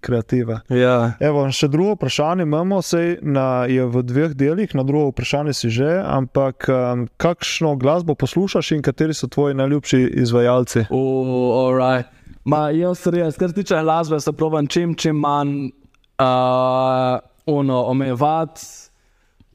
Kreative. 0.00 0.60
ja. 0.70 1.16
Evo, 1.20 1.46
še 1.50 1.66
drugo 1.72 1.96
vprašanje 1.96 2.44
imamo, 2.46 2.78
sej 2.84 3.16
na, 3.22 3.64
je 3.66 3.86
v 3.90 4.02
dveh 4.06 4.36
delih, 4.38 4.70
na 4.76 4.84
drugo 4.86 5.10
vprašanje 5.10 5.54
si 5.56 5.70
že, 5.72 5.96
ampak 6.04 6.68
um, 6.70 7.06
kakšno 7.18 7.74
glasbo 7.80 8.14
poslušaš 8.14 8.76
in 8.76 8.84
kateri 8.86 9.16
so 9.16 9.26
tvoji 9.26 9.56
najljubši 9.58 10.02
izvajalci? 10.22 10.86
Uh, 10.90 11.64
alright. 11.64 12.12
Ma, 12.46 12.68
jaz 12.70 13.02
res, 13.10 13.34
kar 13.34 13.50
se 13.50 13.58
tiče 13.58 13.80
glasbe, 13.82 14.20
se 14.22 14.32
pravim 14.32 14.68
čim, 14.70 14.94
čim 14.94 15.18
manj 15.18 15.72
uh, 16.22 17.18
uno, 17.46 17.82
omejevati. 17.90 18.85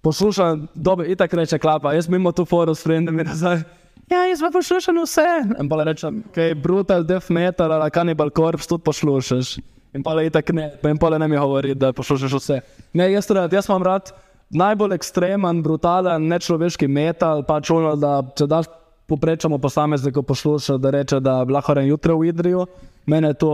Poslušam, 0.02 0.68
dobro, 0.74 1.06
itak 1.06 1.34
reče 1.34 1.60
klapa, 1.60 1.94
jaz 1.94 2.10
mimo 2.10 2.32
tu 2.32 2.46
forum 2.46 2.76
s 2.76 2.84
frendami 2.84 3.24
nazaj. 3.24 3.62
Ja, 4.10 4.26
jaz 4.26 4.42
pa 4.42 4.50
poslušam 4.54 4.98
vse. 5.04 5.28
In 5.62 5.70
pa 5.70 5.84
rečem, 5.84 6.24
kaj 6.36 6.48
je 6.48 6.56
brutal, 6.56 7.04
death 7.04 7.32
metal 7.32 7.72
ali 7.72 7.92
cannibal 7.92 8.30
corpse, 8.30 8.68
tudi 8.68 8.84
poslušaš. 8.84 9.58
In 9.94 10.04
pa 10.04 10.14
le 10.14 10.26
itak 10.26 10.50
ne, 10.56 10.72
in 10.84 10.98
pa 10.98 11.10
le 11.10 11.20
ne 11.20 11.28
mi 11.28 11.38
govori, 11.38 11.76
da 11.76 11.94
poslušaš 11.94 12.34
vse. 12.34 12.60
Ne, 12.94 13.12
jaz, 13.12 13.30
rad, 13.32 13.54
jaz 13.54 13.70
imam 13.70 13.84
rad 13.84 14.12
najbolj 14.52 14.96
ekstremen, 14.96 15.64
brutalen, 15.64 16.28
nečloveški 16.28 16.88
metal, 16.88 17.44
pač 17.48 17.72
ono, 17.72 17.96
da 17.96 18.20
če 18.36 18.48
daš 18.52 18.70
poprečamo 19.08 19.58
posamezniku 19.60 20.24
posluša, 20.24 20.78
da 20.78 20.92
reče, 20.92 21.20
da 21.20 21.42
lahko 21.44 21.76
en 21.80 21.88
jutro 21.88 22.18
v 22.20 22.32
Idriju. 22.32 22.66
Mene 23.06 23.34
to 23.34 23.52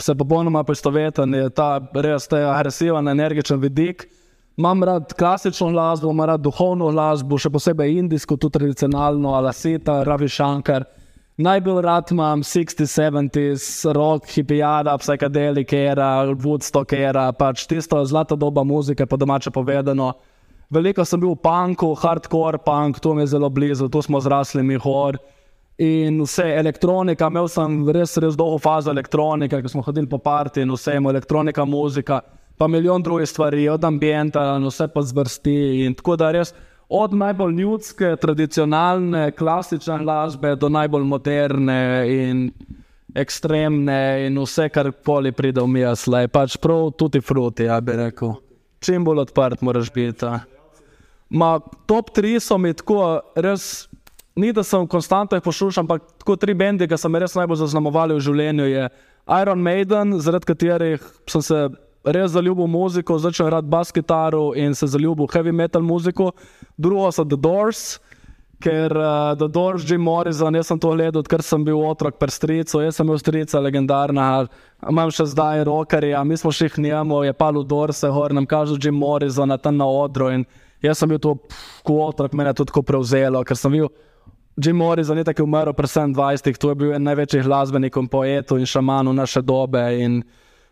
se 0.00 0.14
popolnoma 0.14 0.64
poistoveten, 0.64 1.34
je 1.34 1.50
ta 1.50 1.78
res 1.94 2.28
ta 2.28 2.40
agresiven, 2.52 3.08
energičen 3.08 3.60
vidik. 3.60 4.08
Imam 4.56 4.84
rad 4.84 5.12
klasično 5.12 5.70
glasbo, 5.70 6.10
imam 6.10 6.26
rad 6.26 6.40
duhovno 6.40 6.90
glasbo, 6.94 7.38
še 7.38 7.50
posebej 7.50 7.96
indijsko, 7.98 8.36
tudi 8.38 8.60
tradicionalno, 8.60 9.32
alasita, 9.34 10.04
ravi 10.06 10.28
šankar. 10.30 10.84
Najbolj 11.42 11.80
rad 11.82 12.12
imam 12.14 12.44
60, 12.46 12.86
70s, 12.86 13.64
rock, 13.96 14.28
hipijada, 14.30 14.94
psychedelic 15.02 15.74
era, 15.74 16.10
Woodstock 16.30 16.94
era, 16.94 17.32
pač 17.34 17.64
tisto 17.66 17.98
zlata 18.06 18.38
doba 18.38 18.62
muzike, 18.62 19.08
po 19.10 19.18
domače 19.18 19.50
povedano. 19.50 20.12
Veliko 20.70 21.02
sem 21.02 21.18
bil 21.18 21.34
v 21.34 21.40
punku, 21.42 21.90
hardcore 21.98 22.62
punk, 22.62 23.02
to 23.02 23.16
mi 23.18 23.26
je 23.26 23.32
zelo 23.34 23.50
blizu, 23.50 23.90
tu 23.90 24.02
smo 24.06 24.22
zrasli 24.22 24.62
mi 24.62 24.78
hor. 24.78 25.18
In 25.82 26.22
vse 26.22 26.46
elektronika, 26.54 27.26
imel 27.26 27.50
sem 27.50 27.82
res, 27.90 28.14
res 28.22 28.38
dolgo 28.38 28.62
fazo 28.62 28.94
elektronike, 28.94 29.58
ko 29.58 29.74
smo 29.74 29.82
hodili 29.82 30.06
po 30.06 30.22
parti 30.22 30.62
in 30.62 30.70
vse, 30.70 30.94
elektronika, 30.94 31.66
muzika, 31.66 32.22
pa 32.58 32.68
milijon 32.68 33.02
drugih 33.02 33.28
stvari, 33.28 33.68
od 33.68 33.84
ambienta 33.84 34.56
in 34.56 34.66
vse 34.66 34.88
pa 34.94 35.02
zvrsti. 35.02 35.94
Tako 35.98 36.16
da 36.16 36.30
res 36.32 36.54
od 36.88 37.14
najbolj 37.14 37.54
ljudske, 37.60 38.16
tradicionalne, 38.20 39.30
klasične 39.32 39.98
glasbe 39.98 40.54
do 40.56 40.68
najbolj 40.68 41.04
moderne 41.04 41.80
in 42.08 42.48
ekstremne 43.14 44.26
in 44.26 44.38
vse, 44.42 44.68
kar 44.68 44.90
koli 45.06 45.32
pride 45.32 45.62
v 45.62 45.70
misle, 45.70 46.26
pač 46.28 46.58
prav 46.58 46.90
tudi 46.98 47.22
fruti, 47.22 47.68
ja 47.70 47.80
bi 47.80 47.96
rekel. 47.98 48.34
Čim 48.84 49.04
bolj 49.06 49.24
odprt 49.24 49.62
moraš 49.62 49.92
biti. 49.94 50.28
Ma, 51.30 51.56
top 51.86 52.10
3 52.14 52.40
so 52.42 52.58
mi 52.58 52.74
tako, 52.74 52.98
res, 53.34 53.86
ni 54.36 54.52
da 54.52 54.62
sem 54.66 54.86
konstantno 54.90 55.40
poslušal, 55.40 55.86
ampak 55.86 56.02
tako 56.20 56.36
tri 56.36 56.54
bendi, 56.54 56.88
ki 56.90 56.98
so 56.98 57.08
me 57.08 57.22
res 57.22 57.36
najbolj 57.38 57.62
zaznamovali 57.62 58.18
v 58.18 58.24
življenju, 58.26 58.68
je 58.70 58.88
Iron 59.40 59.62
Maiden, 59.62 60.18
zaradi 60.20 60.50
katerih 60.50 61.06
sem 61.30 61.42
se 61.42 61.60
res 62.04 62.32
zaljubil 62.34 62.66
v 62.66 62.72
muziko, 62.72 63.18
začel 63.18 63.48
igrati 63.48 63.70
bas 63.70 63.92
kitaro 63.92 64.52
in 64.56 64.74
se 64.74 64.86
zaljubil 64.86 65.26
v 65.26 65.32
heavy 65.34 65.52
metal 65.52 65.82
muziko. 65.82 66.32
Drugo 66.76 67.10
so 67.12 67.24
The 67.24 67.36
Doors, 67.36 67.98
ker 68.60 68.92
uh, 68.96 69.34
The 69.36 69.48
Doors, 69.48 69.84
Jim 69.88 70.04
Morrison, 70.04 70.54
jaz 70.54 70.68
sem 70.70 70.80
to 70.80 70.92
gledal, 70.94 71.24
ker 71.28 71.42
sem 71.44 71.64
bil 71.64 71.80
otrok 71.84 72.18
pri 72.20 72.32
stricu, 72.32 72.80
jaz 72.84 72.96
sem 72.96 73.08
bil 73.08 73.20
strica 73.20 73.60
legendarna, 73.60 74.46
imam 74.88 75.12
še 75.12 75.28
zdaj 75.32 75.64
rokerja, 75.68 76.22
mi 76.24 76.38
smo 76.40 76.52
šli 76.54 76.70
k 76.72 76.84
njemu, 76.84 77.24
je 77.28 77.36
pa 77.36 77.50
Ludor 77.52 77.92
se 77.96 78.08
gor, 78.08 78.32
nam 78.36 78.46
kaže 78.46 78.78
Jim 78.80 78.96
Morrison 79.00 79.48
na 79.48 79.58
tam 79.58 79.76
na 79.80 79.88
odru 79.88 80.30
in 80.32 80.46
jaz 80.84 81.00
sem 81.00 81.08
bil 81.08 81.20
to 81.20 81.36
kot 81.84 82.14
otrok, 82.14 82.36
mene 82.36 82.52
je 82.52 82.60
to 82.60 82.68
tako 82.72 82.84
prevzelo, 82.86 83.44
ker 83.44 83.58
sem 83.58 83.72
bil 83.72 83.88
Jim 84.56 84.76
Morrison 84.78 85.18
je 85.18 85.26
tako 85.26 85.48
umrl 85.48 85.74
pri 85.74 85.88
27, 85.90 86.58
to 86.62 86.70
je 86.70 86.78
bil 86.78 86.92
en 86.94 87.02
največjih 87.02 87.42
glasbenikov, 87.42 88.06
poetov 88.06 88.60
in 88.62 88.68
šamanov 88.70 89.16
naše 89.16 89.42
dobe 89.42 89.82
in 89.98 90.20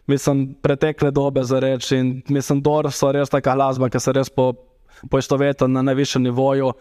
mislim, 0.06 0.54
pretekle 0.62 1.10
dobe 1.10 1.44
za 1.44 1.60
reči 1.60 1.96
in 1.96 2.22
mislim, 2.28 2.62
Doors 2.62 2.96
so 2.96 3.12
res 3.12 3.30
taka 3.30 3.54
glasba, 3.54 3.88
ki 3.88 4.00
se 4.00 4.12
res 4.12 4.30
po, 4.30 4.52
poistoveta 5.10 5.66
na 5.66 5.82
najvišjem 5.82 6.22
nivoju. 6.22 6.72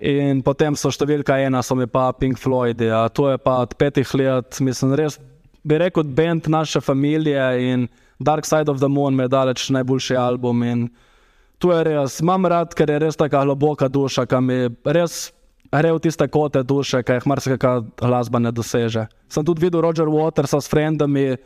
In 0.00 0.40
potem 0.40 0.76
so 0.80 0.88
številka 0.88 1.36
ena, 1.44 1.60
so 1.62 1.76
mi 1.76 1.84
pa 1.86 2.08
Pink 2.16 2.38
Floyd. 2.40 2.80
Ja. 2.80 3.04
To 3.12 3.28
je 3.30 3.38
pa 3.38 3.58
od 3.66 3.74
petih 3.76 4.14
let, 4.16 4.60
mislim, 4.60 4.94
res 4.96 5.18
bi 5.62 5.76
rekel, 5.78 6.04
bend 6.04 6.48
naše 6.48 6.80
družine 6.80 7.50
in 7.60 7.88
Dark 8.18 8.44
Side 8.44 8.70
of 8.70 8.80
the 8.80 8.88
Moon 8.88 9.16
mi 9.16 9.24
je 9.24 9.28
daleč 9.28 9.68
najboljši 9.70 10.16
album. 10.16 10.62
In 10.62 10.88
to 11.58 11.72
je 11.72 11.84
res, 11.84 12.20
imam 12.20 12.46
rad, 12.46 12.74
ker 12.74 12.90
je 12.90 12.98
res 12.98 13.16
tako 13.16 13.44
globoka 13.44 13.88
duša, 13.88 14.26
ki 14.26 14.40
mi 14.40 14.58
res 14.84 15.32
gre 15.70 15.92
v 15.92 16.00
tiste 16.00 16.26
kote 16.28 16.62
duše, 16.62 17.02
ki 17.02 17.18
jih 17.18 17.26
marsikaj 17.26 17.84
glasba 17.96 18.38
ne 18.38 18.52
doseže. 18.52 19.06
Sem 19.28 19.44
tudi 19.44 19.66
videl 19.66 19.80
Roger 19.80 20.08
Watersa 20.08 20.60
s 20.60 20.68
frendami. 20.68 21.36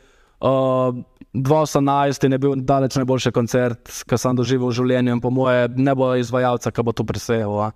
Uh, 0.45 0.93
2018 1.35 2.29
je 2.33 2.39
bil 2.39 2.53
daleč 2.63 2.99
najboljši 3.01 3.33
koncert, 3.33 3.91
ki 4.07 4.19
sem 4.21 4.37
doživel 4.37 4.69
v 4.69 4.77
življenju, 4.77 5.17
in 5.17 5.23
po 5.25 5.31
moje 5.35 5.71
ne 5.77 5.95
bo 5.97 6.13
izvajalca, 6.21 6.71
ki 6.71 6.85
bo 6.85 6.93
to 6.93 7.07
presegel. 7.09 7.57
a. 7.59 7.71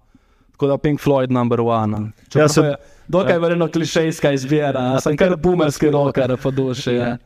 Tako 0.52 0.68
da 0.72 0.76
Pink 0.78 1.00
Floyd, 1.00 1.30
number 1.30 1.60
one. 1.62 2.12
Ja, 2.34 2.42
Ja, 2.42 2.48
se- 2.48 2.60
se, 2.60 2.74
dokaj 3.08 3.34
je 3.34 3.38
verjetno 3.40 3.68
klišejska 3.70 4.32
izbira, 4.34 5.00
sem 5.00 5.16
kar 5.16 5.36
bumerski 5.36 5.90
roker 5.90 6.36
po 6.42 6.50
duši. 6.50 6.94
Ja. 6.94 7.16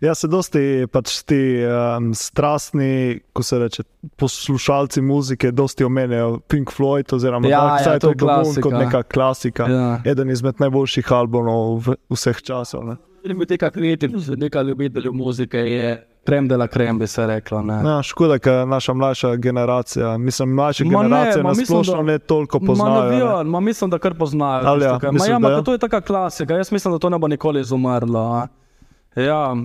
Ja, 0.00 0.14
se 0.16 0.28
dosti 0.32 0.86
pač 0.88 1.22
ti 1.28 1.60
um, 1.60 2.14
strastni, 2.16 3.20
ko 3.36 3.42
se 3.44 3.58
reče, 3.60 3.82
poslušalci 4.16 5.02
muzike, 5.04 5.50
dosti 5.52 5.84
omenjajo 5.84 6.38
Pink 6.48 6.72
Floyd 6.72 7.12
oziroma 7.12 7.48
Ja, 7.48 7.60
Dark 7.60 7.80
ja, 7.80 7.84
Side 7.84 8.06
je 8.06 8.10
of 8.10 8.16
the 8.16 8.26
Moon 8.26 8.62
kot 8.64 8.72
neka 8.72 9.02
klasika. 9.02 9.68
Ja. 9.68 10.00
Eden 10.04 10.30
izmed 10.32 10.56
najboljših 10.60 11.12
albumov 11.12 11.92
vseh 12.08 12.40
časov. 12.42 12.86
Ne? 12.88 12.96
Ljubitelj 13.24 13.56
tega 13.56 13.70
kreativnega, 13.70 14.36
nekaj 14.36 14.64
ljubiteljev 14.64 15.12
muzike 15.12 15.58
je 15.58 16.06
krem 16.24 16.48
de 16.48 16.56
la 16.56 16.66
krem, 16.66 16.98
bi 16.98 17.06
se 17.06 17.26
reklo. 17.26 17.62
Ne. 17.62 17.74
Ja, 17.84 18.02
škoda, 18.02 18.38
ker 18.38 18.68
naša 18.68 18.92
mlajša 18.94 19.36
generacija, 19.36 20.18
mislim, 20.18 20.54
mlajše 20.54 20.84
Ma 20.84 21.02
ne, 21.02 21.08
generacije 21.08 21.42
ma 21.42 21.48
na 21.48 21.50
mislim, 21.50 21.66
splošno 21.66 22.02
ne 22.02 22.18
toliko 22.18 22.58
Ma, 22.58 22.66
poznajo. 22.66 23.02
ne 23.02 23.18
ne. 23.18 23.24
vem, 23.24 23.46
ma 23.46 23.60
mislim, 23.60 23.90
da 23.90 23.98
kar 23.98 24.14
poznajo. 24.14 24.66
Ali 24.66 24.84
ja, 24.84 24.98
kaj- 24.98 25.12
ma, 25.12 25.26
ja, 25.26 25.32
da 25.32 25.38
ma, 25.38 25.50
ja? 25.50 25.62
to 25.62 25.72
je 25.72 25.78
taka 25.78 26.00
klasika. 26.00 26.54
Jaz 26.54 26.72
mislim, 26.72 26.92
da 26.92 26.98
to 26.98 27.10
ne 27.10 27.18
bo 27.18 27.28
nikoli 27.28 27.60
izumrlo. 27.60 28.46
Ja. 29.16 29.56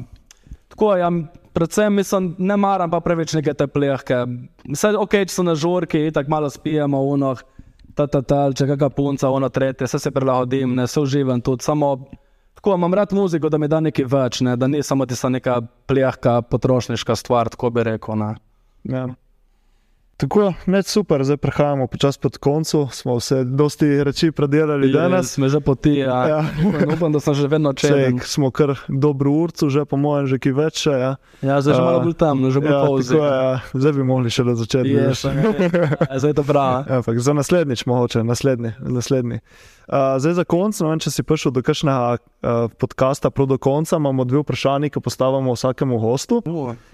Tako, 0.67 0.95
ja, 0.95 1.11
predvsem 1.53 1.93
mislim, 1.93 2.35
ne 2.37 2.57
maram 2.57 2.91
pa 2.91 2.99
preveč 2.99 3.33
neke 3.33 3.53
te 3.53 3.67
plehke. 3.67 4.25
Vse 4.65 4.95
ok, 4.97 5.11
če 5.11 5.31
so 5.31 5.43
na 5.43 5.55
žurki, 5.55 6.11
tako 6.11 6.29
malo 6.29 6.49
spijemo 6.49 7.03
v 7.11 7.17
noh, 7.17 7.43
ta 7.95 8.07
ta 8.07 8.21
ta, 8.21 8.51
če 8.53 8.67
kakšna 8.67 8.89
punca, 8.89 9.29
ono 9.29 9.49
tretje, 9.49 9.85
vse 9.87 9.99
se 9.99 10.11
prilagodim, 10.11 10.75
ne 10.75 10.87
se 10.87 10.99
uživam 10.99 11.41
tudi. 11.41 11.63
Samo 11.63 11.93
tako 12.65 12.75
imam 12.75 12.93
rad 12.93 13.13
muziko, 13.13 13.49
da 13.49 13.57
mi 13.57 13.67
da 13.67 13.79
nekaj 13.79 14.05
več, 14.09 14.39
ne, 14.41 14.55
da 14.57 14.67
ni 14.67 14.79
samo 14.83 15.05
tista 15.05 15.29
neka 15.29 15.59
plehka 15.85 16.39
potrošniška 16.49 17.15
stvar, 17.15 17.49
tako 17.53 17.69
bi 17.69 17.83
rekel. 17.85 18.17
Ne. 18.17 18.31
Ja. 18.89 19.05
Tako, 20.15 20.53
neč 20.65 20.87
super, 20.87 21.19
zdaj 21.21 21.37
prehajamo 21.37 21.87
počasi 21.87 22.19
pod 22.19 22.37
koncu. 22.37 22.87
Smo 22.87 23.15
vse 23.15 23.43
dosti 23.43 23.99
reči 23.99 24.31
predelali 24.31 24.87
danes. 24.87 25.33
Smo 25.33 25.49
že 25.49 25.59
poti, 25.59 25.91
ja. 25.97 26.27
Ja. 26.29 26.39
Upam, 26.87 27.11
da 27.11 27.19
sem 27.19 27.33
že 27.33 27.47
vedno 27.47 27.73
čelen. 27.73 28.15
Sej, 28.15 28.27
smo 28.29 28.47
kar 28.47 28.79
dobro 28.87 29.31
urcu, 29.33 29.67
že 29.67 29.83
po 29.83 29.97
mojem, 29.97 30.27
že 30.27 30.39
ki 30.39 30.51
več. 30.53 30.79
še, 30.79 30.91
Ja. 30.93 31.11
Ja, 31.41 31.59
zdaj 31.59 31.73
že 31.73 31.81
malo 31.81 31.99
bolj 31.99 32.15
tam, 32.15 32.47
že 32.47 32.57
bolj 32.57 32.71
Ja, 32.71 32.79
polzi. 32.81 33.11
je, 33.11 33.19
ja. 33.19 33.59
Zdaj 33.73 33.91
bi 33.91 34.03
mogli 34.05 34.29
še 34.29 34.43
začeti. 34.45 34.87
Je, 34.89 35.03
veš. 35.03 35.19
sem, 35.19 35.35
ja, 35.35 35.51
zdaj 36.19 36.29
je 36.29 36.33
to 36.33 36.45
prav. 36.45 36.87
Ja, 36.87 36.95
Ampak 36.95 37.19
za 37.19 37.33
naslednjič, 37.33 37.83
mogoče, 37.83 38.23
naslednji. 38.23 38.71
naslednji. 38.79 39.39
Uh, 39.85 40.15
zdaj, 40.17 40.33
za 40.33 40.43
konec, 40.43 40.79
ne 40.79 40.87
vem, 40.87 40.97
če 40.97 41.11
si 41.11 41.21
prišel 41.21 41.51
do 41.51 41.61
kakšnega 41.61 42.07
uh, 42.11 42.19
podcasta, 42.73 43.29
prav 43.29 43.45
do 43.47 43.57
konca, 43.59 43.97
imamo 43.97 44.23
dve 44.23 44.41
vprašanji, 44.41 44.89
ki 44.89 44.97
postavljamo 44.99 45.51
vsakemu 45.51 45.99
gostu. 45.99 46.39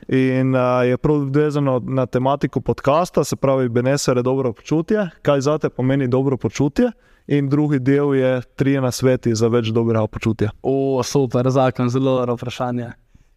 In 0.09 0.51
uh, 0.51 0.83
je 0.83 0.97
prav 0.97 1.29
vezano 1.29 1.77
na 1.79 2.03
tematiko 2.03 2.59
podcasta, 2.59 3.10
se 3.23 3.35
pravi, 3.35 3.69
Benesere 3.69 4.21
dobro 4.21 4.53
počutje, 4.53 5.09
kaj 5.21 5.41
za 5.41 5.57
te 5.57 5.69
pomeni 5.69 6.07
dobro 6.07 6.37
počutje. 6.37 6.91
In 7.27 7.49
drugi 7.49 7.79
del 7.79 8.15
je 8.15 8.41
trije 8.55 8.81
na 8.81 8.91
sveti 8.91 9.35
za 9.35 9.47
več 9.47 9.69
dobrega 9.71 10.07
počutja. 10.07 10.49
O, 10.63 11.03
super, 11.03 11.49
zakon, 11.49 11.89
zelo 11.89 12.17
dobro 12.17 12.35
vprašanje. 12.35 12.89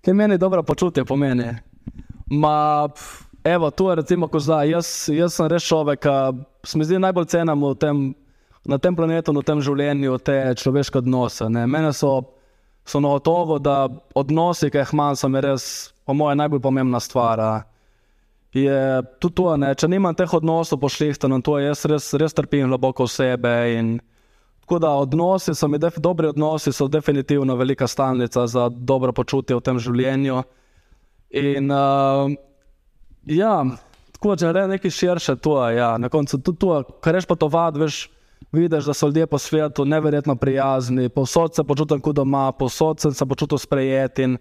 Kaj 0.05 0.15
meni 0.15 0.39
dobro 0.39 0.63
počutje 0.63 1.05
pomeni? 1.05 1.51
Ma, 2.27 2.89
pf, 2.89 3.27
evo, 3.45 3.71
tu 3.71 3.89
je 3.91 3.97
recimo 3.97 4.29
kozla. 4.29 4.65
Jaz, 4.65 5.09
jaz 5.13 5.37
sem 5.37 5.47
res 5.53 5.67
človek, 5.69 6.01
ki 6.01 6.71
se 6.71 6.79
mi 6.79 6.89
zdi 6.89 6.99
najbolj 6.99 7.29
cenim 7.35 7.61
v 7.61 7.75
tem, 7.75 8.01
na 8.65 8.79
tem 8.79 8.97
planetu, 8.97 9.37
v 9.37 9.45
tem 9.45 9.61
življenju, 9.61 10.19
te 10.25 10.39
človeške 10.59 11.03
odnose. 11.05 11.51
Ne. 11.53 11.67
Mene 11.67 11.93
so, 11.93 12.17
so 12.89 13.03
na 13.05 13.13
gotovo, 13.15 13.61
da 13.61 13.85
odnosi, 14.17 14.73
ki 14.73 14.81
jih 14.81 14.97
imam, 14.97 15.15
so 15.17 15.29
mi 15.29 15.45
res, 15.45 15.93
po 16.07 16.17
mojem, 16.17 16.41
najbolj 16.41 16.65
pomembna 16.65 17.01
stvar. 17.01 17.41
a. 17.41 17.53
Je 18.55 19.03
tudi 19.19 19.35
to, 19.35 19.49
ne. 19.59 19.73
če 19.75 19.89
nimam 19.91 20.15
teh 20.15 20.31
odnosov 20.31 20.79
pošlihtano, 20.79 21.41
to 21.43 21.59
je 21.59 21.73
jaz 21.73 21.85
res, 21.91 22.11
res 22.15 22.37
trpim 22.37 22.69
globoko 22.71 23.09
v 23.09 23.11
sebe. 23.11 23.55
In, 23.75 23.97
Tako 24.65 24.79
da 24.81 24.91
odnosi 24.97 25.53
so 25.55 25.69
mi, 25.69 25.77
def, 25.79 25.99
dobri 26.01 26.27
odnosi 26.27 26.73
so 26.73 26.87
definitivno 26.89 27.57
velika 27.57 27.87
stalnica 27.87 28.47
za 28.47 28.71
dobro 28.73 29.13
počutje 29.13 29.57
v 29.57 29.61
tem 29.61 29.77
življenju. 29.79 30.39
In 31.37 31.69
uh, 31.69 32.33
ja, 33.29 33.59
tako 34.17 34.39
če 34.41 34.55
rečem 34.57 34.73
nekaj 34.73 34.95
širše, 34.99 35.37
to 35.45 35.59
je 35.67 35.77
ja, 35.77 35.91
na 36.01 36.09
koncu 36.09 36.41
tudi 36.41 36.63
to, 36.65 36.79
kar 37.05 37.13
reš 37.19 37.29
pa 37.29 37.37
to 37.37 37.51
vad, 37.53 37.77
veš, 37.77 38.07
vidiš, 38.57 38.89
da 38.89 38.97
so 38.97 39.11
ljudje 39.11 39.27
po 39.29 39.39
svetu 39.39 39.85
neverjetno 39.85 40.39
prijazni, 40.41 41.11
povsod 41.13 41.61
se 41.61 41.65
počutim 41.69 42.01
kot 42.01 42.17
doma, 42.17 42.47
povsod 42.57 43.05
sem 43.05 43.13
se 43.13 43.27
počutil 43.27 43.61
sprejet. 43.61 44.19
in 44.19 44.39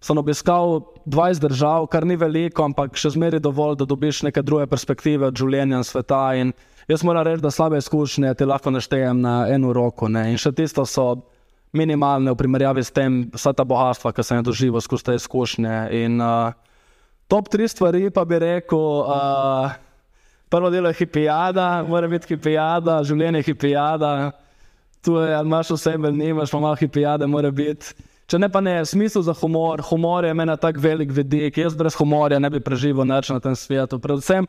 Sem 0.00 0.18
obiskal 0.18 0.84
20 1.06 1.42
držav, 1.42 1.88
kar 1.90 2.06
ni 2.06 2.14
veliko, 2.16 2.62
ampak 2.62 2.94
še 2.94 3.10
zmeraj 3.16 3.42
dovolj, 3.42 3.80
da 3.80 3.86
dobiš 3.88 4.22
neke 4.28 4.44
druge 4.46 4.68
perspektive 4.70 5.26
od 5.26 5.38
življenja 5.38 5.80
in 5.80 5.86
sveta. 5.86 6.22
In 6.38 6.52
jaz 6.86 7.02
moram 7.02 7.26
reči, 7.26 7.42
da 7.42 7.50
slabe 7.50 7.80
izkušnje 7.82 8.30
ti 8.38 8.46
lahko 8.46 8.70
naštejem 8.70 9.18
na 9.24 9.40
eno 9.50 9.74
roko. 9.74 10.06
Ne? 10.06 10.28
In 10.30 10.38
še 10.38 10.54
tisto 10.54 10.86
so 10.86 11.08
minimalne 11.74 12.30
v 12.30 12.38
primerjavi 12.38 12.84
s 12.86 12.94
tem, 12.94 13.24
vsa 13.34 13.52
ta 13.52 13.66
bogatstva, 13.66 14.14
ki 14.14 14.24
sem 14.24 14.38
jih 14.38 14.46
doživel 14.46 14.84
skozi 14.84 15.08
te 15.10 15.18
izkušnje. 15.18 15.76
In 15.98 16.22
uh, 16.22 16.54
top 17.28 17.50
tri 17.50 17.66
stvari 17.68 18.08
pa 18.14 18.24
bi 18.24 18.38
rekel. 18.44 18.88
Uh, 19.02 19.84
Prvo 20.48 20.70
delo 20.70 20.88
je 20.88 20.94
hipijada, 20.94 21.84
mora 21.84 22.08
biti 22.08 22.30
hipijada, 22.32 23.02
življenje 23.04 23.42
je 23.42 23.46
hipijada. 23.50 24.30
Tu 25.04 25.12
je, 25.12 25.34
ali 25.36 25.44
imaš 25.44 25.74
vse, 25.74 25.92
ali 25.92 26.12
nimaš, 26.16 26.54
pa 26.54 26.60
malo 26.62 26.78
hipijade 26.80 27.26
mora 27.28 27.50
biti. 27.50 27.92
Če 28.28 28.36
ne 28.36 28.50
pa 28.52 28.60
ne, 28.60 28.82
smisel 28.84 29.22
za 29.24 29.32
humor, 29.40 29.80
humor 29.88 30.26
je 30.28 30.34
meni 30.36 30.52
tako 30.60 30.82
velik 30.84 31.12
vidik, 31.16 31.56
jaz 31.62 31.72
brez 31.76 31.94
humorja 31.96 32.36
ne 32.36 32.50
bi 32.52 32.60
preživel 32.60 33.06
nič 33.08 33.30
na 33.32 33.40
tem 33.40 33.54
svetu. 33.56 33.96
Predvsem 34.04 34.44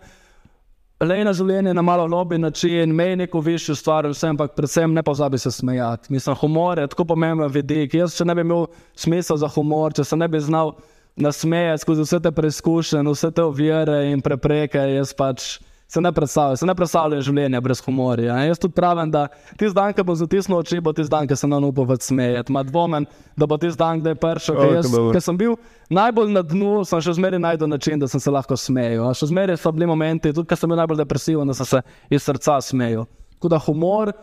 le 0.99 1.19
na 1.23 1.31
življenje 1.31 1.71
na 1.71 1.83
malo 1.87 2.03
lobi 2.11 2.35
način, 2.35 2.91
mej 2.91 3.15
neko 3.21 3.39
višjo 3.39 3.77
stvar, 3.79 4.09
vsem, 4.11 4.35
ampak 4.35 4.57
predvsem 4.57 4.91
ne 4.91 5.03
pozabi 5.03 5.39
se 5.39 5.51
smejati. 5.55 6.11
Mislim, 6.11 6.35
humor 6.41 6.83
je 6.83 6.89
tako 6.91 7.05
pomemben 7.13 7.47
vidik. 7.55 7.95
Jaz, 7.95 8.17
če 8.19 8.27
ne 8.27 8.35
bi 8.35 8.43
imel 8.43 8.67
smisel 8.99 9.39
za 9.39 9.47
humor, 9.55 9.95
če 9.95 10.03
se 10.03 10.19
ne 10.19 10.27
bi 10.27 10.43
znal 10.43 10.75
nasmejati 11.15 11.85
skozi 11.85 12.03
vse 12.03 12.19
te 12.19 12.35
preizkušnje, 12.35 13.05
vse 13.07 13.31
te 13.31 13.47
ovire 13.47 14.09
in 14.11 14.19
prepreke, 14.19 14.83
jaz 14.97 15.15
pač 15.15 15.53
se 15.89 16.01
ne 16.01 16.11
predstavljam, 16.11 16.57
se 16.57 16.65
ne 16.65 16.75
predstavljam 16.75 17.21
življenja 17.25 17.61
brez 17.65 17.79
humorja. 17.81 18.35
Jaz 18.45 18.59
tudi 18.61 18.75
pravim, 18.77 19.09
da 19.11 19.23
tisti 19.57 19.73
dan, 19.73 19.93
ko 19.97 20.03
bom 20.05 20.17
zatisnil 20.19 20.59
oči, 20.59 20.77
bo 20.85 20.93
tisti 20.93 21.09
dan, 21.09 21.27
ko 21.27 21.35
se 21.35 21.47
nam 21.49 21.65
upam 21.65 21.87
več 21.89 22.05
smejati. 22.11 22.53
Ma 22.53 22.61
dvomen, 22.63 23.07
da 23.33 23.47
bo 23.49 23.57
tisti 23.57 23.79
dan, 23.79 24.03
da 24.05 24.13
je 24.13 24.19
prišel. 24.21 24.53
O, 24.53 24.59
ker 24.59 24.69
ke 24.69 24.75
Jaz, 24.77 24.97
ker 25.15 25.23
sem 25.25 25.39
bil 25.39 25.55
najbolj 25.89 26.35
na 26.35 26.43
dnu, 26.45 26.83
sem 26.85 27.01
še 27.01 27.15
zmeraj 27.17 27.41
najdel 27.41 27.71
način, 27.73 27.97
da 27.97 28.09
sem 28.11 28.21
se 28.21 28.33
lahko 28.33 28.57
smejal. 28.57 29.07
A 29.09 29.15
Še 29.17 29.31
zmeraj 29.31 29.57
so 29.63 29.73
bili 29.73 29.89
momenti, 29.89 30.29
tudi 30.29 30.45
ko 30.51 30.59
sem 30.59 30.69
bil 30.69 30.77
najbolj 30.77 31.01
depresiven, 31.01 31.49
da 31.49 31.57
sem 31.57 31.71
se 31.71 31.81
iz 32.13 32.21
srca 32.21 32.59
smejal. 32.69 33.09
Tako 33.39 33.53
da 33.55 33.61
humor. 33.65 34.13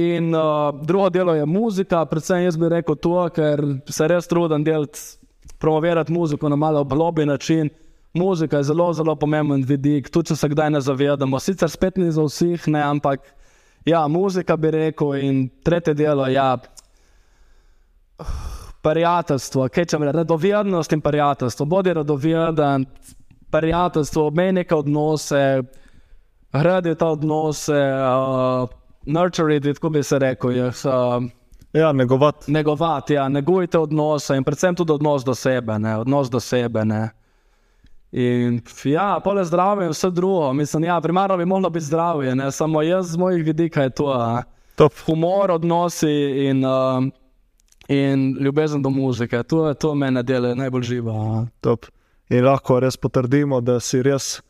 In 0.00 0.32
uh, 0.32 0.70
drugo 0.86 1.10
delo 1.12 1.34
je 1.36 1.44
muzika, 1.44 2.00
predvsem 2.08 2.46
jaz 2.46 2.56
bi 2.56 2.70
rekel 2.72 2.96
to, 2.96 3.18
ker 3.36 3.60
se 3.90 4.08
res 4.08 4.30
trudim 4.30 4.64
delati, 4.64 5.02
promovirati 5.60 6.14
muziko 6.16 6.48
na 6.48 6.56
malo 6.56 6.84
globi 6.88 7.28
način. 7.28 7.68
Muzika 8.14 8.56
je 8.56 8.64
zelo, 8.64 8.92
zelo 8.92 9.14
pomemben 9.16 9.62
vidik, 9.64 10.08
tudi 10.10 10.32
če 10.32 10.36
se 10.36 10.48
kdaj 10.50 10.70
ne 10.70 10.80
zavedamo. 10.82 11.38
Sicer 11.38 11.70
spet 11.70 11.96
ni 11.96 12.10
za 12.10 12.24
vseh, 12.26 12.66
ne, 12.66 12.82
ampak 12.82 13.22
ja, 13.86 14.02
muzika 14.08 14.56
bi 14.56 14.70
rekel. 14.74 15.14
In 15.14 15.48
tretje 15.62 15.94
delo 15.94 16.26
je 16.26 16.34
ja, 16.34 16.56
prijateljstvo, 18.82 19.68
kaj 19.68 19.84
če 19.84 19.98
rečem, 19.98 20.08
radovednost 20.16 20.92
in 20.92 21.00
prijateljstvo. 21.00 21.66
Bodi 21.66 21.94
radoveden, 21.94 22.86
prijateljstvo, 23.50 24.26
obmej 24.26 24.52
neke 24.52 24.74
odnose, 24.74 25.62
gradi 26.52 26.94
ta 26.94 27.12
odnose, 27.14 27.78
uh, 27.78 28.68
nurture 29.06 29.56
it, 29.56 29.70
tako 29.74 29.90
bi 29.90 30.02
se 30.02 30.18
rekel. 30.18 30.56
Jaz, 30.56 30.84
uh, 30.86 31.30
Ja, 31.72 31.92
negovati. 31.92 32.50
negovati, 32.52 33.14
ja, 33.14 33.28
negujte 33.28 33.78
odnose 33.78 34.36
in 34.36 34.44
predvsem 34.44 34.74
tudi 34.74 34.92
odnos 34.92 35.24
do 35.24 35.34
sebe. 35.34 35.78
Ne, 35.78 35.96
odnos 35.96 36.30
do 36.30 36.40
sebe 36.40 36.84
ne. 36.84 37.10
In 38.12 38.60
ja, 38.84 39.20
pole 39.24 39.44
zdravje 39.44 39.86
in 39.86 39.92
vse 39.94 40.10
drugo. 40.10 40.52
Mislim, 40.52 40.84
ja, 40.84 41.00
primarno 41.00 41.36
bi 41.36 41.44
moralo 41.44 41.70
biti 41.70 41.84
zdravje, 41.84 42.34
ne 42.34 42.50
samo 42.52 42.82
jaz 42.82 43.12
z 43.12 43.16
mojih 43.16 43.44
vidika 43.44 43.82
je 43.82 43.90
to. 43.90 44.42
Top. 44.74 44.92
Humor, 45.06 45.50
odnosi 45.50 46.10
in, 46.46 46.64
uh, 46.64 47.04
in 47.88 48.36
ljubezen 48.40 48.82
do 48.82 48.90
muzike. 48.90 49.42
To 49.42 49.68
je 49.68 49.74
to 49.74 49.94
mene 49.94 50.22
dela 50.22 50.54
najbolj 50.54 50.82
živa. 50.82 51.46
Top. 51.60 51.86
In 52.30 52.44
lahko 52.44 52.80
res 52.80 52.96
potrdimo, 52.96 53.60
da 53.60 53.80
si 53.80 54.02
res 54.02 54.40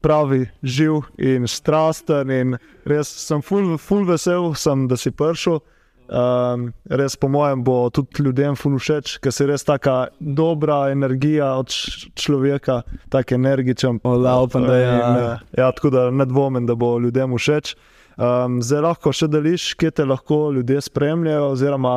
pravi, 0.00 0.46
živ 0.62 1.06
in 1.18 1.46
strasten. 1.48 2.30
In 2.30 2.56
res 2.84 3.08
sem 3.08 3.42
ful, 3.42 3.76
ful 3.78 4.04
vesel, 4.08 4.54
sem, 4.54 4.88
da 4.88 4.96
si 4.96 5.10
prišel. 5.10 5.60
Um, 6.06 6.68
res, 6.86 7.16
po 7.18 7.28
mojem, 7.28 7.64
bo 7.66 7.88
tudi 7.90 8.22
ljudem 8.22 8.54
všeč, 8.54 9.16
ker 9.18 9.34
si 9.34 9.46
res 9.48 9.66
taka 9.66 10.08
dobra 10.20 10.86
energija 10.94 11.56
od 11.58 11.74
človeka, 12.14 12.82
tako 13.10 13.34
energičen. 13.34 13.98
Hvala, 14.04 14.36
upam, 14.46 14.68
da 14.68 14.76
je. 14.78 14.92
In, 14.92 15.18
eh, 15.18 15.44
ja, 15.58 15.72
tako 15.74 15.90
da 15.90 16.10
ne 16.10 16.26
dvomim, 16.26 16.66
da 16.66 16.78
bo 16.78 16.98
ljudem 17.02 17.34
všeč. 17.34 17.74
Um, 18.16 18.62
zdaj 18.64 18.80
lahko 18.86 19.12
še 19.12 19.26
deliš, 19.28 19.74
kje 19.76 19.90
te 19.98 20.06
lahko 20.06 20.54
ljudje 20.54 20.80
spremljajo, 20.86 21.50
oziroma 21.52 21.96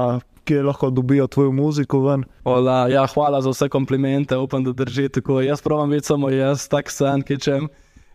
kje 0.49 0.65
lahko 0.65 0.89
dobijo 0.89 1.27
tvojo 1.27 1.53
muziko 1.53 2.01
ven. 2.07 2.25
Hvala, 2.43 2.87
ja, 2.89 3.05
hvala 3.13 3.41
za 3.45 3.53
vse 3.53 3.69
komplimente, 3.69 4.37
upam, 4.37 4.65
da 4.65 4.73
drži 4.73 5.09
tako. 5.09 5.39
Jaz 5.45 5.61
pravim 5.61 5.93
biti 5.93 6.09
samo 6.09 6.33
jaz, 6.33 6.65
tak 6.67 6.89
san, 6.91 7.21
ki 7.21 7.37
čem. 7.37 7.69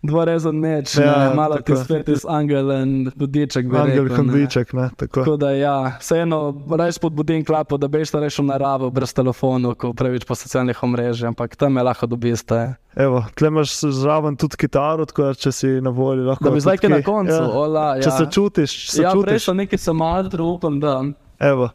dvorezen 0.00 0.54
meč, 0.54 0.92
Ja, 0.96 1.04
ja, 1.24 1.34
malo 1.34 1.56
ti 1.56 1.62
tako. 1.66 1.84
spet 1.84 2.08
iz 2.08 2.22
angel 2.24 2.70
in 2.72 2.90
budiček. 3.12 3.66
Angel 3.66 4.04
ne. 4.04 4.14
Kondiček, 4.16 4.70
ne, 4.72 4.90
tako. 4.96 5.20
Tako 5.20 5.36
da, 5.36 5.50
ja, 5.50 5.72
vseeno, 5.98 6.38
res 6.72 6.94
spodbudim 6.94 7.42
klapo, 7.44 7.76
da 7.76 7.88
bi 7.88 8.00
šel 8.00 8.20
rešil 8.20 8.46
naravo, 8.46 8.90
brez 8.90 9.10
telefonov, 9.12 9.74
ko 9.74 9.90
preveč 9.92 10.24
po 10.24 10.34
socialnih 10.34 10.78
omrežjih, 10.80 11.28
ampak 11.28 11.56
tam 11.56 11.76
je 11.76 11.82
lahko 11.82 12.06
dobiste. 12.06 12.60
Evo, 12.96 13.24
tle 13.34 13.48
imaš 13.48 13.74
zraven 13.92 14.36
tudi 14.36 14.56
kitaro, 14.56 15.04
tako 15.04 15.22
da 15.24 15.34
če 15.36 15.52
si 15.52 15.66
na 15.82 15.90
voljo, 15.90 16.24
lahko. 16.24 16.44
Da 16.44 16.50
bi 16.52 16.60
zdaj 16.60 16.78
kaj 16.78 16.90
na 16.90 17.02
koncu, 17.02 17.34
Ja. 17.34 17.50
ola, 17.56 17.86
ja. 17.96 18.02
Če 18.02 18.10
se 18.12 18.30
čutiš, 18.30 18.78
če 18.84 18.92
se 18.92 19.02
ja, 19.02 19.10
prej 19.12 19.34
čutiš. 19.34 19.44
sem 19.44 19.56
nekaj 19.58 19.78
samadr, 19.80 20.40
upam, 20.42 20.78
da. 20.78 20.94
Evo. 21.40 21.68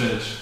Mene 0.00 0.39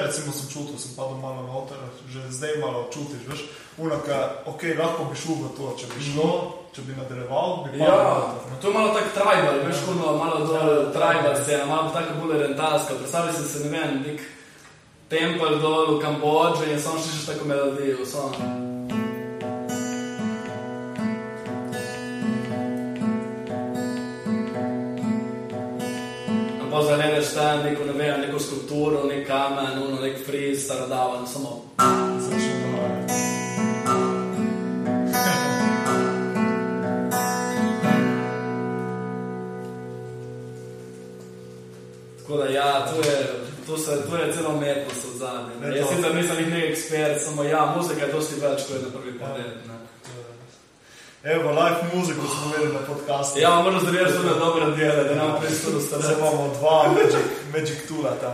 zdaj, 0.00 0.06
recimo, 0.08 0.32
sem 0.32 0.48
čutil, 0.48 0.78
sem 0.78 0.96
padel 0.96 1.18
malo 1.20 1.42
noter, 1.44 1.76
že 2.08 2.20
zdaj 2.32 2.56
malo 2.60 2.88
čutiš, 2.88 3.22
veš, 3.28 3.40
unaka, 3.78 4.16
ok, 4.46 4.62
lahko 4.78 5.04
bi 5.04 5.16
šel 5.16 5.34
v 5.34 5.52
to, 5.56 5.76
če 5.76 5.86
bi 5.92 6.00
šlo, 6.00 6.28
če 6.72 6.80
bi 6.82 6.96
nadaljeval, 6.96 7.64
bi 7.64 7.70
padel 7.76 7.84
Ja, 7.84 7.96
noter. 8.08 8.50
ne. 8.50 8.56
to 8.60 8.68
je 8.68 8.74
malo 8.74 8.88
tako 8.96 9.10
tribal, 9.14 9.56
veš, 9.66 9.78
kot 9.84 9.96
malo 10.00 10.36
dol 10.46 10.68
tribal 10.92 11.34
scena, 11.36 11.64
malo 11.66 11.90
tako 11.92 12.10
bolj 12.20 12.36
orientalska. 12.38 12.94
Predstavljaj 12.94 13.34
si 13.34 13.44
se, 13.44 13.58
ne 13.60 13.70
vem, 13.70 13.90
nek 14.06 14.18
tempelj 15.08 15.60
dol 15.60 15.96
v 15.96 16.00
Kambodži 16.00 16.72
in 16.72 16.80
samo 16.80 16.98
slišiš 16.98 17.26
tako 17.26 17.44
melodijo. 17.44 18.06
Samo. 18.06 18.69
Pa 26.80 26.86
zaledeš 26.86 27.34
tam 27.34 27.62
neko, 27.64 27.84
ne 27.84 27.92
vem, 27.92 28.20
neko 28.20 28.38
skulpturo, 28.40 29.04
nek 29.04 29.26
kamen, 29.26 29.82
ono, 29.84 30.00
nek 30.00 30.16
friz, 30.26 30.64
starodaven, 30.64 31.26
samo. 31.26 31.62
Začne 32.20 32.54
dogajati. 32.62 33.12
Tako 42.18 42.36
da, 42.36 42.44
ja, 42.44 42.86
tu 42.86 43.08
je, 43.08 43.26
tu 43.66 43.76
se, 43.76 44.02
tu 44.10 44.16
je 44.16 44.32
celo 44.32 44.54
umetnost 44.54 45.04
od 45.12 45.18
zadnje. 45.18 45.54
Ne, 45.60 45.76
Jaz 45.76 45.88
to- 45.88 45.94
sicer 45.94 46.14
nisem 46.14 46.50
nek 46.50 46.64
ekspert, 46.70 47.22
samo 47.22 47.44
ja, 47.44 47.74
muzika 47.76 48.04
je 48.06 48.12
dosti 48.12 48.34
več, 48.40 48.60
kot 48.66 48.76
je 48.76 48.82
na 48.82 48.90
prvi 48.98 49.18
pogled. 49.18 49.79
Ne. 51.24 51.30
Evo, 51.32 51.50
live 51.50 51.80
muziko 51.94 52.20
smo 52.26 52.42
imeli 52.48 52.72
na 52.72 52.78
podkastu. 52.80 53.38
Ja, 53.38 53.50
moram 53.50 53.80
zdaj 53.80 54.04
tudi 54.06 54.28
dobre 54.38 54.64
dele, 54.76 55.04
da 55.04 55.14
nam 55.14 55.40
pristopi 55.40 55.80
Zdaj 55.80 56.00
stane. 56.00 56.18
imamo 56.18 56.54
dva 56.60 56.88
Magic, 56.88 57.24
magic 57.54 57.88
Tula 57.88 58.10
tam, 58.12 58.32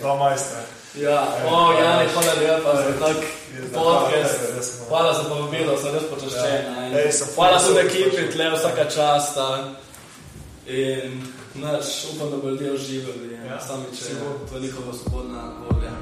dva 0.00 0.14
majstra. 0.16 0.58
Ja, 0.96 1.28
o, 1.46 1.72
Jani, 1.72 2.08
hvala 2.08 2.32
lepa 2.34 2.76
za 2.76 3.06
tak 3.06 3.16
Je 3.16 3.62
za 3.62 3.68
podcast. 3.74 4.34
tebe, 4.36 4.56
res 4.56 4.66
smo- 4.68 4.86
Hvala 4.88 5.12
za 5.14 5.22
povabilo, 5.24 5.78
sem 5.78 5.94
res 5.94 6.02
počaščen. 6.04 6.92
Ja. 6.92 7.00
Ej, 7.00 7.12
sem 7.12 7.28
Hvala 7.34 7.58
tudi 7.58 7.74
vesel, 7.74 7.86
ekipi, 7.86 8.22
da 8.22 8.32
tle 8.32 8.50
vsaka 8.50 8.84
časta. 8.86 9.64
In 10.66 11.22
naš, 11.54 11.86
upam, 12.06 12.30
da 12.30 12.36
bodo 12.36 12.48
ljudje 12.48 12.72
uživali, 12.72 13.38
Ja, 13.46 13.60
sami 13.60 13.84
če 13.92 14.04
to 14.50 14.54
je 14.56 14.60
njihova 14.60 14.92
svobodna 14.94 15.42
volja. 15.62 15.92